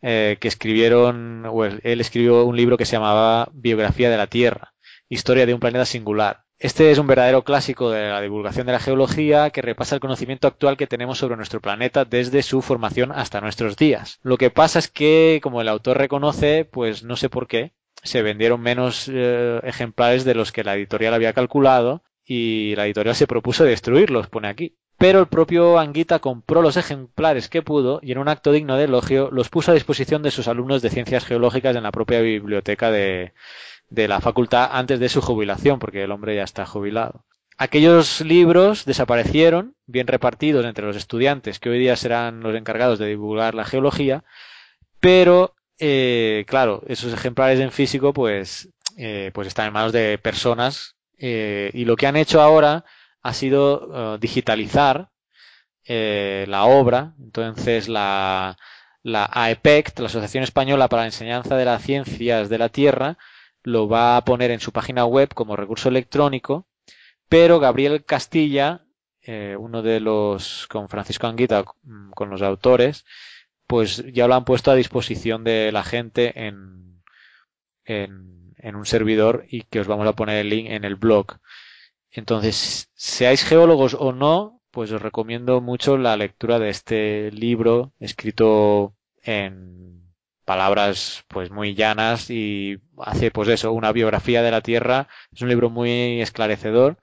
eh, 0.00 0.38
que 0.40 0.48
escribieron, 0.48 1.44
o 1.44 1.66
él, 1.66 1.80
él 1.84 2.00
escribió 2.00 2.46
un 2.46 2.56
libro 2.56 2.78
que 2.78 2.86
se 2.86 2.92
llamaba 2.92 3.50
Biografía 3.52 4.08
de 4.08 4.16
la 4.16 4.28
Tierra, 4.28 4.72
Historia 5.10 5.44
de 5.44 5.52
un 5.52 5.60
planeta 5.60 5.84
singular. 5.84 6.44
Este 6.58 6.90
es 6.90 6.96
un 6.96 7.06
verdadero 7.06 7.44
clásico 7.44 7.90
de 7.90 8.08
la 8.08 8.22
divulgación 8.22 8.66
de 8.66 8.72
la 8.72 8.80
geología 8.80 9.50
que 9.50 9.60
repasa 9.60 9.96
el 9.96 10.00
conocimiento 10.00 10.48
actual 10.48 10.78
que 10.78 10.86
tenemos 10.86 11.18
sobre 11.18 11.36
nuestro 11.36 11.60
planeta 11.60 12.06
desde 12.06 12.42
su 12.42 12.62
formación 12.62 13.12
hasta 13.12 13.42
nuestros 13.42 13.76
días. 13.76 14.18
Lo 14.22 14.38
que 14.38 14.48
pasa 14.48 14.78
es 14.78 14.88
que, 14.88 15.40
como 15.42 15.60
el 15.60 15.68
autor 15.68 15.98
reconoce, 15.98 16.64
pues 16.64 17.04
no 17.04 17.16
sé 17.16 17.28
por 17.28 17.48
qué, 17.48 17.74
se 18.02 18.22
vendieron 18.22 18.60
menos 18.60 19.10
eh, 19.12 19.60
ejemplares 19.64 20.24
de 20.24 20.34
los 20.34 20.52
que 20.52 20.64
la 20.64 20.76
editorial 20.76 21.14
había 21.14 21.32
calculado 21.32 22.02
y 22.24 22.74
la 22.76 22.86
editorial 22.86 23.14
se 23.14 23.26
propuso 23.26 23.64
destruirlos, 23.64 24.28
pone 24.28 24.48
aquí. 24.48 24.76
Pero 24.98 25.20
el 25.20 25.26
propio 25.26 25.78
Anguita 25.78 26.18
compró 26.18 26.60
los 26.60 26.76
ejemplares 26.76 27.48
que 27.48 27.62
pudo 27.62 28.00
y 28.02 28.12
en 28.12 28.18
un 28.18 28.28
acto 28.28 28.50
digno 28.50 28.76
de 28.76 28.84
elogio 28.84 29.30
los 29.30 29.48
puso 29.48 29.70
a 29.70 29.74
disposición 29.74 30.22
de 30.22 30.32
sus 30.32 30.48
alumnos 30.48 30.82
de 30.82 30.90
ciencias 30.90 31.24
geológicas 31.24 31.76
en 31.76 31.84
la 31.84 31.92
propia 31.92 32.20
biblioteca 32.20 32.90
de, 32.90 33.32
de 33.90 34.08
la 34.08 34.20
facultad 34.20 34.68
antes 34.72 34.98
de 35.00 35.08
su 35.08 35.20
jubilación, 35.20 35.78
porque 35.78 36.02
el 36.02 36.10
hombre 36.10 36.34
ya 36.34 36.42
está 36.42 36.66
jubilado. 36.66 37.24
aquellos 37.58 38.20
libros 38.20 38.84
desaparecieron, 38.84 39.74
bien 39.86 40.06
repartidos 40.06 40.64
entre 40.64 40.86
los 40.86 40.96
estudiantes 40.96 41.58
que 41.58 41.70
hoy 41.70 41.78
día 41.78 41.96
serán 41.96 42.40
los 42.40 42.54
encargados 42.54 42.98
de 42.98 43.06
divulgar 43.06 43.54
la 43.54 43.64
geología, 43.64 44.24
pero 45.00 45.54
eh, 45.78 46.44
claro, 46.46 46.82
esos 46.86 47.12
ejemplares 47.12 47.60
en 47.60 47.72
físico 47.72 48.12
pues, 48.12 48.68
eh, 48.96 49.30
pues 49.34 49.48
están 49.48 49.68
en 49.68 49.72
manos 49.72 49.92
de 49.92 50.18
personas 50.18 50.96
eh, 51.18 51.70
y 51.74 51.84
lo 51.84 51.96
que 51.96 52.06
han 52.06 52.16
hecho 52.16 52.40
ahora 52.40 52.84
ha 53.22 53.32
sido 53.34 54.14
eh, 54.14 54.18
digitalizar 54.20 55.10
eh, 55.84 56.44
la 56.48 56.64
obra. 56.64 57.14
Entonces 57.20 57.88
la, 57.88 58.56
la 59.02 59.28
AEPECT, 59.32 60.00
la 60.00 60.06
Asociación 60.06 60.44
Española 60.44 60.88
para 60.88 61.02
la 61.02 61.06
Enseñanza 61.08 61.56
de 61.56 61.64
las 61.64 61.82
Ciencias 61.82 62.48
de 62.48 62.58
la 62.58 62.68
Tierra, 62.68 63.18
lo 63.62 63.88
va 63.88 64.16
a 64.16 64.24
poner 64.24 64.50
en 64.50 64.60
su 64.60 64.72
página 64.72 65.04
web 65.04 65.34
como 65.34 65.56
recurso 65.56 65.88
electrónico, 65.88 66.66
pero 67.28 67.60
Gabriel 67.60 68.04
Castilla, 68.04 68.84
eh, 69.22 69.56
uno 69.58 69.82
de 69.82 70.00
los, 70.00 70.66
con 70.68 70.88
Francisco 70.88 71.26
Anguita, 71.26 71.64
mm, 71.82 72.10
con 72.12 72.30
los 72.30 72.42
autores, 72.42 73.04
pues 73.68 74.04
ya 74.12 74.26
lo 74.28 74.34
han 74.34 74.44
puesto 74.44 74.72
a 74.72 74.74
disposición 74.74 75.44
de 75.44 75.70
la 75.72 75.84
gente 75.84 76.46
en, 76.46 77.02
en, 77.84 78.54
en 78.56 78.76
un 78.76 78.86
servidor 78.86 79.46
y 79.48 79.62
que 79.62 79.80
os 79.80 79.86
vamos 79.86 80.08
a 80.08 80.14
poner 80.14 80.38
el 80.38 80.50
link 80.50 80.68
en 80.70 80.84
el 80.84 80.96
blog. 80.96 81.38
Entonces, 82.10 82.90
seáis 82.94 83.44
geólogos 83.44 83.94
o 83.94 84.12
no, 84.12 84.62
pues 84.70 84.92
os 84.92 85.02
recomiendo 85.02 85.60
mucho 85.60 85.96
la 85.98 86.16
lectura 86.16 86.58
de 86.58 86.70
este 86.70 87.30
libro 87.32 87.92
escrito 88.00 88.94
en 89.22 90.02
palabras 90.44 91.24
pues 91.28 91.50
muy 91.50 91.74
llanas 91.74 92.30
y 92.30 92.78
hace 92.98 93.30
pues 93.30 93.48
eso, 93.48 93.72
una 93.72 93.92
biografía 93.92 94.42
de 94.42 94.50
la 94.50 94.62
Tierra. 94.62 95.08
Es 95.32 95.42
un 95.42 95.50
libro 95.50 95.70
muy 95.70 96.22
esclarecedor 96.22 96.98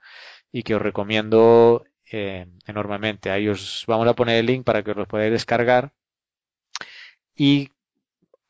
y 0.52 0.62
que 0.64 0.74
os 0.74 0.82
recomiendo 0.82 1.84
eh, 2.10 2.46
enormemente. 2.66 3.30
Ahí 3.30 3.48
os 3.48 3.84
vamos 3.86 4.08
a 4.08 4.14
poner 4.14 4.36
el 4.38 4.46
link 4.46 4.64
para 4.64 4.82
que 4.82 4.90
os 4.92 4.96
lo 4.96 5.06
podáis 5.06 5.30
descargar. 5.32 5.92
Y 7.36 7.70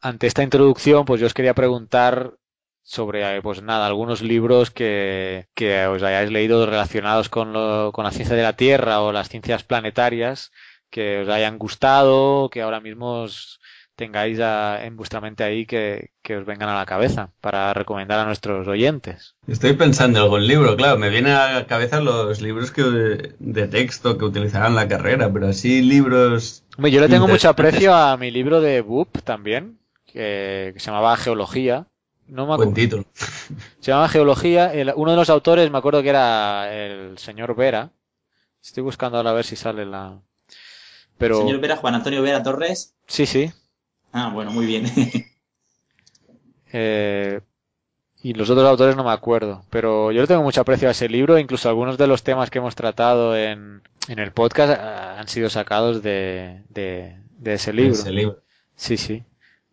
ante 0.00 0.26
esta 0.26 0.42
introducción, 0.42 1.04
pues 1.04 1.20
yo 1.20 1.26
os 1.26 1.34
quería 1.34 1.54
preguntar 1.54 2.34
sobre, 2.82 3.42
pues 3.42 3.62
nada, 3.62 3.86
algunos 3.86 4.22
libros 4.22 4.70
que, 4.70 5.48
que 5.54 5.86
os 5.86 6.02
hayáis 6.02 6.30
leído 6.30 6.64
relacionados 6.66 7.28
con, 7.28 7.52
lo, 7.52 7.90
con 7.92 8.04
la 8.04 8.12
ciencia 8.12 8.36
de 8.36 8.42
la 8.44 8.56
Tierra 8.56 9.00
o 9.00 9.12
las 9.12 9.28
ciencias 9.28 9.64
planetarias 9.64 10.52
que 10.88 11.20
os 11.22 11.28
hayan 11.28 11.58
gustado, 11.58 12.48
que 12.48 12.62
ahora 12.62 12.80
mismo 12.80 13.22
os 13.22 13.60
tengáis 13.96 14.38
a, 14.40 14.84
en 14.84 14.96
vuestra 14.96 15.20
mente 15.20 15.42
ahí 15.42 15.66
que, 15.66 16.10
que, 16.22 16.36
os 16.36 16.44
vengan 16.44 16.68
a 16.68 16.76
la 16.76 16.86
cabeza 16.86 17.30
para 17.40 17.72
recomendar 17.74 18.20
a 18.20 18.26
nuestros 18.26 18.68
oyentes. 18.68 19.34
Estoy 19.48 19.72
pensando 19.72 20.18
en 20.18 20.24
algún 20.24 20.46
libro, 20.46 20.76
claro, 20.76 20.98
me 20.98 21.08
vienen 21.08 21.32
a 21.32 21.52
la 21.52 21.66
cabeza 21.66 22.00
los 22.00 22.40
libros 22.40 22.70
que, 22.70 23.34
de 23.38 23.68
texto 23.68 24.18
que 24.18 24.26
utilizarán 24.26 24.68
en 24.68 24.76
la 24.76 24.88
carrera, 24.88 25.32
pero 25.32 25.48
así 25.48 25.82
libros... 25.82 26.62
Hombre, 26.76 26.92
yo 26.92 27.00
le 27.00 27.08
tengo 27.08 27.26
mucho 27.26 27.48
aprecio 27.48 27.94
a 27.94 28.16
mi 28.16 28.30
libro 28.30 28.60
de 28.60 28.82
BUP 28.82 29.22
también, 29.22 29.78
que, 30.04 30.72
que 30.74 30.80
se 30.80 30.86
llamaba 30.86 31.16
Geología, 31.16 31.86
no 32.28 32.46
me 32.46 32.56
Buen 32.56 32.74
título. 32.74 33.04
Se 33.80 33.92
llama 33.92 34.08
Geología. 34.08 34.72
El, 34.72 34.92
uno 34.96 35.12
de 35.12 35.16
los 35.16 35.30
autores, 35.30 35.70
me 35.70 35.78
acuerdo 35.78 36.02
que 36.02 36.08
era 36.08 36.74
el 36.74 37.18
señor 37.18 37.54
Vera. 37.54 37.90
Estoy 38.62 38.82
buscando 38.82 39.18
ahora 39.18 39.30
a 39.30 39.34
ver 39.34 39.44
si 39.44 39.54
sale 39.54 39.86
la. 39.86 40.18
Pero... 41.18 41.38
Señor 41.38 41.60
Vera, 41.60 41.76
Juan 41.76 41.94
Antonio 41.94 42.20
Vera 42.22 42.42
Torres. 42.42 42.94
Sí, 43.06 43.26
sí. 43.26 43.52
Ah, 44.12 44.30
bueno, 44.32 44.50
muy 44.50 44.66
bien. 44.66 44.86
eh, 46.72 47.40
y 48.22 48.34
los 48.34 48.50
otros 48.50 48.68
autores 48.68 48.96
no 48.96 49.04
me 49.04 49.12
acuerdo. 49.12 49.64
Pero 49.70 50.12
yo 50.12 50.20
le 50.20 50.26
tengo 50.26 50.42
mucho 50.42 50.60
aprecio 50.60 50.88
a 50.88 50.92
ese 50.92 51.08
libro. 51.08 51.38
Incluso 51.38 51.68
algunos 51.68 51.98
de 51.98 52.06
los 52.06 52.22
temas 52.22 52.50
que 52.50 52.58
hemos 52.58 52.74
tratado 52.74 53.36
en, 53.36 53.82
en 54.08 54.18
el 54.18 54.32
podcast 54.32 54.80
han 54.80 55.28
sido 55.28 55.50
sacados 55.50 56.02
de, 56.02 56.62
de, 56.70 57.16
de 57.38 57.54
ese 57.54 57.72
libro. 57.72 57.94
Ese 57.94 58.12
libro. 58.12 58.40
Sí, 58.74 58.96
sí. 58.96 59.24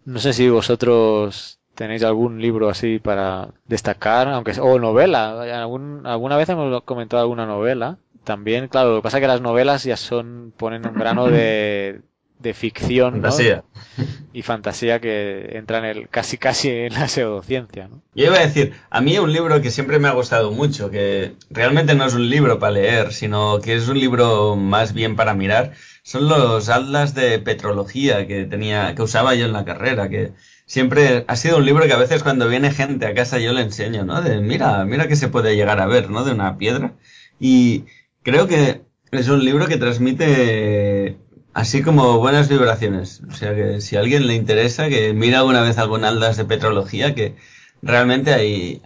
No 0.06 0.20
sé 0.20 0.34
si 0.34 0.50
vosotros 0.50 1.60
¿Tenéis 1.76 2.04
algún 2.04 2.40
libro 2.40 2.70
así 2.70 3.00
para 3.00 3.50
destacar? 3.66 4.28
aunque 4.28 4.54
O 4.62 4.78
novela. 4.78 5.60
¿Algún, 5.60 6.06
alguna 6.06 6.38
vez 6.38 6.48
hemos 6.50 6.84
comentado 6.84 7.22
alguna 7.22 7.48
novela. 7.48 7.98
También, 8.24 8.68
claro, 8.68 8.92
lo 8.92 8.96
que 8.98 9.04
pasa 9.04 9.18
es 9.18 9.22
que 9.22 9.28
las 9.28 9.42
novelas 9.42 9.84
ya 9.84 9.98
son, 9.98 10.54
ponen 10.56 10.88
un 10.88 10.94
grano 10.94 11.26
de, 11.28 12.02
de 12.40 12.54
ficción, 12.54 13.14
fantasía. 13.14 13.64
Y 14.34 14.42
fantasía 14.42 15.00
que 15.00 15.58
entra 15.58 15.78
en 15.80 15.86
el, 15.86 16.10
casi 16.10 16.38
casi 16.38 16.70
en 16.70 16.94
la 16.94 17.08
pseudociencia, 17.08 17.88
¿no? 17.88 18.02
Yo 18.16 18.26
iba 18.26 18.38
a 18.38 18.46
decir, 18.46 18.74
a 18.90 19.02
mí 19.02 19.18
un 19.18 19.32
libro 19.32 19.62
que 19.62 19.72
siempre 19.72 20.00
me 20.00 20.08
ha 20.08 20.14
gustado 20.14 20.52
mucho, 20.52 20.90
que 20.90 21.34
realmente 21.50 21.94
no 21.94 22.06
es 22.06 22.14
un 22.14 22.30
libro 22.30 22.60
para 22.60 22.72
leer, 22.72 23.14
sino 23.14 23.60
que 23.60 23.76
es 23.76 23.88
un 23.88 24.00
libro 24.00 24.56
más 24.56 24.94
bien 24.94 25.16
para 25.16 25.34
mirar, 25.34 25.74
son 26.04 26.28
los 26.28 26.70
atlas 26.70 27.14
de 27.14 27.40
petrología 27.40 28.28
que 28.28 28.46
tenía, 28.46 28.96
que 28.96 29.04
usaba 29.04 29.36
yo 29.36 29.46
en 29.46 29.54
la 29.54 29.66
carrera, 29.66 30.10
que 30.10 30.34
siempre 30.66 31.26
ha 31.28 31.36
sido 31.36 31.58
un 31.58 31.66
libro 31.66 31.86
que 31.86 31.94
a 31.94 31.98
veces 31.98 32.24
cuando 32.24 32.48
viene 32.50 32.72
gente 32.72 33.06
a 33.06 33.14
casa 33.14 33.40
yo 33.40 33.54
le 33.54 33.62
enseño, 33.62 34.04
¿no? 34.04 34.22
De 34.22 34.42
mira, 34.42 34.84
mira 34.86 35.08
que 35.08 35.16
se 35.16 35.28
puede 35.28 35.56
llegar 35.56 35.80
a 35.80 35.88
ver, 35.88 36.10
¿no? 36.10 36.24
De 36.24 36.32
una 36.32 36.58
piedra. 36.58 36.94
Y 37.40 37.86
creo 38.24 38.48
que 38.48 38.82
es 39.12 39.28
un 39.28 39.46
libro 39.46 39.68
que 39.68 39.78
transmite 39.78 41.18
así 41.54 41.82
como 41.82 42.20
buenas 42.20 42.50
vibraciones. 42.50 43.22
O 43.30 43.34
sea 43.34 43.56
que 43.56 43.82
si 43.82 43.96
a 43.96 44.00
alguien 44.00 44.28
le 44.28 44.36
interesa, 44.36 44.90
que 44.90 45.14
mira 45.14 45.40
alguna 45.40 45.62
vez 45.62 45.78
algún 45.78 46.04
aldas 46.06 46.38
de 46.38 46.46
petrología, 46.46 47.16
que 47.16 47.36
realmente 47.82 48.34
hay, 48.34 48.82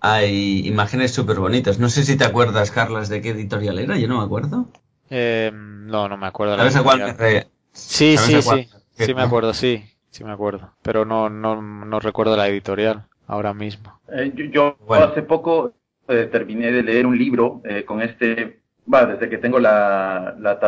hay 0.00 0.66
imágenes 0.66 1.12
súper 1.12 1.38
bonitas. 1.38 1.78
No 1.78 1.88
sé 1.88 2.04
si 2.04 2.16
te 2.16 2.24
acuerdas, 2.24 2.70
Carlas, 2.70 3.08
de 3.08 3.20
qué 3.20 3.30
editorial 3.30 3.78
era, 3.78 3.96
yo 3.96 4.08
no 4.08 4.18
me 4.18 4.24
acuerdo. 4.24 4.68
Eh, 5.10 5.50
no, 5.52 6.08
no 6.08 6.16
me 6.16 6.26
acuerdo. 6.26 6.56
¿Sabes 6.56 6.76
a 6.76 6.82
cuál 6.82 7.16
me 7.18 7.46
Sí, 7.72 8.16
sí, 8.16 8.42
sí. 8.42 8.68
Sí 8.96 9.14
me 9.14 9.22
acuerdo, 9.22 9.54
sí. 9.54 9.84
Sí 10.10 10.24
me 10.24 10.32
acuerdo, 10.32 10.72
pero 10.82 11.04
no, 11.04 11.30
no, 11.30 11.62
no 11.62 12.00
recuerdo 12.00 12.36
la 12.36 12.48
editorial 12.48 13.04
ahora 13.28 13.54
mismo. 13.54 14.00
Eh, 14.08 14.32
yo, 14.34 14.44
yo 14.46 14.76
bueno. 14.84 15.04
hace 15.04 15.22
poco 15.22 15.72
eh, 16.08 16.28
terminé 16.30 16.72
de 16.72 16.82
leer 16.82 17.06
un 17.06 17.16
libro 17.16 17.62
eh, 17.64 17.84
con 17.84 18.02
este, 18.02 18.60
va, 18.92 19.06
desde 19.06 19.28
que 19.28 19.38
tengo 19.38 19.60
la, 19.60 20.34
la, 20.40 20.58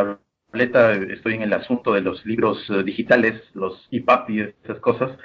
tableta 0.53 0.93
estoy 1.11 1.33
en 1.33 1.41
el 1.41 1.53
asunto 1.53 1.93
de 1.93 2.01
los 2.01 2.23
libros 2.25 2.71
digitales, 2.85 3.41
los 3.55 3.87
EPUB 3.91 4.29
y 4.29 4.41
esas 4.63 4.79
cosas, 4.79 5.17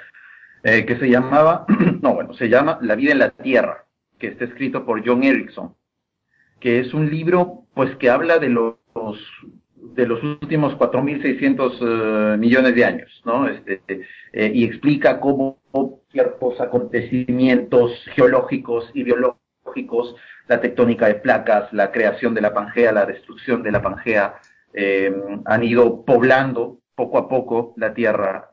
que 0.63 0.97
se 0.99 1.09
llamaba, 1.09 1.65
no, 2.01 2.15
bueno, 2.15 2.33
se 2.33 2.49
llama 2.49 2.79
La 2.81 2.95
vida 2.95 3.11
en 3.11 3.19
la 3.19 3.29
Tierra, 3.29 3.85
que 4.17 4.27
está 4.27 4.45
escrito 4.45 4.85
por 4.85 5.05
John 5.05 5.23
Erickson, 5.23 5.75
que 6.59 6.79
es 6.79 6.93
un 6.95 7.09
libro 7.11 7.65
pues 7.75 7.95
que 7.97 8.09
habla 8.09 8.39
de 8.39 8.49
los 8.49 8.75
de 9.75 10.07
los 10.07 10.21
últimos 10.23 10.77
4.600 10.77 12.33
uh, 12.33 12.37
millones 12.37 12.75
de 12.75 12.85
años, 12.85 13.21
¿no? 13.23 13.47
Este, 13.47 13.81
eh, 14.33 14.51
y 14.53 14.65
explica 14.65 15.19
cómo 15.19 15.59
ciertos 16.11 16.59
acontecimientos 16.59 17.91
geológicos 18.13 18.89
y 18.93 19.03
biológicos, 19.03 20.15
la 20.47 20.59
tectónica 20.59 21.07
de 21.07 21.15
placas, 21.15 21.71
la 21.71 21.91
creación 21.91 22.33
de 22.33 22.41
la 22.41 22.53
Pangea, 22.53 22.91
la 22.91 23.05
destrucción 23.05 23.63
de 23.63 23.71
la 23.71 23.81
Pangea, 23.81 24.35
eh, 24.73 25.13
han 25.45 25.63
ido 25.63 26.03
poblando 26.05 26.79
poco 26.95 27.17
a 27.17 27.29
poco 27.29 27.73
la 27.77 27.93
Tierra. 27.93 28.49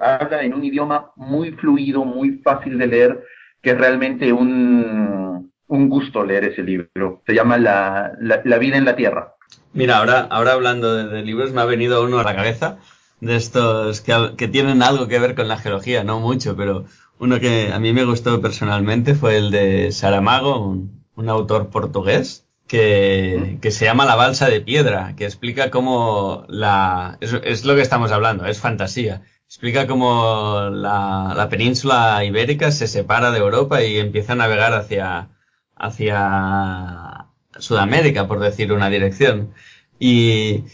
Habla 0.00 0.42
en 0.42 0.54
un 0.54 0.64
idioma 0.64 1.12
muy 1.14 1.52
fluido, 1.52 2.04
muy 2.04 2.38
fácil 2.38 2.78
de 2.78 2.86
leer, 2.88 3.24
que 3.62 3.70
es 3.70 3.78
realmente 3.78 4.32
un, 4.32 5.52
un 5.68 5.88
gusto 5.88 6.24
leer 6.24 6.44
ese 6.46 6.62
libro. 6.62 7.22
Se 7.26 7.34
llama 7.34 7.56
La, 7.58 8.12
la, 8.20 8.58
vida 8.58 8.76
en 8.76 8.84
la 8.84 8.96
Tierra. 8.96 9.34
Mira, 9.72 9.98
ahora, 9.98 10.26
ahora 10.30 10.52
hablando 10.52 10.96
de, 10.96 11.22
libros, 11.22 11.52
me 11.52 11.60
ha 11.60 11.64
venido 11.64 12.04
uno 12.04 12.18
a 12.18 12.24
la 12.24 12.34
cabeza 12.34 12.78
de 13.20 13.36
estos 13.36 14.00
que, 14.00 14.32
que, 14.36 14.48
tienen 14.48 14.82
algo 14.82 15.06
que 15.06 15.20
ver 15.20 15.36
con 15.36 15.46
la 15.46 15.58
geología, 15.58 16.02
no 16.02 16.18
mucho, 16.18 16.56
pero 16.56 16.86
uno 17.20 17.38
que 17.38 17.72
a 17.72 17.78
mí 17.78 17.92
me 17.92 18.04
gustó 18.04 18.40
personalmente 18.40 19.14
fue 19.14 19.36
el 19.36 19.50
de 19.50 19.92
Saramago, 19.92 20.76
un 21.14 21.28
autor 21.28 21.68
portugués, 21.68 22.47
que, 22.68 23.58
que, 23.60 23.70
se 23.70 23.86
llama 23.86 24.04
La 24.04 24.14
Balsa 24.14 24.48
de 24.48 24.60
Piedra, 24.60 25.14
que 25.16 25.24
explica 25.24 25.70
cómo 25.70 26.44
la... 26.48 27.18
Es, 27.20 27.32
es 27.44 27.64
lo 27.64 27.74
que 27.74 27.82
estamos 27.82 28.12
hablando, 28.12 28.46
es 28.46 28.60
fantasía. 28.60 29.22
Explica 29.46 29.86
cómo 29.86 30.68
la, 30.70 31.32
la 31.34 31.48
península 31.48 32.22
ibérica 32.24 32.70
se 32.70 32.86
separa 32.86 33.30
de 33.30 33.38
Europa 33.38 33.82
y 33.82 33.98
empieza 33.98 34.34
a 34.34 34.36
navegar 34.36 34.74
hacia, 34.74 35.30
hacia 35.74 37.28
Sudamérica, 37.58 38.28
por 38.28 38.40
decir 38.40 38.72
una 38.72 38.90
dirección. 38.90 39.54
Y 39.98 40.64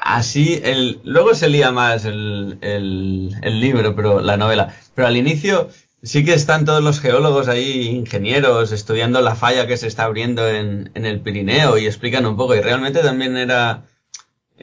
así, 0.00 0.60
el, 0.62 1.00
luego 1.04 1.34
se 1.34 1.48
lía 1.48 1.72
más 1.72 2.04
el, 2.04 2.58
el, 2.60 3.34
el, 3.42 3.60
libro, 3.60 3.96
pero 3.96 4.20
la 4.20 4.36
novela. 4.36 4.74
Pero 4.94 5.08
al 5.08 5.16
inicio 5.16 5.68
sí 6.02 6.24
que 6.24 6.34
están 6.34 6.64
todos 6.64 6.82
los 6.82 7.00
geólogos 7.00 7.48
ahí, 7.48 7.88
ingenieros, 7.88 8.72
estudiando 8.72 9.20
la 9.20 9.34
falla 9.34 9.66
que 9.66 9.76
se 9.76 9.86
está 9.86 10.04
abriendo 10.04 10.48
en, 10.48 10.90
en 10.94 11.06
el 11.06 11.20
Pirineo 11.20 11.78
y 11.78 11.86
explican 11.86 12.26
un 12.26 12.36
poco. 12.36 12.54
Y 12.54 12.60
realmente 12.60 13.00
también 13.00 13.36
era 13.36 13.84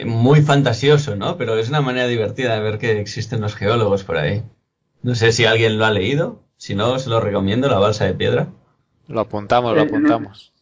muy 0.05 0.41
fantasioso, 0.41 1.15
¿no? 1.15 1.37
Pero 1.37 1.57
es 1.57 1.69
una 1.69 1.81
manera 1.81 2.07
divertida 2.07 2.55
de 2.55 2.61
ver 2.61 2.77
que 2.77 2.99
existen 2.99 3.41
los 3.41 3.55
geólogos 3.55 4.03
por 4.03 4.17
ahí. 4.17 4.43
No 5.01 5.15
sé 5.15 5.31
si 5.31 5.45
alguien 5.45 5.77
lo 5.77 5.85
ha 5.85 5.91
leído. 5.91 6.43
Si 6.57 6.73
no, 6.75 6.97
se 6.99 7.09
lo 7.09 7.19
recomiendo, 7.19 7.69
La 7.69 7.79
Balsa 7.79 8.05
de 8.05 8.13
Piedra. 8.13 8.47
Lo 9.07 9.21
apuntamos, 9.21 9.75
lo 9.75 9.83
apuntamos. 9.83 10.53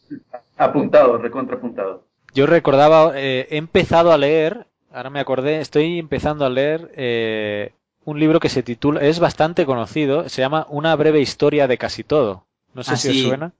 Apuntado, 0.57 1.17
recontra 1.17 1.57
apuntado. 1.57 2.03
Yo 2.33 2.45
recordaba, 2.45 3.13
eh, 3.15 3.47
he 3.49 3.57
empezado 3.57 4.11
a 4.11 4.17
leer, 4.17 4.67
ahora 4.91 5.09
me 5.09 5.21
acordé, 5.21 5.61
estoy 5.61 5.99
empezando 5.99 6.45
a 6.45 6.49
leer 6.49 6.91
eh, 6.95 7.73
un 8.05 8.19
libro 8.19 8.39
que 8.39 8.49
se 8.49 8.63
titula, 8.63 9.01
es 9.01 9.19
bastante 9.19 9.65
conocido, 9.65 10.29
se 10.29 10.41
llama 10.41 10.65
Una 10.69 10.95
breve 10.95 11.19
historia 11.19 11.67
de 11.67 11.77
casi 11.77 12.03
todo. 12.03 12.45
No 12.73 12.83
sé 12.83 12.93
Ah, 12.93 12.97
si 12.97 13.09
os 13.09 13.17
suena. 13.21 13.51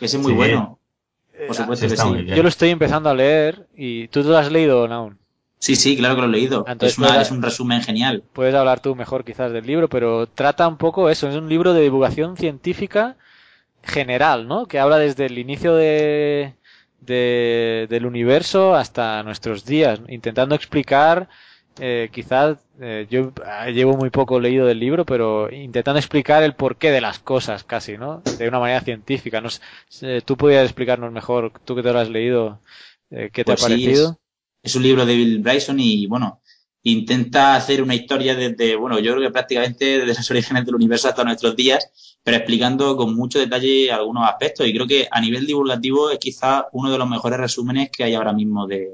Ese 0.00 0.16
es 0.16 0.22
muy 0.22 0.32
Sí. 0.32 0.36
bueno. 0.36 0.78
Eh, 1.34 1.46
Por 1.46 1.56
supuesto 1.56 1.88
sí, 1.88 1.94
que 1.94 2.00
sí. 2.00 2.26
Yo 2.26 2.42
lo 2.42 2.48
estoy 2.48 2.68
empezando 2.70 3.08
a 3.08 3.14
leer 3.14 3.66
y 3.76 4.08
tú 4.08 4.22
lo 4.22 4.36
has 4.36 4.50
leído 4.52 4.84
aún. 4.92 5.18
Sí, 5.58 5.76
sí, 5.76 5.96
claro 5.96 6.16
que 6.16 6.22
lo 6.22 6.26
he 6.26 6.30
leído. 6.30 6.64
Entonces, 6.66 6.92
es, 6.92 6.98
una- 6.98 7.20
es 7.22 7.30
un 7.30 7.40
resumen 7.42 7.82
genial. 7.82 8.24
Puedes 8.32 8.54
hablar 8.54 8.80
tú 8.80 8.94
mejor 8.96 9.24
quizás 9.24 9.52
del 9.52 9.66
libro, 9.66 9.88
pero 9.88 10.26
trata 10.26 10.66
un 10.66 10.76
poco 10.76 11.08
eso. 11.08 11.28
Es 11.28 11.36
un 11.36 11.48
libro 11.48 11.72
de 11.72 11.82
divulgación 11.82 12.36
científica 12.36 13.16
general, 13.84 14.48
¿no? 14.48 14.66
Que 14.66 14.78
habla 14.80 14.98
desde 14.98 15.26
el 15.26 15.38
inicio 15.38 15.74
de, 15.74 16.54
de- 17.00 17.86
del 17.88 18.06
universo 18.06 18.74
hasta 18.74 19.22
nuestros 19.22 19.64
días, 19.64 20.00
intentando 20.08 20.54
explicar, 20.54 21.28
eh, 21.78 22.10
quizás, 22.12 22.58
eh, 22.80 23.06
yo 23.10 23.32
ah, 23.44 23.70
llevo 23.70 23.96
muy 23.96 24.10
poco 24.10 24.38
leído 24.40 24.66
del 24.66 24.78
libro, 24.78 25.06
pero 25.06 25.50
intentando 25.50 25.98
explicar 25.98 26.42
el 26.42 26.54
porqué 26.54 26.90
de 26.90 27.00
las 27.00 27.18
cosas 27.18 27.64
casi, 27.64 27.96
¿no? 27.96 28.22
De 28.38 28.48
una 28.48 28.60
manera 28.60 28.80
científica. 28.80 29.40
No 29.40 29.48
sé, 29.88 30.20
tú 30.22 30.36
podrías 30.36 30.64
explicarnos 30.64 31.12
mejor, 31.12 31.52
tú 31.64 31.74
que 31.74 31.82
te 31.82 31.92
lo 31.92 31.98
has 31.98 32.10
leído, 32.10 32.60
eh, 33.10 33.30
qué 33.32 33.44
te 33.44 33.52
Pues 33.52 33.62
ha 33.62 33.68
sí, 33.68 33.72
parecido. 33.72 34.20
Es 34.62 34.76
un 34.76 34.82
libro 34.82 35.06
de 35.06 35.14
Bill 35.16 35.38
Bryson 35.40 35.80
y, 35.80 36.06
bueno, 36.06 36.40
intenta 36.82 37.56
hacer 37.56 37.82
una 37.82 37.94
historia 37.94 38.34
desde, 38.34 38.76
bueno, 38.76 38.98
yo 38.98 39.12
creo 39.12 39.24
que 39.24 39.32
prácticamente 39.32 39.98
desde 40.00 40.06
los 40.06 40.30
orígenes 40.30 40.64
del 40.66 40.74
universo 40.74 41.08
hasta 41.08 41.24
nuestros 41.24 41.56
días, 41.56 42.16
pero 42.22 42.36
explicando 42.36 42.96
con 42.96 43.14
mucho 43.14 43.38
detalle 43.38 43.90
algunos 43.90 44.28
aspectos. 44.28 44.66
Y 44.66 44.74
creo 44.74 44.86
que 44.86 45.08
a 45.10 45.20
nivel 45.20 45.46
divulgativo 45.46 46.10
es 46.10 46.18
quizá 46.18 46.66
uno 46.72 46.90
de 46.92 46.98
los 46.98 47.08
mejores 47.08 47.38
resúmenes 47.40 47.90
que 47.90 48.04
hay 48.04 48.14
ahora 48.14 48.32
mismo 48.32 48.66
de, 48.66 48.88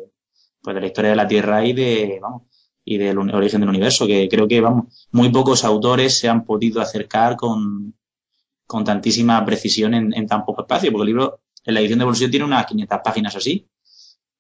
pues, 0.63 0.75
de 0.75 0.81
la 0.81 0.87
historia 0.87 1.11
de 1.11 1.17
la 1.17 1.29
Tierra 1.29 1.65
y 1.65 1.73
de, 1.73 2.19
vamos, 2.21 2.43
y 2.91 2.97
del 2.97 3.19
origen 3.19 3.61
del 3.61 3.69
universo, 3.69 4.07
que 4.07 4.29
creo 4.29 4.49
que, 4.49 4.61
vamos, 4.61 5.07
muy 5.13 5.29
pocos 5.31 5.65
autores 5.65 6.19
se 6.19 6.29
han 6.29 6.45
podido 6.45 6.81
acercar 6.81 7.37
con, 7.37 7.95
con 8.67 8.85
tantísima 8.85 9.45
precisión 9.45 9.93
en, 9.93 10.15
en 10.15 10.27
tan 10.27 10.45
poco 10.45 10.63
espacio, 10.63 10.91
porque 10.91 11.03
el 11.03 11.07
libro, 11.09 11.41
en 11.65 11.75
la 11.75 11.81
edición 11.81 11.99
de 11.99 12.05
bolsillo 12.07 12.31
tiene 12.31 12.47
unas 12.47 12.65
500 12.67 12.99
páginas 13.05 13.37
así, 13.37 13.69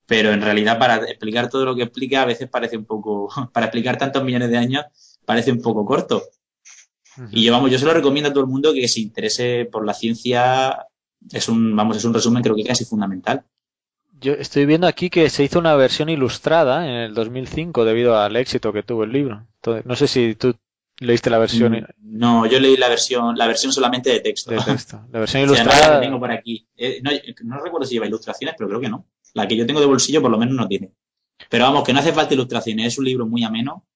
pero 0.07 0.33
en 0.33 0.41
realidad 0.41 0.79
para 0.79 0.97
explicar 0.97 1.51
todo 1.51 1.67
lo 1.67 1.77
que 1.77 1.83
explica 1.83 2.23
a 2.23 2.25
veces 2.25 2.49
parece 2.49 2.79
un 2.79 2.87
poco, 2.87 3.29
para 3.53 3.67
explicar 3.67 3.99
tantos 3.99 4.25
millones 4.25 4.49
de 4.49 4.57
años, 4.57 4.85
parece 5.27 5.53
un 5.53 5.61
poco 5.61 5.85
corto. 5.85 6.23
Y 7.33 7.45
yo, 7.45 7.53
vamos, 7.53 7.71
yo 7.71 7.79
se 7.79 7.85
lo 7.85 7.93
recomiendo 7.93 8.31
a 8.31 8.33
todo 8.33 8.45
el 8.45 8.51
mundo 8.51 8.73
que 8.73 8.87
se 8.87 9.01
interese 9.01 9.69
por 9.71 9.85
la 9.85 9.93
ciencia, 9.93 10.87
es 11.33 11.49
un, 11.49 11.75
vamos, 11.75 11.97
es 11.97 12.05
un 12.05 12.15
resumen 12.15 12.43
creo 12.43 12.55
que 12.55 12.65
casi 12.65 12.85
fundamental. 12.85 13.45
Yo 14.21 14.33
estoy 14.35 14.67
viendo 14.67 14.87
aquí 14.87 15.11
que 15.11 15.31
se 15.31 15.45
hizo 15.45 15.59
una 15.59 15.75
versión 15.77 16.09
ilustrada 16.09 16.87
en 16.89 16.95
el 16.95 17.15
2005 17.15 17.85
debido 17.85 18.19
al 18.19 18.37
éxito 18.37 18.73
que 18.73 18.83
tuvo 18.83 19.05
el 19.05 19.13
libro. 19.13 19.47
Entonces, 19.57 19.87
no 19.87 19.97
sé 19.97 20.07
si 20.09 20.35
tú 20.35 20.55
leíste 21.01 21.31
la 21.31 21.39
versión 21.39 21.73
Mm, 21.73 21.87
No, 22.19 22.47
yo 22.47 22.59
leí 22.59 22.77
la 22.77 22.89
versión, 22.89 23.37
la 23.37 23.47
versión 23.47 23.73
solamente 23.73 24.11
de 24.11 24.21
texto. 24.21 24.51
de 24.53 24.61
texto. 24.61 25.01
La 25.13 25.19
versión 25.21 25.49
O 25.49 25.55
sea, 25.55 25.65
no 25.65 25.71
la 25.71 25.77
ilustrada. 25.77 26.01
que 26.01 26.07
tengo 26.07 26.19
por 26.21 26.31
aquí. 26.33 26.69
Eh, 26.77 27.01
no, 27.03 27.11
no 27.45 27.61
recuerdo 27.63 27.87
si 27.87 27.95
lleva 27.95 28.07
ilustraciones, 28.07 28.55
pero 28.59 28.69
creo 28.69 28.81
que 28.81 28.89
no. 28.89 29.07
La 29.35 29.47
que 29.47 29.57
yo 29.57 29.67
tengo 29.67 29.81
de 29.81 29.87
bolsillo 29.87 30.21
por 30.23 30.31
lo 30.31 30.39
menos 30.39 30.55
no 30.55 30.67
tiene. 30.67 30.93
Pero 31.49 31.65
vamos, 31.65 31.85
que 31.85 31.93
no 31.93 32.01
hace 32.01 32.13
falta 32.13 32.35
ilustraciones, 32.35 32.87
es 32.89 32.99
un 32.99 33.05
libro 33.05 33.27
muy 33.27 33.45
ameno, 33.45 33.87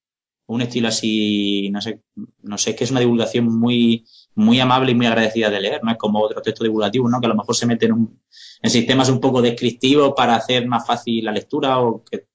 un 0.55 0.63
estilo 0.63 0.89
así, 0.89 1.69
no 1.71 1.81
sé, 1.81 2.03
no 2.43 2.59
sé, 2.59 2.71
es 2.71 2.77
que 2.77 2.85
es 2.85 2.91
una 2.91 3.01
divulgación 3.01 3.47
muy, 3.59 4.05
muy 4.35 4.61
amable 4.61 4.93
y 4.93 4.95
muy 4.95 5.07
agradecida 5.07 5.51
de 5.51 5.61
leer, 5.61 5.81
no 5.85 5.91
es 5.91 5.99
como 5.99 6.21
otros 6.21 6.43
textos 6.43 6.65
divulgativos, 6.65 7.11
¿no? 7.11 7.21
Que 7.21 7.27
a 7.27 7.31
lo 7.31 7.37
mejor 7.37 7.55
se 7.57 7.67
meten 7.67 7.91
en, 7.91 7.95
un- 7.97 8.23
en 8.63 8.71
sistemas 8.71 9.09
un 9.09 9.21
poco 9.21 9.43
descriptivos 9.43 10.13
para 10.17 10.37
hacer 10.37 10.67
más 10.67 10.87
fácil 10.87 11.25
la 11.25 11.33
lectura 11.33 11.81
o 11.81 12.03
que 12.05 12.27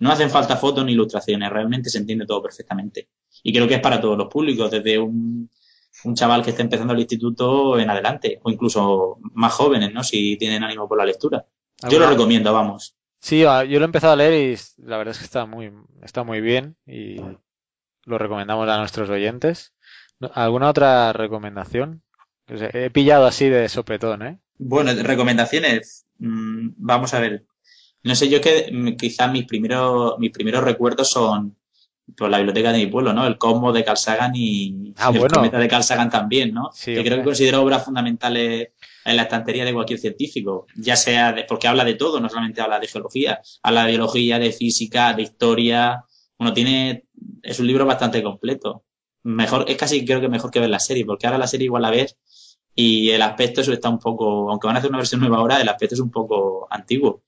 no 0.00 0.10
hacen 0.10 0.30
falta 0.30 0.56
fotos 0.56 0.84
ni 0.84 0.92
ilustraciones, 0.92 1.50
realmente 1.50 1.88
se 1.90 1.98
entiende 1.98 2.26
todo 2.26 2.42
perfectamente. 2.42 3.08
Y 3.42 3.52
creo 3.52 3.68
que 3.68 3.74
es 3.74 3.80
para 3.80 4.00
todos 4.00 4.16
los 4.18 4.28
públicos, 4.28 4.70
desde 4.70 4.98
un, 4.98 5.48
un 6.04 6.14
chaval 6.14 6.42
que 6.42 6.50
está 6.50 6.62
empezando 6.62 6.92
el 6.94 7.00
instituto 7.00 7.78
en 7.78 7.88
adelante, 7.90 8.40
o 8.42 8.50
incluso 8.50 9.18
más 9.34 9.52
jóvenes, 9.52 9.92
¿no? 9.92 10.02
Si 10.02 10.36
tienen 10.36 10.64
ánimo 10.64 10.88
por 10.88 10.98
la 10.98 11.04
lectura. 11.04 11.46
Yo 11.82 11.90
lo 11.90 11.96
¿Alguna- 12.04 12.10
recomiendo, 12.10 12.52
vamos. 12.52 12.96
Sí, 13.20 13.42
ah, 13.44 13.64
yo 13.64 13.78
lo 13.78 13.84
he 13.84 13.86
empezado 13.86 14.12
a 14.12 14.16
leer 14.16 14.34
y 14.52 14.82
la 14.82 14.98
verdad 14.98 15.12
es 15.12 15.18
que 15.18 15.24
está 15.24 15.46
muy, 15.46 15.72
está 16.02 16.24
muy 16.24 16.42
bien 16.42 16.76
y 16.86 17.16
lo 18.06 18.18
recomendamos 18.18 18.68
a 18.68 18.78
nuestros 18.78 19.08
oyentes. 19.10 19.72
¿Alguna 20.34 20.68
otra 20.70 21.12
recomendación? 21.12 22.02
He 22.48 22.90
pillado 22.90 23.26
así 23.26 23.48
de 23.48 23.68
sopetón, 23.68 24.22
¿eh? 24.22 24.38
Bueno, 24.58 24.92
recomendaciones. 25.02 26.06
mm, 26.18 26.70
vamos 26.76 27.14
a 27.14 27.20
ver. 27.20 27.44
No 28.02 28.14
sé, 28.14 28.28
yo 28.28 28.40
que 28.40 28.70
mm, 28.72 28.96
quizás 28.96 29.30
mis 29.32 29.46
primeros, 29.46 30.18
mis 30.18 30.30
primeros 30.30 30.62
recuerdos 30.62 31.10
son 31.10 31.56
por 32.16 32.28
la 32.30 32.36
biblioteca 32.36 32.70
de 32.70 32.78
mi 32.78 32.86
pueblo, 32.86 33.14
¿no? 33.14 33.26
El 33.26 33.38
Cosmo 33.38 33.72
de 33.72 33.82
Carl 33.82 33.96
Sagan 33.96 34.32
y 34.36 34.92
Ah, 34.98 35.10
el 35.12 35.18
bueno. 35.20 35.34
Cometa 35.36 35.58
de 35.58 35.68
Carl 35.68 35.82
Sagan 35.82 36.10
también, 36.10 36.52
¿no? 36.52 36.70
Sí, 36.74 36.94
que 36.94 37.02
creo 37.02 37.18
que 37.18 37.24
considero 37.24 37.62
obras 37.62 37.82
fundamentales 37.84 38.68
en 39.06 39.16
la 39.16 39.22
estantería 39.22 39.64
de 39.64 39.72
cualquier 39.72 39.98
científico, 39.98 40.66
ya 40.76 40.96
sea 40.96 41.32
de- 41.32 41.44
porque 41.44 41.66
habla 41.66 41.82
de 41.84 41.94
todo, 41.94 42.20
no 42.20 42.28
solamente 42.28 42.60
habla 42.60 42.78
de 42.78 42.88
geología, 42.88 43.40
habla 43.62 43.84
de 43.84 43.90
biología, 43.92 44.38
de 44.38 44.52
física, 44.52 45.14
de 45.14 45.22
historia. 45.22 46.04
Bueno, 46.38 46.52
tiene, 46.52 47.04
es 47.42 47.60
un 47.60 47.66
libro 47.66 47.86
bastante 47.86 48.22
completo. 48.22 48.84
Mejor, 49.24 49.64
es 49.68 49.76
casi 49.76 50.04
creo 50.04 50.20
que 50.20 50.28
mejor 50.28 50.50
que 50.50 50.60
ver 50.60 50.70
la 50.70 50.80
serie, 50.80 51.04
porque 51.06 51.26
ahora 51.26 51.38
la 51.38 51.46
serie 51.46 51.66
igual 51.66 51.82
la 51.82 51.90
ves 51.90 52.18
y 52.74 53.10
el 53.10 53.22
aspecto 53.22 53.60
eso 53.60 53.72
está 53.72 53.88
un 53.88 53.98
poco, 53.98 54.50
aunque 54.50 54.66
van 54.66 54.76
a 54.76 54.78
hacer 54.80 54.90
una 54.90 54.98
versión 54.98 55.20
nueva 55.20 55.38
ahora, 55.38 55.60
el 55.60 55.68
aspecto 55.68 55.94
es 55.94 56.00
un 56.00 56.10
poco 56.10 56.66
antiguo. 56.70 57.22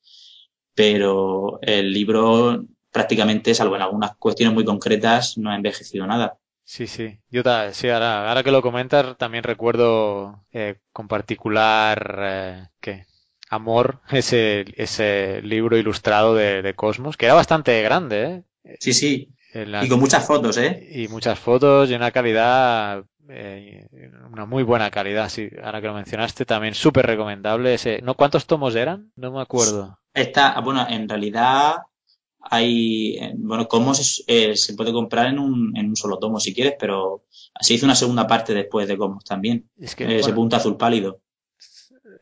Pero 0.74 1.58
el 1.62 1.92
libro 1.92 2.64
prácticamente, 2.92 3.54
salvo 3.54 3.76
en 3.76 3.82
algunas 3.82 4.16
cuestiones 4.16 4.54
muy 4.54 4.64
concretas, 4.64 5.38
no 5.38 5.50
ha 5.50 5.56
envejecido 5.56 6.06
nada. 6.06 6.38
Sí, 6.64 6.86
sí. 6.86 7.20
Yo 7.30 7.42
ta- 7.42 7.72
sí, 7.72 7.88
ahora, 7.88 8.28
ahora 8.28 8.42
que 8.42 8.50
lo 8.50 8.60
comentas, 8.62 9.16
también 9.18 9.44
recuerdo 9.44 10.44
eh, 10.52 10.80
con 10.92 11.06
particular 11.08 12.18
eh, 12.22 12.68
¿qué? 12.80 13.06
amor 13.48 14.00
ese, 14.10 14.64
ese 14.76 15.40
libro 15.42 15.76
ilustrado 15.78 16.34
de, 16.34 16.62
de 16.62 16.74
Cosmos, 16.74 17.16
que 17.16 17.26
era 17.26 17.34
bastante 17.34 17.80
grande, 17.82 18.44
¿eh? 18.64 18.76
Sí, 18.80 18.92
sí. 18.92 19.28
La- 19.64 19.84
Y 19.84 19.88
con 19.88 20.00
muchas 20.00 20.26
fotos, 20.26 20.58
¿eh? 20.58 20.88
y 20.92 21.08
muchas 21.08 21.38
fotos 21.38 21.88
y 21.90 21.94
una 21.94 22.10
calidad, 22.10 23.04
eh, 23.28 23.86
una 24.32 24.44
muy 24.44 24.62
buena 24.64 24.90
calidad, 24.90 25.28
sí. 25.28 25.48
Ahora 25.62 25.80
que 25.80 25.86
lo 25.86 25.94
mencionaste, 25.94 26.44
también 26.44 26.74
súper 26.74 27.06
recomendable 27.06 27.72
ese. 27.74 28.02
¿No 28.02 28.14
cuántos 28.14 28.46
tomos 28.46 28.74
eran? 28.74 29.12
No 29.16 29.30
me 29.32 29.40
acuerdo. 29.40 29.98
Esta, 30.12 30.60
bueno, 30.60 30.84
en 30.88 31.08
realidad 31.08 31.76
hay, 32.40 33.16
eh, 33.18 33.32
bueno, 33.36 33.66
como 33.68 33.94
se, 33.94 34.22
eh, 34.26 34.56
se 34.56 34.74
puede 34.74 34.92
comprar 34.92 35.26
en 35.26 35.38
un, 35.38 35.76
en 35.76 35.86
un 35.86 35.96
solo 35.96 36.18
tomo 36.18 36.38
si 36.40 36.54
quieres, 36.54 36.74
pero 36.78 37.24
se 37.60 37.74
hizo 37.74 37.86
una 37.86 37.94
segunda 37.96 38.26
parte 38.26 38.52
después 38.54 38.86
de 38.88 38.96
Comos 38.96 39.24
también. 39.24 39.68
Es 39.78 39.94
que 39.96 40.04
ese 40.04 40.20
bueno, 40.22 40.34
punto 40.36 40.56
azul 40.56 40.76
pálido. 40.76 41.20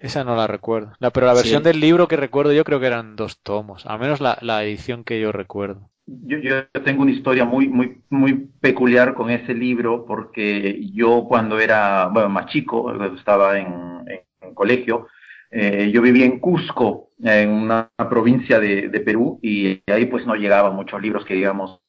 esa 0.01 0.25
no 0.25 0.35
la 0.37 0.47
recuerdo. 0.47 0.93
La, 0.99 1.11
pero 1.11 1.27
la 1.27 1.35
versión 1.35 1.63
Sí. 1.63 1.69
del 1.69 1.81
libro 1.81 2.09
que 2.09 2.17
recuerdo 2.17 2.53
yo 2.53 2.65
creo 2.65 2.81
que 2.81 2.87
eran 2.87 3.17
dos 3.17 3.39
tomos, 3.41 3.87
al 3.87 3.99
menos 3.99 4.21
la, 4.21 4.39
la 4.41 4.65
edición 4.65 5.05
que 5.05 5.21
yo 5.21 5.31
recuerdo. 5.33 5.91
Yo, 6.07 6.39
yo 6.39 6.67
tengo 6.85 7.03
una 7.03 7.13
historia 7.13 7.45
muy, 7.45 7.69
muy, 7.69 8.03
muy 8.11 8.51
peculiar 8.61 9.15
con 9.15 9.31
ese 9.31 9.55
libro 9.55 10.05
porque 10.05 10.87
yo 10.93 11.25
cuando 11.27 11.59
era, 11.59 12.09
bueno, 12.09 12.29
más 12.29 12.47
chico, 12.47 12.93
estaba 13.15 13.59
en, 13.59 14.05
en, 14.07 14.21
en 14.41 14.55
colegio, 14.55 15.09
eh, 15.51 15.91
yo 15.93 16.03
vivía 16.03 16.27
en 16.27 16.41
Cusco, 16.41 17.11
en 17.23 17.51
una 17.51 17.91
provincia 18.11 18.61
de, 18.61 18.89
de, 18.89 19.01
Perú, 19.01 19.39
y 19.41 19.83
ahí 19.87 20.07
pues 20.07 20.27
no 20.27 20.35
llegaban 20.35 20.75
muchos 20.75 21.01
libros 21.01 21.25
que 21.25 21.35
digamos. 21.35 21.81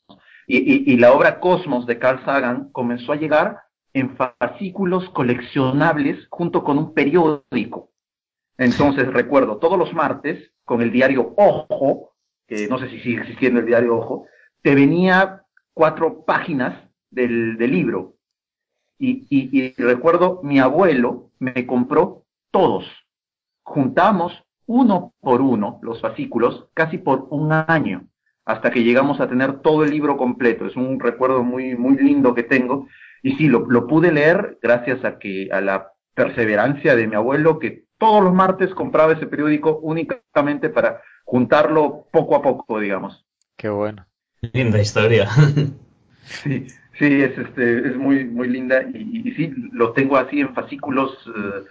Y, 0.48 0.58
y, 0.58 0.94
y 0.94 0.98
la 0.98 1.12
obra 1.12 1.40
Cosmos 1.40 1.86
de 1.86 1.98
Carl 1.98 2.24
Sagan 2.24 2.70
comenzó 2.72 3.12
a 3.12 3.18
llegar 3.18 3.64
en 3.94 4.16
fascículos 4.16 5.10
coleccionables 5.10 6.28
junto 6.30 6.64
con 6.64 6.78
un 6.78 6.94
periódico. 6.94 7.92
Entonces 8.58 9.12
recuerdo 9.12 9.58
todos 9.58 9.78
los 9.78 9.94
martes 9.94 10.52
con 10.64 10.82
el 10.82 10.92
diario 10.92 11.34
Ojo, 11.36 12.15
que 12.48 12.68
no 12.68 12.78
sé 12.80 12.90
si 12.90 13.00
sigue 13.00 13.22
existiendo 13.22 13.60
el 13.60 13.66
diario 13.66 13.98
Ojo, 13.98 14.28
te 14.62 14.76
venía 14.76 15.44
cuatro 15.74 16.24
páginas 16.26 16.76
del, 17.10 17.58
libro. 17.58 18.16
Y, 18.98 19.28
y, 19.30 19.60
y, 19.60 19.74
recuerdo, 19.78 20.42
mi 20.44 20.60
abuelo 20.60 21.32
me 21.40 21.66
compró 21.66 22.24
todos. 22.52 22.86
Juntamos 23.64 24.44
uno 24.68 25.14
por 25.22 25.42
uno 25.42 25.80
los 25.82 26.02
fascículos 26.02 26.68
casi 26.74 26.98
por 26.98 27.28
un 27.30 27.52
año, 27.52 28.08
hasta 28.46 28.72
que 28.72 28.84
llegamos 28.84 29.20
a 29.20 29.28
tener 29.28 29.60
todo 29.60 29.84
el 29.84 29.92
libro 29.92 30.18
completo. 30.18 30.66
Es 30.66 30.76
un 30.76 31.00
recuerdo 31.00 31.44
muy, 31.44 31.76
muy 31.76 31.98
lindo 31.98 32.34
que 32.34 32.44
tengo. 32.44 32.88
Y 33.22 33.36
sí, 33.36 33.48
lo, 33.48 33.66
lo 33.68 33.88
pude 33.88 34.12
leer 34.12 34.60
gracias 34.62 35.04
a 35.04 35.18
que, 35.18 35.50
a 35.52 35.62
la 35.62 35.92
perseverancia 36.14 36.96
de 36.96 37.08
mi 37.08 37.16
abuelo, 37.16 37.60
que 37.60 37.86
todos 37.98 38.24
los 38.24 38.34
martes 38.34 38.74
compraba 38.74 39.14
ese 39.14 39.28
periódico 39.28 39.80
únicamente 39.80 40.70
para 40.70 41.02
juntarlo 41.26 42.08
poco 42.12 42.36
a 42.36 42.42
poco, 42.42 42.80
digamos. 42.80 43.26
Qué 43.58 43.70
bueno. 43.70 44.08
Linda 44.54 44.80
historia. 44.82 45.30
Sí, 46.44 46.68
sí, 46.98 47.22
es, 47.22 47.38
este, 47.38 47.88
es 47.88 47.98
muy, 47.98 48.26
muy 48.26 48.48
linda 48.50 48.82
y, 48.84 49.22
y, 49.30 49.32
sí, 49.36 49.54
lo 49.72 49.94
tengo 49.94 50.18
así 50.18 50.40
en 50.42 50.56
fascículos, 50.56 51.12
eh, 51.28 51.66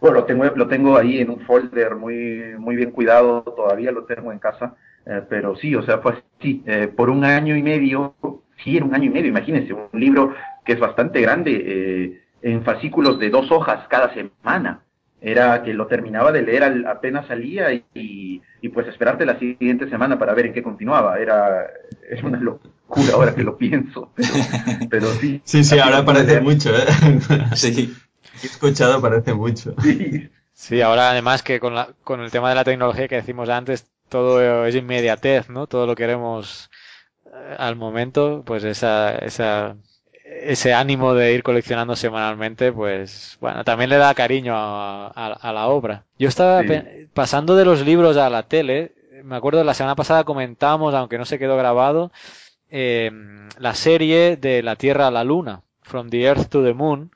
Bueno, 0.00 0.16
lo 0.20 0.24
tengo, 0.26 0.44
lo 0.46 0.68
tengo 0.68 0.96
ahí 0.98 1.18
en 1.20 1.30
un 1.30 1.40
folder 1.42 1.96
muy, 1.96 2.56
muy 2.58 2.76
bien 2.76 2.90
cuidado, 2.92 3.42
todavía 3.44 3.92
lo 3.92 4.04
tengo 4.04 4.32
en 4.32 4.38
casa, 4.40 4.76
eh, 5.06 5.22
pero 5.28 5.56
sí, 5.56 5.74
o 5.76 5.82
sea, 5.82 5.98
fue 5.98 6.22
así, 6.40 6.62
eh, 6.66 6.88
por 6.88 7.10
un 7.10 7.24
año 7.24 7.56
y 7.56 7.62
medio, 7.62 8.16
sí, 8.64 8.76
era 8.76 8.86
un 8.86 8.94
año 8.94 9.06
y 9.06 9.10
medio, 9.10 9.28
imagínense, 9.30 9.72
un 9.74 9.88
libro 10.00 10.34
que 10.64 10.72
es 10.74 10.80
bastante 10.80 11.20
grande, 11.20 11.52
eh, 11.66 12.22
en 12.42 12.64
fascículos 12.64 13.18
de 13.20 13.30
dos 13.30 13.50
hojas 13.52 13.86
cada 13.88 14.12
semana. 14.14 14.82
Era 15.24 15.62
que 15.62 15.72
lo 15.72 15.86
terminaba 15.86 16.32
de 16.32 16.42
leer 16.42 16.64
al, 16.64 16.86
apenas 16.86 17.26
salía 17.28 17.72
y, 17.72 17.84
y, 18.60 18.68
pues 18.70 18.88
esperarte 18.88 19.24
la 19.24 19.38
siguiente 19.38 19.88
semana 19.88 20.18
para 20.18 20.34
ver 20.34 20.46
en 20.46 20.52
qué 20.52 20.62
continuaba. 20.62 21.18
Era, 21.18 21.66
es 22.10 22.22
una 22.24 22.40
locura 22.40 23.12
ahora 23.14 23.34
que 23.34 23.44
lo 23.44 23.56
pienso, 23.56 24.12
pero, 24.90 25.06
sí. 25.12 25.40
Sí, 25.44 25.62
sí, 25.62 25.78
ahora 25.78 26.04
parece 26.04 26.40
mucho, 26.40 26.70
¿eh? 26.76 26.86
sí. 27.54 27.94
He 28.42 28.46
escuchado 28.46 29.00
parece 29.00 29.32
mucho. 29.32 29.74
Sí. 29.80 30.28
Sí, 30.54 30.80
ahora 30.80 31.10
además 31.10 31.42
que 31.42 31.58
con, 31.60 31.74
la, 31.74 31.88
con 32.04 32.20
el 32.20 32.30
tema 32.30 32.48
de 32.48 32.54
la 32.54 32.64
tecnología 32.64 33.08
que 33.08 33.16
decimos 33.16 33.48
antes, 33.48 33.90
todo 34.08 34.66
es 34.66 34.74
inmediatez, 34.74 35.48
¿no? 35.48 35.66
Todo 35.66 35.86
lo 35.86 35.94
queremos 35.96 36.70
eh, 37.26 37.56
al 37.58 37.76
momento, 37.76 38.42
pues 38.44 38.62
esa, 38.64 39.16
esa, 39.16 39.76
ese 40.42 40.74
ánimo 40.74 41.14
de 41.14 41.34
ir 41.34 41.42
coleccionando 41.42 41.96
semanalmente, 41.96 42.72
pues 42.72 43.36
bueno, 43.40 43.64
también 43.64 43.90
le 43.90 43.96
da 43.96 44.14
cariño 44.14 44.54
a, 44.56 45.06
a, 45.08 45.32
a 45.32 45.52
la 45.52 45.68
obra. 45.68 46.04
Yo 46.18 46.28
estaba 46.28 46.62
sí. 46.62 47.08
pasando 47.14 47.56
de 47.56 47.64
los 47.64 47.84
libros 47.84 48.16
a 48.16 48.30
la 48.30 48.44
tele, 48.44 48.92
me 49.24 49.36
acuerdo 49.36 49.62
la 49.64 49.74
semana 49.74 49.96
pasada 49.96 50.24
comentamos, 50.24 50.94
aunque 50.94 51.18
no 51.18 51.24
se 51.24 51.38
quedó 51.38 51.56
grabado, 51.56 52.10
eh, 52.70 53.10
la 53.58 53.74
serie 53.74 54.36
de 54.36 54.62
la 54.62 54.76
Tierra 54.76 55.08
a 55.08 55.10
la 55.10 55.24
Luna, 55.24 55.62
From 55.82 56.08
the 56.10 56.22
Earth 56.22 56.48
to 56.48 56.64
the 56.64 56.74
Moon, 56.74 57.10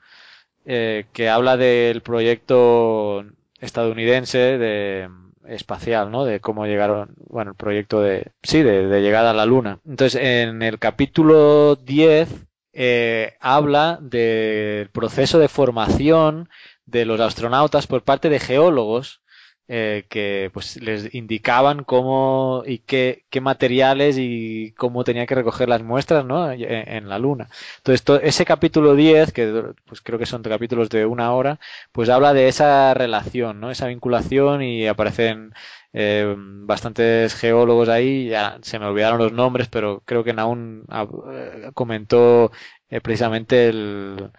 eh, 0.65 1.05
que 1.13 1.29
habla 1.29 1.57
del 1.57 2.01
proyecto 2.01 3.25
estadounidense 3.59 4.37
de 4.37 5.09
espacial, 5.47 6.11
¿no? 6.11 6.25
De 6.25 6.39
cómo 6.39 6.65
llegaron, 6.65 7.15
bueno, 7.29 7.51
el 7.51 7.57
proyecto 7.57 8.01
de, 8.01 8.31
sí, 8.43 8.61
de, 8.63 8.87
de 8.87 9.01
llegada 9.01 9.31
a 9.31 9.33
la 9.33 9.45
Luna. 9.45 9.79
Entonces, 9.87 10.21
en 10.21 10.61
el 10.61 10.77
capítulo 10.77 11.75
10 11.75 12.46
eh, 12.79 13.37
habla 13.39 13.97
del 13.99 14.89
proceso 14.91 15.39
de 15.39 15.47
formación 15.47 16.47
de 16.85 17.05
los 17.05 17.19
astronautas 17.19 17.87
por 17.87 18.03
parte 18.03 18.29
de 18.29 18.39
geólogos 18.39 19.21
eh, 19.67 20.05
que 20.09 20.49
pues 20.53 20.81
les 20.81 21.13
indicaban 21.13 21.83
cómo 21.83 22.63
y 22.65 22.79
qué, 22.79 23.25
qué, 23.29 23.41
materiales 23.41 24.17
y 24.17 24.73
cómo 24.77 25.03
tenía 25.03 25.25
que 25.25 25.35
recoger 25.35 25.69
las 25.69 25.83
muestras 25.83 26.25
¿no? 26.25 26.51
en, 26.51 26.63
en 26.63 27.09
la 27.09 27.19
luna. 27.19 27.49
Entonces, 27.77 28.03
to, 28.03 28.15
ese 28.21 28.45
capítulo 28.45 28.95
10, 28.95 29.33
que 29.33 29.63
pues 29.85 30.01
creo 30.01 30.19
que 30.19 30.25
son 30.25 30.41
capítulos 30.43 30.89
de 30.89 31.05
una 31.05 31.33
hora, 31.33 31.59
pues 31.91 32.09
habla 32.09 32.33
de 32.33 32.47
esa 32.47 32.93
relación, 32.93 33.59
¿no? 33.59 33.71
esa 33.71 33.87
vinculación 33.87 34.61
y 34.61 34.87
aparecen 34.87 35.53
eh, 35.93 36.35
bastantes 36.37 37.33
geólogos 37.35 37.89
ahí, 37.89 38.29
ya 38.29 38.59
se 38.61 38.79
me 38.79 38.85
olvidaron 38.85 39.19
los 39.19 39.31
nombres, 39.33 39.67
pero 39.67 40.01
creo 40.05 40.23
que 40.23 40.33
Naun 40.33 40.85
eh, 41.31 41.71
comentó 41.73 42.51
eh, 42.89 43.01
precisamente 43.01 43.69
el, 43.69 44.31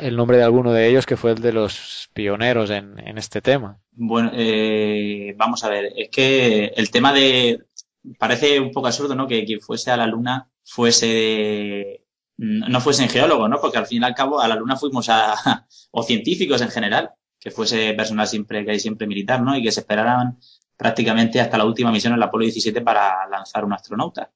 el 0.00 0.16
nombre 0.16 0.38
de 0.38 0.44
alguno 0.44 0.72
de 0.72 0.88
ellos 0.88 1.06
que 1.06 1.16
fue 1.16 1.32
el 1.32 1.40
de 1.40 1.52
los 1.52 2.10
pioneros 2.12 2.70
en, 2.70 2.98
este 3.18 3.40
tema. 3.40 3.78
Bueno, 3.92 4.30
eh, 4.34 5.34
vamos 5.36 5.64
a 5.64 5.68
ver, 5.68 5.92
es 5.96 6.08
que 6.10 6.72
el 6.76 6.90
tema 6.90 7.12
de 7.12 7.64
parece 8.18 8.60
un 8.60 8.70
poco 8.70 8.86
absurdo, 8.86 9.14
¿no? 9.14 9.26
Que 9.26 9.44
quien 9.44 9.60
fuese 9.60 9.90
a 9.90 9.96
la 9.96 10.06
luna 10.06 10.50
fuese 10.64 12.04
no 12.38 12.80
fuesen 12.80 13.08
geólogos, 13.08 13.50
¿no? 13.50 13.60
Porque 13.60 13.78
al 13.78 13.86
fin 13.86 14.02
y 14.02 14.04
al 14.04 14.14
cabo 14.14 14.40
a 14.40 14.48
la 14.48 14.54
luna 14.54 14.76
fuimos 14.76 15.08
a 15.08 15.66
o 15.90 16.02
científicos 16.02 16.60
en 16.62 16.70
general, 16.70 17.10
que 17.40 17.50
fuese 17.50 17.94
personal 17.94 18.28
siempre 18.28 18.64
que 18.64 18.70
hay 18.70 18.80
siempre 18.80 19.06
militar, 19.06 19.42
¿no? 19.42 19.56
Y 19.56 19.62
que 19.62 19.72
se 19.72 19.80
esperaran 19.80 20.38
prácticamente 20.76 21.40
hasta 21.40 21.58
la 21.58 21.64
última 21.64 21.90
misión 21.90 22.12
en 22.12 22.20
la 22.20 22.26
Apolo 22.26 22.44
17 22.44 22.80
para 22.82 23.26
lanzar 23.28 23.64
un 23.64 23.72
astronauta, 23.72 24.30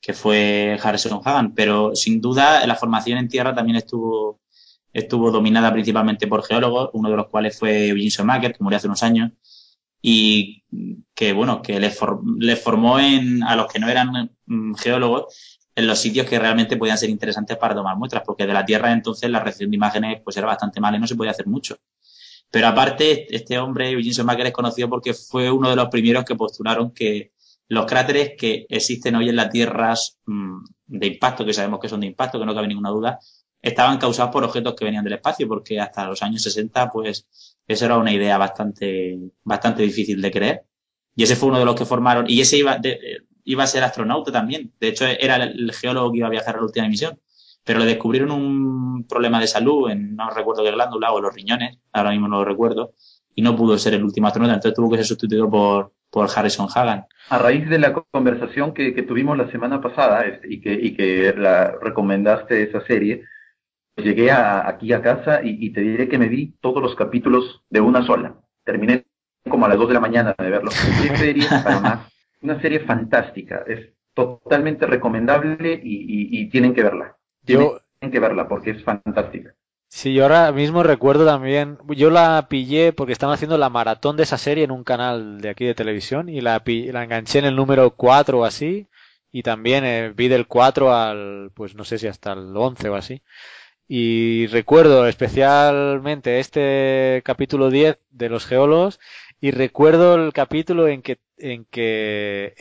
que 0.00 0.14
fue 0.14 0.78
Harrison 0.82 1.20
Hagan, 1.22 1.54
pero 1.54 1.94
sin 1.94 2.20
duda 2.20 2.66
la 2.66 2.76
formación 2.76 3.18
en 3.18 3.28
tierra 3.28 3.54
también 3.54 3.76
estuvo 3.76 4.40
estuvo 4.92 5.30
dominada 5.30 5.72
principalmente 5.72 6.26
por 6.26 6.44
geólogos, 6.44 6.90
uno 6.92 7.10
de 7.10 7.16
los 7.16 7.28
cuales 7.28 7.58
fue 7.58 7.88
Eugene 7.88 8.10
Schumacher, 8.10 8.52
que 8.52 8.62
murió 8.62 8.76
hace 8.76 8.86
unos 8.86 9.02
años, 9.02 9.32
y 10.00 10.64
que, 11.14 11.32
bueno, 11.32 11.62
que 11.62 11.78
les, 11.78 11.96
for 11.96 12.20
les 12.38 12.60
formó 12.60 12.98
en, 12.98 13.42
a 13.44 13.54
los 13.56 13.72
que 13.72 13.78
no 13.78 13.88
eran 13.88 14.30
mm, 14.46 14.74
geólogos 14.74 15.58
en 15.74 15.86
los 15.86 15.98
sitios 15.98 16.26
que 16.26 16.38
realmente 16.38 16.76
podían 16.76 16.98
ser 16.98 17.08
interesantes 17.08 17.56
para 17.56 17.74
tomar 17.74 17.96
muestras, 17.96 18.22
porque 18.26 18.46
de 18.46 18.52
la 18.52 18.64
Tierra 18.64 18.92
entonces 18.92 19.30
la 19.30 19.40
recepción 19.40 19.70
de 19.70 19.76
imágenes 19.76 20.20
pues 20.22 20.36
era 20.36 20.46
bastante 20.46 20.80
mala 20.80 20.96
y 20.96 21.00
no 21.00 21.06
se 21.06 21.16
podía 21.16 21.30
hacer 21.30 21.46
mucho. 21.46 21.78
Pero 22.50 22.66
aparte, 22.66 23.34
este 23.34 23.58
hombre, 23.58 23.90
Eugene 23.90 24.12
Schumacher, 24.12 24.46
es 24.46 24.52
conocido 24.52 24.90
porque 24.90 25.14
fue 25.14 25.50
uno 25.50 25.70
de 25.70 25.76
los 25.76 25.88
primeros 25.88 26.24
que 26.24 26.34
postularon 26.34 26.92
que 26.92 27.32
los 27.68 27.86
cráteres 27.86 28.32
que 28.36 28.66
existen 28.68 29.16
hoy 29.16 29.30
en 29.30 29.36
las 29.36 29.48
tierras 29.48 30.18
mmm, 30.26 30.62
de 30.86 31.06
impacto, 31.06 31.46
que 31.46 31.54
sabemos 31.54 31.80
que 31.80 31.88
son 31.88 32.00
de 32.00 32.08
impacto, 32.08 32.38
que 32.38 32.44
no 32.44 32.54
cabe 32.54 32.68
ninguna 32.68 32.90
duda, 32.90 33.18
estaban 33.62 33.98
causados 33.98 34.32
por 34.32 34.44
objetos 34.44 34.74
que 34.74 34.84
venían 34.84 35.04
del 35.04 35.14
espacio, 35.14 35.48
porque 35.48 35.80
hasta 35.80 36.06
los 36.06 36.22
años 36.22 36.42
60, 36.42 36.90
pues, 36.90 37.26
eso 37.66 37.84
era 37.84 37.96
una 37.96 38.12
idea 38.12 38.36
bastante, 38.36 39.18
bastante 39.44 39.84
difícil 39.84 40.20
de 40.20 40.30
creer. 40.30 40.62
Y 41.14 41.22
ese 41.22 41.36
fue 41.36 41.48
uno 41.50 41.60
de 41.60 41.64
los 41.64 41.76
que 41.76 41.84
formaron, 41.84 42.26
y 42.28 42.40
ese 42.40 42.58
iba, 42.58 42.78
de, 42.78 43.22
iba 43.44 43.62
a 43.62 43.66
ser 43.68 43.84
astronauta 43.84 44.32
también. 44.32 44.72
De 44.80 44.88
hecho, 44.88 45.06
era 45.06 45.36
el 45.36 45.72
geólogo 45.72 46.10
que 46.10 46.18
iba 46.18 46.26
a 46.26 46.30
viajar 46.30 46.56
a 46.56 46.58
la 46.58 46.64
última 46.64 46.88
misión. 46.88 47.18
Pero 47.64 47.78
le 47.78 47.86
descubrieron 47.86 48.32
un 48.32 49.06
problema 49.06 49.38
de 49.38 49.46
salud 49.46 49.88
en, 49.88 50.16
no 50.16 50.28
recuerdo 50.30 50.64
qué 50.64 50.72
glándula, 50.72 51.12
o 51.12 51.20
los 51.20 51.32
riñones, 51.32 51.78
ahora 51.92 52.10
mismo 52.10 52.26
no 52.26 52.38
lo 52.38 52.44
recuerdo, 52.44 52.94
y 53.34 53.42
no 53.42 53.54
pudo 53.54 53.78
ser 53.78 53.94
el 53.94 54.02
último 54.02 54.26
astronauta, 54.26 54.54
entonces 54.56 54.74
tuvo 54.74 54.90
que 54.90 54.96
ser 54.96 55.06
sustituido 55.06 55.48
por, 55.48 55.92
por 56.10 56.28
Harrison 56.34 56.68
Hagan. 56.74 57.06
A 57.28 57.38
raíz 57.38 57.68
de 57.68 57.78
la 57.78 57.92
conversación 57.92 58.74
que, 58.74 58.94
que 58.94 59.04
tuvimos 59.04 59.38
la 59.38 59.50
semana 59.50 59.80
pasada 59.80 60.24
y 60.42 60.60
que, 60.60 60.72
y 60.72 60.94
que 60.94 61.32
la 61.36 61.76
recomendaste 61.80 62.64
esa 62.64 62.84
serie, 62.84 63.24
llegué 63.96 64.30
a, 64.30 64.68
aquí 64.68 64.92
a 64.92 65.02
casa 65.02 65.42
y, 65.42 65.66
y, 65.66 65.70
te 65.70 65.80
diré 65.80 66.08
que 66.08 66.18
me 66.18 66.28
vi 66.28 66.54
todos 66.60 66.82
los 66.82 66.94
capítulos 66.94 67.62
de 67.70 67.80
una 67.80 68.04
sola. 68.04 68.34
Terminé 68.64 69.04
como 69.48 69.66
a 69.66 69.68
las 69.68 69.78
2 69.78 69.88
de 69.88 69.94
la 69.94 70.00
mañana 70.00 70.34
de 70.38 70.50
verlo. 70.50 70.70
Qué 70.70 71.16
serie 71.16 71.46
para 71.64 71.80
más. 71.80 72.12
Una 72.40 72.60
serie 72.60 72.80
fantástica. 72.80 73.64
Es 73.66 73.90
totalmente 74.14 74.86
recomendable 74.86 75.80
y, 75.82 75.94
y, 75.94 76.40
y 76.40 76.48
tienen 76.48 76.74
que 76.74 76.82
verla. 76.82 77.16
Tienen, 77.44 77.66
Yo... 77.66 77.80
tienen 77.98 78.12
que 78.12 78.20
verla 78.20 78.48
porque 78.48 78.70
es 78.70 78.82
fantástica. 78.84 79.54
Sí, 79.94 80.14
yo 80.14 80.22
ahora 80.22 80.50
mismo 80.52 80.82
recuerdo 80.82 81.26
también, 81.26 81.76
yo 81.88 82.08
la 82.08 82.46
pillé 82.48 82.94
porque 82.94 83.12
estaban 83.12 83.34
haciendo 83.34 83.58
la 83.58 83.68
maratón 83.68 84.16
de 84.16 84.22
esa 84.22 84.38
serie 84.38 84.64
en 84.64 84.70
un 84.70 84.84
canal 84.84 85.42
de 85.42 85.50
aquí 85.50 85.66
de 85.66 85.74
televisión 85.74 86.30
y 86.30 86.40
la, 86.40 86.62
la 86.64 87.04
enganché 87.04 87.40
en 87.40 87.44
el 87.44 87.56
número 87.56 87.90
4 87.90 88.38
o 88.38 88.44
así 88.46 88.88
y 89.30 89.42
también 89.42 89.84
eh, 89.84 90.10
vi 90.16 90.28
del 90.28 90.46
4 90.46 90.94
al, 90.94 91.50
pues 91.54 91.74
no 91.74 91.84
sé 91.84 91.98
si 91.98 92.06
hasta 92.06 92.32
el 92.32 92.56
11 92.56 92.88
o 92.88 92.94
así. 92.94 93.20
Y 93.94 94.46
recuerdo 94.46 95.06
especialmente 95.06 96.40
este 96.40 97.20
capítulo 97.26 97.68
10 97.68 97.98
de 98.10 98.30
los 98.30 98.46
geólogos 98.46 98.98
y 99.38 99.50
recuerdo 99.50 100.14
el 100.14 100.32
capítulo 100.32 100.88
en 100.88 101.02
que, 101.02 101.18
en 101.36 101.66
que 101.66 102.54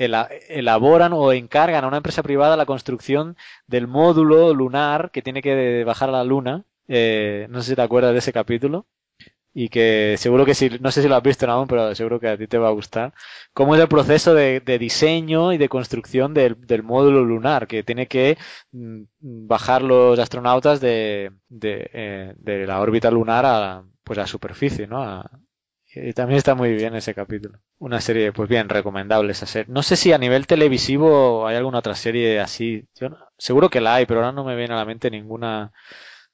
elaboran 0.50 1.14
o 1.14 1.32
encargan 1.32 1.86
a 1.86 1.88
una 1.88 1.96
empresa 1.96 2.22
privada 2.22 2.58
la 2.58 2.66
construcción 2.66 3.38
del 3.66 3.88
módulo 3.88 4.54
lunar 4.54 5.10
que 5.12 5.22
tiene 5.22 5.42
que 5.42 5.86
bajar 5.86 6.10
a 6.10 6.12
la 6.12 6.26
luna. 6.26 6.66
Eh, 6.90 7.48
no 7.50 7.62
sé 7.62 7.70
si 7.70 7.76
te 7.78 7.82
acuerdas 7.82 8.12
de 8.12 8.20
ese 8.20 8.34
capítulo 8.34 8.86
y 9.54 9.70
que 9.70 10.16
seguro 10.18 10.46
que 10.46 10.54
si, 10.56 10.70
no 10.80 10.92
sé 10.92 11.02
si 11.02 11.08
lo 11.10 11.16
has 11.16 11.24
visto 11.24 11.50
aún, 11.50 11.68
pero 11.68 11.94
seguro 11.96 12.20
que 12.20 12.30
a 12.30 12.38
ti 12.38 12.48
te 12.48 12.58
va 12.58 12.70
a 12.70 12.72
gustar, 12.72 13.14
cómo 13.54 13.76
es 13.76 13.82
el 13.82 13.88
proceso 13.88 14.34
de, 14.34 14.62
de 14.62 14.80
diseño 14.80 15.52
y 15.54 15.58
de 15.58 15.70
construcción 15.70 16.34
del, 16.34 16.56
del, 16.66 16.84
módulo 16.84 17.24
lunar, 17.26 17.68
que 17.68 17.84
tiene 17.84 18.08
que 18.08 18.38
mm, 18.72 19.04
bajar 19.20 19.82
los 19.82 20.18
astronautas 20.20 20.80
de, 20.80 21.32
de, 21.50 21.90
eh, 21.94 22.34
de 22.38 22.66
la 22.68 22.80
órbita 22.80 23.12
lunar 23.12 23.46
a, 23.46 23.84
pues 24.04 24.20
a 24.20 24.28
superficie, 24.28 24.88
¿no? 24.88 25.24
También 26.16 26.38
está 26.38 26.56
muy 26.56 26.74
bien 26.74 26.96
ese 26.96 27.14
capítulo. 27.14 27.60
Una 27.78 28.00
serie, 28.00 28.32
pues 28.32 28.48
bien, 28.48 28.70
recomendable 28.70 29.34
esa 29.34 29.46
serie. 29.46 29.74
No 29.74 29.84
sé 29.84 29.98
si 29.98 30.14
a 30.14 30.18
nivel 30.18 30.48
televisivo 30.48 31.46
hay 31.46 31.58
alguna 31.58 31.80
otra 31.80 31.96
serie 31.96 32.40
así. 32.40 32.88
Yo 32.96 33.10
seguro 33.38 33.70
que 33.70 33.82
la 33.82 33.96
hay, 33.96 34.06
pero 34.06 34.22
ahora 34.22 34.32
no 34.32 34.46
me 34.46 34.56
viene 34.56 34.74
a 34.74 34.78
la 34.78 34.86
mente 34.86 35.12
ninguna 35.12 35.74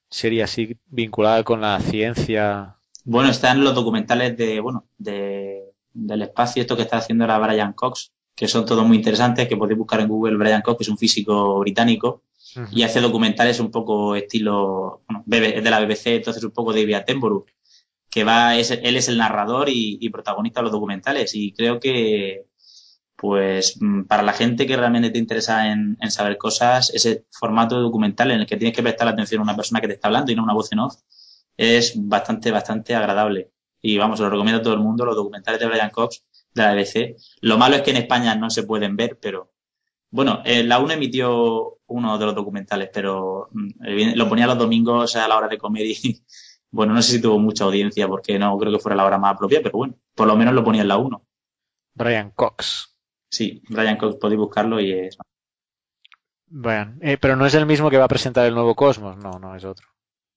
serie 0.08 0.44
así 0.44 0.78
vinculada 0.86 1.42
con 1.44 1.60
la 1.60 1.80
ciencia 1.80 2.77
bueno, 3.08 3.30
están 3.30 3.64
los 3.64 3.74
documentales 3.74 4.36
de, 4.36 4.60
bueno, 4.60 4.84
de, 4.98 5.72
del 5.94 6.22
espacio, 6.22 6.60
esto 6.60 6.76
que 6.76 6.82
está 6.82 6.98
haciendo 6.98 7.24
ahora 7.24 7.38
Brian 7.38 7.72
Cox, 7.72 8.12
que 8.36 8.46
son 8.46 8.66
todos 8.66 8.86
muy 8.86 8.98
interesantes, 8.98 9.48
que 9.48 9.56
podéis 9.56 9.78
buscar 9.78 10.00
en 10.00 10.08
Google 10.08 10.36
Brian 10.36 10.60
Cox, 10.60 10.76
que 10.76 10.84
es 10.84 10.90
un 10.90 10.98
físico 10.98 11.58
británico, 11.60 12.24
uh 12.56 12.60
-huh. 12.60 12.68
y 12.70 12.82
hace 12.82 13.00
documentales 13.00 13.60
un 13.60 13.70
poco 13.70 14.14
estilo, 14.14 15.04
bueno, 15.08 15.24
es 15.26 15.64
de 15.64 15.70
la 15.70 15.80
BBC, 15.80 16.16
entonces 16.16 16.44
un 16.44 16.50
poco 16.50 16.74
David 16.74 16.96
Attenborough, 16.96 17.46
que 18.10 18.24
va, 18.24 18.56
es, 18.58 18.70
él 18.72 18.96
es 18.96 19.08
el 19.08 19.16
narrador 19.16 19.70
y, 19.70 19.96
y, 20.02 20.10
protagonista 20.10 20.60
de 20.60 20.64
los 20.64 20.72
documentales, 20.72 21.34
y 21.34 21.52
creo 21.54 21.80
que, 21.80 22.44
pues, 23.16 23.78
para 24.06 24.22
la 24.22 24.34
gente 24.34 24.66
que 24.66 24.76
realmente 24.76 25.08
te 25.10 25.18
interesa 25.18 25.72
en, 25.72 25.96
en 25.98 26.10
saber 26.10 26.36
cosas, 26.36 26.90
ese 26.94 27.24
formato 27.32 27.76
de 27.76 27.82
documental 27.82 28.30
en 28.32 28.40
el 28.40 28.46
que 28.46 28.58
tienes 28.58 28.76
que 28.76 28.82
prestar 28.82 29.08
atención 29.08 29.40
a 29.40 29.44
una 29.44 29.56
persona 29.56 29.80
que 29.80 29.88
te 29.88 29.94
está 29.94 30.08
hablando 30.08 30.30
y 30.30 30.34
no 30.34 30.44
una 30.44 30.52
voz 30.54 30.70
en 30.72 30.80
off, 30.80 30.94
es 31.58 31.92
bastante, 31.96 32.50
bastante 32.50 32.94
agradable. 32.94 33.50
Y 33.82 33.98
vamos, 33.98 34.20
lo 34.20 34.30
recomiendo 34.30 34.60
a 34.60 34.62
todo 34.62 34.74
el 34.74 34.80
mundo, 34.80 35.04
los 35.04 35.16
documentales 35.16 35.60
de 35.60 35.66
Brian 35.66 35.90
Cox 35.90 36.24
de 36.54 36.62
la 36.62 36.74
BBC. 36.74 37.16
Lo 37.42 37.58
malo 37.58 37.76
es 37.76 37.82
que 37.82 37.90
en 37.90 37.98
España 37.98 38.34
no 38.34 38.48
se 38.48 38.62
pueden 38.62 38.96
ver, 38.96 39.18
pero 39.20 39.52
bueno, 40.10 40.40
eh, 40.44 40.64
la 40.64 40.78
UNE 40.78 40.94
emitió 40.94 41.78
uno 41.86 42.18
de 42.18 42.26
los 42.26 42.34
documentales, 42.34 42.90
pero 42.92 43.48
mm, 43.52 44.14
lo 44.14 44.28
ponía 44.28 44.46
los 44.46 44.58
domingos 44.58 45.16
a 45.16 45.28
la 45.28 45.36
hora 45.36 45.48
de 45.48 45.58
comer 45.58 45.86
y 45.86 46.22
bueno, 46.70 46.94
no 46.94 47.02
sé 47.02 47.12
si 47.12 47.20
tuvo 47.20 47.38
mucha 47.38 47.64
audiencia 47.64 48.08
porque 48.08 48.38
no 48.38 48.56
creo 48.56 48.72
que 48.72 48.78
fuera 48.78 48.96
la 48.96 49.04
hora 49.04 49.18
más 49.18 49.36
propia, 49.36 49.60
pero 49.62 49.78
bueno, 49.78 49.94
por 50.14 50.26
lo 50.26 50.36
menos 50.36 50.54
lo 50.54 50.64
ponía 50.64 50.82
en 50.82 50.88
la 50.88 50.96
1. 50.96 51.22
Brian 51.94 52.30
Cox. 52.30 52.96
Sí, 53.30 53.62
Brian 53.68 53.96
Cox, 53.96 54.16
podéis 54.16 54.38
buscarlo 54.38 54.80
y 54.80 54.92
es. 54.92 55.18
Bueno, 56.46 56.96
eh, 57.00 57.18
pero 57.20 57.36
no 57.36 57.44
es 57.44 57.54
el 57.54 57.66
mismo 57.66 57.90
que 57.90 57.98
va 57.98 58.04
a 58.04 58.08
presentar 58.08 58.46
el 58.46 58.54
nuevo 58.54 58.74
Cosmos, 58.74 59.16
no, 59.18 59.38
no 59.38 59.54
es 59.54 59.64
otro. 59.64 59.86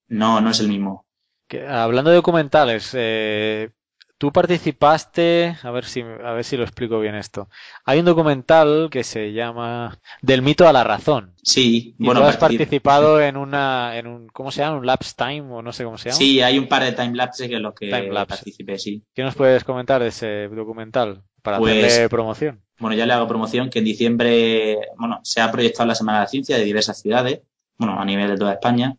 No, 0.08 0.42
no 0.42 0.50
es 0.50 0.60
el 0.60 0.68
mismo. 0.68 1.06
Que, 1.52 1.68
hablando 1.68 2.12
de 2.12 2.16
documentales, 2.16 2.92
eh, 2.94 3.72
tú 4.18 4.32
participaste, 4.32 5.58
a 5.62 5.70
ver 5.70 5.84
si 5.84 6.00
a 6.00 6.32
ver 6.32 6.46
si 6.46 6.56
lo 6.56 6.64
explico 6.64 6.98
bien 7.02 7.14
esto. 7.14 7.50
Hay 7.84 8.00
un 8.00 8.06
documental 8.06 8.88
que 8.90 9.04
se 9.04 9.34
llama 9.34 10.00
Del 10.22 10.44
mito 10.44 10.66
a 10.66 10.72
la 10.72 10.86
razón. 10.86 11.34
Sí, 11.44 11.94
y 12.00 12.06
bueno, 12.06 12.22
tú 12.22 12.28
has 12.28 12.38
participado 12.38 13.20
en 13.20 13.36
una 13.36 13.98
en 13.98 14.08
un 14.08 14.28
¿cómo 14.30 14.50
se 14.50 14.62
llama? 14.62 14.78
un 14.78 14.86
lapse 14.86 15.14
time 15.18 15.42
o 15.52 15.62
no 15.62 15.74
sé 15.74 15.84
cómo 15.84 15.98
se 15.98 16.08
llama. 16.08 16.20
Sí, 16.20 16.40
hay 16.40 16.58
un 16.58 16.70
par 16.70 16.84
de 16.84 16.94
time 16.94 17.18
lapses 17.18 17.50
que 17.50 17.56
en 17.58 17.64
los 17.64 17.74
que 17.74 17.90
participé, 18.16 18.80
sí. 18.80 19.04
¿Qué 19.14 19.22
nos 19.22 19.36
puedes 19.36 19.66
comentar 19.66 20.02
de 20.02 20.08
ese 20.08 20.48
documental 20.48 21.22
para 21.42 21.58
pues, 21.58 21.84
hacerle 21.84 22.08
promoción? 22.08 22.62
Bueno, 22.80 22.96
ya 22.96 23.06
le 23.06 23.12
hago 23.12 23.28
promoción 23.28 23.70
que 23.70 23.80
en 23.80 23.86
diciembre, 23.86 24.78
bueno, 24.96 25.20
se 25.24 25.42
ha 25.42 25.52
proyectado 25.52 25.86
la 25.86 25.96
Semana 25.96 26.20
de 26.20 26.24
la 26.24 26.30
Ciencia 26.30 26.58
de 26.58 26.64
diversas 26.64 27.02
ciudades, 27.02 27.42
bueno, 27.78 28.00
a 28.00 28.06
nivel 28.06 28.30
de 28.30 28.38
toda 28.38 28.54
España. 28.54 28.96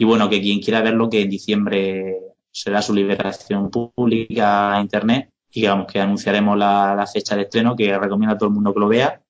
Y 0.00 0.04
bueno, 0.06 0.30
que 0.30 0.40
quien 0.40 0.60
quiera 0.60 0.80
verlo 0.80 1.10
que 1.10 1.20
en 1.20 1.28
diciembre 1.28 2.16
será 2.50 2.80
su 2.80 2.94
liberación 2.94 3.70
pública 3.70 4.74
a 4.74 4.80
internet 4.80 5.28
y 5.52 5.66
vamos, 5.66 5.92
que 5.92 6.00
anunciaremos 6.00 6.56
la, 6.56 7.06
fecha 7.12 7.36
de 7.36 7.42
estreno, 7.42 7.76
que 7.76 7.98
recomiendo 7.98 8.34
a 8.34 8.38
todo 8.38 8.48
el 8.48 8.54
mundo 8.54 8.72
que 8.72 8.80
lo 8.80 8.88
vea. 8.88 9.22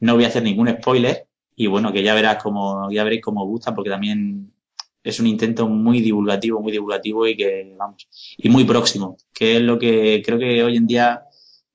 No 0.00 0.16
voy 0.16 0.24
a 0.24 0.26
hacer 0.26 0.42
ningún 0.42 0.70
spoiler 0.70 1.28
y 1.54 1.68
bueno, 1.68 1.92
que 1.92 2.02
ya 2.02 2.14
verás 2.14 2.42
cómo, 2.42 2.90
ya 2.90 3.04
veréis 3.04 3.22
cómo 3.22 3.46
gusta 3.46 3.76
porque 3.76 3.90
también 3.90 4.52
es 5.04 5.20
un 5.20 5.28
intento 5.28 5.68
muy 5.68 6.00
divulgativo, 6.00 6.60
muy 6.60 6.72
divulgativo 6.72 7.24
y 7.28 7.36
que, 7.36 7.76
vamos, 7.78 8.08
y 8.36 8.48
muy 8.48 8.64
próximo, 8.64 9.16
que 9.32 9.58
es 9.58 9.62
lo 9.62 9.78
que 9.78 10.20
creo 10.26 10.40
que 10.40 10.64
hoy 10.64 10.78
en 10.78 10.88
día 10.88 11.22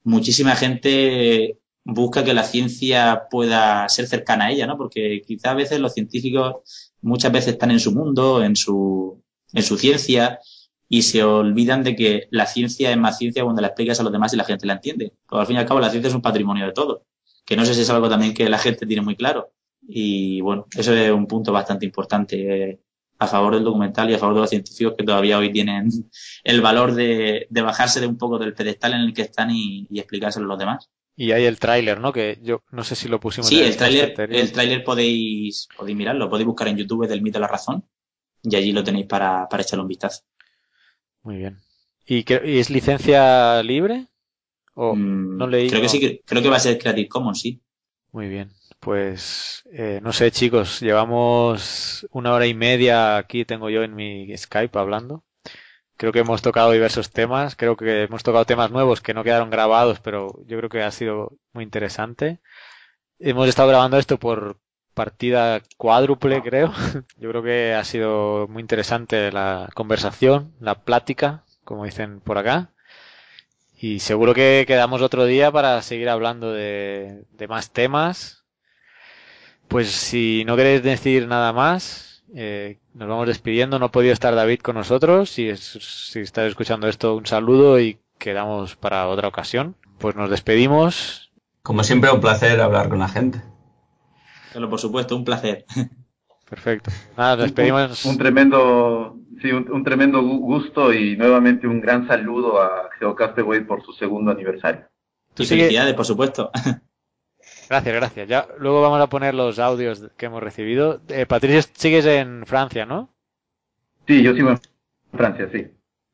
muchísima 0.04 0.58
gente 0.58 1.60
busca 1.86 2.24
que 2.24 2.34
la 2.34 2.44
ciencia 2.44 3.24
pueda 3.30 3.88
ser 3.90 4.08
cercana 4.08 4.46
a 4.46 4.52
ella, 4.52 4.68
¿no? 4.68 4.78
Porque 4.78 5.22
quizá 5.26 5.52
a 5.52 5.56
veces 5.56 5.80
los 5.80 5.94
científicos 5.94 6.92
muchas 7.02 7.32
veces 7.32 7.54
están 7.54 7.72
en 7.72 7.80
su 7.80 7.94
mundo, 7.94 8.44
en 8.44 8.56
su, 8.56 9.22
en 9.54 9.64
su 9.64 9.78
ciencia, 9.78 10.40
y 10.88 11.02
se 11.02 11.24
olvidan 11.24 11.84
de 11.84 11.96
que 11.96 12.28
la 12.30 12.46
ciencia 12.46 12.92
es 12.92 12.98
más 12.98 13.18
ciencia 13.18 13.44
cuando 13.44 13.62
la 13.62 13.70
explicas 13.70 14.00
a 14.00 14.04
los 14.04 14.12
demás 14.12 14.34
y 14.34 14.38
la 14.38 14.44
gente 14.44 14.68
la 14.68 14.74
entiende. 14.74 15.14
Porque 15.28 15.42
al 15.42 15.48
fin 15.48 15.56
y 15.56 15.60
al 15.60 15.66
cabo 15.66 15.80
la 15.80 15.90
ciencia 15.90 16.10
es 16.10 16.16
un 16.16 16.22
patrimonio 16.22 16.66
de 16.66 16.72
todos, 16.72 17.02
que 17.46 17.56
no 17.56 17.66
sé 17.66 17.74
si 17.74 17.82
es 17.82 17.90
algo 17.90 18.10
también 18.10 18.34
que 18.34 18.48
la 18.50 18.60
gente 18.60 18.86
tiene 18.86 19.02
muy 19.02 19.16
claro. 19.16 19.52
Y 19.88 20.40
bueno, 20.42 20.68
eso 20.76 20.94
es 20.94 21.12
un 21.12 21.28
punto 21.28 21.52
bastante 21.52 21.86
importante 21.86 22.70
eh, 22.70 22.80
a 23.20 23.28
favor 23.28 23.56
del 23.56 23.64
documental 23.64 24.10
y 24.10 24.14
a 24.14 24.20
favor 24.20 24.36
de 24.36 24.42
los 24.42 24.50
científicos 24.50 24.94
que 24.98 25.04
todavía 25.04 25.38
hoy 25.38 25.52
tienen 25.52 25.90
el 26.44 26.62
valor 26.62 26.94
de, 26.94 27.48
bajarse 27.50 28.00
de 28.00 28.08
un 28.08 28.18
poco 28.18 28.38
del 28.38 28.54
pedestal 28.54 28.94
en 28.94 29.02
el 29.02 29.14
que 29.14 29.24
están 29.24 29.52
y, 29.52 29.88
explicárselo 29.92 30.46
a 30.46 30.50
los 30.50 30.60
demás. 30.60 30.90
Y 31.16 31.32
hay 31.32 31.46
el 31.46 31.60
tráiler, 31.60 32.00
¿no? 32.00 32.12
Que 32.12 32.40
yo 32.42 32.64
no 32.72 32.84
sé 32.84 32.96
si 32.96 33.08
lo 33.08 33.20
pusimos. 33.20 33.48
Sí, 33.48 33.62
el 33.62 33.78
tráiler, 33.78 34.16
el 34.18 34.52
tráiler 34.52 34.84
podéis, 34.84 35.68
podéis 35.78 35.98
mirarlo, 35.98 36.30
podéis 36.30 36.48
buscar 36.48 36.68
en 36.68 36.78
YouTube 36.78 37.08
del 37.08 37.22
mito 37.22 37.38
de 37.38 37.42
la 37.42 37.48
razón 37.48 37.86
y 38.42 38.56
allí 38.56 38.72
lo 38.72 38.84
tenéis 38.84 39.06
para, 39.06 39.48
para 39.48 39.64
echarle 39.64 39.84
un 39.84 39.88
vistazo. 39.88 40.24
Muy 41.22 41.38
bien. 41.38 41.60
¿Y, 42.06 42.26
es 42.28 42.70
licencia 42.70 43.62
libre? 43.64 44.08
¿O 44.74 44.96
mm, 44.96 45.38
no 45.38 45.48
leí? 45.48 45.70
Creo 45.70 45.82
que 45.82 45.90
sí, 45.90 46.22
creo 46.26 46.42
que 46.42 46.50
va 46.50 46.58
a 46.58 46.60
ser 46.60 46.78
Creative 46.78 47.08
Commons, 47.08 47.40
sí. 47.40 47.62
Muy 48.12 48.28
bien. 48.28 48.52
Pues 48.80 49.64
eh, 49.72 50.00
no 50.04 50.12
sé, 50.12 50.32
chicos, 50.32 50.82
llevamos 50.82 52.06
una 52.12 52.34
hora 52.34 52.46
y 52.48 52.54
media 52.54 53.18
aquí, 53.18 53.46
tengo 53.46 53.70
yo 53.70 53.84
en 53.84 53.96
mi 53.96 54.36
Skype 54.38 54.78
hablando. 54.78 55.24
Creo 55.98 56.12
que 56.12 56.20
hemos 56.20 56.42
tocado 56.42 56.72
diversos 56.72 57.12
temas, 57.12 57.56
creo 57.56 57.78
que 57.78 58.04
hemos 58.04 58.24
tocado 58.24 58.46
temas 58.46 58.72
nuevos 58.72 59.02
que 59.02 59.14
no 59.14 59.24
quedaron 59.24 59.50
grabados, 59.50 60.00
pero 60.00 60.40
yo 60.46 60.58
creo 60.58 60.70
que 60.70 60.82
ha 60.84 60.92
sido 60.92 61.34
muy 61.54 61.64
interesante. 61.64 62.40
Hemos 63.20 63.48
estado 63.48 63.70
grabando 63.70 63.98
esto 63.98 64.20
por 64.20 64.58
partida 64.94 65.62
cuádruple, 65.78 66.42
creo. 66.42 66.72
Yo 67.18 67.30
creo 67.30 67.44
que 67.44 67.74
ha 67.74 67.84
sido 67.84 68.48
muy 68.48 68.62
interesante 68.62 69.32
la 69.32 69.70
conversación, 69.74 70.54
la 70.60 70.84
plática, 70.84 71.44
como 71.64 71.86
dicen 71.86 72.20
por 72.22 72.38
acá. 72.38 72.70
Y 73.78 74.00
seguro 74.00 74.34
que 74.34 74.64
quedamos 74.68 75.02
otro 75.02 75.26
día 75.26 75.52
para 75.52 75.82
seguir 75.82 76.10
hablando 76.10 76.54
de, 76.54 77.26
más 77.50 77.72
temas. 77.72 78.44
Pues 79.68 79.92
si 79.92 80.44
no 80.46 80.56
queréis 80.56 80.84
decir 80.84 81.28
nada 81.28 81.52
más, 81.52 82.13
eh, 82.36 82.80
nos 82.94 83.08
vamos 83.08 83.28
despidiendo. 83.28 83.80
No 83.80 83.86
ha 83.86 83.92
podido 83.92 84.14
estar 84.14 84.34
David 84.36 84.60
con 84.60 84.76
nosotros. 84.76 85.30
Si, 85.30 85.56
si 85.56 86.20
estás 86.20 86.48
escuchando 86.48 86.88
esto, 86.88 87.16
un 87.16 87.26
saludo 87.26 87.80
y 87.80 88.00
quedamos 88.18 88.76
para 88.76 89.08
otra 89.08 89.28
ocasión. 89.28 89.76
Pues 90.00 90.16
nos 90.16 90.30
despedimos. 90.30 91.32
Como 91.62 91.84
siempre, 91.84 92.12
un 92.12 92.22
placer 92.22 92.60
hablar 92.60 92.90
con 92.90 93.00
la 93.00 93.08
gente. 93.08 93.42
Pero 94.54 94.70
por 94.70 94.80
supuesto, 94.80 95.16
un 95.16 95.26
placer. 95.26 95.66
Perfecto. 96.50 96.92
Nada, 97.18 97.36
nos 97.36 97.46
despedimos. 97.46 98.06
Un, 98.06 98.18
tremendo, 98.18 99.18
sí, 99.42 99.52
un, 99.52 99.84
tremendo 99.84 100.22
gusto 100.22 100.94
y 100.94 101.18
nuevamente 101.18 101.68
un 101.68 101.82
gran 101.82 102.08
saludo 102.08 102.62
a 102.62 102.90
Geocastaway 103.00 103.66
por 103.66 103.84
su 103.84 103.94
segundo 103.94 104.32
aniversario. 104.32 104.88
Y 105.38 105.46
felicidades, 105.46 105.96
por 105.96 106.06
supuesto. 106.06 106.52
Gracias, 107.70 107.96
gracias. 107.96 108.28
Ya 108.28 108.48
luego 108.60 108.82
vamos 108.82 109.02
a 109.02 109.08
poner 109.08 109.34
los 109.34 109.60
audios 109.60 110.04
que 110.18 110.26
hemos 110.26 110.44
recibido. 110.44 111.02
Eh, 111.08 111.26
Patricio, 111.26 111.62
sigues 111.74 112.06
en 112.06 112.46
Francia, 112.46 112.86
¿no? 112.86 113.10
Sí, 114.08 114.22
yo 114.22 114.34
sigo 114.34 114.50
en 114.50 114.60
Francia, 115.14 115.50
sí. 115.52 115.68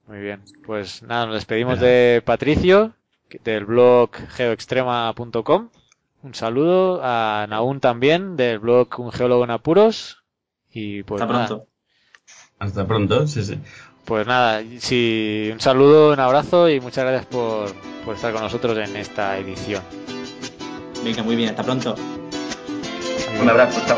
Muy 0.07 0.19
bien. 0.19 0.41
Pues 0.65 1.03
nada, 1.03 1.25
nos 1.25 1.35
despedimos 1.35 1.79
de 1.79 2.21
Patricio, 2.25 2.93
del 3.43 3.65
blog 3.65 4.11
geoextrema.com. 4.35 5.69
Un 6.21 6.35
saludo 6.35 6.99
a 7.03 7.45
Naún 7.47 7.79
también, 7.79 8.35
del 8.35 8.59
blog 8.59 8.99
Un 8.99 9.11
Geólogo 9.11 9.43
en 9.43 9.51
Apuros. 9.51 10.23
Y 10.71 11.03
pues 11.03 11.21
Hasta 11.21 11.33
pronto. 11.33 11.67
Hasta 12.59 12.87
pronto, 12.87 13.27
sí, 13.27 13.43
sí. 13.43 13.59
Pues 14.05 14.25
nada, 14.25 14.63
sí, 14.79 15.49
un 15.53 15.59
saludo, 15.59 16.13
un 16.13 16.19
abrazo 16.19 16.69
y 16.69 16.79
muchas 16.79 17.05
gracias 17.05 17.27
por, 17.27 17.73
por 18.03 18.15
estar 18.15 18.33
con 18.33 18.41
nosotros 18.41 18.77
en 18.77 18.95
esta 18.95 19.37
edición. 19.37 19.83
Venga, 21.09 21.23
muy 21.23 21.35
bien, 21.35 21.49
hasta 21.49 21.63
pronto. 21.63 21.95
Un 23.41 23.49
abrazo, 23.49 23.81
chao. 23.87 23.97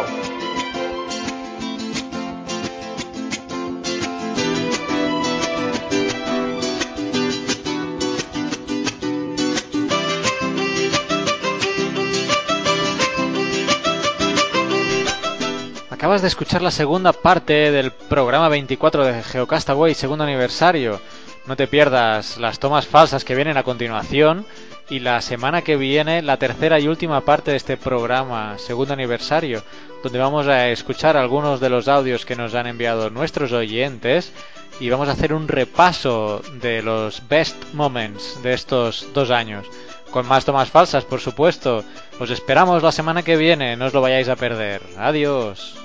Acabas 15.89 16.21
de 16.21 16.29
escuchar 16.29 16.61
la 16.61 16.71
segunda 16.71 17.11
parte 17.11 17.71
del 17.71 17.91
programa 17.91 18.47
24 18.47 19.03
de 19.03 19.21
Geocastaway, 19.21 19.95
segundo 19.95 20.23
aniversario. 20.23 21.01
No 21.45 21.57
te 21.57 21.67
pierdas 21.67 22.37
las 22.37 22.59
tomas 22.59 22.87
falsas 22.87 23.25
que 23.25 23.35
vienen 23.35 23.57
a 23.57 23.63
continuación 23.63 24.45
y 24.91 24.99
la 24.99 25.21
semana 25.21 25.61
que 25.61 25.77
viene 25.77 26.21
la 26.21 26.35
tercera 26.35 26.77
y 26.77 26.89
última 26.89 27.21
parte 27.21 27.51
de 27.51 27.57
este 27.57 27.77
programa, 27.77 28.57
segundo 28.57 28.93
aniversario, 28.93 29.63
donde 30.03 30.19
vamos 30.19 30.47
a 30.47 30.67
escuchar 30.67 31.15
algunos 31.15 31.61
de 31.61 31.69
los 31.69 31.87
audios 31.87 32.25
que 32.25 32.35
nos 32.35 32.53
han 32.55 32.67
enviado 32.67 33.09
nuestros 33.09 33.53
oyentes 33.53 34.33
y 34.81 34.89
vamos 34.89 35.07
a 35.07 35.13
hacer 35.13 35.33
un 35.33 35.47
repaso 35.47 36.41
de 36.61 36.81
los 36.81 37.25
best 37.29 37.55
moments 37.73 38.43
de 38.43 38.51
estos 38.51 39.07
dos 39.13 39.31
años. 39.31 39.65
Con 40.11 40.27
más 40.27 40.43
tomas 40.43 40.69
falsas, 40.69 41.05
por 41.05 41.21
supuesto. 41.21 41.85
Os 42.19 42.29
esperamos 42.29 42.83
la 42.83 42.91
semana 42.91 43.23
que 43.23 43.37
viene, 43.37 43.77
no 43.77 43.85
os 43.85 43.93
lo 43.93 44.01
vayáis 44.01 44.27
a 44.27 44.35
perder. 44.35 44.81
Adiós. 44.97 45.80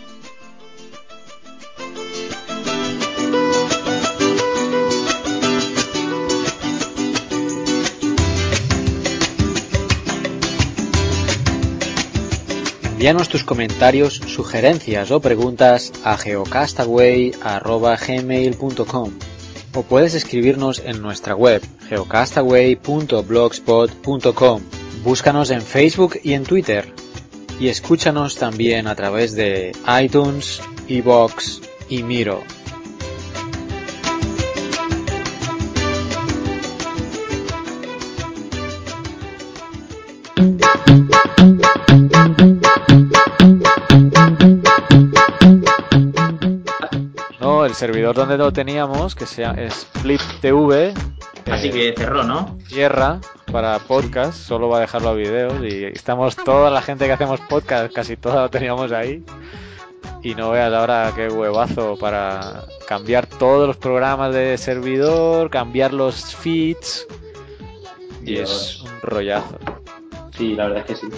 Envíanos 12.96 13.28
tus 13.28 13.44
comentarios, 13.44 14.22
sugerencias 14.26 15.10
o 15.10 15.20
preguntas 15.20 15.92
a 16.02 16.16
geocastaway.gmail.com 16.16 19.10
o 19.74 19.82
puedes 19.82 20.14
escribirnos 20.14 20.78
en 20.78 21.02
nuestra 21.02 21.36
web 21.36 21.60
geocastaway.blogspot.com. 21.90 24.62
Búscanos 25.04 25.50
en 25.50 25.60
Facebook 25.60 26.18
y 26.24 26.32
en 26.32 26.44
Twitter 26.44 26.90
y 27.60 27.68
escúchanos 27.68 28.36
también 28.36 28.86
a 28.86 28.94
través 28.94 29.34
de 29.34 29.72
iTunes, 30.00 30.62
Evox 30.88 31.60
y 31.90 32.02
Miro. 32.02 32.42
Servidor 47.76 48.14
donde 48.16 48.36
lo 48.38 48.52
teníamos, 48.52 49.14
que 49.14 49.26
se 49.26 49.42
llama- 49.42 49.60
es 49.60 49.86
Flip 50.02 50.20
TV, 50.40 50.94
Así 51.50 51.68
eh, 51.68 51.70
que 51.70 51.94
cerró, 51.96 52.24
¿no? 52.24 52.58
tierra 52.68 53.20
para 53.52 53.78
podcast, 53.78 54.36
solo 54.36 54.68
va 54.68 54.78
a 54.78 54.80
dejarlo 54.80 55.10
a 55.10 55.14
videos 55.14 55.54
y 55.62 55.84
estamos 55.84 56.34
toda 56.36 56.70
la 56.70 56.82
gente 56.82 57.06
que 57.06 57.12
hacemos 57.12 57.40
podcast, 57.40 57.92
casi 57.94 58.16
toda 58.16 58.42
lo 58.42 58.50
teníamos 58.50 58.90
ahí. 58.92 59.22
Y 60.22 60.34
no 60.34 60.50
veas 60.50 60.72
ahora 60.72 61.12
qué 61.14 61.28
huevazo 61.28 61.96
para 61.98 62.64
cambiar 62.88 63.26
todos 63.26 63.68
los 63.68 63.76
programas 63.76 64.34
de 64.34 64.58
servidor, 64.58 65.50
cambiar 65.50 65.92
los 65.92 66.34
feeds. 66.34 67.06
Y 68.22 68.32
Dios. 68.34 68.50
es 68.50 68.82
un 68.82 69.00
rollazo. 69.02 69.58
Sí, 70.36 70.54
la 70.54 70.66
verdad 70.66 70.84
es 70.88 70.98
que 71.00 71.06
sí. 71.06 71.08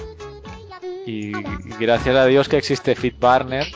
Y 1.06 1.32
gracias 1.80 2.14
a 2.16 2.26
Dios 2.26 2.48
que 2.51 2.59
existe 2.59 2.94
FeedBurner, 2.94 3.66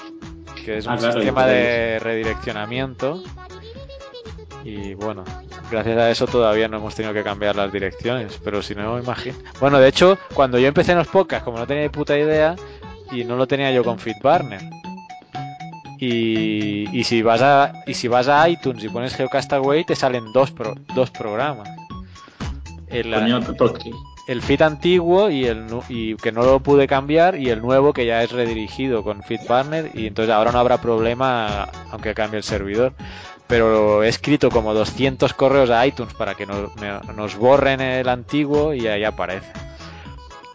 que 0.65 0.79
es 0.79 0.87
un 0.87 0.93
Ah, 0.93 0.97
claro, 0.99 1.15
sistema 1.21 1.47
de 1.47 1.99
redireccionamiento. 2.01 3.23
Y 4.65 4.95
bueno, 4.95 5.25
gracias 5.71 5.99
a 5.99 6.11
eso 6.11 6.27
todavía 6.27 6.69
no 6.69 6.77
hemos 6.77 6.95
tenido 6.95 7.13
que 7.13 7.25
cambiar 7.25 7.57
las 7.57 7.73
direcciones, 7.73 8.39
pero 8.45 8.63
si 8.63 8.75
no, 8.77 8.99
imagino. 8.99 9.37
Bueno, 9.61 9.79
de 9.79 9.89
hecho, 9.89 10.19
cuando 10.35 10.59
yo 10.59 10.69
empecé 10.69 10.93
en 10.93 10.99
los 10.99 11.09
podcasts, 11.09 11.45
como 11.45 11.59
no 11.59 11.67
tenía 11.67 11.83
ni 11.83 11.89
puta 11.89 12.17
idea, 12.17 12.55
y 13.11 13.25
no 13.25 13.37
lo 13.37 13.47
tenía 13.47 13.73
yo 13.73 13.83
con 13.83 13.99
FeedBurner. 13.99 14.61
Y, 15.99 16.89
y 16.99 17.05
si 17.05 17.23
vas 17.23 17.43
a 17.43 17.73
y 17.87 17.95
si 17.95 18.09
vas 18.09 18.27
a 18.27 18.49
iTunes 18.49 18.83
y 18.83 18.89
pones 18.89 19.15
Geocastaway 19.15 19.85
te 19.85 19.95
salen 19.95 20.33
dos 20.33 20.51
pro- 20.51 20.75
dos 20.97 21.11
programas. 21.11 21.69
El, 22.89 23.13
Coño, 23.15 23.41
el 24.33 24.43
feed 24.43 24.63
antiguo 24.63 25.31
y 25.31 25.45
el 25.47 25.67
y 25.89 26.17
que 26.17 26.33
no 26.33 26.43
lo 26.43 26.61
pude 26.61 26.87
cambiar 26.89 27.39
y 27.39 27.51
el 27.51 27.63
nuevo 27.63 27.93
que 27.93 28.07
ya 28.07 28.23
es 28.23 28.33
redirigido 28.33 29.05
con 29.05 29.23
FeedBurner 29.23 29.91
y 29.95 30.07
entonces 30.09 30.35
ahora 30.35 30.51
no 30.53 30.59
habrá 30.59 30.81
problema 30.81 31.69
aunque 31.91 32.15
cambie 32.15 32.39
el 32.39 32.43
servidor. 32.45 32.93
Pero 33.47 34.03
he 34.03 34.09
escrito 34.09 34.51
como 34.51 34.73
200 34.73 35.35
correos 35.35 35.69
a 35.71 35.87
iTunes 35.87 36.15
para 36.15 36.35
que 36.35 36.47
nos, 36.47 36.75
me- 36.77 37.13
nos 37.15 37.37
borren 37.37 37.81
el 37.81 38.09
antiguo 38.09 38.73
y 38.73 38.87
ahí 38.87 39.05
aparece. 39.05 39.47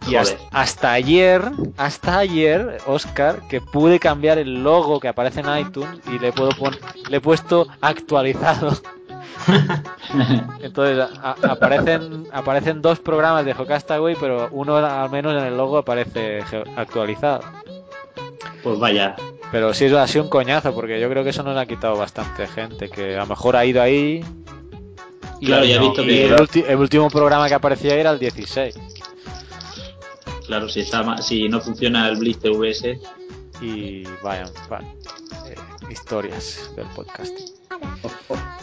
Y 0.08 0.12
hasta 0.52 0.92
ayer 0.92 1.42
hasta 1.76 2.18
ayer 2.18 2.78
Oscar 2.86 3.40
que 3.48 3.60
pude 3.60 3.98
cambiar 4.00 4.38
el 4.38 4.62
logo 4.64 5.00
que 5.00 5.08
aparece 5.08 5.40
en 5.40 5.58
iTunes 5.58 6.00
y 6.12 6.18
le 6.18 6.32
puedo 6.32 6.50
pon- 6.50 6.76
le 7.08 7.18
he 7.18 7.20
puesto 7.20 7.68
actualizado 7.80 8.72
entonces 10.62 10.98
a- 11.22 11.36
aparecen 11.50 12.26
aparecen 12.32 12.82
dos 12.82 12.98
programas 13.00 13.44
de 13.44 13.54
Geocastaway, 13.54 14.16
pero 14.20 14.48
uno 14.52 14.76
al 14.76 15.10
menos 15.10 15.32
en 15.34 15.44
el 15.48 15.56
logo 15.56 15.78
aparece 15.78 16.40
actualizado. 16.76 17.40
pues 18.62 18.78
vaya. 18.78 19.16
Pero 19.50 19.72
sí 19.72 19.86
ha 19.86 20.06
sido 20.06 20.24
un 20.24 20.30
coñazo 20.30 20.74
porque 20.74 21.00
yo 21.00 21.08
creo 21.08 21.24
que 21.24 21.30
eso 21.30 21.42
nos 21.42 21.56
ha 21.56 21.64
quitado 21.66 21.96
bastante 21.96 22.46
gente 22.46 22.88
que 22.90 23.16
a 23.16 23.20
lo 23.20 23.26
mejor 23.26 23.56
ha 23.56 23.64
ido 23.64 23.80
ahí. 23.80 24.22
Y, 25.40 25.46
Claro, 25.46 25.64
ya 25.64 25.76
he 25.76 25.78
no- 25.78 25.84
visto 25.88 26.02
que- 26.02 26.64
el, 26.72 26.76
último 26.78 27.08
programa 27.08 27.48
que 27.48 27.54
aparecía 27.54 27.94
era 27.94 28.10
el 28.10 28.18
16 28.18 28.74
Claro, 30.46 30.68
si, 30.68 30.80
está 30.80 31.16
si 31.22 31.48
no 31.48 31.60
funciona 31.60 32.08
el 32.08 32.16
Blitz 32.16 32.40
TVS, 32.40 32.98
y 33.60 34.02
vayan, 34.22 34.48
va- 34.72 34.80
eh, 35.46 35.54
historias 35.90 36.70
del 36.74 36.86
podcast. 36.88 37.32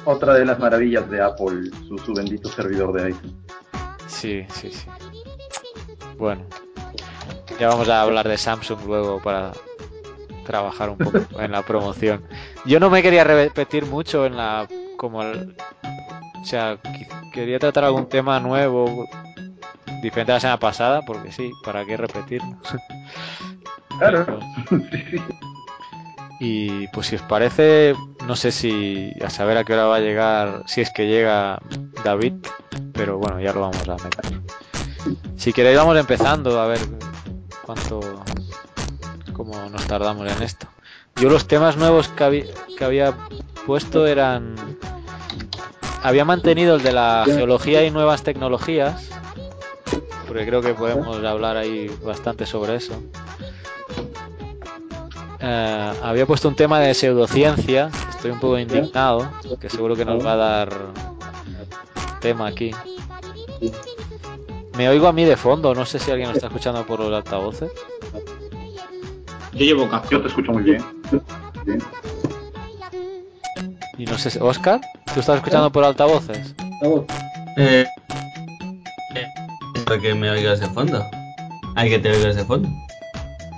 Otra 0.05 0.35
de 0.35 0.45
las 0.45 0.59
maravillas 0.59 1.09
de 1.09 1.21
Apple, 1.21 1.71
su, 1.87 1.97
su 1.97 2.13
bendito 2.13 2.49
servidor 2.49 2.93
de 2.93 3.09
iTunes. 3.09 3.35
Sí, 4.07 4.45
sí, 4.53 4.71
sí. 4.71 4.87
Bueno, 6.17 6.45
ya 7.59 7.69
vamos 7.69 7.89
a 7.89 8.01
hablar 8.01 8.27
de 8.27 8.37
Samsung 8.37 8.79
luego 8.85 9.21
para 9.21 9.51
trabajar 10.45 10.89
un 10.89 10.97
poco 10.97 11.19
en 11.39 11.51
la 11.51 11.63
promoción. 11.63 12.23
Yo 12.65 12.79
no 12.79 12.89
me 12.89 13.01
quería 13.01 13.23
repetir 13.23 13.85
mucho 13.85 14.25
en 14.25 14.37
la 14.37 14.67
como 14.97 15.23
el, 15.23 15.55
o 16.41 16.45
sea, 16.45 16.77
quería 17.33 17.59
tratar 17.59 17.83
algún 17.83 18.07
tema 18.07 18.39
nuevo 18.39 19.05
diferente 20.01 20.31
a 20.31 20.35
la 20.35 20.39
semana 20.39 20.59
pasada, 20.59 21.01
porque 21.01 21.31
sí, 21.31 21.51
para 21.63 21.83
qué 21.85 21.97
repetirlo. 21.97 22.57
Claro. 23.99 24.39
Sí, 24.69 25.03
sí. 25.11 25.17
Y 26.39 26.87
pues 26.89 27.07
si 27.07 27.15
os 27.15 27.21
parece, 27.21 27.95
no 28.27 28.35
sé 28.35 28.51
si 28.51 29.13
a 29.23 29.29
saber 29.29 29.57
a 29.57 29.63
qué 29.63 29.73
hora 29.73 29.85
va 29.85 29.95
a 29.97 30.01
llegar, 30.01 30.63
si 30.65 30.81
es 30.81 30.91
que 30.91 31.07
llega 31.07 31.59
David, 32.03 32.33
pero 32.93 33.17
bueno, 33.17 33.39
ya 33.39 33.53
lo 33.53 33.61
vamos 33.61 33.87
a 33.87 33.95
meter. 33.95 34.41
Si 35.37 35.53
queréis 35.53 35.77
vamos 35.77 35.97
empezando 35.97 36.59
a 36.59 36.67
ver 36.67 36.79
cuánto, 37.61 37.99
cómo 39.33 39.69
nos 39.69 39.85
tardamos 39.87 40.29
en 40.31 40.41
esto. 40.41 40.67
Yo 41.15 41.29
los 41.29 41.47
temas 41.47 41.77
nuevos 41.77 42.09
que, 42.09 42.23
habí- 42.23 42.49
que 42.77 42.83
había 42.83 43.13
puesto 43.65 44.05
eran, 44.05 44.55
había 46.03 46.25
mantenido 46.25 46.75
el 46.75 46.83
de 46.83 46.91
la 46.91 47.23
geología 47.25 47.83
y 47.85 47.91
nuevas 47.91 48.23
tecnologías, 48.23 49.09
porque 50.27 50.45
creo 50.45 50.61
que 50.61 50.73
podemos 50.73 51.23
hablar 51.23 51.55
ahí 51.55 51.89
bastante 52.03 52.45
sobre 52.45 52.75
eso. 52.75 53.01
Eh, 55.47 55.93
había 56.01 56.25
puesto 56.25 56.47
un 56.47 56.55
tema 56.55 56.79
de 56.79 56.95
pseudociencia, 56.95 57.91
estoy 58.09 58.31
un 58.31 58.39
poco 58.39 58.57
indignado, 58.57 59.29
que 59.61 59.69
seguro 59.69 59.95
que 59.95 60.03
nos 60.03 60.25
va 60.25 60.33
a 60.33 60.35
dar 60.35 60.69
tema 62.19 62.47
aquí. 62.47 62.71
Me 64.75 64.89
oigo 64.89 65.07
a 65.07 65.13
mí 65.13 65.23
de 65.23 65.37
fondo, 65.37 65.75
no 65.75 65.85
sé 65.85 65.99
si 65.99 66.09
alguien 66.09 66.29
lo 66.29 66.33
está 66.33 66.47
escuchando 66.47 66.83
por 66.87 66.99
los 66.99 67.13
altavoces. 67.13 67.71
yo 69.53 69.65
llevo. 69.65 69.87
Yo 70.09 70.19
te 70.19 70.29
escucho 70.29 70.51
muy 70.51 70.63
bien. 70.63 70.83
Bien. 71.63 71.79
Y 73.99 74.05
no 74.05 74.17
sé 74.17 74.31
si... 74.31 74.39
Oscar, 74.39 74.81
¿tú 75.13 75.19
estás 75.19 75.35
escuchando 75.35 75.71
por 75.71 75.83
altavoces? 75.83 76.55
Eh, 77.55 77.85
para 79.85 80.01
que 80.01 80.15
me 80.15 80.31
oigas 80.31 80.59
de 80.59 80.67
fondo. 80.67 81.05
Hay 81.75 81.91
que 81.91 81.99
te 81.99 82.09
oigas 82.09 82.35
de 82.35 82.43
fondo. 82.43 82.67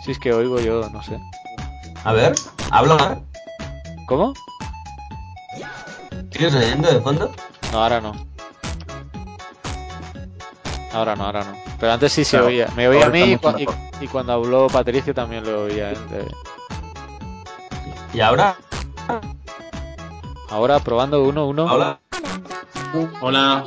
Si 0.03 0.11
es 0.11 0.19
que 0.19 0.33
oigo 0.33 0.59
yo, 0.59 0.81
no 0.89 1.01
sé. 1.01 1.17
A 2.07 2.13
ver, 2.13 2.33
habla. 2.71 3.19
¿Cómo? 4.07 4.33
¿Sigues 6.31 6.55
oyendo 6.55 6.89
de 6.89 7.01
fondo? 7.01 7.33
No, 7.73 7.83
ahora 7.83 7.99
no. 7.99 8.13
Ahora 10.93 11.17
no, 11.17 11.25
ahora 11.25 11.43
no. 11.43 11.57
Pero 11.77 11.91
antes 11.91 12.13
sí 12.13 12.23
se 12.23 12.37
Claro, 12.37 12.45
oía. 12.45 12.69
Me 12.77 12.87
oía 12.87 13.07
a 13.07 13.09
mí 13.09 13.37
y, 13.99 14.07
cuando 14.07 14.31
habló 14.31 14.67
Patricio 14.67 15.13
también 15.13 15.43
lo 15.43 15.63
oía. 15.63 15.91
¿eh? 15.91 15.97
De- 16.09 16.31
¿Y 18.13 18.21
ahora? 18.21 18.55
Ahora 20.49 20.79
probando 20.79 21.21
uno, 21.23 21.45
uno. 21.45 21.65
Hola. 21.65 21.99
Hola. 23.19 23.65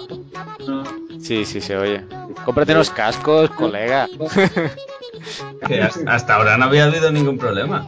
Sí, 1.20 1.44
sí 1.44 1.60
se 1.60 1.76
oye. 1.76 2.06
Cómprate 2.46 2.72
unos 2.72 2.88
cascos, 2.88 3.50
colega. 3.50 4.08
Hasta 6.06 6.36
ahora 6.36 6.56
no 6.56 6.64
había 6.64 6.84
habido 6.86 7.12
ningún 7.12 7.36
problema. 7.36 7.86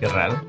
Qué 0.00 0.06
raro. 0.08 0.40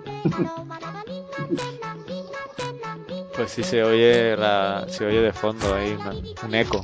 Pues 3.35 3.51
sí 3.51 3.63
se 3.63 3.83
oye, 3.83 4.35
la- 4.37 4.85
se 4.89 5.05
oye 5.05 5.21
de 5.21 5.33
fondo 5.33 5.73
ahí 5.75 5.93
una- 5.99 6.13
un 6.45 6.55
eco. 6.55 6.83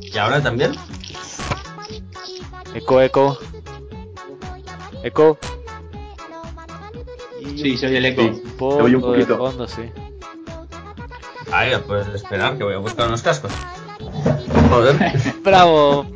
¿Y 0.00 0.16
ahora 0.18 0.42
también? 0.42 0.72
Eco, 2.74 3.00
eco. 3.00 3.38
Eco. 5.02 5.38
Sí, 7.56 7.76
se 7.76 7.86
oye 7.86 7.98
el 7.98 8.06
eco. 8.06 8.22
Sí. 8.22 8.28
Un 8.44 8.50
poco 8.56 8.76
oye 8.84 8.96
un 8.96 9.02
de 9.02 9.08
poquito. 9.08 9.36
fondo, 9.38 9.68
sí. 9.68 9.82
Ay, 11.52 11.72
pues 11.86 12.08
esperar 12.08 12.56
que 12.58 12.64
voy 12.64 12.74
a 12.74 12.78
buscar 12.78 13.06
unos 13.06 13.22
cascos. 13.22 13.52
Joder. 14.70 14.96
Bravo. 15.44 16.06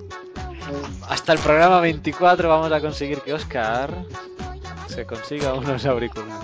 Hasta 1.09 1.33
el 1.33 1.39
programa 1.39 1.81
24 1.81 2.49
vamos 2.49 2.73
a 2.73 2.81
conseguir 2.81 3.21
que 3.21 3.33
Oscar 3.33 3.95
se 4.89 5.07
consiga 5.07 5.55
unos 5.55 5.85
auriculares. 5.87 6.35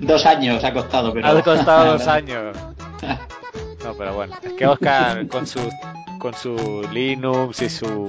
Dos 0.00 0.26
años 0.26 0.62
ha 0.62 0.72
costado, 0.72 1.12
pero. 1.12 1.26
Ha 1.26 1.42
costado 1.42 1.92
dos 1.92 2.06
años. 2.06 2.56
No, 3.84 3.94
pero 3.94 4.14
bueno, 4.14 4.34
es 4.42 4.52
que 4.52 4.66
Oscar 4.66 5.26
con 5.28 5.46
su 5.46 5.60
con 6.18 6.34
su 6.34 6.86
Linux 6.92 7.62
y 7.62 7.68
su 7.68 8.08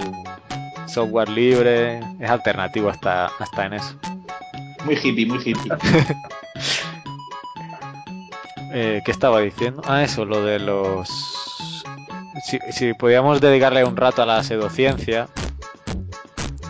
software 0.87 1.29
libre 1.29 1.99
es 2.19 2.29
alternativo 2.29 2.89
hasta 2.89 3.27
hasta 3.39 3.65
en 3.65 3.73
eso. 3.73 3.95
Muy 4.85 4.95
hippie, 4.95 5.25
muy 5.25 5.39
hippie. 5.39 5.71
Eh, 8.71 9.01
¿Qué 9.03 9.11
estaba 9.11 9.39
diciendo? 9.41 9.81
Ah, 9.87 10.03
eso, 10.03 10.25
lo 10.25 10.43
de 10.43 10.59
los... 10.59 11.09
Si, 12.43 12.59
si 12.71 12.93
podíamos 12.93 13.41
dedicarle 13.41 13.83
un 13.83 13.97
rato 13.97 14.21
a 14.21 14.27
la 14.27 14.43
pseudociencia. 14.43 15.27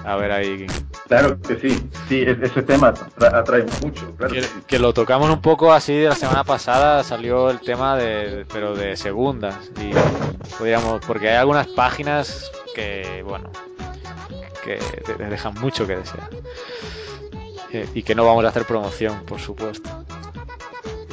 A 0.06 0.16
ver 0.16 0.32
ahí... 0.32 0.66
Claro 1.10 1.42
que 1.42 1.56
sí. 1.58 1.90
Sí, 2.08 2.22
e- 2.22 2.38
ese 2.42 2.62
tema 2.62 2.94
atra- 2.94 3.40
atrae 3.40 3.66
mucho. 3.82 4.16
Claro 4.16 4.32
que 4.34 4.40
Que, 4.42 4.48
sí. 4.48 4.54
que 4.68 4.80
lo 4.80 4.94
tocamos 4.94 5.30
un 5.30 5.42
poco 5.42 5.74
así 5.74 5.94
de 5.96 6.08
la 6.08 6.16
semana 6.16 6.44
pasada, 6.46 7.04
salió 7.04 7.50
el 7.50 7.60
tema 7.60 7.98
de... 7.98 8.46
pero 8.54 8.76
de 8.76 8.96
segundas. 8.96 9.56
Y 9.82 9.90
podríamos... 10.58 11.04
Porque 11.06 11.30
hay 11.30 11.36
algunas 11.38 11.68
páginas 11.68 12.52
que, 12.76 13.24
bueno, 13.28 13.50
que 14.64 14.80
dejan 15.26 15.56
mucho 15.56 15.86
que 15.88 15.98
desear. 15.98 16.30
Eh, 17.74 17.88
y 17.94 18.04
que 18.04 18.14
no 18.16 18.24
vamos 18.26 18.46
a 18.46 18.50
hacer 18.50 18.66
promoción, 18.66 19.24
por 19.26 19.40
supuesto. 19.40 19.90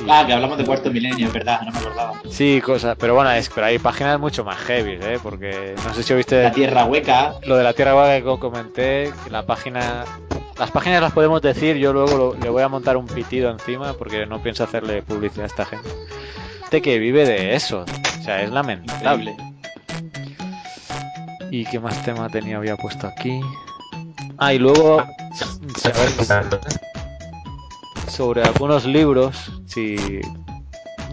Ah, 0.08 0.24
que 0.26 0.32
hablamos 0.32 0.58
de 0.58 0.64
cuarto 0.64 0.90
milenio, 0.90 1.26
es 1.28 1.32
verdad, 1.32 1.62
no 1.62 1.72
me 1.72 1.78
acordaba. 1.78 2.12
Sí, 2.30 2.60
cosas, 2.60 2.96
pero 2.98 3.14
bueno, 3.14 3.30
es, 3.32 3.48
pero 3.54 3.66
hay 3.66 3.78
páginas 3.78 4.20
mucho 4.20 4.44
más 4.44 4.56
heavy, 4.58 4.98
¿eh? 5.00 5.18
Porque 5.22 5.74
no 5.84 5.94
sé 5.94 6.02
si 6.02 6.12
oíste 6.12 6.42
La 6.44 6.52
tierra 6.52 6.84
hueca. 6.84 7.34
lo 7.46 7.56
de 7.56 7.64
la 7.64 7.72
tierra 7.72 7.94
vaga 7.94 8.20
que 8.20 8.38
comenté, 8.38 9.12
que 9.24 9.30
la 9.30 9.44
página... 9.46 10.04
Las 10.58 10.70
páginas 10.70 11.02
las 11.02 11.12
podemos 11.12 11.42
decir, 11.42 11.76
yo 11.76 11.92
luego 11.92 12.16
lo- 12.16 12.34
le 12.40 12.48
voy 12.48 12.62
a 12.62 12.68
montar 12.68 12.96
un 12.96 13.06
pitido 13.06 13.50
encima 13.50 13.92
porque 13.94 14.24
no 14.26 14.42
pienso 14.42 14.64
hacerle 14.64 15.02
publicidad 15.02 15.44
a 15.44 15.46
esta 15.48 15.64
gente. 15.66 15.88
Gente 16.62 16.82
que 16.82 16.98
vive 16.98 17.26
de 17.26 17.54
eso, 17.54 17.84
o 18.18 18.22
sea, 18.22 18.42
es 18.42 18.50
lamentable. 18.50 19.32
Increíble. 19.32 19.56
¿Y 21.50 21.64
qué 21.66 21.78
más 21.78 22.02
tema 22.04 22.28
tenía 22.30 22.56
había 22.56 22.76
puesto 22.76 23.06
aquí? 23.06 23.40
Ah, 24.38 24.52
y 24.54 24.58
luego 24.58 25.04
sobre 28.08 28.42
algunos 28.42 28.84
libros, 28.86 29.52
si 29.66 30.20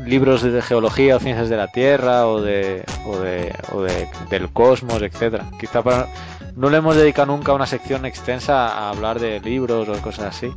libros 0.05 0.41
de 0.41 0.61
geología 0.61 1.15
o 1.15 1.19
ciencias 1.19 1.49
de 1.49 1.57
la 1.57 1.67
Tierra 1.67 2.27
o 2.27 2.41
de 2.41 2.83
o 3.05 3.17
de, 3.19 3.55
o 3.71 3.81
de 3.81 4.07
del 4.29 4.51
cosmos, 4.51 5.01
etcétera. 5.01 5.49
Quizá 5.59 5.81
para 5.81 6.07
no 6.55 6.69
le 6.69 6.77
hemos 6.77 6.95
dedicado 6.95 7.27
nunca 7.27 7.53
una 7.53 7.65
sección 7.65 8.05
extensa 8.05 8.67
a 8.67 8.89
hablar 8.89 9.19
de 9.19 9.39
libros 9.39 9.89
o 9.89 10.01
cosas 10.01 10.35
así. 10.35 10.51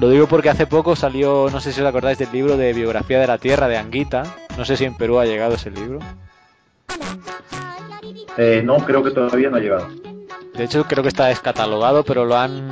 Lo 0.00 0.08
digo 0.08 0.26
porque 0.26 0.50
hace 0.50 0.66
poco 0.66 0.96
salió, 0.96 1.48
no 1.52 1.60
sé 1.60 1.72
si 1.72 1.80
os 1.80 1.86
acordáis 1.86 2.18
del 2.18 2.32
libro 2.32 2.56
de 2.56 2.72
biografía 2.72 3.20
de 3.20 3.26
la 3.26 3.38
Tierra 3.38 3.68
de 3.68 3.76
Anguita. 3.76 4.24
No 4.56 4.64
sé 4.64 4.76
si 4.76 4.84
en 4.84 4.96
Perú 4.96 5.18
ha 5.18 5.24
llegado 5.24 5.54
ese 5.54 5.70
libro. 5.70 6.00
Eh, 8.36 8.62
no, 8.64 8.78
creo 8.78 9.04
que 9.04 9.12
todavía 9.12 9.50
no 9.50 9.56
ha 9.56 9.60
llegado. 9.60 9.88
De 10.54 10.64
hecho, 10.64 10.84
creo 10.84 11.02
que 11.02 11.08
está 11.08 11.26
descatalogado, 11.26 12.04
pero 12.04 12.24
lo 12.24 12.36
han. 12.36 12.68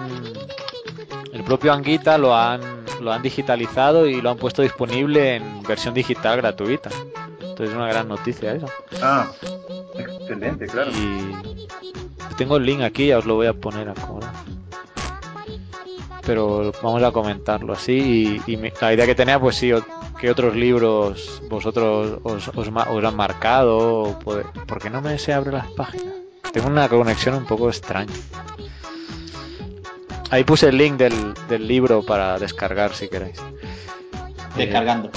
El 1.42 1.48
propio 1.48 1.72
Anguita 1.72 2.18
lo 2.18 2.36
han, 2.36 2.60
lo 3.00 3.12
han 3.12 3.20
digitalizado 3.20 4.06
y 4.06 4.20
lo 4.20 4.30
han 4.30 4.36
puesto 4.36 4.62
disponible 4.62 5.34
en 5.34 5.62
versión 5.64 5.92
digital 5.92 6.36
gratuita. 6.36 6.88
Entonces 7.40 7.70
es 7.70 7.74
una 7.74 7.88
gran 7.88 8.06
noticia 8.06 8.54
eso. 8.54 8.66
Ah, 9.02 9.28
excelente, 9.98 10.66
claro. 10.68 10.92
Y 10.92 11.34
tengo 12.36 12.58
el 12.58 12.64
link 12.64 12.82
aquí, 12.82 13.08
ya 13.08 13.18
os 13.18 13.26
lo 13.26 13.34
voy 13.34 13.48
a 13.48 13.54
poner 13.54 13.88
ahora. 13.88 14.32
Pero 16.24 16.70
vamos 16.80 17.02
a 17.02 17.10
comentarlo 17.10 17.72
así. 17.72 18.40
Y, 18.46 18.52
y 18.52 18.72
la 18.80 18.94
idea 18.94 19.04
que 19.04 19.16
tenía, 19.16 19.40
pues 19.40 19.56
sí, 19.56 19.72
que 20.20 20.30
otros 20.30 20.54
libros 20.54 21.42
vosotros 21.50 22.20
os, 22.22 22.48
os 22.50 22.68
os 22.68 23.04
han 23.04 23.16
marcado. 23.16 24.16
¿Por 24.22 24.80
qué 24.80 24.90
no 24.90 25.02
me 25.02 25.18
se 25.18 25.32
abre 25.32 25.50
las 25.50 25.66
páginas? 25.72 26.14
Tengo 26.52 26.68
una 26.68 26.88
conexión 26.88 27.34
un 27.34 27.46
poco 27.46 27.68
extraña. 27.68 28.14
Ahí 30.32 30.44
puse 30.44 30.68
el 30.68 30.78
link 30.78 30.96
del, 30.96 31.34
del 31.48 31.68
libro 31.68 32.02
para 32.04 32.38
descargar 32.38 32.94
si 32.94 33.08
queréis. 33.08 33.36
Descargando. 34.56 35.10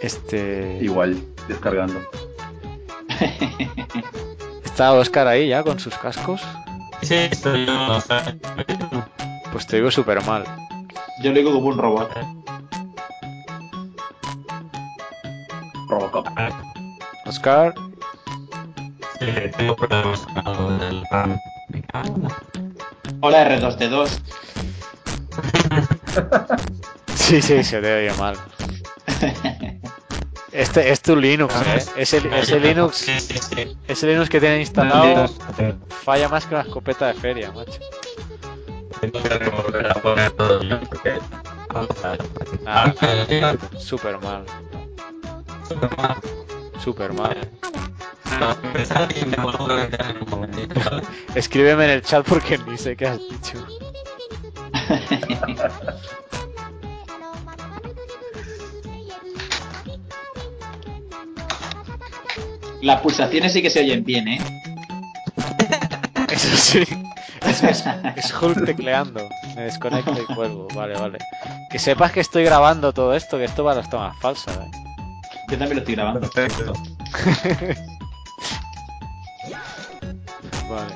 Este. 0.00 0.78
Igual, 0.80 1.22
descargando. 1.46 2.00
¿Está 4.64 4.92
Oscar 4.94 5.26
ahí 5.26 5.48
ya 5.48 5.62
con 5.62 5.78
sus 5.78 5.94
cascos? 5.98 6.40
Sí, 7.02 7.14
estoy 7.14 7.66
yo. 7.66 7.98
Pues 9.52 9.66
te 9.66 9.76
digo 9.76 9.90
súper 9.90 10.24
mal. 10.24 10.44
Yo 11.22 11.30
lo 11.30 11.36
digo 11.38 11.52
como 11.52 11.68
un 11.68 11.78
robot. 11.78 12.10
Robocop. 15.88 16.28
Oscar, 17.26 17.74
Sí, 19.18 19.26
tengo 19.56 19.74
problemas 19.74 20.26
con 20.44 20.78
del 20.78 21.04
RAM. 21.10 21.38
Me 21.68 21.82
cago 21.82 22.14
en 22.16 22.22
la- 22.22 22.67
Hola 23.20 23.48
R2D2. 23.48 24.08
Sí, 27.14 27.42
sí, 27.42 27.62
se 27.62 27.80
te 27.82 28.08
oye 28.08 28.16
mal. 28.18 28.34
Este 30.50 30.90
es 30.90 31.02
tu 31.02 31.14
Linux, 31.14 31.54
¿eh? 31.54 31.84
Ese, 31.96 32.22
ese 32.38 32.58
Linux, 32.58 33.06
ese 33.86 34.06
Linux 34.06 34.30
que 34.30 34.40
tiene 34.40 34.60
instalado 34.60 35.28
falla 35.90 36.28
más 36.30 36.46
que 36.46 36.54
una 36.54 36.62
escopeta 36.64 37.08
de 37.08 37.14
feria, 37.14 37.52
macho. 37.52 37.78
Tengo 39.02 39.22
que 39.22 39.50
volver 39.50 39.90
a 39.90 39.94
poner 39.94 40.30
todo 40.32 40.58
bien 40.60 40.80
porque. 40.88 41.18
Ah, 42.64 42.66
Ah, 42.66 42.94
súper 43.78 44.18
mal, 44.20 44.44
súper 45.68 45.96
mal. 45.98 46.16
súper 46.82 47.12
mal. 47.12 47.36
Vuelvo. 49.42 49.78
Escríbeme 51.34 51.84
en 51.84 51.90
el 51.90 52.02
chat 52.02 52.26
porque 52.26 52.58
ni 52.58 52.76
sé 52.76 52.96
qué 52.96 53.06
has 53.06 53.18
dicho. 53.18 53.66
Las 62.80 63.00
pulsaciones 63.00 63.52
sí 63.52 63.62
que 63.62 63.70
se 63.70 63.80
oyen 63.80 64.04
bien, 64.04 64.28
¿eh? 64.28 64.38
Eso 66.30 66.56
sí. 66.56 66.84
Es, 67.42 67.62
es, 67.62 67.84
es 68.16 68.42
Hulk 68.42 68.64
tecleando. 68.64 69.28
Me 69.56 69.62
desconecto 69.62 70.14
y 70.20 70.34
cuelgo. 70.34 70.68
Vale, 70.74 70.94
vale. 70.94 71.18
Que 71.70 71.78
sepas 71.78 72.12
que 72.12 72.20
estoy 72.20 72.44
grabando 72.44 72.92
todo 72.92 73.14
esto, 73.14 73.38
que 73.38 73.44
esto 73.44 73.64
va 73.64 73.72
a 73.72 73.76
las 73.76 73.90
tomas 73.90 74.16
falsas, 74.20 74.56
¿eh? 74.56 74.70
Yo 75.50 75.58
también 75.58 75.76
lo 75.76 75.80
estoy 75.80 75.94
grabando. 75.94 76.30
Perfecto. 76.30 76.72
Vale. 80.78 80.94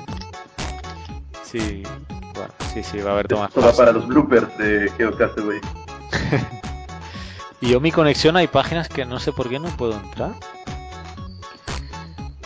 Sí, 1.43 1.83
bueno, 2.33 2.53
sí, 2.73 2.83
sí, 2.83 2.99
va 2.99 3.11
a 3.11 3.13
haber 3.13 3.27
tomas 3.27 3.49
Esto 3.49 3.61
va 3.61 3.73
para 3.73 3.91
los 3.91 4.07
bloopers 4.07 4.57
de 4.57 4.91
GeoCastaway. 4.97 5.59
Y 7.61 7.69
yo 7.69 7.79
mi 7.79 7.93
conexión 7.93 8.35
hay 8.35 8.47
páginas 8.47 8.89
que 8.89 9.05
no 9.05 9.21
sé 9.21 9.31
por 9.31 9.47
qué 9.49 9.57
no 9.57 9.69
puedo 9.77 9.93
entrar. 9.93 10.33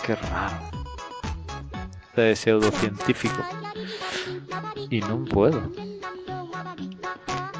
Qué 0.06 0.14
raro. 0.16 0.58
De 2.16 2.36
pseudocientífico. 2.36 3.44
Y 4.92 5.00
no 5.00 5.26
puedo. 5.26 5.72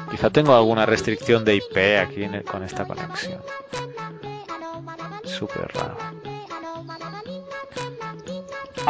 Quizá 0.08 0.30
tengo 0.30 0.54
alguna 0.54 0.86
restricción 0.86 1.44
de 1.44 1.56
IP 1.56 1.98
aquí 1.98 2.22
en 2.22 2.36
el- 2.36 2.44
con 2.44 2.62
esta 2.62 2.84
conexión. 2.86 3.42
Súper 5.24 5.68
raro. 5.74 5.96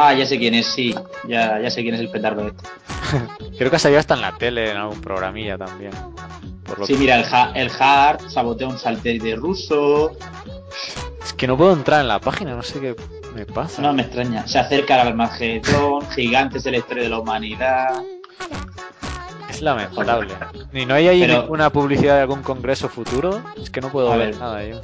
Ah, 0.00 0.14
ya 0.14 0.24
sé 0.26 0.38
quién 0.38 0.54
es, 0.54 0.66
sí. 0.66 0.94
Ya, 1.26 1.60
ya 1.60 1.70
sé 1.70 1.82
quién 1.82 1.94
es 1.96 2.00
el 2.00 2.08
petardo 2.08 2.46
este. 2.46 2.68
Creo 3.58 3.68
que 3.70 3.76
ha 3.76 3.78
salido 3.80 3.98
hasta 3.98 4.14
en 4.14 4.20
la 4.20 4.36
tele 4.38 4.70
en 4.70 4.76
algún 4.76 5.00
programilla 5.00 5.58
también. 5.58 5.90
Por 6.64 6.78
lo 6.78 6.86
Sí, 6.86 6.92
que- 6.92 6.98
mira, 7.00 7.16
el, 7.18 7.24
ha 7.32 7.50
el 7.54 7.70
hard 7.78 8.20
sabotea 8.30 8.68
un 8.68 8.78
satélite 8.78 9.34
ruso. 9.34 10.12
Es 11.24 11.32
que 11.32 11.46
no 11.48 11.56
puedo 11.56 11.72
entrar 11.72 12.00
en 12.00 12.08
la 12.08 12.20
página, 12.20 12.54
no 12.54 12.62
sé 12.62 12.78
qué 12.80 12.94
me 13.34 13.44
pasa. 13.44 13.82
No 13.82 13.92
me 13.92 14.02
extraña. 14.02 14.46
Se 14.46 14.58
acerca 14.60 15.00
al 15.00 15.08
Armagedón, 15.08 16.08
gigantes 16.10 16.62
de 16.64 16.70
la 16.72 16.76
historia 16.78 17.02
de 17.02 17.08
la 17.08 17.18
humanidad. 17.18 18.02
Es 19.50 19.62
lamentable. 19.62 20.34
¿Y 20.72 20.86
no 20.86 20.94
hay 20.94 21.08
ahí 21.08 21.20
Pero- 21.22 21.40
ninguna 21.42 21.70
publicidad 21.70 22.14
de 22.16 22.20
algún 22.22 22.42
congreso 22.42 22.88
futuro? 22.88 23.42
Es 23.60 23.68
que 23.70 23.80
no 23.80 23.88
puedo 23.90 24.12
A 24.12 24.16
ver, 24.16 24.28
ver. 24.28 24.38
nada 24.38 24.64
yo. 24.64 24.80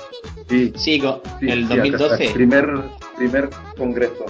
Sí, 0.49 0.73
Sí, 0.77 1.01
sí, 1.01 1.49
el 1.49 1.69
sí, 1.69 1.73
acá 1.73 1.85
está. 1.85 1.99
2012. 1.99 2.31
Primer, 2.35 2.66
primer 3.16 3.51
congreso. 3.78 4.27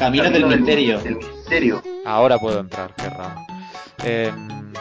Camino 0.00 0.24
del 0.24 0.32
Camino 0.42 0.56
Misterio. 0.56 1.00
Del 1.00 1.16
misterio. 1.16 1.82
Ahora 2.04 2.38
puedo 2.38 2.58
entrar, 2.58 2.92
qué 2.96 3.08
raro. 3.08 3.40
Em, 4.02 4.72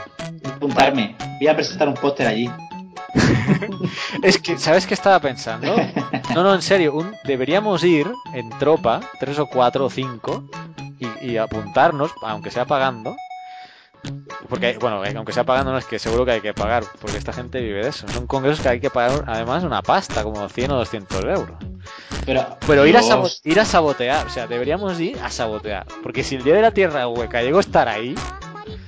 Apuntarme. 0.55 1.15
Voy 1.39 1.47
a 1.47 1.55
presentar 1.55 1.87
un 1.87 1.93
póster 1.93 2.25
allí. 2.27 2.49
es 4.23 4.37
que, 4.39 4.57
¿sabes 4.57 4.87
qué 4.87 4.93
estaba 4.93 5.19
pensando? 5.19 5.75
No, 6.33 6.43
no, 6.43 6.55
en 6.55 6.61
serio, 6.61 6.93
un- 6.93 7.13
deberíamos 7.25 7.83
ir 7.83 8.09
en 8.33 8.49
tropa, 8.59 8.99
tres 9.19 9.37
o 9.39 9.47
cuatro 9.47 9.85
o 9.85 9.89
cinco, 9.89 10.43
y, 10.99 11.31
y 11.31 11.37
apuntarnos, 11.37 12.11
aunque 12.23 12.49
sea 12.51 12.65
pagando. 12.65 13.15
Porque, 14.47 14.77
bueno, 14.79 15.03
eh, 15.03 15.13
aunque 15.15 15.33
sea 15.33 15.43
pagando, 15.43 15.71
no 15.73 15.77
es 15.77 15.85
que 15.85 15.99
seguro 15.99 16.23
que 16.25 16.31
hay 16.31 16.41
que 16.41 16.53
pagar, 16.53 16.83
porque 17.01 17.17
esta 17.17 17.33
gente 17.33 17.59
vive 17.61 17.83
de 17.83 17.89
eso. 17.89 18.07
Son 18.07 18.25
congresos 18.27 18.61
que 18.61 18.69
hay 18.69 18.79
que 18.79 18.89
pagar, 18.89 19.25
además, 19.27 19.63
una 19.63 19.81
pasta, 19.81 20.23
como 20.23 20.47
100 20.47 20.71
o 20.71 20.75
200 20.77 21.21
euros. 21.23 21.57
Pero, 22.25 22.57
Pero 22.65 22.85
ir 22.85 22.97
a, 22.97 23.01
Dios, 23.01 23.41
ir 23.43 23.59
a 23.59 23.65
sabotear, 23.65 24.27
o 24.27 24.29
sea, 24.29 24.47
deberíamos 24.47 24.99
ir 24.99 25.17
a 25.19 25.29
sabotear. 25.29 25.85
Porque 26.03 26.23
si 26.23 26.35
el 26.35 26.43
día 26.43 26.55
de 26.55 26.61
la 26.61 26.71
Tierra 26.71 27.07
hueca 27.07 27.41
llegó 27.41 27.57
a 27.57 27.61
estar 27.61 27.87
ahí. 27.87 28.15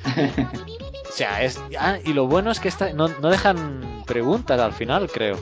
o 1.10 1.12
sea, 1.14 1.44
es. 1.44 1.60
ah, 1.80 1.98
y 2.04 2.14
lo 2.14 2.28
bueno 2.28 2.52
es 2.52 2.60
que 2.60 2.68
esta- 2.68 2.94
no, 2.94 3.08
no 3.08 3.30
dejan 3.30 4.04
preguntas 4.06 4.60
al 4.60 4.74
final, 4.74 5.10
creo. 5.12 5.38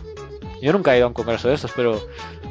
Yo 0.61 0.73
nunca 0.73 0.93
he 0.93 0.97
ido 0.97 1.05
a 1.05 1.07
un 1.07 1.13
congreso 1.13 1.47
de 1.47 1.55
estos, 1.55 1.71
pero 1.75 2.01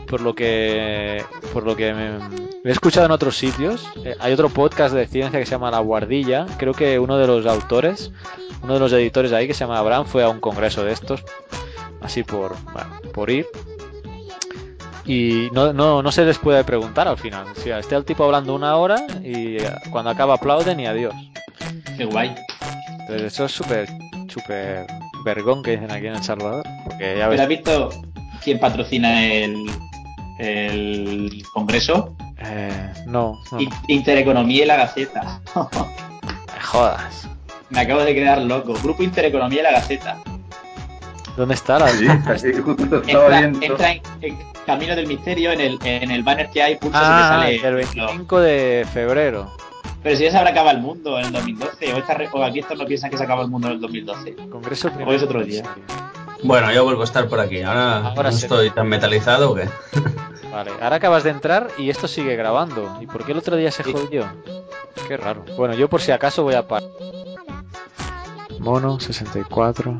por 0.07 0.21
lo 0.21 0.35
que. 0.35 1.25
Por 1.53 1.65
lo 1.65 1.77
que 1.77 1.93
me, 1.93 2.19
he 2.65 2.73
escuchado 2.73 3.07
en 3.07 3.13
otros 3.13 3.37
sitios, 3.37 3.87
eh, 4.05 4.17
hay 4.19 4.33
otro 4.33 4.49
podcast 4.49 4.95
de 4.95 5.07
ciencia 5.07 5.39
que 5.39 5.47
se 5.47 5.53
llama 5.53 5.71
La 5.71 5.81
Guardilla. 5.81 6.47
Creo 6.59 6.73
que 6.73 6.99
uno 6.99 7.19
de 7.19 7.27
los 7.27 7.47
autores, 7.47 8.11
uno 8.63 8.75
de 8.75 8.81
los 8.81 8.93
editores 8.93 9.33
ahí 9.33 9.47
que 9.47 9.55
se 9.55 9.61
llama 9.61 9.79
Abraham, 9.79 10.07
fue 10.07 10.23
a 10.23 10.29
un 10.29 10.41
congreso 10.41 10.85
de 10.85 10.93
estos. 10.93 11.23
Así 12.01 12.23
por, 12.23 12.55
bueno, 12.73 13.01
por 13.13 13.29
ir 13.31 13.47
y 15.09 15.49
no, 15.53 15.73
no, 15.73 16.03
no 16.03 16.13
se 16.13 16.25
les 16.25 16.39
puede 16.39 16.63
preguntar 16.65 17.09
al 17.09 17.17
final. 17.19 17.47
O 17.51 17.55
sea, 17.61 17.79
está 17.81 17.97
el 17.97 18.05
tipo 18.05 18.25
hablando 18.25 18.55
una 18.55 18.77
hora 18.77 19.05
y 19.25 19.57
cuando 19.91 20.11
acaba 20.11 20.35
aplauden 20.35 20.79
y 20.81 20.87
adiós. 20.87 21.15
Qué 21.97 22.05
guay. 22.05 22.35
Entonces 23.01 23.33
eso 23.33 23.47
es 23.47 23.53
súper, 23.53 23.89
súper 24.29 24.87
vergón 25.25 25.63
que 25.63 25.73
dicen 25.73 25.91
aquí 25.91 26.07
en 26.07 26.15
El 26.17 26.23
Salvador. 26.23 26.63
Porque 26.85 27.17
ya 27.17 27.29
¿Pero 27.29 27.31
ves, 27.31 27.41
has 27.41 27.49
visto 27.49 27.91
quién 28.45 28.61
patrocina 28.61 29.25
el, 29.25 29.67
el 30.39 31.43
congreso? 31.53 32.15
eh, 32.41 32.93
no, 33.07 33.41
no, 33.51 33.61
In- 33.61 33.71
Intereconomía 33.89 34.63
y 34.65 34.67
la 34.67 34.77
Gaceta. 34.77 35.41
me 36.55 36.61
jodas. 36.63 37.29
Me 37.71 37.81
acabo 37.81 38.01
de 38.03 38.15
quedar 38.15 38.41
loco. 38.43 38.75
Grupo 38.83 39.03
Intereconomía 39.03 39.61
y 39.61 39.63
la 39.63 39.73
Gaceta. 39.73 40.19
¿Dónde 41.39 41.55
está 41.55 41.79
la...? 41.79 41.89
Sí, 41.89 42.07
así 42.27 42.53
justo 42.53 42.83
estaba 42.83 43.03
Entra, 43.07 43.39
viendo. 43.39 43.63
entra 43.65 43.93
en, 43.93 44.03
en 44.23 44.39
Camino 44.67 44.95
del 44.97 45.07
Misterio 45.07 45.53
en 45.53 45.61
el, 45.61 45.79
en 45.85 46.11
el 46.11 46.23
banner 46.23 46.51
que 46.51 46.63
hay, 46.63 46.77
pulsa 46.77 46.99
Ah, 47.01 47.51
y 47.51 47.57
te 47.57 47.63
sale. 47.63 47.69
el 47.69 47.75
25 47.77 48.41
de 48.41 48.87
febrero. 48.93 49.51
Pero 50.03 50.17
si 50.17 50.25
ya 50.25 50.31
se 50.33 50.37
habrá 50.39 50.51
acabado 50.51 50.77
el 50.77 50.83
mundo 50.83 51.19
en 51.19 51.27
el 51.27 51.33
2012, 51.33 51.93
o, 51.95 51.97
esta 51.97 52.17
o 52.33 52.43
aquí 52.45 52.59
estos 52.59 52.77
no 52.77 52.85
piensan 52.87 53.11
que 53.11 53.17
se 53.17 53.25
acaba 53.25 53.43
el 53.43 53.49
mundo 53.49 53.69
en 53.69 53.75
el 53.75 53.81
2012. 53.81 54.35
Congreso 54.51 54.91
Hoy 55.07 55.17
es 55.17 55.23
otro 55.23 55.43
día. 55.45 55.63
Bueno, 56.43 56.71
yo 56.73 56.85
vuelvo 56.85 57.03
a 57.03 57.05
estar 57.05 57.29
por 57.29 57.41
aquí. 57.41 57.63
Ahora, 57.63 58.09
Ahora 58.09 58.31
no 58.31 58.37
sí. 58.37 58.45
estoy 58.45 58.71
tan 58.71 58.89
metalizado 58.89 59.55
que. 59.55 59.69
Vale, 60.53 60.71
ahora 60.81 60.97
acabas 60.97 61.25
de 61.25 61.31
entrar 61.31 61.69
y 61.79 61.91
esto 61.91 62.07
sigue 62.09 62.35
grabando. 62.37 62.99
¿Y 63.01 63.07
por 63.07 63.25
qué 63.25 63.33
el 63.33 63.39
otro 63.39 63.57
día 63.57 63.71
se 63.71 63.83
jodió? 63.85 64.27
Qué 65.07 65.17
raro. 65.17 65.45
Bueno, 65.57 65.75
yo 65.75 65.89
por 65.89 66.01
si 66.01 66.11
acaso 66.13 66.43
voy 66.43 66.55
a 66.55 66.67
parar. 66.67 66.89
Mono 68.61 68.99
64. 69.01 69.99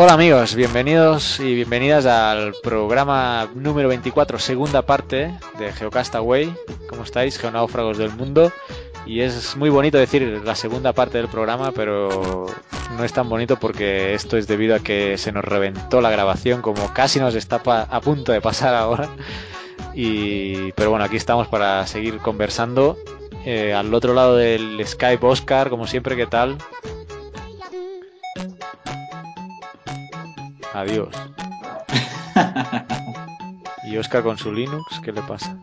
Hola 0.00 0.12
amigos, 0.12 0.54
bienvenidos 0.54 1.40
y 1.40 1.56
bienvenidas 1.56 2.06
al 2.06 2.54
programa 2.62 3.50
número 3.56 3.88
24, 3.88 4.38
segunda 4.38 4.82
parte 4.82 5.36
de 5.58 5.72
Geocastaway. 5.72 6.54
¿Cómo 6.88 7.02
estáis, 7.02 7.36
geonáufragos 7.36 7.98
del 7.98 8.12
mundo? 8.12 8.52
Y 9.06 9.22
es 9.22 9.56
muy 9.56 9.70
bonito 9.70 9.98
decir 9.98 10.22
la 10.44 10.54
segunda 10.54 10.92
parte 10.92 11.18
del 11.18 11.26
programa, 11.26 11.72
pero 11.72 12.46
no 12.96 13.02
es 13.02 13.12
tan 13.12 13.28
bonito 13.28 13.58
porque 13.58 14.14
esto 14.14 14.36
es 14.36 14.46
debido 14.46 14.76
a 14.76 14.78
que 14.78 15.18
se 15.18 15.32
nos 15.32 15.44
reventó 15.44 16.00
la 16.00 16.10
grabación, 16.10 16.62
como 16.62 16.94
casi 16.94 17.18
nos 17.18 17.34
está 17.34 17.60
a 17.66 18.00
punto 18.00 18.30
de 18.30 18.40
pasar 18.40 18.76
ahora. 18.76 19.08
Y, 19.94 20.70
pero 20.76 20.90
bueno, 20.90 21.06
aquí 21.06 21.16
estamos 21.16 21.48
para 21.48 21.84
seguir 21.88 22.18
conversando. 22.18 22.96
Eh, 23.44 23.74
al 23.74 23.92
otro 23.92 24.14
lado 24.14 24.36
del 24.36 24.80
Skype, 24.86 25.26
Oscar, 25.26 25.70
como 25.70 25.88
siempre, 25.88 26.14
¿qué 26.14 26.28
tal? 26.28 26.56
Adiós. 30.78 31.08
y 33.82 33.96
Oscar 33.96 34.22
con 34.22 34.38
su 34.38 34.52
Linux, 34.52 35.00
¿qué 35.02 35.10
le 35.10 35.22
pasa? 35.22 35.58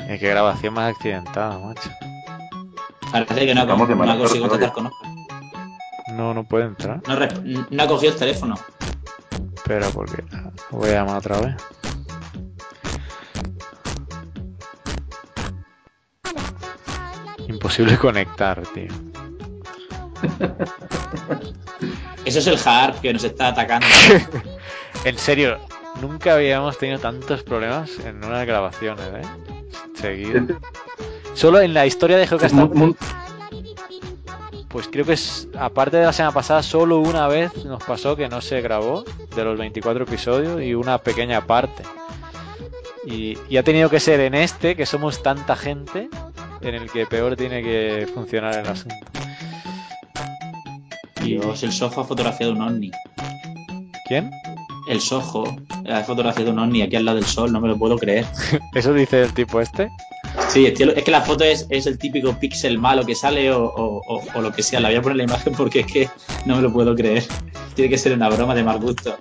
Eh, 0.00 0.18
qué 0.20 0.28
grabación 0.28 0.74
más 0.74 0.94
accidentada, 0.94 1.58
macho. 1.58 1.88
Parece 3.10 3.46
que 3.46 3.54
no 3.54 3.62
Estamos 3.62 3.88
no 3.88 3.94
ha 3.94 3.96
mala 3.96 4.18
conseguido 4.18 4.48
suerte 4.48 4.66
contactar 4.66 4.72
con 4.74 4.86
Oscar. 4.88 6.14
No, 6.14 6.34
no 6.34 6.44
puede 6.44 6.66
entrar. 6.66 7.00
No 7.70 7.82
ha 7.82 7.86
cogido 7.86 8.12
el 8.12 8.18
teléfono. 8.18 8.54
Espera, 9.54 9.88
porque 9.88 10.22
voy 10.70 10.90
a 10.90 10.92
llamar 10.92 11.16
otra 11.16 11.40
vez. 11.40 11.56
Imposible 17.48 17.96
conectar, 17.96 18.62
tío. 18.74 19.13
Eso 22.24 22.38
es 22.38 22.46
el 22.46 22.58
hard 22.64 22.96
que 23.00 23.12
nos 23.12 23.24
está 23.24 23.48
atacando. 23.48 23.86
En 25.04 25.18
serio, 25.18 25.58
nunca 26.00 26.32
habíamos 26.34 26.78
tenido 26.78 26.98
tantos 26.98 27.42
problemas 27.42 27.90
en 28.06 28.24
unas 28.24 28.46
grabaciones, 28.46 29.04
¿eh? 29.06 29.22
Seguido. 30.00 30.56
Solo 31.34 31.60
en 31.60 31.74
la 31.74 31.84
historia 31.84 32.16
de 32.16 32.26
mu- 32.54 32.94
pues 34.68 34.88
creo 34.90 35.04
que 35.04 35.12
es, 35.12 35.46
aparte 35.58 35.98
de 35.98 36.04
la 36.06 36.12
semana 36.14 36.32
pasada, 36.32 36.62
solo 36.62 37.00
una 37.00 37.28
vez 37.28 37.64
nos 37.66 37.82
pasó 37.84 38.16
que 38.16 38.28
no 38.30 38.40
se 38.40 38.62
grabó 38.62 39.04
de 39.36 39.44
los 39.44 39.58
24 39.58 40.04
episodios 40.04 40.62
y 40.62 40.74
una 40.74 40.96
pequeña 40.98 41.46
parte. 41.46 41.82
Y, 43.04 43.36
y 43.50 43.58
ha 43.58 43.62
tenido 43.62 43.90
que 43.90 44.00
ser 44.00 44.20
en 44.20 44.34
este, 44.34 44.74
que 44.76 44.86
somos 44.86 45.22
tanta 45.22 45.54
gente, 45.54 46.08
en 46.62 46.74
el 46.74 46.90
que 46.90 47.04
peor 47.06 47.36
tiene 47.36 47.62
que 47.62 48.08
funcionar 48.14 48.54
el 48.58 48.66
asunto. 48.66 48.96
Dios, 51.24 51.62
el 51.62 51.72
Soho 51.72 52.00
ha 52.00 52.04
fotografiado 52.04 52.52
un 52.52 52.60
ovni. 52.62 52.90
¿Quién? 54.06 54.30
El 54.88 55.00
Soho 55.00 55.56
ha 55.90 56.00
fotografiado 56.04 56.50
un 56.50 56.58
ovni 56.58 56.82
aquí 56.82 56.96
al 56.96 57.04
lado 57.04 57.16
del 57.16 57.26
sol, 57.26 57.52
no 57.52 57.60
me 57.60 57.68
lo 57.68 57.78
puedo 57.78 57.96
creer. 57.98 58.26
¿Eso 58.74 58.92
dice 58.92 59.22
el 59.22 59.32
tipo 59.32 59.60
este? 59.60 59.88
Sí, 60.48 60.66
es 60.66 60.74
que 61.04 61.10
la 61.10 61.20
foto 61.22 61.44
es, 61.44 61.66
es 61.70 61.86
el 61.86 61.98
típico 61.98 62.38
píxel 62.38 62.78
malo 62.78 63.04
que 63.06 63.14
sale 63.14 63.50
o, 63.52 63.64
o- 63.64 64.00
o- 64.06 64.22
o 64.34 64.40
lo 64.40 64.52
que 64.52 64.62
sea. 64.62 64.80
La 64.80 64.88
voy 64.88 64.96
a 64.98 65.02
poner 65.02 65.16
la 65.16 65.22
imagen 65.24 65.54
porque 65.54 65.80
es 65.80 65.86
que 65.86 66.08
no 66.44 66.56
me 66.56 66.62
lo 66.62 66.72
puedo 66.72 66.94
creer. 66.94 67.24
Tiene 67.74 67.88
que 67.90 67.98
ser 67.98 68.12
una 68.12 68.28
broma 68.28 68.54
de 68.54 68.62
mal 68.62 68.78
gusto. 68.78 69.16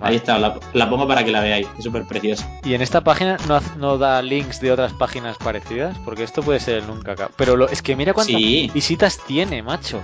Ahí 0.00 0.14
está, 0.16 0.38
la, 0.38 0.58
la 0.74 0.88
pongo 0.88 1.08
para 1.08 1.24
que 1.24 1.32
la 1.32 1.40
veáis. 1.40 1.66
Es 1.76 1.84
súper 1.84 2.04
preciosa. 2.06 2.48
Y 2.64 2.74
en 2.74 2.82
esta 2.82 3.02
página 3.02 3.36
no, 3.78 3.98
da 3.98 4.22
links 4.22 4.60
de 4.60 4.70
otras 4.72 4.92
páginas 4.92 5.36
parecidas, 5.38 5.98
porque 6.04 6.22
esto 6.22 6.40
puede 6.42 6.60
ser 6.60 6.76
el 6.78 6.86
nunca 6.86 7.12
acá. 7.12 7.30
Pero 7.36 7.56
lo- 7.56 7.68
es 7.68 7.82
que 7.82 7.96
mira 7.96 8.14
cuántas 8.14 8.36
Sí. 8.36 8.70
visitas 8.72 9.18
tiene, 9.26 9.60
macho. 9.62 10.00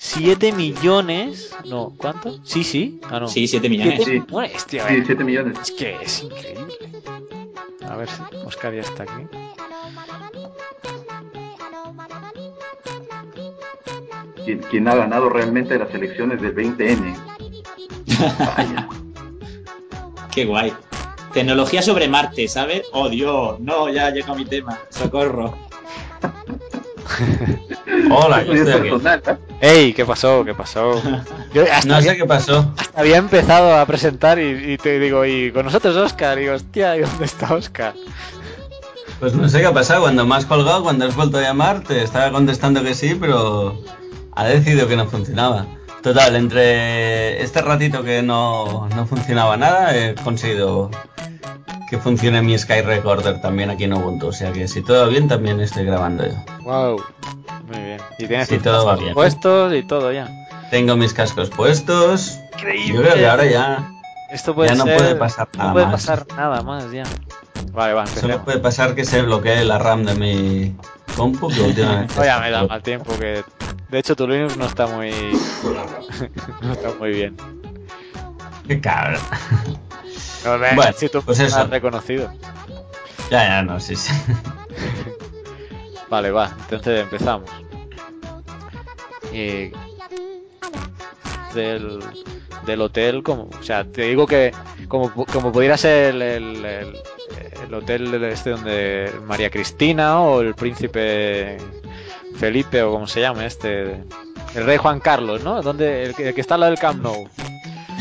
7 0.00 0.52
millones. 0.52 1.54
No, 1.64 1.92
¿cuánto? 1.96 2.38
Sí, 2.44 2.62
sí. 2.64 3.00
Ah, 3.10 3.20
no. 3.20 3.28
Sí, 3.28 3.46
7 3.48 3.68
millones. 3.68 3.94
Siete 3.96 4.12
Sí. 4.12 4.20
millones, 4.26 4.66
tío, 4.66 4.82
Sí, 4.88 4.94
eh. 4.94 5.02
7 5.04 5.24
millones. 5.24 5.58
Es 5.60 5.70
que 5.72 5.96
es 6.02 6.22
increíble. 6.22 6.74
A 7.88 7.96
ver 7.96 8.08
si 8.08 8.22
Oscar 8.46 8.74
ya 8.74 8.80
está 8.82 9.02
aquí. 9.02 9.26
¿Quién, 14.44 14.60
quién 14.70 14.88
ha 14.88 14.94
ganado 14.94 15.28
realmente 15.28 15.78
las 15.78 15.92
elecciones 15.94 16.40
del 16.40 16.54
20N? 16.54 17.16
Vaya. 18.56 18.88
Qué 20.34 20.44
guay. 20.44 20.72
Tecnología 21.32 21.82
sobre 21.82 22.08
Marte, 22.08 22.48
¿sabes? 22.48 22.84
Oh, 22.92 23.08
Dios. 23.08 23.60
No, 23.60 23.88
ya 23.90 24.10
llega 24.10 24.34
mi 24.34 24.44
tema. 24.44 24.78
Socorro. 24.90 25.54
Hola, 28.10 28.42
yo 28.44 28.52
estoy 28.52 28.72
aquí. 28.92 29.06
¿eh? 29.30 29.36
¡Ey! 29.60 29.92
¿Qué 29.92 30.04
pasó? 30.04 30.44
¿Qué 30.44 30.54
pasó? 30.54 31.00
Yo 31.52 31.64
hasta, 31.70 31.88
No 31.88 31.96
había, 31.96 32.12
sé 32.12 32.16
qué 32.18 32.24
pasó. 32.26 32.72
había 32.94 33.16
empezado 33.16 33.76
a 33.76 33.84
presentar 33.86 34.38
y, 34.38 34.72
y 34.72 34.76
te 34.78 34.98
digo, 34.98 35.24
y 35.26 35.50
con 35.52 35.64
nosotros 35.66 35.96
Oscar. 35.96 36.38
Y 36.38 36.42
digo, 36.42 36.54
hostia, 36.54 36.96
¿y 36.96 37.00
dónde 37.00 37.24
está 37.24 37.54
Oscar? 37.54 37.94
Pues 39.20 39.34
no 39.34 39.48
sé 39.48 39.60
qué 39.60 39.66
ha 39.66 39.72
pasado. 39.74 40.02
Cuando 40.02 40.24
me 40.26 40.36
has 40.36 40.46
colgado, 40.46 40.82
cuando 40.82 41.06
has 41.06 41.16
vuelto 41.16 41.38
a 41.38 41.42
llamar, 41.42 41.82
te 41.82 42.02
estaba 42.02 42.30
contestando 42.30 42.82
que 42.84 42.94
sí, 42.94 43.16
pero 43.20 43.82
ha 44.34 44.44
decidido 44.44 44.86
que 44.86 44.96
no 44.96 45.06
funcionaba. 45.06 45.66
Total, 46.02 46.36
entre 46.36 47.42
este 47.42 47.60
ratito 47.60 48.04
que 48.04 48.22
no, 48.22 48.88
no 48.94 49.06
funcionaba 49.06 49.56
nada, 49.56 49.96
he 49.96 50.14
conseguido 50.14 50.90
que 51.90 51.98
funcione 51.98 52.42
mi 52.42 52.56
Sky 52.58 52.82
Recorder 52.82 53.40
también 53.40 53.70
aquí 53.70 53.84
en 53.84 53.94
Ubuntu. 53.94 54.28
O 54.28 54.32
sea 54.32 54.52
que 54.52 54.68
si 54.68 54.82
todo 54.82 55.02
va 55.04 55.08
bien, 55.08 55.28
también 55.28 55.60
estoy 55.60 55.84
grabando 55.84 56.26
yo. 56.26 56.34
¡Wow! 56.64 57.02
Muy 57.66 57.78
bien. 57.82 58.00
Y 58.18 58.26
tienes 58.26 58.48
tus 58.48 58.62
todo 58.62 58.84
va 58.86 58.96
bien. 58.96 59.14
puestos 59.14 59.72
y 59.74 59.82
todo 59.82 60.12
ya. 60.12 60.28
Tengo 60.70 60.96
mis 60.96 61.12
cascos 61.14 61.50
puestos. 61.50 62.38
Increíble. 62.54 62.94
Yo 62.94 63.00
creo 63.02 63.14
que 63.14 63.26
ahora 63.26 63.44
ya, 63.46 63.88
Esto 64.30 64.54
puede 64.54 64.70
ya 64.70 64.74
no 64.74 64.84
ser- 64.84 64.96
puede 64.98 65.14
pasar 65.16 65.48
no 65.54 65.58
nada 65.58 65.72
puede 65.72 65.86
más. 65.86 65.94
pasar 65.94 66.26
nada 66.36 66.62
más 66.62 66.90
ya. 66.92 67.04
Vale, 67.72 67.92
va, 67.94 68.06
Solo 68.06 68.44
puede 68.44 68.58
pasar 68.58 68.94
que 68.94 69.04
se 69.04 69.22
bloquee 69.22 69.64
la 69.64 69.78
RAM 69.78 70.04
de 70.04 70.14
mi 70.14 70.76
compu, 71.16 71.48
que 71.48 71.60
últimamente... 71.62 72.12
Oye, 72.20 72.40
me 72.40 72.50
da 72.50 72.66
mal 72.66 72.82
tiempo 72.82 73.12
que... 73.18 73.42
De 73.90 73.98
hecho, 73.98 74.14
tu 74.14 74.26
Linux 74.28 74.56
no 74.56 74.66
está 74.66 74.86
muy... 74.86 75.10
no 76.62 76.72
está 76.72 76.90
muy 76.98 77.10
bien. 77.10 77.36
Qué 78.66 78.80
cabrón. 78.80 79.20
No, 80.44 80.58
ve, 80.58 80.74
Bueno, 80.74 80.92
si 80.96 81.08
tú 81.08 81.22
pues 81.22 81.40
eso. 81.40 81.66
reconocido. 81.66 82.32
Ya, 83.30 83.44
ya, 83.44 83.62
no, 83.62 83.78
sí, 83.80 83.94
sí. 83.96 84.12
Vale, 86.08 86.30
va, 86.30 86.50
entonces 86.62 87.00
empezamos. 87.02 87.50
Eh, 89.32 89.70
del, 91.54 92.00
del 92.66 92.80
hotel, 92.80 93.22
como, 93.22 93.48
o 93.58 93.62
sea, 93.62 93.84
te 93.84 94.02
digo 94.02 94.26
que 94.26 94.52
como, 94.88 95.12
como 95.12 95.52
pudiera 95.52 95.76
ser 95.76 96.14
el, 96.14 96.22
el, 96.22 96.64
el- 96.64 96.96
el 97.64 97.74
hotel 97.74 98.24
este 98.24 98.50
donde 98.50 99.12
María 99.26 99.50
Cristina 99.50 100.20
o 100.22 100.40
el 100.40 100.54
príncipe 100.54 101.58
Felipe 102.36 102.82
o 102.82 102.92
como 102.92 103.06
se 103.06 103.20
llame 103.20 103.44
este, 103.44 104.04
el 104.54 104.64
rey 104.64 104.78
Juan 104.78 105.00
Carlos, 105.00 105.42
¿no? 105.44 105.60
Donde 105.60 106.04
el 106.04 106.14
que 106.14 106.40
está 106.40 106.54
al 106.54 106.60
lado 106.60 106.70
del 106.70 106.80
Camp 106.80 107.02
Nou. 107.02 107.28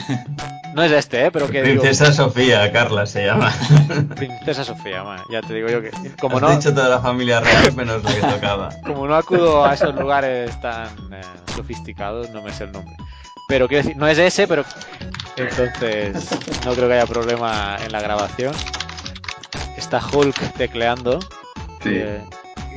No 0.78 0.84
es 0.84 0.92
este, 0.92 1.26
¿eh? 1.26 1.32
Pero 1.32 1.48
que 1.50 1.64
digo, 1.64 1.82
Princesa 1.82 2.14
Sofía, 2.14 2.72
Carla 2.72 3.08
se 3.08 3.26
llama. 3.26 3.52
Princesa 4.16 4.64
Sofía, 4.64 5.04
ya 5.32 5.42
te 5.42 5.56
digo 5.56 5.68
yo 5.70 5.82
que 5.82 5.90
como 6.22 6.38
Has 6.38 6.44
no, 6.44 6.56
dicho 6.56 6.72
toda 6.72 6.88
la 6.88 7.00
familia 7.00 7.40
real 7.40 7.74
menos 7.76 8.04
la 8.04 8.14
que 8.14 8.22
tocaba. 8.36 8.70
como 8.86 9.08
no 9.08 9.16
acudo 9.16 9.66
a 9.66 9.74
esos 9.74 9.96
lugares 9.96 10.62
tan 10.62 10.86
eh, 11.12 11.22
sofisticados, 11.56 12.30
no 12.30 12.44
me 12.44 12.54
sé 12.54 12.66
el 12.66 12.74
nombre. 12.74 12.96
Pero 13.48 13.68
quiero 13.68 13.86
decir, 13.86 13.98
no 13.98 14.08
es 14.08 14.20
ese, 14.20 14.48
pero 14.48 14.64
Entonces, 15.36 16.30
no 16.64 16.76
creo 16.76 16.88
que 16.88 16.94
haya 16.94 17.08
problema 17.08 17.78
en 17.84 17.92
la 17.92 18.00
grabación. 18.00 18.54
Está 19.78 20.00
Hulk 20.14 20.36
tecleando. 20.58 21.18
Sí. 21.82 21.90
Eh, 21.94 22.22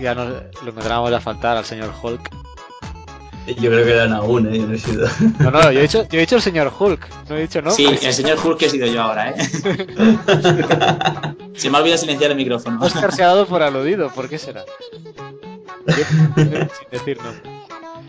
ya 0.00 0.14
nos, 0.14 0.26
lo 0.62 0.70
encontramos 0.70 1.12
a 1.12 1.20
faltar 1.20 1.58
al 1.58 1.66
señor 1.66 1.92
Hulk. 2.02 2.30
Yo 3.56 3.70
creo 3.70 3.84
que 3.84 3.92
eran 3.92 4.12
aún, 4.12 4.46
¿eh? 4.52 4.58
Yo 4.58 4.66
no 4.66 4.74
he 4.74 4.78
sido. 4.78 5.08
No, 5.38 5.50
no, 5.50 5.72
yo 5.72 5.78
he 5.78 5.82
dicho, 5.82 6.06
yo 6.08 6.18
he 6.18 6.20
dicho 6.20 6.36
el 6.36 6.42
señor 6.42 6.72
Hulk, 6.78 7.08
no 7.28 7.36
he 7.36 7.40
dicho 7.42 7.60
no. 7.62 7.70
Sí, 7.70 7.86
el 7.86 8.12
señor 8.12 8.38
Hulk 8.44 8.62
he 8.62 8.68
sido 8.70 8.86
yo 8.86 9.02
ahora, 9.02 9.30
¿eh? 9.30 9.34
Se 11.54 11.68
me 11.70 11.76
ha 11.76 11.80
olvidado 11.80 11.98
silenciar 11.98 12.30
el 12.30 12.36
micrófono. 12.36 12.78
Oscar 12.80 13.12
se 13.12 13.22
ha 13.22 13.28
dado 13.28 13.46
por 13.46 13.62
aludido, 13.62 14.08
¿por 14.10 14.28
qué 14.28 14.38
será? 14.38 14.64
Yo- 15.86 15.94
sin 16.36 16.90
decir 16.90 17.18
nombre. 17.22 17.59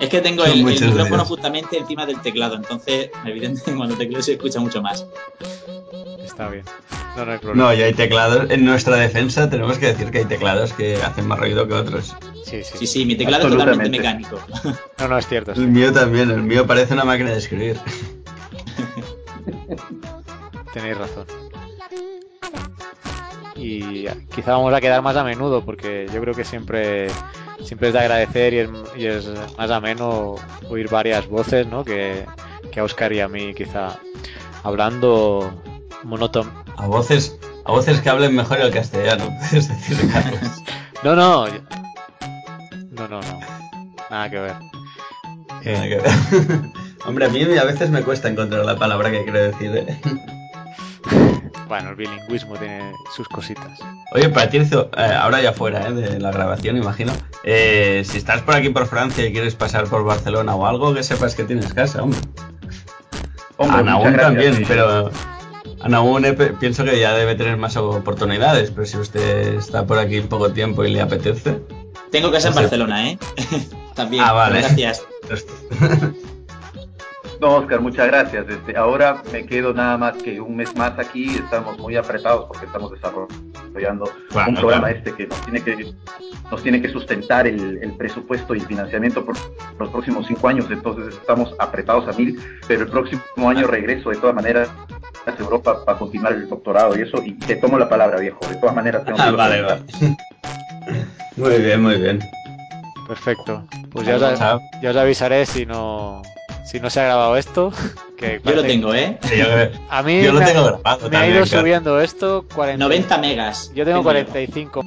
Es 0.02 0.10
que 0.10 0.20
tengo 0.20 0.44
el, 0.46 0.64
micrófono 0.64 1.24
justamente 1.24 1.78
encima 1.78 2.06
del 2.06 2.20
teclado, 2.22 2.56
entonces 2.56 3.12
evidentemente 3.26 3.76
cuando 3.76 3.96
tecleo 3.96 4.22
se 4.22 4.34
escucha 4.34 4.60
mucho 4.60 4.82
más. 4.82 5.06
Está 6.22 6.50
bien. 6.50 6.66
No, 7.16 7.26
no 7.26 7.32
hay 7.32 7.38
problema. 7.38 7.64
No, 7.64 7.74
y 7.74 7.82
hay 7.82 7.94
teclados. 7.94 8.50
En 8.50 8.66
nuestra 8.66 8.96
defensa 8.96 9.50
tenemos 9.50 9.78
que 9.78 9.88
decir 9.88 10.12
que 10.12 10.20
hay 10.20 10.26
teclados 10.26 10.74
que 10.74 10.96
hacen 10.96 11.28
más 11.28 11.40
ruido 11.40 11.68
que 11.68 11.74
otros. 11.74 12.16
Sí, 12.46 12.64
sí. 12.64 12.78
Sí, 12.80 12.88
sí, 12.88 13.06
mi 13.06 13.16
teclado 13.16 13.48
es 13.48 13.54
totalmente 13.54 13.90
mecánico. 13.90 14.40
No, 15.00 15.08
no 15.08 15.18
es 15.18 15.28
cierto. 15.28 15.54
El 15.54 15.68
mío 15.68 15.92
también, 15.92 16.30
el 16.30 16.44
mío 16.44 16.68
parece 16.68 16.94
una 16.94 17.04
máquina 17.04 17.32
de 17.32 17.38
escribir. 17.38 17.78
Tenéis 20.74 20.98
razón. 20.98 21.26
Y 23.62 24.08
quizá 24.34 24.54
vamos 24.54 24.74
a 24.74 24.82
quedar 24.82 25.02
más 25.02 25.16
a 25.16 25.24
menudo 25.24 25.64
porque 25.64 26.08
yo 26.14 26.20
creo 26.22 26.34
que 26.34 26.44
siempre, 26.44 27.08
siempre 27.64 27.90
es 27.90 27.94
de 27.94 28.00
agradecer 28.00 28.54
y 28.54 28.60
es, 28.60 28.70
y 28.98 29.06
es 29.06 29.30
más 29.58 29.70
ameno 29.70 30.36
oír 30.70 30.90
varias 30.90 31.28
voces, 31.28 31.68
¿no? 31.68 31.84
Que, 31.84 32.26
que 32.72 32.80
a 32.80 32.84
Oscar 32.84 33.14
y 33.14 33.20
a 33.20 33.28
mí 33.28 33.54
quizá 33.54 34.00
hablando 34.64 35.52
monótono. 36.04 36.52
A 36.78 36.88
voces, 36.88 37.38
a 37.66 37.72
voces 37.72 38.02
que 38.02 38.10
hablen 38.10 38.36
mejor 38.36 38.60
el 38.62 38.72
castellano, 38.72 39.30
puedes 39.50 39.68
decir, 39.68 39.98
Carlos. 40.12 40.64
No, 41.04 41.16
no. 41.16 41.48
No, 42.92 43.08
no, 43.08 43.20
no. 43.22 43.40
Nada 44.12 44.30
que 44.30 44.38
ver. 44.38 44.56
Nada 45.66 45.88
que 45.88 45.96
ver. 45.96 46.12
Hombre, 47.08 47.26
a 47.26 47.30
mí 47.30 47.42
a 47.58 47.64
veces 47.64 47.90
me 47.90 48.04
cuesta 48.04 48.30
encontrar 48.30 48.64
la 48.64 48.76
palabra 48.76 49.10
que 49.10 49.24
quiero 49.24 49.42
decir. 49.42 49.76
¿eh? 49.78 50.00
Bueno, 51.68 51.92
el 51.92 51.96
bilingüismo 51.96 52.56
tiene 52.58 52.92
sus 53.16 53.28
cositas. 53.30 53.80
Oye, 54.14 54.28
Patricio, 54.30 54.90
eh, 54.98 55.14
ahora 55.18 55.42
ya 55.42 55.54
fuera 55.54 55.88
¿eh? 55.88 55.94
de 55.94 56.20
la 56.20 56.32
grabación, 56.32 56.76
imagino. 56.78 57.14
eh, 57.46 58.04
si 58.06 58.18
estás 58.18 58.42
por 58.42 58.56
aquí 58.56 58.70
por 58.70 58.88
Francia 58.88 59.26
y 59.26 59.32
quieres 59.32 59.56
pasar 59.56 59.86
por 59.86 60.04
Barcelona 60.04 60.54
o 60.56 60.66
algo, 60.68 60.94
que 60.94 61.02
sepas 61.04 61.34
que 61.34 61.44
tienes 61.46 61.74
casa, 61.74 62.04
hombre. 62.04 62.20
Hombre, 63.58 63.80
Anaún 63.80 64.16
también, 64.18 64.64
pero 64.68 65.12
Anaún 65.82 66.26
eh, 66.26 66.34
pienso 66.34 66.84
que 66.84 67.00
ya 67.00 67.14
debe 67.14 67.36
tener 67.36 67.58
más 67.58 67.78
oportunidades, 67.78 68.72
pero 68.72 68.86
si 68.86 68.98
usted 68.98 69.56
está 69.56 69.86
por 69.86 69.98
aquí 69.98 70.20
poco 70.22 70.52
tiempo 70.52 70.84
y 70.84 70.92
le 70.92 71.00
apetece. 71.02 71.62
Tengo 72.12 72.32
casa 72.32 72.50
en 72.50 72.54
sé. 72.54 72.60
Barcelona, 72.60 73.10
¿eh? 73.12 73.18
También. 73.96 74.24
Ah, 74.28 74.34
vale. 74.34 74.60
Gracias. 74.60 75.04
No, 77.42 77.56
Oscar, 77.56 77.82
muchas 77.82 78.06
gracias. 78.08 78.46
Este, 78.48 78.78
ahora 78.78 79.24
me 79.34 79.44
quedo 79.48 79.74
nada 79.74 79.98
más 79.98 80.16
que 80.22 80.40
un 80.40 80.56
mes 80.56 80.76
más 80.76 80.98
aquí. 81.00 81.28
Estamos 81.36 81.78
muy 81.80 81.96
apretados 81.96 82.46
porque 82.48 82.68
estamos 82.68 82.92
desarrollando 82.92 84.06
Claro, 84.30 84.50
un 84.52 84.56
programa 84.56 84.88
claro. 84.90 84.98
este 84.98 85.14
que 85.16 85.28
nos 85.28 85.42
tiene 85.46 85.62
que 85.64 85.94
nos 86.52 86.62
tiene 86.62 86.82
que 86.82 86.90
sustentar 86.90 87.48
el, 87.48 87.80
el 87.82 87.94
presupuesto 87.98 88.54
y 88.54 88.60
el 88.60 88.66
financiamiento 88.68 89.26
por 89.26 89.36
los 89.80 89.90
próximos 89.90 90.28
cinco 90.28 90.48
años. 90.50 90.68
Entonces 90.70 91.16
estamos 91.16 91.56
apretados 91.58 92.08
a 92.08 92.18
mil, 92.18 92.40
pero 92.68 92.84
el 92.84 92.90
próximo 92.90 93.22
año 93.50 93.66
regreso 93.66 94.12
de 94.12 94.18
todas 94.18 94.36
maneras 94.36 94.70
a 95.26 95.32
Europa 95.42 95.84
para 95.84 95.98
continuar 95.98 96.34
el 96.34 96.48
doctorado 96.48 96.96
y 96.96 97.02
eso. 97.02 97.24
Y 97.24 97.34
te 97.34 97.56
tomo 97.56 97.80
la 97.80 97.90
palabra, 97.90 98.20
viejo. 98.20 98.40
De 98.48 98.56
todas 98.58 98.76
maneras 98.76 99.04
tengo 99.04 99.18
que 99.18 99.24
Ah, 99.24 99.32
vale, 99.32 99.62
vale. 99.64 99.82
Muy 101.38 101.58
bien, 101.60 101.82
muy 101.82 101.96
bien. 102.00 102.20
Perfecto. 103.08 103.66
Pues 103.90 104.06
ya 104.06 104.16
os, 104.18 104.40
ya 104.82 104.90
os 104.92 104.96
avisaré 104.98 105.46
si 105.46 105.66
no, 105.66 106.22
si 106.66 106.80
no 106.80 106.90
se 106.90 107.00
ha 107.00 107.04
grabado 107.06 107.38
esto. 107.38 107.72
Que 108.22 108.40
Yo 108.46 108.52
lo 108.54 108.62
tengo, 108.62 108.94
¿eh? 108.94 109.18
A 109.90 110.04
mí 110.04 110.22
yo 110.22 110.32
lo 110.32 110.42
me, 110.42 110.46
tengo 110.46 110.64
grabado 110.64 111.10
me 111.10 111.18
ha 111.18 111.26
ido 111.26 111.44
claro. 111.44 111.62
subiendo 111.62 112.00
esto 112.00 112.46
40, 112.54 112.78
90 112.78 113.18
megas. 113.18 113.72
Yo 113.74 113.84
tengo 113.84 113.98
Tengo 113.98 114.04
45. 114.04 114.84